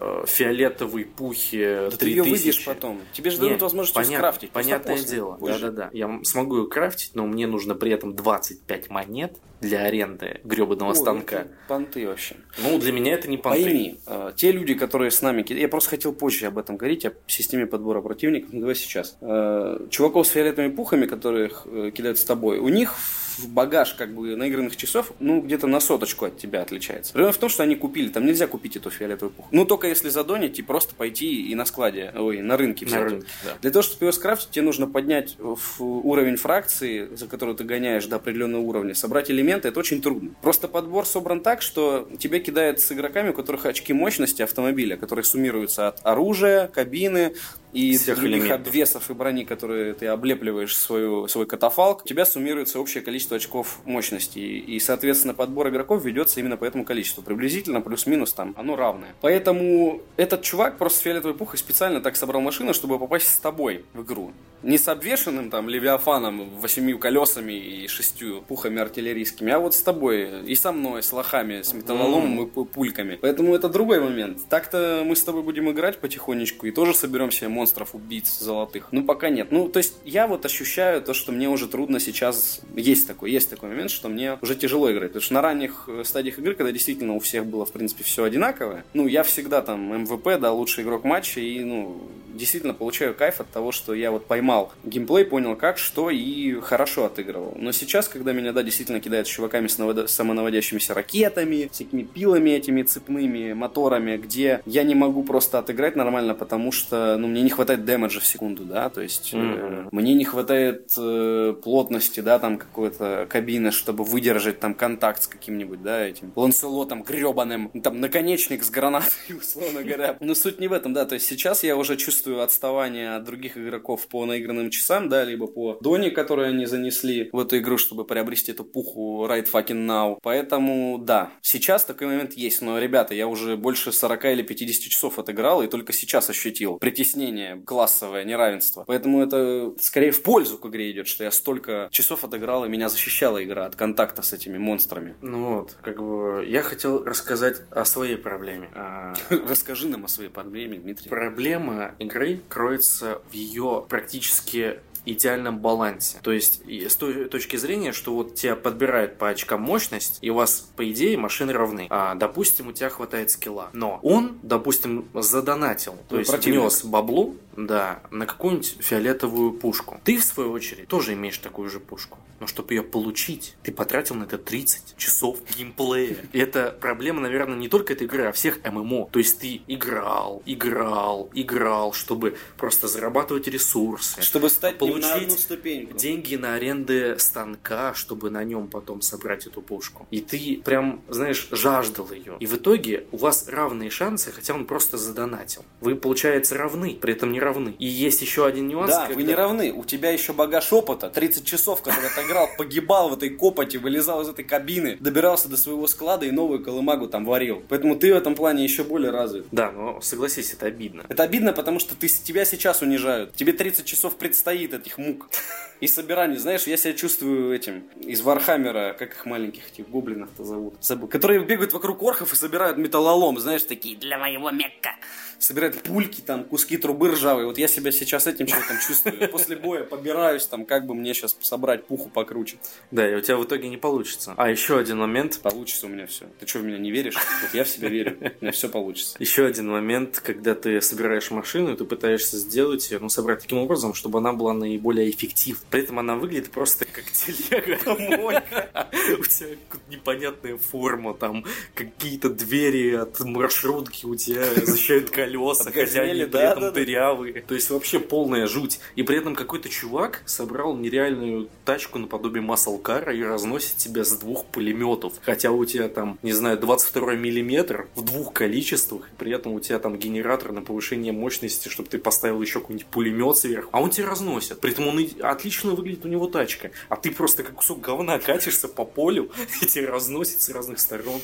э, 0.00 0.24
фиолетовой 0.26 1.04
пухи 1.04 1.88
Да 1.90 1.96
ты 1.96 2.08
ее 2.08 2.22
3000. 2.22 2.30
выбьешь 2.30 2.64
потом. 2.64 3.00
Тебе 3.12 3.30
же 3.30 3.38
дадут 3.38 3.62
возможность 3.62 3.96
ее 3.96 4.04
понятно, 4.04 4.18
скрафтить. 4.18 4.50
Понятное 4.50 4.98
дело, 4.98 5.34
позже. 5.36 5.87
Я 5.92 6.20
смогу 6.24 6.58
ее 6.58 6.66
крафтить, 6.68 7.12
но 7.14 7.26
мне 7.26 7.46
нужно 7.46 7.74
при 7.74 7.90
этом 7.92 8.14
25 8.14 8.90
монет 8.90 9.36
для 9.60 9.84
аренды 9.84 10.40
гребаного 10.44 10.90
Ой, 10.90 10.96
станка. 10.96 11.36
это 11.36 11.50
Понты 11.66 12.06
вообще. 12.06 12.36
Ну, 12.62 12.78
для 12.78 12.92
меня 12.92 13.14
это 13.14 13.28
не 13.28 13.36
понты. 13.36 13.64
Пойми, 13.64 14.00
э, 14.06 14.32
те 14.36 14.52
люди, 14.52 14.74
которые 14.74 15.10
с 15.10 15.20
нами... 15.20 15.44
Я 15.48 15.68
просто 15.68 15.90
хотел 15.90 16.12
позже 16.12 16.46
об 16.46 16.58
этом 16.58 16.76
говорить, 16.76 17.04
о 17.04 17.12
системе 17.26 17.66
подбора 17.66 18.00
противников, 18.00 18.52
но 18.52 18.60
давай 18.60 18.76
сейчас. 18.76 19.16
Э, 19.20 19.86
Чуваков 19.90 20.26
с 20.26 20.30
фиолетовыми 20.30 20.70
пухами, 20.72 21.06
которых 21.06 21.66
э, 21.66 21.90
кидают 21.92 22.18
с 22.18 22.24
тобой, 22.24 22.58
у 22.58 22.68
них 22.68 22.94
в 22.94 23.17
багаж 23.46 23.94
как 23.94 24.14
бы 24.14 24.36
наигранных 24.36 24.76
часов, 24.76 25.12
ну, 25.20 25.40
где-то 25.40 25.66
на 25.66 25.80
соточку 25.80 26.26
от 26.26 26.38
тебя 26.38 26.62
отличается. 26.62 27.12
Проблема 27.12 27.32
в 27.32 27.38
том, 27.38 27.48
что 27.48 27.62
они 27.62 27.76
купили, 27.76 28.08
там 28.08 28.26
нельзя 28.26 28.46
купить 28.46 28.76
эту 28.76 28.90
фиолетовую 28.90 29.34
пуху. 29.34 29.48
Ну, 29.52 29.64
только 29.64 29.86
если 29.86 30.08
задонить 30.08 30.58
и 30.58 30.62
просто 30.62 30.94
пойти 30.94 31.50
и 31.50 31.54
на 31.54 31.64
складе, 31.64 32.12
ой, 32.16 32.40
на 32.40 32.56
рынке 32.56 32.86
На 32.86 33.02
рынке, 33.02 33.26
да. 33.44 33.58
Для 33.60 33.70
того, 33.70 33.82
чтобы 33.82 34.06
ее 34.06 34.12
скрафтить, 34.12 34.50
тебе 34.50 34.64
нужно 34.64 34.86
поднять 34.86 35.36
в 35.38 35.82
уровень 35.82 36.36
фракции, 36.36 37.08
за 37.14 37.26
которую 37.26 37.56
ты 37.56 37.64
гоняешь 37.64 38.06
до 38.06 38.16
определенного 38.16 38.62
уровня, 38.62 38.94
собрать 38.94 39.30
элементы, 39.30 39.68
это 39.68 39.80
очень 39.80 40.00
трудно. 40.02 40.30
Просто 40.42 40.68
подбор 40.68 41.06
собран 41.06 41.40
так, 41.40 41.62
что 41.62 42.08
тебе 42.18 42.40
кидают 42.40 42.80
с 42.80 42.90
игроками, 42.92 43.30
у 43.30 43.32
которых 43.32 43.66
очки 43.66 43.92
мощности 43.92 44.42
автомобиля, 44.42 44.96
которые 44.96 45.24
суммируются 45.24 45.88
от 45.88 46.00
оружия, 46.04 46.68
кабины 46.68 47.34
и 47.72 47.96
Всех 47.96 48.16
других 48.16 48.44
элементов. 48.44 48.68
обвесов 48.68 49.10
и 49.10 49.12
брони, 49.14 49.44
которые 49.44 49.92
ты 49.92 50.06
облепливаешь 50.06 50.76
свою, 50.76 51.28
свой 51.28 51.46
катафалк, 51.46 52.02
у 52.04 52.08
тебя 52.08 52.24
суммируется 52.24 52.80
общее 52.80 53.02
количество 53.02 53.27
очков 53.36 53.80
мощности. 53.84 54.38
И, 54.38 54.58
и, 54.76 54.80
соответственно, 54.80 55.34
подбор 55.34 55.68
игроков 55.68 56.04
ведется 56.04 56.40
именно 56.40 56.56
по 56.56 56.64
этому 56.64 56.84
количеству. 56.84 57.22
Приблизительно 57.22 57.80
плюс-минус 57.80 58.32
там 58.32 58.54
оно 58.56 58.76
равное. 58.76 59.14
Поэтому 59.20 60.02
этот 60.16 60.42
чувак 60.42 60.78
просто 60.78 60.98
с 60.98 61.02
фиолетовой 61.02 61.36
пухой 61.36 61.58
специально 61.58 62.00
так 62.00 62.16
собрал 62.16 62.40
машину, 62.40 62.74
чтобы 62.74 62.98
попасть 62.98 63.28
с 63.28 63.38
тобой 63.38 63.84
в 63.94 64.02
игру. 64.02 64.32
Не 64.62 64.76
с 64.76 64.88
обвешенным 64.88 65.50
там 65.50 65.68
левиафаном, 65.68 66.50
восемью 66.58 66.98
колесами 66.98 67.52
и 67.52 67.86
шестью 67.86 68.42
пухами 68.42 68.80
артиллерийскими, 68.80 69.52
а 69.52 69.60
вот 69.60 69.74
с 69.74 69.82
тобой 69.82 70.42
и 70.46 70.54
со 70.56 70.72
мной, 70.72 71.02
с 71.02 71.12
лохами, 71.12 71.62
с 71.62 71.72
металлоломом 71.72 72.42
и 72.42 72.50
пу- 72.50 72.64
пульками. 72.64 73.18
Поэтому 73.20 73.54
это 73.54 73.68
другой 73.68 74.00
момент. 74.00 74.40
Так-то 74.48 75.02
мы 75.04 75.14
с 75.14 75.22
тобой 75.22 75.42
будем 75.42 75.70
играть 75.70 75.98
потихонечку 75.98 76.66
и 76.66 76.72
тоже 76.72 76.92
соберем 76.94 77.30
себе 77.30 77.48
монстров 77.48 77.94
убийц 77.94 78.38
золотых. 78.40 78.88
Ну, 78.90 79.04
пока 79.04 79.28
нет. 79.28 79.52
Ну, 79.52 79.68
то 79.68 79.78
есть 79.78 79.98
я 80.04 80.26
вот 80.26 80.44
ощущаю 80.44 81.02
то, 81.02 81.14
что 81.14 81.30
мне 81.30 81.48
уже 81.48 81.68
трудно 81.68 82.00
сейчас... 82.00 82.60
Есть 82.74 83.06
такой, 83.18 83.32
есть 83.32 83.50
такой 83.50 83.68
момент, 83.70 83.90
что 83.90 84.08
мне 84.08 84.38
уже 84.40 84.54
тяжело 84.54 84.90
играть. 84.92 85.08
Потому 85.10 85.22
что 85.22 85.34
на 85.34 85.42
ранних 85.42 85.84
э, 85.88 86.02
стадиях 86.04 86.38
игры, 86.38 86.54
когда 86.54 86.70
действительно 86.72 87.14
у 87.14 87.18
всех 87.18 87.44
было, 87.46 87.64
в 87.66 87.72
принципе, 87.72 88.04
все 88.04 88.22
одинаковое, 88.22 88.84
ну, 88.94 89.06
я 89.08 89.22
всегда 89.24 89.60
там 89.60 90.02
MVP, 90.02 90.40
да, 90.40 90.52
лучший 90.52 90.84
игрок 90.84 91.04
матча, 91.04 91.40
и, 91.40 91.64
ну, 91.64 92.00
действительно 92.34 92.74
получаю 92.74 93.14
кайф 93.14 93.40
от 93.40 93.48
того, 93.50 93.72
что 93.72 93.92
я 93.94 94.10
вот 94.12 94.26
поймал 94.26 94.72
геймплей, 94.84 95.24
понял 95.24 95.56
как, 95.56 95.78
что 95.78 96.10
и 96.10 96.60
хорошо 96.60 97.06
отыгрывал. 97.06 97.54
Но 97.58 97.72
сейчас, 97.72 98.06
когда 98.08 98.32
меня, 98.32 98.52
да, 98.52 98.62
действительно 98.62 99.00
кидают 99.00 99.26
с 99.26 99.30
чуваками 99.30 99.66
с 99.66 99.78
наводо- 99.78 100.06
самонаводящимися 100.06 100.94
ракетами, 100.94 101.68
всякими 101.72 102.02
пилами 102.04 102.50
этими 102.50 102.82
цепными, 102.82 103.52
моторами, 103.54 104.16
где 104.16 104.60
я 104.66 104.84
не 104.84 104.94
могу 104.94 105.24
просто 105.24 105.58
отыграть 105.58 105.96
нормально, 105.96 106.34
потому 106.34 106.70
что, 106.70 107.16
ну, 107.18 107.26
мне 107.26 107.42
не 107.42 107.50
хватает 107.50 107.84
damage 107.84 108.15
а 108.15 108.20
в 108.20 108.26
секунду, 108.26 108.64
да, 108.64 108.88
то 108.88 109.00
есть 109.00 109.30
э, 109.32 109.36
Мгм. 109.36 109.88
мне 109.90 110.14
не 110.14 110.24
хватает 110.24 110.92
э, 110.96 111.54
плотности, 111.64 112.20
да, 112.20 112.38
там 112.38 112.58
какой-то 112.58 113.07
кабины, 113.28 113.70
чтобы 113.70 114.04
выдержать 114.04 114.60
там 114.60 114.74
контакт 114.74 115.22
с 115.22 115.26
каким-нибудь, 115.26 115.82
да, 115.82 116.04
этим 116.04 116.32
ланселотом 116.34 117.02
гребаным, 117.02 117.70
там 117.82 118.00
наконечник 118.00 118.64
с 118.64 118.70
гранатой, 118.70 119.36
условно 119.40 119.82
говоря. 119.82 120.16
Но 120.20 120.34
суть 120.34 120.60
не 120.60 120.68
в 120.68 120.72
этом, 120.72 120.92
да, 120.92 121.04
то 121.04 121.14
есть 121.14 121.26
сейчас 121.26 121.64
я 121.64 121.76
уже 121.76 121.96
чувствую 121.96 122.42
отставание 122.42 123.16
от 123.16 123.24
других 123.24 123.56
игроков 123.56 124.06
по 124.08 124.24
наигранным 124.26 124.70
часам, 124.70 125.08
да, 125.08 125.24
либо 125.24 125.46
по 125.46 125.78
доне, 125.80 126.10
которые 126.10 126.50
они 126.50 126.66
занесли 126.66 127.30
в 127.32 127.38
эту 127.38 127.58
игру, 127.58 127.78
чтобы 127.78 128.04
приобрести 128.04 128.52
эту 128.52 128.64
пуху 128.64 129.26
right 129.26 129.48
fucking 129.50 129.86
now. 129.86 130.18
Поэтому, 130.22 130.98
да, 130.98 131.30
сейчас 131.42 131.84
такой 131.84 132.08
момент 132.08 132.34
есть, 132.34 132.62
но, 132.62 132.78
ребята, 132.78 133.14
я 133.14 133.26
уже 133.26 133.56
больше 133.56 133.92
40 133.92 134.24
или 134.26 134.42
50 134.42 134.90
часов 134.90 135.18
отыграл 135.18 135.62
и 135.62 135.68
только 135.68 135.92
сейчас 135.92 136.30
ощутил 136.30 136.78
притеснение, 136.78 137.62
классовое 137.64 138.24
неравенство. 138.24 138.84
Поэтому 138.86 139.22
это 139.22 139.74
скорее 139.80 140.10
в 140.10 140.22
пользу 140.22 140.58
к 140.58 140.66
игре 140.66 140.90
идет, 140.90 141.08
что 141.08 141.24
я 141.24 141.30
столько 141.30 141.88
часов 141.90 142.24
отыграл, 142.24 142.64
и 142.64 142.68
меня 142.68 142.87
защищала 142.88 143.42
игра 143.42 143.66
от 143.66 143.76
контакта 143.76 144.22
с 144.22 144.32
этими 144.32 144.58
монстрами. 144.58 145.14
Ну 145.22 145.58
вот, 145.58 145.76
как 145.82 145.98
бы 146.02 146.44
я 146.46 146.62
хотел 146.62 147.04
рассказать 147.04 147.62
о 147.70 147.84
своей 147.84 148.16
проблеме. 148.16 148.68
А, 148.74 149.14
Расскажи 149.48 149.88
нам 149.88 150.04
о 150.04 150.08
своей 150.08 150.30
проблеме, 150.30 150.78
Дмитрий. 150.78 151.08
Проблема 151.08 151.94
игры 151.98 152.40
кроется 152.48 153.20
в 153.30 153.34
ее 153.34 153.84
практически 153.88 154.80
идеальном 155.04 155.58
балансе. 155.58 156.18
То 156.22 156.32
есть, 156.32 156.62
с 156.68 156.94
той 156.96 157.26
точки 157.30 157.56
зрения, 157.56 157.92
что 157.92 158.14
вот 158.14 158.34
тебя 158.34 158.56
подбирают 158.56 159.16
по 159.16 159.28
очкам 159.30 159.62
мощность, 159.62 160.18
и 160.20 160.28
у 160.28 160.34
вас, 160.34 160.70
по 160.76 160.90
идее, 160.90 161.16
машины 161.16 161.52
равны. 161.54 161.86
А, 161.88 162.14
допустим, 162.14 162.68
у 162.68 162.72
тебя 162.72 162.90
хватает 162.90 163.30
скилла. 163.30 163.70
Но 163.72 164.00
он, 164.02 164.38
допустим, 164.42 165.08
задонатил, 165.14 165.92
то 166.08 166.14
Ну, 166.14 166.18
есть 166.18 166.30
противник. 166.30 166.60
внес 166.60 166.84
баблу, 166.84 167.36
да, 167.66 168.00
на 168.10 168.26
какую-нибудь 168.26 168.76
фиолетовую 168.80 169.52
пушку. 169.52 170.00
Ты, 170.04 170.18
в 170.18 170.24
свою 170.24 170.52
очередь, 170.52 170.88
тоже 170.88 171.14
имеешь 171.14 171.38
такую 171.38 171.68
же 171.68 171.80
пушку. 171.80 172.18
Но 172.40 172.46
чтобы 172.46 172.74
ее 172.74 172.82
получить, 172.82 173.56
ты 173.64 173.72
потратил 173.72 174.14
на 174.14 174.24
это 174.24 174.38
30 174.38 174.96
часов 174.96 175.38
геймплея. 175.56 176.16
И 176.32 176.38
это 176.38 176.76
проблема, 176.80 177.20
наверное, 177.20 177.56
не 177.56 177.68
только 177.68 177.94
этой 177.94 178.04
игры, 178.04 178.26
а 178.26 178.32
всех 178.32 178.60
ММО. 178.64 179.08
То 179.10 179.18
есть 179.18 179.40
ты 179.40 179.60
играл, 179.66 180.42
играл, 180.46 181.30
играл, 181.34 181.92
чтобы 181.92 182.36
просто 182.56 182.86
зарабатывать 182.86 183.48
ресурсы. 183.48 184.22
Чтобы 184.22 184.50
стать 184.50 184.80
не 184.80 184.86
на 184.86 184.92
Получить 184.92 185.24
одну 185.24 185.36
ступеньку. 185.36 185.98
деньги 185.98 186.36
на 186.36 186.54
аренды 186.54 187.18
станка, 187.18 187.92
чтобы 187.94 188.30
на 188.30 188.44
нем 188.44 188.68
потом 188.68 189.00
собрать 189.00 189.46
эту 189.46 189.60
пушку. 189.60 190.06
И 190.12 190.20
ты 190.20 190.62
прям, 190.64 191.02
знаешь, 191.08 191.48
жаждал 191.50 192.10
ее. 192.12 192.36
И 192.38 192.46
в 192.46 192.54
итоге 192.54 193.06
у 193.10 193.16
вас 193.16 193.48
равные 193.48 193.90
шансы, 193.90 194.30
хотя 194.30 194.54
он 194.54 194.64
просто 194.64 194.96
задонатил. 194.96 195.64
Вы, 195.80 195.96
получается, 195.96 196.56
равны, 196.56 196.96
при 197.00 197.14
этом 197.14 197.32
не 197.32 197.40
равны. 197.48 197.74
И 197.78 197.86
есть 197.86 198.22
еще 198.22 198.46
один 198.46 198.68
нюанс. 198.68 198.90
Да, 198.90 199.02
вы 199.06 199.14
когда- 199.14 199.22
не 199.28 199.34
равны. 199.34 199.72
У 199.72 199.84
тебя 199.84 200.10
еще 200.10 200.32
багаж 200.32 200.72
опыта. 200.72 201.10
30 201.10 201.44
часов, 201.44 201.82
который 201.82 202.10
ты 202.14 202.22
играл, 202.22 202.48
погибал 202.58 203.10
в 203.10 203.14
этой 203.14 203.30
копоти, 203.30 203.76
вылезал 203.76 204.22
из 204.22 204.28
этой 204.28 204.44
кабины, 204.44 204.96
добирался 205.00 205.48
до 205.48 205.56
своего 205.56 205.86
склада 205.86 206.26
и 206.26 206.30
новую 206.30 206.62
колымагу 206.62 207.08
там 207.08 207.24
варил. 207.24 207.62
Поэтому 207.68 207.96
ты 207.96 208.12
в 208.12 208.16
этом 208.16 208.34
плане 208.34 208.64
еще 208.64 208.84
более 208.84 209.10
развит. 209.10 209.46
Да, 209.52 209.70
но 209.72 210.00
согласись, 210.00 210.52
это 210.52 210.66
обидно. 210.66 211.04
Это 211.08 211.22
обидно, 211.24 211.52
потому 211.52 211.78
что 211.80 211.94
ты, 211.96 212.08
тебя 212.08 212.44
сейчас 212.44 212.82
унижают. 212.82 213.34
Тебе 213.34 213.52
30 213.52 213.84
часов 213.84 214.16
предстоит 214.16 214.72
этих 214.74 214.98
мук. 214.98 215.28
И 215.80 215.86
собираний. 215.86 216.36
Знаешь, 216.36 216.64
я 216.64 216.76
себя 216.76 216.92
чувствую 216.92 217.54
этим 217.54 217.84
из 218.00 218.20
Warhammer 218.20 218.82
а, 218.82 218.96
как 218.98 219.14
их 219.14 219.26
маленьких 219.26 219.62
этих 219.70 219.88
гоблинов-то 219.88 220.44
зовут. 220.44 220.74
Забыл. 220.80 221.08
Которые 221.08 221.44
бегают 221.44 221.72
вокруг 221.72 222.02
орков 222.02 222.32
и 222.32 222.36
собирают 222.36 222.78
металлолом, 222.78 223.38
знаешь, 223.38 223.62
такие 223.62 223.96
для 223.96 224.18
моего 224.18 224.50
мекка. 224.50 224.90
Собирают 225.38 225.80
пульки, 225.82 226.20
там, 226.20 226.42
куски 226.42 226.78
трубы 226.78 227.12
ржавые. 227.12 227.46
Вот 227.46 227.58
я 227.58 227.68
себя 227.68 227.92
сейчас 227.92 228.26
этим 228.26 228.46
человеком 228.46 228.76
чувствую. 228.84 229.28
После 229.28 229.56
боя 229.56 229.84
побираюсь, 229.84 230.44
там, 230.46 230.66
как 230.66 230.84
бы 230.84 230.94
мне 230.94 231.14
сейчас 231.14 231.36
собрать 231.40 231.86
пуху 231.86 232.08
покруче. 232.08 232.56
Да, 232.90 233.08
и 233.08 233.14
у 233.14 233.20
тебя 233.20 233.36
в 233.36 233.44
итоге 233.44 233.68
не 233.68 233.76
получится. 233.76 234.34
А 234.36 234.50
еще 234.50 234.80
один 234.80 234.98
момент. 234.98 235.38
Получится 235.40 235.86
у 235.86 235.90
меня 235.90 236.06
все. 236.06 236.26
Ты 236.40 236.46
что, 236.48 236.58
в 236.58 236.64
меня 236.64 236.78
не 236.78 236.90
веришь? 236.90 237.14
Вот 237.14 237.54
я 237.54 237.62
в 237.62 237.68
себя 237.68 237.88
верю. 237.88 238.18
У 238.40 238.44
меня 238.44 238.50
все 238.50 238.68
получится. 238.68 239.16
Еще 239.20 239.46
один 239.46 239.70
момент, 239.70 240.18
когда 240.18 240.56
ты 240.56 240.80
собираешь 240.80 241.30
машину, 241.30 241.76
ты 241.76 241.84
пытаешься 241.84 242.36
сделать 242.36 242.90
ее, 242.90 242.98
ну, 242.98 243.08
собрать 243.08 243.40
таким 243.40 243.58
образом, 243.58 243.94
чтобы 243.94 244.18
она 244.18 244.32
была 244.32 244.54
наиболее 244.54 245.08
эффективна. 245.08 245.67
При 245.70 245.82
этом 245.82 245.98
она 245.98 246.16
выглядит 246.16 246.50
просто 246.50 246.84
как 246.84 247.04
телега. 247.10 247.78
У 249.18 249.24
тебя 249.24 249.56
непонятная 249.88 250.56
форма, 250.56 251.14
там 251.14 251.44
какие-то 251.74 252.30
двери 252.30 252.94
от 252.94 253.20
маршрутки 253.20 254.06
у 254.06 254.14
тебя 254.14 254.44
защищают 254.54 255.10
колеса, 255.10 255.70
хотя 255.70 256.02
они 256.02 256.24
при 256.24 256.40
этом 256.40 256.72
дырявые. 256.72 257.42
То 257.42 257.54
есть 257.54 257.70
вообще 257.70 257.98
полная 258.00 258.46
жуть. 258.46 258.80
И 258.96 259.02
при 259.02 259.18
этом 259.18 259.34
какой-то 259.34 259.68
чувак 259.68 260.22
собрал 260.26 260.76
нереальную 260.76 261.48
тачку 261.64 261.98
наподобие 261.98 262.42
маслкара 262.42 263.14
и 263.14 263.22
разносит 263.22 263.76
тебя 263.76 264.04
с 264.04 264.16
двух 264.16 264.46
пулеметов. 264.46 265.14
Хотя 265.22 265.50
у 265.50 265.64
тебя 265.64 265.88
там, 265.88 266.18
не 266.22 266.32
знаю, 266.32 266.58
22 266.58 267.14
миллиметр 267.14 267.88
в 267.94 268.02
двух 268.02 268.32
количествах, 268.32 269.08
и 269.08 269.16
при 269.18 269.32
этом 269.32 269.52
у 269.52 269.60
тебя 269.60 269.78
там 269.78 269.98
генератор 269.98 270.52
на 270.52 270.62
повышение 270.62 271.12
мощности, 271.12 271.68
чтобы 271.68 271.88
ты 271.88 271.98
поставил 271.98 272.40
еще 272.40 272.60
какой-нибудь 272.60 272.86
пулемет 272.86 273.36
сверху. 273.36 273.68
А 273.72 273.80
он 273.80 273.90
тебя 273.90 274.06
разносит. 274.06 274.60
При 274.60 274.72
этом 274.72 274.88
он 274.88 275.00
и 275.00 275.20
отлично 275.58 275.74
выглядит 275.74 276.04
у 276.04 276.08
него 276.08 276.28
тачка. 276.28 276.70
А 276.88 276.96
ты 276.96 277.10
просто 277.10 277.42
как 277.42 277.56
кусок 277.56 277.80
говна 277.80 278.18
катишься 278.18 278.68
по 278.68 278.84
полю, 278.84 279.30
и 279.62 279.66
тебя 279.66 279.90
разносит 279.90 280.40
с 280.40 280.50
разных 280.50 280.78
сторон. 280.78 281.20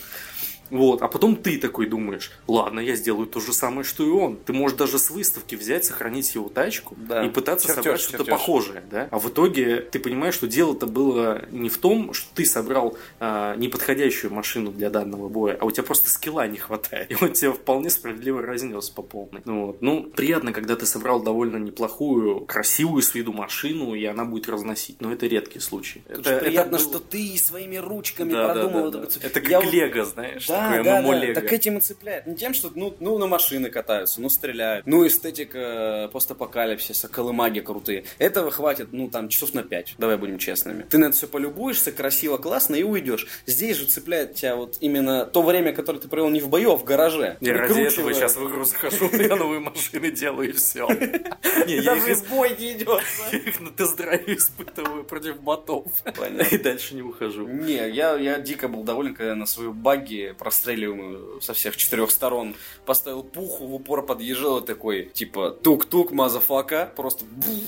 Вот, 0.71 1.03
а 1.03 1.09
потом 1.09 1.37
ты 1.37 1.59
такой 1.59 1.87
думаешь, 1.87 2.31
ладно, 2.47 2.81
я 2.81 2.97
сделаю 2.97 3.27
то 3.27 3.41
же 3.41 3.53
самое, 3.53 3.85
что 3.85 4.05
и 4.05 4.09
он. 4.11 4.37
Ты 4.37 4.53
можешь 4.53 4.77
даже 4.77 4.99
с 4.99 5.11
выставки 5.11 5.55
взять, 5.55 5.85
сохранить 5.85 6.35
его 6.35 6.49
тачку 6.49 6.97
Да. 6.97 7.25
и 7.25 7.29
пытаться 7.29 7.67
Чертеж, 7.69 7.85
собрать 7.85 8.01
что-то 8.01 8.25
похожее, 8.25 8.83
да? 8.91 9.09
А 9.11 9.19
в 9.19 9.29
итоге 9.29 9.81
ты 9.81 9.99
понимаешь, 9.99 10.35
что 10.35 10.47
дело-то 10.47 10.87
было 10.87 11.43
не 11.51 11.69
в 11.69 11.79
том, 11.79 12.13
что 12.13 12.27
ты 12.35 12.45
собрал 12.47 12.97
а, 13.21 13.55
неподходящую 13.57 14.33
машину 14.33 14.73
для 14.73 14.91
данного 14.91 15.29
боя, 15.29 15.57
а 15.61 15.65
у 15.65 15.71
тебя 15.71 15.83
просто 15.85 16.09
скилла 16.11 16.47
не 16.49 16.59
хватает. 16.59 17.11
И 17.11 17.17
он 17.21 17.33
тебя 17.33 17.53
вполне 17.53 17.91
справедливо 17.91 18.43
разнес 18.43 18.91
по 18.91 19.03
полной. 19.03 19.43
Ну, 19.45 19.67
вот. 19.67 19.83
ну, 19.83 20.05
приятно, 20.05 20.53
когда 20.53 20.77
ты 20.77 20.87
собрал 20.87 21.23
довольно 21.23 21.57
неплохую, 21.59 22.41
красивую 22.41 23.03
с 23.03 23.15
виду 23.15 23.33
машину, 23.33 23.95
и 23.95 24.05
она 24.05 24.25
будет 24.25 24.49
разносить. 24.49 25.01
Но 25.01 25.13
это 25.13 25.27
редкий 25.27 25.61
случай. 25.61 26.03
Это, 26.09 26.39
Приятно, 26.39 26.77
это 26.77 26.85
было- 26.85 26.91
что 26.91 26.99
ты 27.01 27.37
своими 27.39 27.77
ручками 27.77 28.33
Да, 28.33 28.49
да, 28.49 28.55
продумал 28.55 28.91
да, 28.91 29.03
эту- 29.03 29.21
да. 29.21 29.27
Это 29.27 29.41
как 29.41 29.51
Я 29.51 29.61
вот- 29.61 29.73
лего, 29.73 30.05
знаешь, 30.05 30.47
Да, 30.47 30.54
да, 30.55 30.83
да. 30.83 31.15
лего. 31.15 31.35
Так 31.35 31.53
этим 31.53 31.79
и 31.79 31.81
цепляет. 31.81 32.27
Не 32.27 32.37
тем, 32.37 32.55
что 32.55 32.71
ну, 32.75 32.95
ну 33.01 33.19
на 33.19 33.27
машины 33.27 33.71
катаются, 33.71 34.21
ну 34.21 34.29
стреляют, 34.29 34.87
ну 34.87 35.07
эстетика 35.07 36.09
постапокалипсиса, 36.13 37.09
колымаги 37.09 37.61
крутые. 37.61 38.05
Этого 38.19 38.51
хватит, 38.51 38.89
ну 38.93 39.09
там 39.09 39.29
часов 39.29 39.55
на 39.55 39.63
пять. 39.63 39.95
Давай 39.99 40.17
будем 40.17 40.39
честными. 40.39 40.83
Ты 40.83 40.99
на 40.99 41.07
это 41.07 41.17
все 41.17 41.27
полюбуешься, 41.27 41.93
красиво, 41.93 42.37
классно 42.39 42.77
и 42.77 42.83
уйдешь. 42.83 43.27
Здесь 43.47 43.77
же 43.77 43.87
цепляет 43.87 44.35
тебя 44.35 44.57
вот 44.57 44.79
именно 44.81 45.27
то 45.27 45.43
время, 45.43 45.73
которое 45.73 45.99
ты 45.99 46.09
провел 46.09 46.29
не 46.31 46.41
в 46.41 46.49
бою, 46.49 46.73
а 46.73 46.77
в 46.77 46.85
гараже. 46.85 47.37
Я 47.41 47.55
ради 47.55 47.81
этого 47.81 48.13
сейчас 48.13 48.37
в 48.37 48.49
игру 48.49 48.65
захожу, 48.65 49.11
я 49.13 49.37
новые 49.37 49.61
машины 49.61 50.11
делаю 50.11 50.51
и 50.51 50.53
все. 50.53 50.89
Я 51.67 51.83
даже 51.83 52.13
их 52.13 52.20
в 52.20 52.23
бой 52.23 52.57
не 52.59 52.73
веду. 52.73 53.03
я 53.33 53.39
их 53.39 53.61
на 53.61 53.71
тест-драйве 53.71 54.37
испытываю 54.37 55.05
против 55.05 55.41
ботов. 55.41 55.87
И 56.51 56.59
дальше 56.59 56.95
не 56.95 57.03
ухожу. 57.03 57.47
Не, 57.47 57.89
я, 57.91 58.17
я 58.17 58.39
дико 58.39 58.69
был 58.69 58.83
доволен, 58.83 59.15
когда 59.15 59.35
на 59.35 59.47
свою 59.47 59.73
багги, 59.73 60.35
простреливаемую 60.45 61.41
со 61.41 61.55
всех 61.55 61.77
четырех 61.77 62.11
сторон, 62.11 62.55
поставил 62.87 63.25
пуху, 63.25 63.67
в 63.67 63.75
упор 63.75 64.07
подъезжал 64.07 64.59
и 64.59 64.67
такой, 64.67 65.11
типа, 65.13 65.51
тук-тук, 65.51 66.13
motherfucka, 66.13 66.93
просто 66.95 67.25
бух, 67.25 67.65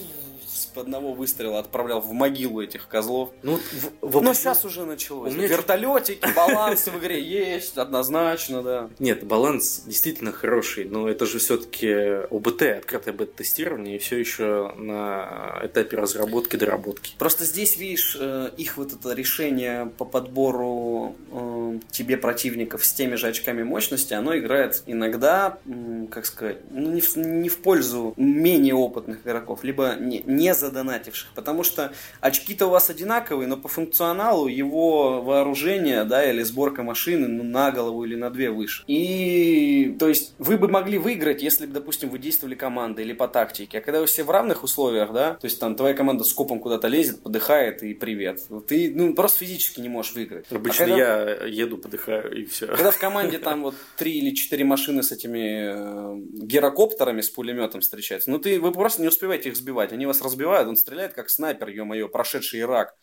одного 0.79 1.13
выстрела 1.13 1.59
отправлял 1.59 2.01
в 2.01 2.13
могилу 2.13 2.63
этих 2.63 2.89
козлов. 2.89 3.31
Ну, 3.43 3.59
в- 4.01 4.09
в- 4.09 4.23
Но 4.23 4.35
сейчас 4.35 4.65
уже 4.65 4.85
началось. 4.85 5.33
У 5.33 5.37
меня 5.37 5.47
Вертолетики, 5.49 6.27
баланс 6.35 6.87
в 6.87 6.99
игре 6.99 7.23
есть, 7.23 7.77
однозначно, 7.79 8.63
да. 8.63 8.91
Нет, 8.99 9.25
баланс 9.25 9.83
действительно 9.87 10.33
хороший, 10.33 10.85
но 10.85 11.09
это 11.09 11.27
же 11.27 11.39
все-таки 11.39 11.89
ОБТ, 12.31 12.63
открытое 12.63 13.13
бета-тестирование, 13.13 13.97
и 13.97 13.99
все 13.99 14.19
еще 14.19 14.73
на 14.77 15.61
этапе 15.63 15.97
разработки, 15.97 16.57
доработки. 16.57 17.15
Просто 17.19 17.45
здесь, 17.45 17.77
видишь, 17.77 18.17
э, 18.19 18.51
их 18.57 18.77
вот 18.77 18.93
это 18.93 19.13
решение 19.15 19.87
по 19.99 20.05
подбору 20.05 21.17
э, 21.33 21.79
тебе 21.91 22.17
противников 22.17 22.85
с 22.85 22.93
теми 22.93 23.15
же 23.17 23.29
очками 23.29 23.63
мощности, 23.63 24.15
оно 24.15 24.37
играет 24.37 24.83
иногда, 24.87 25.59
как 26.11 26.27
сказать, 26.27 26.59
ну, 26.71 26.91
не, 26.93 27.01
в, 27.01 27.17
не 27.17 27.49
в 27.49 27.59
пользу 27.59 28.15
менее 28.17 28.75
опытных 28.75 29.23
игроков, 29.25 29.65
либо 29.65 29.95
не, 29.99 30.23
не 30.27 30.55
задонативших. 30.67 31.29
Потому 31.35 31.63
что 31.63 31.93
очки-то 32.21 32.67
у 32.67 32.71
вас 32.71 32.91
одинаковые, 32.91 33.47
но 33.49 33.57
по 33.57 33.69
функционалу 33.69 34.49
его 34.49 35.23
вооружение, 35.23 36.05
да, 36.05 36.29
или 36.31 36.43
сборка 36.43 36.83
машины 36.83 37.29
ну, 37.29 37.43
на 37.45 37.71
голову 37.71 38.05
или 38.05 38.15
на 38.17 38.31
две 38.31 38.51
выше. 38.51 38.85
И, 38.87 39.97
то 39.99 40.09
есть, 40.09 40.35
вы 40.39 40.57
бы 40.59 40.69
могли 40.69 40.99
выиграть, 40.99 41.43
если 41.43 41.67
бы, 41.67 41.73
допустим, 41.73 42.09
вы 42.11 42.19
действовали 42.19 42.55
командой 42.55 43.05
или 43.05 43.13
по 43.13 43.29
тактике. 43.29 43.79
А 43.79 43.81
когда 43.81 44.01
вы 44.01 44.07
все 44.07 44.25
в 44.25 44.31
равных 44.31 44.65
условиях, 44.65 45.13
да, 45.13 45.35
то 45.35 45.45
есть 45.47 45.61
там 45.61 45.77
твоя 45.77 45.95
команда 45.95 46.25
с 46.25 46.33
копом 46.33 46.61
куда-то 46.61 46.89
лезет, 46.89 47.23
подыхает 47.23 47.83
и 47.83 47.95
привет. 47.95 48.41
Ты, 48.67 48.93
ну, 48.95 49.15
просто 49.15 49.39
физически 49.41 49.81
не 49.81 49.89
можешь 49.89 50.15
выиграть. 50.15 50.47
А 50.51 50.57
Обычно 50.57 50.87
когда- 50.87 50.97
я 50.97 51.47
еду, 51.47 51.79
подыхаю, 51.79 52.37
и 52.37 52.45
все. 52.47 52.67
когда 52.67 52.91
в 52.91 52.99
команде 52.99 53.39
там 53.47 53.63
вот 53.63 53.75
три 53.97 54.19
или 54.19 54.35
четыре 54.35 54.65
машины 54.65 55.03
с 55.03 55.13
этими 55.13 55.73
э, 55.73 56.47
гирокоптерами 56.47 57.21
с 57.21 57.31
пулеметом 57.31 57.81
встречаются, 57.81 58.31
ну 58.31 58.39
ты, 58.39 58.61
вы 58.61 58.73
просто 58.73 59.03
не 59.03 59.09
успеваете 59.09 59.51
их 59.51 59.57
сбивать. 59.57 59.93
Они 59.93 60.07
вас 60.07 60.23
разбивают, 60.23 60.56
он 60.65 60.77
стреляет 60.77 61.13
как 61.13 61.31
снайпер, 61.31 61.69
ё-моё, 61.69 62.09
прошедший 62.09 62.61
Ирак. 62.61 62.95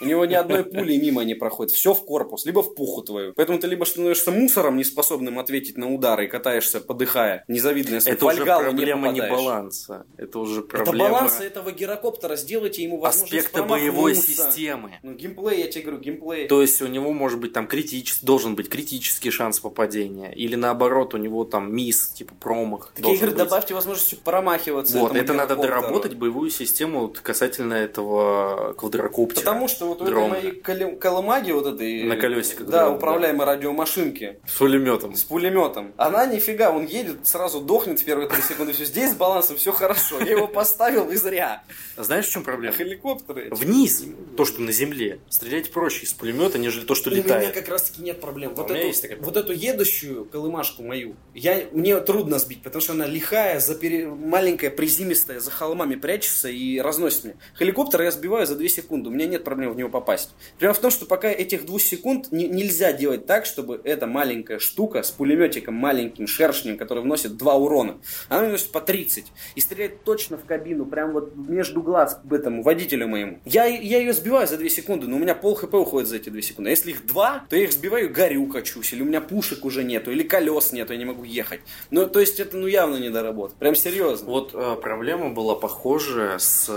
У 0.00 0.04
него 0.04 0.24
ни 0.26 0.34
одной 0.34 0.64
пули 0.64 0.96
мимо 0.96 1.22
не 1.22 1.34
проходит. 1.34 1.72
Все 1.72 1.94
в 1.94 2.04
корпус, 2.04 2.44
либо 2.44 2.62
в 2.62 2.74
пуху 2.74 3.02
твою. 3.02 3.32
Поэтому 3.34 3.58
ты 3.58 3.68
либо 3.68 3.84
становишься 3.84 4.30
мусором, 4.30 4.76
неспособным 4.76 5.38
ответить 5.38 5.78
на 5.78 5.92
удары, 5.92 6.24
и 6.24 6.28
катаешься, 6.28 6.80
подыхая. 6.80 7.44
Незавидная 7.48 8.00
Это 8.04 8.26
уже 8.26 8.44
проблема 8.44 9.08
не, 9.12 9.20
попадаешь. 9.20 9.44
баланса. 9.44 10.06
Это 10.16 10.38
уже 10.38 10.60
Это 10.60 10.68
проблема 10.68 11.10
баланс 11.10 11.40
этого 11.40 11.70
гирокоптера. 11.70 12.36
Сделайте 12.36 12.82
ему 12.82 12.98
возможность 12.98 13.46
аспекта 13.46 13.62
боевой 13.62 14.14
системы. 14.14 14.98
Ну, 15.02 15.14
геймплей, 15.14 15.60
я 15.60 15.68
тебе 15.68 15.84
говорю, 15.84 16.00
геймплей. 16.00 16.48
То 16.48 16.62
есть 16.62 16.82
у 16.82 16.86
него 16.86 17.12
может 17.12 17.38
быть 17.38 17.52
там 17.52 17.66
критический, 17.66 18.26
должен 18.26 18.56
быть 18.56 18.68
критический 18.68 19.30
шанс 19.30 19.60
попадения. 19.60 20.30
Или 20.30 20.56
наоборот, 20.56 21.14
у 21.14 21.18
него 21.18 21.44
там 21.44 21.74
мисс, 21.74 22.08
типа 22.08 22.34
промах. 22.34 22.92
Такие 22.94 23.16
игры 23.16 23.28
быть. 23.28 23.38
добавьте 23.38 23.74
возможность 23.74 24.20
промахиваться. 24.22 24.98
Вот, 24.98 25.14
это 25.14 25.32
надо 25.32 25.56
доработать 25.56 26.14
боевую 26.14 26.50
систему 26.50 27.01
вот 27.02 27.20
касательно 27.20 27.74
этого 27.74 28.72
квадрокоптера. 28.74 29.40
Потому 29.40 29.68
что 29.68 29.86
вот 29.86 30.02
у 30.02 30.06
этой 30.06 30.28
моей 30.28 30.60
коле- 30.60 30.96
колымаги 30.96 31.52
вот 31.52 31.66
этой... 31.66 32.04
На 32.04 32.16
колесиках 32.16 32.66
Да, 32.68 32.84
дрон, 32.86 32.96
управляемой 32.96 33.46
радиомашинки 33.46 34.38
С 34.46 34.56
пулеметом. 34.58 35.14
с 35.14 35.22
пулеметом. 35.24 35.92
Она 35.96 36.26
нифига, 36.26 36.70
он 36.70 36.86
едет, 36.86 37.26
сразу 37.26 37.60
дохнет 37.60 38.00
в 38.00 38.04
первые 38.04 38.28
три 38.28 38.42
секунды. 38.42 38.72
Все, 38.72 38.84
здесь 38.84 39.12
с 39.12 39.14
балансом 39.14 39.56
все 39.56 39.72
хорошо. 39.72 40.20
Я 40.20 40.32
его 40.32 40.46
поставил 40.48 41.10
и 41.10 41.16
зря. 41.16 41.62
А 41.96 42.02
Знаешь, 42.04 42.26
в 42.26 42.30
чем 42.32 42.44
проблема? 42.44 42.74
хеликоптеры... 42.74 43.48
Вниз, 43.50 44.04
то, 44.36 44.44
что 44.44 44.62
на 44.62 44.72
земле, 44.72 45.18
стрелять 45.28 45.70
проще 45.72 46.04
из 46.04 46.12
пулемета, 46.12 46.58
нежели 46.58 46.84
то, 46.84 46.94
что 46.94 47.10
У 47.10 47.12
меня 47.12 47.22
летает. 47.24 47.52
как 47.54 47.68
раз 47.68 47.90
таки 47.90 48.02
нет 48.02 48.20
проблем. 48.20 48.54
Вот 48.54 48.70
эту, 48.70 49.22
вот 49.24 49.36
эту 49.36 49.52
едущую 49.52 50.24
колымашку 50.24 50.82
мою, 50.82 51.14
я, 51.34 51.64
мне 51.72 51.98
трудно 52.00 52.38
сбить, 52.38 52.62
потому 52.62 52.80
что 52.82 52.92
она 52.92 53.06
лихая, 53.06 53.60
за 53.60 53.74
пере- 53.74 54.06
маленькая, 54.06 54.70
призимистая, 54.70 55.40
за 55.40 55.50
холмами 55.50 55.94
прячется 55.96 56.48
и 56.48 56.78
разносит 56.82 57.24
меня. 57.24 57.34
Хеликоптер 57.58 58.02
я 58.02 58.10
сбиваю 58.10 58.46
за 58.46 58.56
2 58.56 58.68
секунды, 58.68 59.08
у 59.08 59.12
меня 59.12 59.26
нет 59.26 59.44
проблем 59.44 59.72
в 59.72 59.76
него 59.76 59.88
попасть. 59.88 60.30
Проблема 60.58 60.74
в 60.74 60.78
том, 60.78 60.90
что 60.90 61.06
пока 61.06 61.28
этих 61.28 61.64
двух 61.66 61.80
секунд 61.80 62.32
не- 62.32 62.48
нельзя 62.48 62.92
делать 62.92 63.26
так, 63.26 63.46
чтобы 63.46 63.80
эта 63.84 64.06
маленькая 64.06 64.58
штука 64.58 65.02
с 65.02 65.10
пулеметиком 65.10 65.74
маленьким, 65.74 66.26
шершнем, 66.26 66.76
который 66.76 67.02
вносит 67.02 67.36
2 67.36 67.54
урона, 67.54 67.98
она 68.28 68.44
вносит 68.46 68.72
по 68.72 68.80
30 68.80 69.26
и 69.54 69.60
стреляет 69.60 70.04
точно 70.04 70.36
в 70.36 70.44
кабину, 70.44 70.86
прям 70.86 71.12
вот 71.12 71.34
между 71.36 71.82
глаз 71.82 72.20
к 72.28 72.32
этому 72.32 72.62
водителю 72.62 73.08
моему. 73.08 73.38
Я, 73.44 73.64
я 73.66 73.98
ее 73.98 74.12
сбиваю 74.12 74.46
за 74.46 74.56
2 74.56 74.68
секунды, 74.68 75.06
но 75.06 75.16
у 75.16 75.18
меня 75.18 75.34
пол 75.34 75.54
хп 75.54 75.74
уходит 75.74 76.08
за 76.08 76.16
эти 76.16 76.28
2 76.30 76.40
секунды. 76.42 76.70
А 76.70 76.72
если 76.72 76.90
их 76.90 77.06
2, 77.06 77.46
то 77.48 77.56
я 77.56 77.64
их 77.64 77.72
сбиваю, 77.72 78.12
горю, 78.12 78.46
качусь, 78.46 78.92
или 78.92 79.02
у 79.02 79.06
меня 79.06 79.20
пушек 79.20 79.64
уже 79.64 79.84
нету, 79.84 80.10
или 80.10 80.22
колес 80.22 80.72
нету, 80.72 80.92
я 80.92 80.98
не 80.98 81.04
могу 81.04 81.24
ехать. 81.24 81.60
Ну, 81.90 82.06
то 82.06 82.20
есть 82.20 82.40
это 82.40 82.56
ну 82.56 82.66
явно 82.66 82.96
не 82.96 83.10
доработка. 83.10 83.58
Прям 83.58 83.74
серьезно. 83.74 84.28
Вот 84.28 84.52
э, 84.54 84.76
проблема 84.80 85.30
была 85.30 85.54
похожа 85.54 86.36
с 86.38 86.68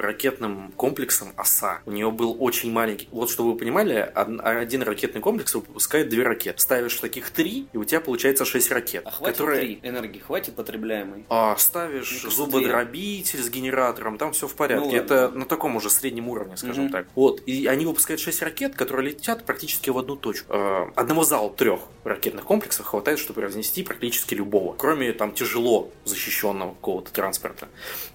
ракетным 0.00 0.72
комплексом 0.76 1.32
ОСА. 1.36 1.80
У 1.86 1.90
нее 1.92 2.10
был 2.10 2.36
очень 2.40 2.70
маленький. 2.72 3.08
Вот 3.10 3.30
чтобы 3.30 3.52
вы 3.52 3.58
понимали, 3.58 4.10
од- 4.14 4.40
один 4.42 4.82
ракетный 4.82 5.20
комплекс 5.20 5.54
выпускает 5.54 6.08
две 6.08 6.22
ракеты. 6.22 6.58
Ставишь 6.60 6.96
таких 6.96 7.30
три, 7.30 7.66
и 7.72 7.76
у 7.76 7.84
тебя 7.84 8.00
получается 8.00 8.44
шесть 8.44 8.70
ракет. 8.70 9.02
А 9.06 9.10
хватит 9.10 9.36
которые... 9.36 9.60
3 9.60 9.80
энергии, 9.82 10.18
хватит 10.18 10.54
потребляемой. 10.56 11.24
А, 11.28 11.56
ставишь 11.56 12.22
зубодробитель 12.22 13.42
с 13.42 13.48
генератором, 13.50 14.18
там 14.18 14.32
все 14.32 14.46
в 14.48 14.54
порядке. 14.54 14.84
Ну 14.84 14.90
ладно. 14.92 15.00
Это 15.04 15.28
на 15.30 15.44
таком 15.46 15.76
уже 15.76 15.90
среднем 15.90 16.28
уровне, 16.28 16.56
скажем 16.56 16.84
Мгм. 16.84 16.92
так. 16.92 17.06
Вот. 17.14 17.42
И 17.46 17.66
они 17.66 17.86
выпускают 17.86 18.20
6 18.20 18.42
ракет, 18.42 18.74
которые 18.74 19.10
летят 19.10 19.44
практически 19.44 19.90
в 19.90 19.98
одну 19.98 20.16
точку. 20.16 20.52
Э, 20.52 20.86
Одного 20.94 21.24
зала 21.24 21.50
трех 21.50 21.80
ракетных 22.04 22.44
комплексов 22.44 22.86
хватает, 22.86 23.18
чтобы 23.18 23.42
разнести 23.42 23.82
практически 23.82 24.34
любого. 24.34 24.74
Кроме 24.74 25.12
там 25.12 25.32
тяжело 25.32 25.90
защищенного 26.04 26.74
какого-то 26.74 27.12
транспорта. 27.12 27.68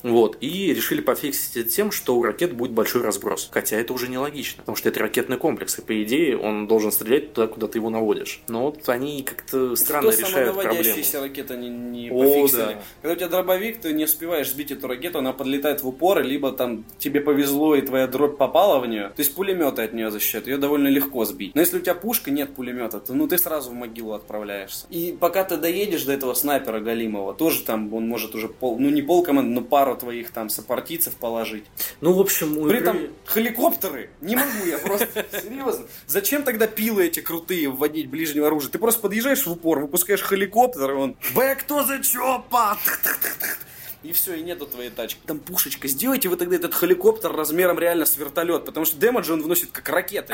Вот. 0.04 0.38
И 0.42 0.74
решили 0.74 1.02
пофиксить 1.02 1.27
это 1.30 1.64
тем, 1.64 1.92
что 1.92 2.16
у 2.16 2.24
ракет 2.24 2.54
будет 2.54 2.72
большой 2.72 3.02
разброс. 3.02 3.50
Хотя 3.52 3.78
это 3.78 3.94
уже 3.94 4.08
нелогично, 4.08 4.62
потому 4.62 4.76
что 4.76 4.90
это 4.90 5.00
ракетный 5.00 5.38
комплекс, 5.38 5.78
и 5.80 5.82
по 5.82 6.04
идее 6.04 6.38
он 6.38 6.68
должен 6.68 6.92
стрелять 6.92 7.34
туда, 7.34 7.48
куда 7.48 7.68
ты 7.68 7.78
его 7.78 7.90
наводишь. 7.90 8.42
Но 8.48 8.66
вот 8.66 8.88
они 8.90 9.24
как-то 9.24 9.76
странно 9.76 10.12
Кто 10.12 10.22
решают 10.22 10.54
проблему. 10.54 10.94
ракеты 11.22 11.58
не, 11.58 11.70
не 11.70 12.10
О, 12.10 12.20
пофиксили. 12.20 12.58
да. 12.60 12.82
Когда 13.02 13.14
у 13.14 13.16
тебя 13.18 13.28
дробовик, 13.28 13.82
ты 13.82 13.94
не 13.94 14.06
успеваешь 14.06 14.50
сбить 14.50 14.72
эту 14.72 14.88
ракету, 14.88 15.20
она 15.20 15.34
подлетает 15.34 15.84
в 15.84 15.88
упор, 15.88 16.22
либо 16.22 16.52
там 16.52 16.86
тебе 16.98 17.22
повезло 17.22 17.76
и 17.76 17.82
твоя 17.82 18.08
дробь 18.08 18.38
попала 18.38 18.80
в 18.80 18.88
нее. 18.88 19.10
То 19.10 19.20
есть 19.20 19.36
пулеметы 19.36 19.84
от 19.84 19.94
нее 19.94 20.12
защищают, 20.12 20.48
ее 20.48 20.58
довольно 20.58 20.88
легко 20.88 21.26
сбить. 21.26 21.56
Но 21.56 21.62
если 21.62 21.78
у 21.78 21.82
тебя 21.82 21.96
пушка, 21.96 22.32
нет 22.32 22.54
пулемета, 22.56 23.00
то 23.00 23.14
ну 23.14 23.28
ты 23.28 23.38
сразу 23.38 23.72
в 23.72 23.74
могилу 23.74 24.14
отправляешься. 24.14 24.88
И 24.90 25.16
пока 25.20 25.44
ты 25.44 25.58
доедешь 25.58 26.04
до 26.04 26.14
этого 26.14 26.34
снайпера 26.34 26.80
Галимова, 26.80 27.34
тоже 27.34 27.64
там 27.64 27.94
он 27.94 28.08
может 28.08 28.36
уже 28.36 28.48
пол, 28.48 28.78
ну 28.80 28.90
не 28.90 29.02
пол 29.02 29.24
команды, 29.24 29.52
но 29.52 29.62
пару 29.62 29.96
твоих 29.96 30.32
там 30.32 30.50
сопартийцев 30.50 31.16
положить. 31.18 31.66
Ну, 32.02 32.14
в 32.14 32.20
общем, 32.20 32.58
у 32.58 32.68
При 32.68 32.78
игры- 32.78 32.90
этом 32.90 33.08
хеликоптеры, 33.28 34.10
не 34.22 34.36
могу 34.36 34.66
я 34.66 34.78
просто, 34.78 35.26
серьезно. 35.44 35.86
Зачем 36.08 36.44
тогда 36.44 36.68
пилы 36.68 37.06
эти 37.08 37.20
крутые 37.20 37.70
вводить 37.70 38.10
ближнего 38.10 38.48
оружия? 38.48 38.72
Ты 38.72 38.80
просто 38.80 39.02
подъезжаешь 39.02 39.46
в 39.46 39.52
упор, 39.52 39.80
выпускаешь 39.80 40.22
хеликоптер, 40.24 40.92
и 40.92 40.94
он 40.96 41.16
«Back 41.36 41.60
to 41.68 41.86
the 41.88 42.02
chopper!» 42.02 42.78
И 44.08 44.14
все, 44.14 44.36
и 44.36 44.42
нету 44.42 44.66
твоей 44.66 44.90
тачки. 44.90 45.20
Там 45.26 45.40
пушечка, 45.40 45.88
сделайте 45.88 46.30
вы 46.30 46.38
тогда 46.38 46.56
этот 46.56 46.74
хеликоптер 46.74 47.32
размером 47.32 47.78
реально 47.80 48.06
с 48.06 48.16
вертолет, 48.18 48.66
потому 48.66 48.86
что 48.86 48.98
дэмэдж 48.98 49.32
он 49.32 49.42
вносит 49.42 49.72
как 49.72 49.90
ракета, 49.90 50.34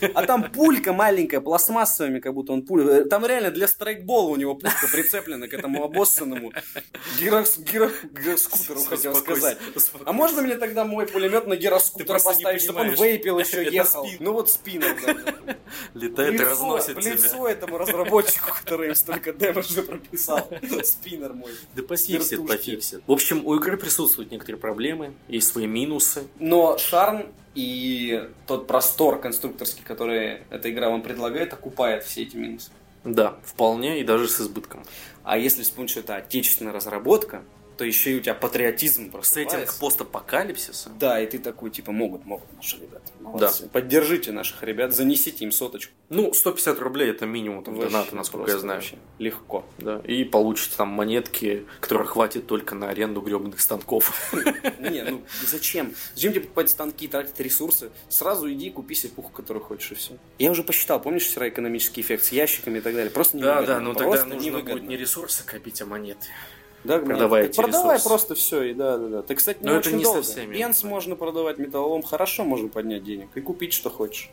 ё 0.00 0.08
А 0.14 0.26
там 0.26 0.50
пулька 0.50 0.92
маленькая, 0.92 1.40
пластмассовыми, 1.40 2.20
как 2.20 2.34
будто 2.34 2.52
он 2.52 2.62
пуля. 2.62 3.04
Там 3.04 3.24
реально 3.24 3.50
для 3.50 3.68
страйкбола 3.68 4.30
у 4.30 4.36
него 4.36 4.54
пушка 4.54 4.88
прицеплена 4.90 5.48
к 5.48 5.54
этому 5.54 5.84
обоссанному 5.84 6.52
гирос- 7.20 7.58
гиро- 7.58 7.92
гироскутеру, 8.12 8.80
хотел 8.80 9.14
сказать. 9.14 9.58
А 10.04 10.12
можно 10.12 10.42
мне 10.42 10.56
тогда 10.56 10.84
мой 10.84 11.06
пулемет 11.06 11.46
на 11.46 11.56
гироскутер 11.56 12.20
поставить, 12.20 12.62
чтобы 12.62 12.80
он 12.80 12.90
вейпил 12.94 13.38
еще 13.38 13.64
ехал? 13.70 14.06
Ну 14.18 14.32
вот 14.32 14.50
спиннер, 14.50 14.96
да. 15.04 15.56
Летает 15.94 16.40
и 16.40 16.44
разносит 16.44 17.00
тебя. 17.00 17.14
лицо 17.14 17.48
этому 17.48 17.78
разработчику, 17.78 18.50
который 18.62 18.88
им 18.88 18.94
столько 18.94 19.32
дэмэджа 19.32 19.82
прописал. 19.82 20.48
Спиннер 20.82 21.32
мой. 21.32 21.52
Да 21.74 21.82
пофиксит, 21.82 22.32
Вертушки. 22.32 22.95
Пофиксит. 22.96 23.08
В 23.08 23.12
общем, 23.12 23.46
у 23.46 23.54
игры 23.56 23.76
присутствуют 23.76 24.30
некоторые 24.30 24.60
проблемы, 24.60 25.14
есть 25.28 25.48
свои 25.48 25.66
минусы. 25.66 26.26
Но 26.38 26.78
шарм 26.78 27.26
и 27.54 28.28
тот 28.46 28.66
простор 28.66 29.20
конструкторский, 29.20 29.82
который 29.84 30.42
эта 30.50 30.70
игра 30.70 30.90
вам 30.90 31.02
предлагает, 31.02 31.52
окупает 31.52 32.04
все 32.04 32.22
эти 32.22 32.36
минусы. 32.36 32.70
Да, 33.04 33.36
вполне 33.44 34.00
и 34.00 34.04
даже 34.04 34.28
с 34.28 34.40
избытком. 34.40 34.84
А 35.22 35.38
если 35.38 35.62
вспомнить, 35.62 35.90
что 35.90 36.00
это 36.00 36.16
отечественная 36.16 36.72
разработка, 36.72 37.42
то 37.76 37.84
еще 37.84 38.12
и 38.12 38.16
у 38.16 38.20
тебя 38.20 38.34
патриотизм 38.34 38.96
Сеттинг 38.96 39.12
просыпается. 39.12 39.80
постапокалипсиса. 39.80 40.90
Да, 40.98 41.20
и 41.20 41.26
ты 41.26 41.38
такой, 41.38 41.70
типа, 41.70 41.92
могут, 41.92 42.24
могут 42.24 42.52
наши 42.54 42.76
ребята. 42.76 43.02
Молодцы. 43.20 43.68
Поддержите 43.68 44.32
наших 44.32 44.62
ребят, 44.62 44.94
занесите 44.94 45.44
им 45.44 45.52
соточку. 45.52 45.92
Ну, 46.08 46.32
150 46.32 46.78
рублей 46.78 47.10
это 47.10 47.26
минимум 47.26 47.64
там, 47.64 47.74
Вообще, 47.74 47.90
доната, 47.90 48.14
насколько 48.16 48.42
я 48.50 48.54
просто 48.54 48.60
знаю. 48.60 48.80
вообще 48.80 48.96
Легко. 49.18 49.64
Да, 49.78 50.00
и 50.04 50.24
получите 50.24 50.74
там 50.76 50.88
монетки, 50.88 51.66
которые 51.80 52.06
хватит 52.06 52.46
только 52.46 52.74
на 52.74 52.88
аренду 52.88 53.20
гребаных 53.20 53.60
станков. 53.60 54.32
Не, 54.78 55.02
ну 55.04 55.22
зачем? 55.44 55.94
Зачем 56.14 56.32
тебе 56.32 56.42
покупать 56.42 56.70
станки, 56.70 57.08
тратить 57.08 57.38
ресурсы? 57.40 57.90
Сразу 58.08 58.50
иди 58.52 58.70
купи 58.70 58.94
себе 58.94 59.12
пуху, 59.14 59.30
которую 59.32 59.64
хочешь, 59.64 59.92
и 59.92 59.94
все. 59.96 60.12
Я 60.38 60.50
уже 60.50 60.62
посчитал, 60.62 61.00
помнишь 61.02 61.24
вчера 61.26 61.48
экономический 61.48 62.00
эффект 62.02 62.24
с 62.24 62.32
ящиками 62.32 62.78
и 62.78 62.80
так 62.80 62.94
далее? 62.94 63.10
Просто 63.10 63.36
Да, 63.38 63.56
невыгодно. 63.56 63.66
да, 63.74 63.80
но 63.80 63.94
тогда 63.94 64.10
Просто 64.10 64.26
нужно 64.28 64.60
будет 64.60 64.82
не 64.84 64.96
ресурсы 64.96 65.44
копить, 65.44 65.82
а 65.82 65.86
монеты. 65.86 66.26
Да, 66.86 66.96
эти 67.40 67.56
так 67.56 67.64
продавай 67.66 68.00
просто 68.02 68.34
все, 68.34 68.62
и 68.62 68.74
да, 68.74 68.96
да, 68.98 69.08
да. 69.08 69.22
Ты, 69.22 69.34
кстати, 69.34 69.58
не 69.60 69.66
Но 69.66 69.72
это 69.72 69.88
очень 69.88 69.98
не 69.98 70.04
долго. 70.04 70.22
со 70.22 70.32
всеми. 70.32 70.54
Бенз 70.56 70.82
можно 70.82 71.16
продавать, 71.16 71.58
металлолом 71.58 72.02
хорошо 72.02 72.44
можно 72.44 72.68
поднять 72.68 73.04
денег 73.04 73.28
и 73.34 73.40
купить, 73.40 73.72
что 73.72 73.90
хочешь. 73.90 74.30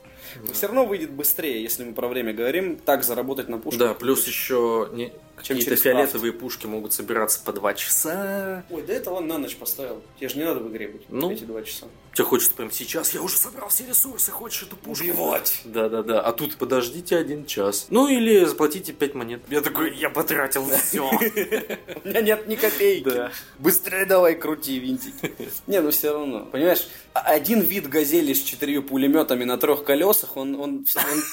Все 0.53 0.67
равно 0.67 0.85
выйдет 0.85 1.11
быстрее, 1.11 1.61
если 1.61 1.83
мы 1.83 1.93
про 1.93 2.07
время 2.07 2.33
говорим, 2.33 2.77
так 2.77 3.03
заработать 3.03 3.49
на 3.49 3.57
пушку. 3.57 3.79
Да, 3.79 3.93
плюс 3.93 4.25
еще 4.27 4.89
не- 4.93 5.13
какие-то 5.35 5.75
фиолетовые 5.75 6.31
пушки 6.33 6.65
могут 6.67 6.93
собираться 6.93 7.39
по 7.43 7.51
два 7.53 7.73
часа. 7.73 8.63
Ой, 8.69 8.81
да 8.83 8.93
это 8.93 9.11
ладно, 9.11 9.33
на 9.35 9.39
ночь 9.39 9.55
поставил. 9.55 10.01
Тебе 10.19 10.29
же 10.29 10.37
не 10.37 10.43
надо 10.45 10.59
в 10.59 10.69
игре 10.71 10.87
быть 10.87 11.03
Ну. 11.09 11.31
эти 11.31 11.43
два 11.43 11.61
часа. 11.63 11.87
Тебе 12.13 12.25
хочется 12.25 12.53
прямо 12.53 12.71
сейчас, 12.71 13.11
я 13.15 13.21
уже 13.23 13.37
собрал 13.37 13.69
все 13.69 13.87
ресурсы, 13.87 14.29
хочешь 14.31 14.63
эту 14.63 14.75
пушку? 14.75 15.03
Убивать. 15.03 15.61
Да-да-да, 15.65 16.21
а 16.21 16.31
тут 16.31 16.57
подождите 16.57 17.17
один 17.17 17.45
час. 17.47 17.87
Ну 17.89 18.07
или 18.07 18.45
заплатите 18.45 18.93
5 18.93 19.15
монет. 19.15 19.41
Я 19.49 19.61
такой, 19.61 19.95
я 19.95 20.11
потратил 20.11 20.67
все. 20.69 21.09
У 22.03 22.07
меня 22.07 22.21
нет 22.21 22.47
ни 22.47 22.55
копейки. 22.55 23.03
Да. 23.09 23.31
Быстрее 23.57 24.05
давай 24.05 24.35
крути 24.35 24.77
винтики. 24.79 25.33
Не, 25.67 25.81
ну 25.81 25.89
все 25.89 26.13
равно. 26.13 26.45
Понимаешь, 26.45 26.87
один 27.13 27.61
вид 27.61 27.87
газели 27.89 28.33
с 28.33 28.41
четырью 28.41 28.83
пулеметами 28.83 29.43
на 29.43 29.57
трех 29.57 29.83
колесах, 29.83 30.35
он, 30.37 30.55
он, 30.55 30.61
он 30.61 30.85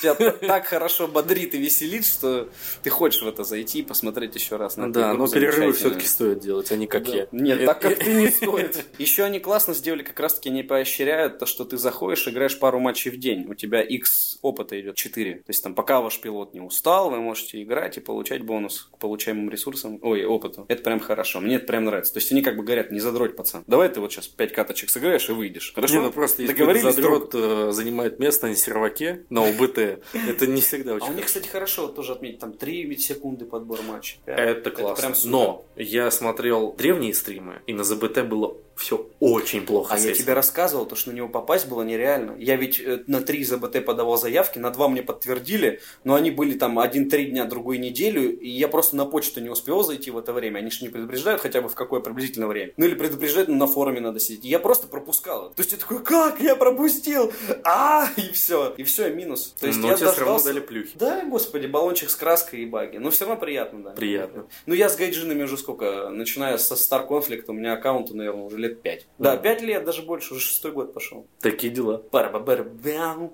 тебя 0.02 0.14
так 0.14 0.66
хорошо 0.66 1.08
бодрит 1.08 1.54
и 1.54 1.58
веселит, 1.58 2.04
что 2.04 2.48
ты 2.82 2.90
хочешь 2.90 3.22
в 3.22 3.28
это 3.28 3.44
зайти 3.44 3.80
и 3.80 3.82
посмотреть 3.82 4.34
еще 4.34 4.56
раз 4.56 4.76
на 4.76 4.92
Да, 4.92 5.14
но 5.14 5.26
перерывы 5.28 5.72
все-таки 5.72 6.06
стоит 6.06 6.40
делать, 6.40 6.70
а 6.72 6.76
не 6.76 6.86
как 6.86 7.04
Да. 7.04 7.16
я. 7.16 7.26
Нет, 7.32 7.60
Э, 7.60 7.66
так 7.66 7.80
как 7.80 7.92
э, 7.92 7.96
ты 7.96 8.12
не 8.14 8.28
стоит. 8.30 8.84
Еще 8.98 9.24
они 9.24 9.40
классно 9.40 9.74
сделали, 9.74 10.02
как 10.02 10.18
раз 10.20 10.34
таки 10.34 10.50
не 10.50 10.62
поощряют 10.62 11.38
то, 11.38 11.46
что 11.46 11.64
ты 11.64 11.76
заходишь, 11.76 12.26
играешь 12.28 12.58
пару 12.58 12.78
матчей 12.80 13.10
в 13.10 13.18
день. 13.18 13.46
У 13.48 13.54
тебя 13.54 13.80
X 13.82 14.38
опыта 14.42 14.80
идет 14.80 14.96
4. 14.96 15.34
То 15.34 15.44
есть 15.48 15.62
там 15.62 15.74
пока 15.74 16.00
ваш 16.00 16.20
пилот 16.20 16.54
не 16.54 16.60
устал, 16.60 17.10
вы 17.10 17.20
можете 17.20 17.62
играть 17.62 17.96
и 17.96 18.00
получать 18.00 18.42
бонус 18.42 18.88
к 18.92 18.98
получаемым 18.98 19.50
ресурсам. 19.50 19.98
Ой, 20.02 20.24
опыту. 20.24 20.64
Это 20.68 20.82
прям 20.82 21.00
хорошо. 21.00 21.40
Мне 21.40 21.56
это 21.56 21.66
прям 21.66 21.84
нравится. 21.84 22.12
То 22.12 22.18
есть 22.18 22.30
они 22.32 22.42
как 22.42 22.56
бы 22.56 22.62
говорят, 22.64 22.90
не 22.90 23.00
задроть, 23.00 23.36
пацан. 23.36 23.64
Давай 23.66 23.88
ты 23.88 24.00
вот 24.00 24.12
сейчас 24.12 24.28
5 24.28 24.52
каточек 24.52 24.90
сыграешь 24.90 25.28
и 25.28 25.32
выйдешь. 25.32 25.69
Хорошо? 25.74 25.94
Не, 25.94 26.00
ну 26.02 26.12
просто 26.12 26.42
если 26.42 26.78
задрот 26.80 27.34
э, 27.34 27.72
занимает 27.72 28.18
место 28.18 28.46
на 28.46 28.54
серваке, 28.54 29.24
на 29.30 29.48
УБТ, 29.48 29.78
это 30.28 30.46
не 30.46 30.60
всегда 30.60 30.92
А 30.92 30.94
очень 30.96 31.10
у 31.10 31.14
них, 31.14 31.26
кстати, 31.26 31.48
хорошо 31.48 31.88
тоже 31.88 32.12
отметить, 32.12 32.38
там 32.38 32.52
3 32.52 32.96
секунды 32.96 33.44
подбор 33.44 33.80
матча. 33.82 34.16
Это 34.26 34.70
классно. 34.70 35.14
Но 35.24 35.64
я 35.76 36.10
смотрел 36.10 36.72
древние 36.72 37.14
стримы, 37.14 37.62
и 37.66 37.72
на 37.72 37.84
ЗБТ 37.84 38.24
было 38.24 38.56
все 38.80 39.06
очень 39.20 39.66
плохо. 39.66 39.94
А 39.94 39.98
я 39.98 40.14
тебе 40.14 40.32
рассказывал, 40.32 40.86
то, 40.86 40.96
что 40.96 41.10
на 41.10 41.14
него 41.14 41.28
попасть 41.28 41.68
было 41.68 41.82
нереально. 41.82 42.34
Я 42.38 42.56
ведь 42.56 42.80
э, 42.80 43.04
на 43.06 43.20
три 43.20 43.44
ЗБТ 43.44 43.84
подавал 43.84 44.16
заявки, 44.16 44.58
на 44.58 44.70
два 44.70 44.88
мне 44.88 45.02
подтвердили, 45.02 45.80
но 46.02 46.14
они 46.14 46.30
были 46.30 46.54
там 46.54 46.78
один 46.78 47.10
три 47.10 47.26
дня, 47.26 47.44
другой 47.44 47.76
неделю, 47.76 48.38
и 48.38 48.48
я 48.48 48.68
просто 48.68 48.96
на 48.96 49.04
почту 49.04 49.40
не 49.40 49.50
успел 49.50 49.82
зайти 49.82 50.10
в 50.10 50.16
это 50.16 50.32
время. 50.32 50.58
Они 50.58 50.70
же 50.70 50.82
не 50.82 50.88
предупреждают 50.88 51.42
хотя 51.42 51.60
бы 51.60 51.68
в 51.68 51.74
какое 51.74 52.00
приблизительное 52.00 52.48
время. 52.48 52.72
Ну 52.78 52.86
или 52.86 52.94
предупреждают, 52.94 53.50
но 53.50 53.56
на 53.56 53.66
форуме 53.66 54.00
надо 54.00 54.18
сидеть. 54.18 54.46
И 54.46 54.48
я 54.48 54.58
просто 54.58 54.86
пропускал. 54.86 55.52
То 55.60 55.62
есть 55.62 55.72
я 55.72 55.78
такой, 55.78 56.02
как 56.02 56.40
я 56.40 56.56
пропустил? 56.56 57.30
А, 57.64 58.08
и 58.16 58.32
все. 58.32 58.72
И 58.78 58.82
все, 58.82 59.10
минус. 59.10 59.54
То 59.60 59.66
есть 59.66 59.78
Но 59.78 59.88
я 59.88 59.94
тебе 59.94 60.06
все 60.10 60.20
равно 60.20 60.36
дождался- 60.38 60.44
дали 60.46 60.60
плюхи. 60.60 60.92
Да, 60.94 61.22
господи, 61.26 61.66
баллончик 61.66 62.08
с 62.08 62.16
краской 62.16 62.60
и 62.60 62.64
баги. 62.64 62.96
Но 62.96 63.10
все 63.10 63.26
равно 63.26 63.38
приятно, 63.38 63.82
да. 63.82 63.90
Приятно. 63.90 64.46
Ну, 64.64 64.72
я 64.72 64.88
с 64.88 64.96
гайджинами 64.96 65.42
уже 65.42 65.58
сколько, 65.58 66.08
начиная 66.08 66.56
со 66.56 66.76
Star 66.76 67.06
Conflict, 67.06 67.44
у 67.48 67.52
меня 67.52 67.74
аккаунту, 67.74 68.16
наверное, 68.16 68.44
уже 68.44 68.56
лет 68.56 68.80
пять. 68.80 69.06
Да, 69.18 69.32
Да. 69.32 69.36
пять 69.36 69.60
лет, 69.60 69.84
даже 69.84 70.00
больше, 70.00 70.32
уже 70.32 70.46
шестой 70.46 70.72
год 70.72 70.94
пошел. 70.94 71.26
Такие 71.40 71.70
дела. 71.70 72.02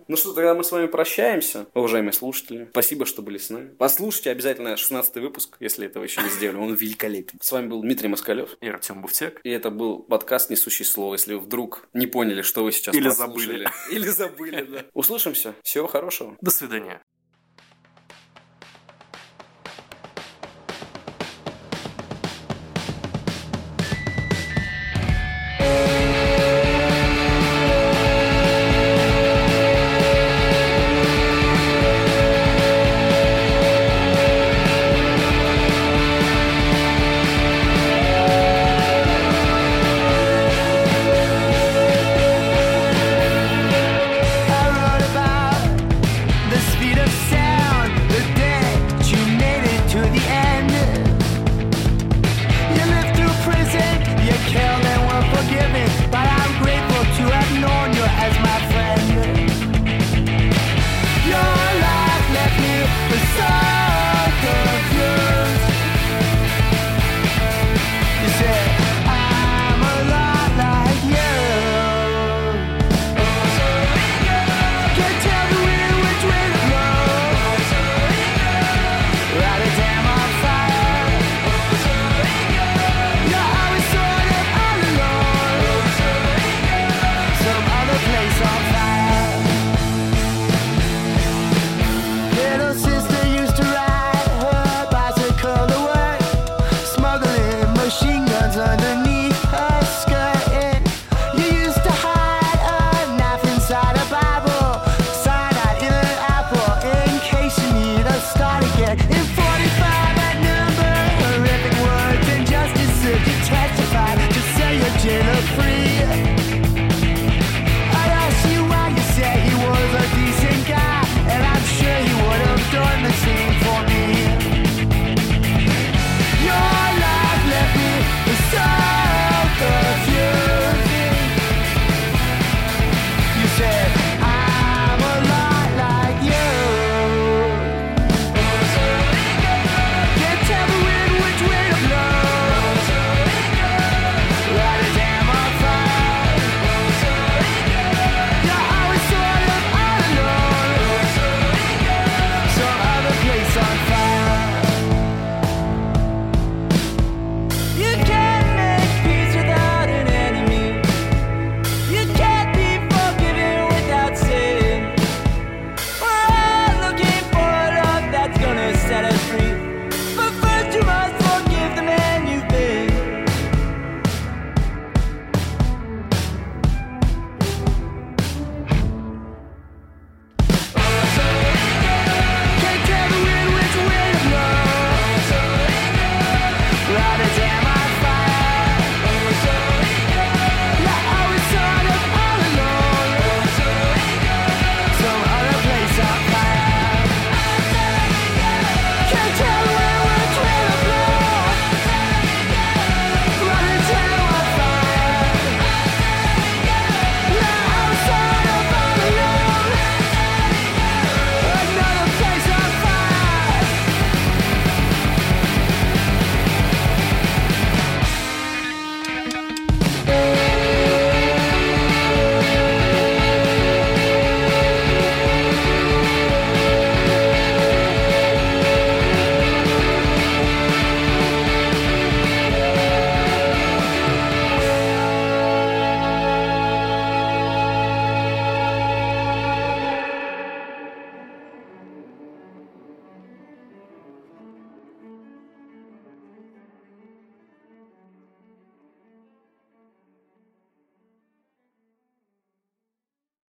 Ну 0.09 0.17
что, 0.17 0.33
тогда 0.33 0.55
мы 0.55 0.65
с 0.65 0.73
вами 0.73 0.87
прощаемся, 0.87 1.67
уважаемые 1.75 2.13
слушатели. 2.13 2.67
Спасибо, 2.73 3.07
что 3.07 3.23
были 3.23 3.39
с 3.39 3.51
нами. 3.51 3.71
Послушайте 3.79 4.31
обязательно 4.31 4.77
16 4.77 5.17
выпуск, 5.23 5.57
если 5.61 5.87
этого 5.87 6.03
еще 6.03 6.23
не 6.23 6.31
сделали. 6.31 6.57
Он 6.59 6.75
великолепен. 6.75 7.39
С 7.41 7.53
вами 7.53 7.69
был 7.69 7.83
Дмитрий 7.83 8.09
Москалев. 8.09 8.57
И 8.61 8.67
Артем 8.69 9.01
Буфтяк. 9.01 9.41
И 9.45 9.51
это 9.51 9.71
был 9.71 10.01
подкаст 10.01 10.51
«Несущий 10.51 10.85
слово», 10.85 11.15
если 11.15 11.35
вы 11.35 11.41
вдруг 11.41 11.87
не 11.93 12.07
поняли, 12.17 12.41
что 12.41 12.65
вы 12.65 12.73
сейчас 12.73 12.95
Или 12.95 13.09
прослушали. 13.09 13.65
забыли. 13.65 13.69
Или 13.91 14.09
забыли, 14.09 14.63
да. 14.63 14.85
Услышимся. 14.95 15.55
Всего 15.63 15.87
хорошего. 15.87 16.35
До 16.41 16.51
свидания. 16.51 17.03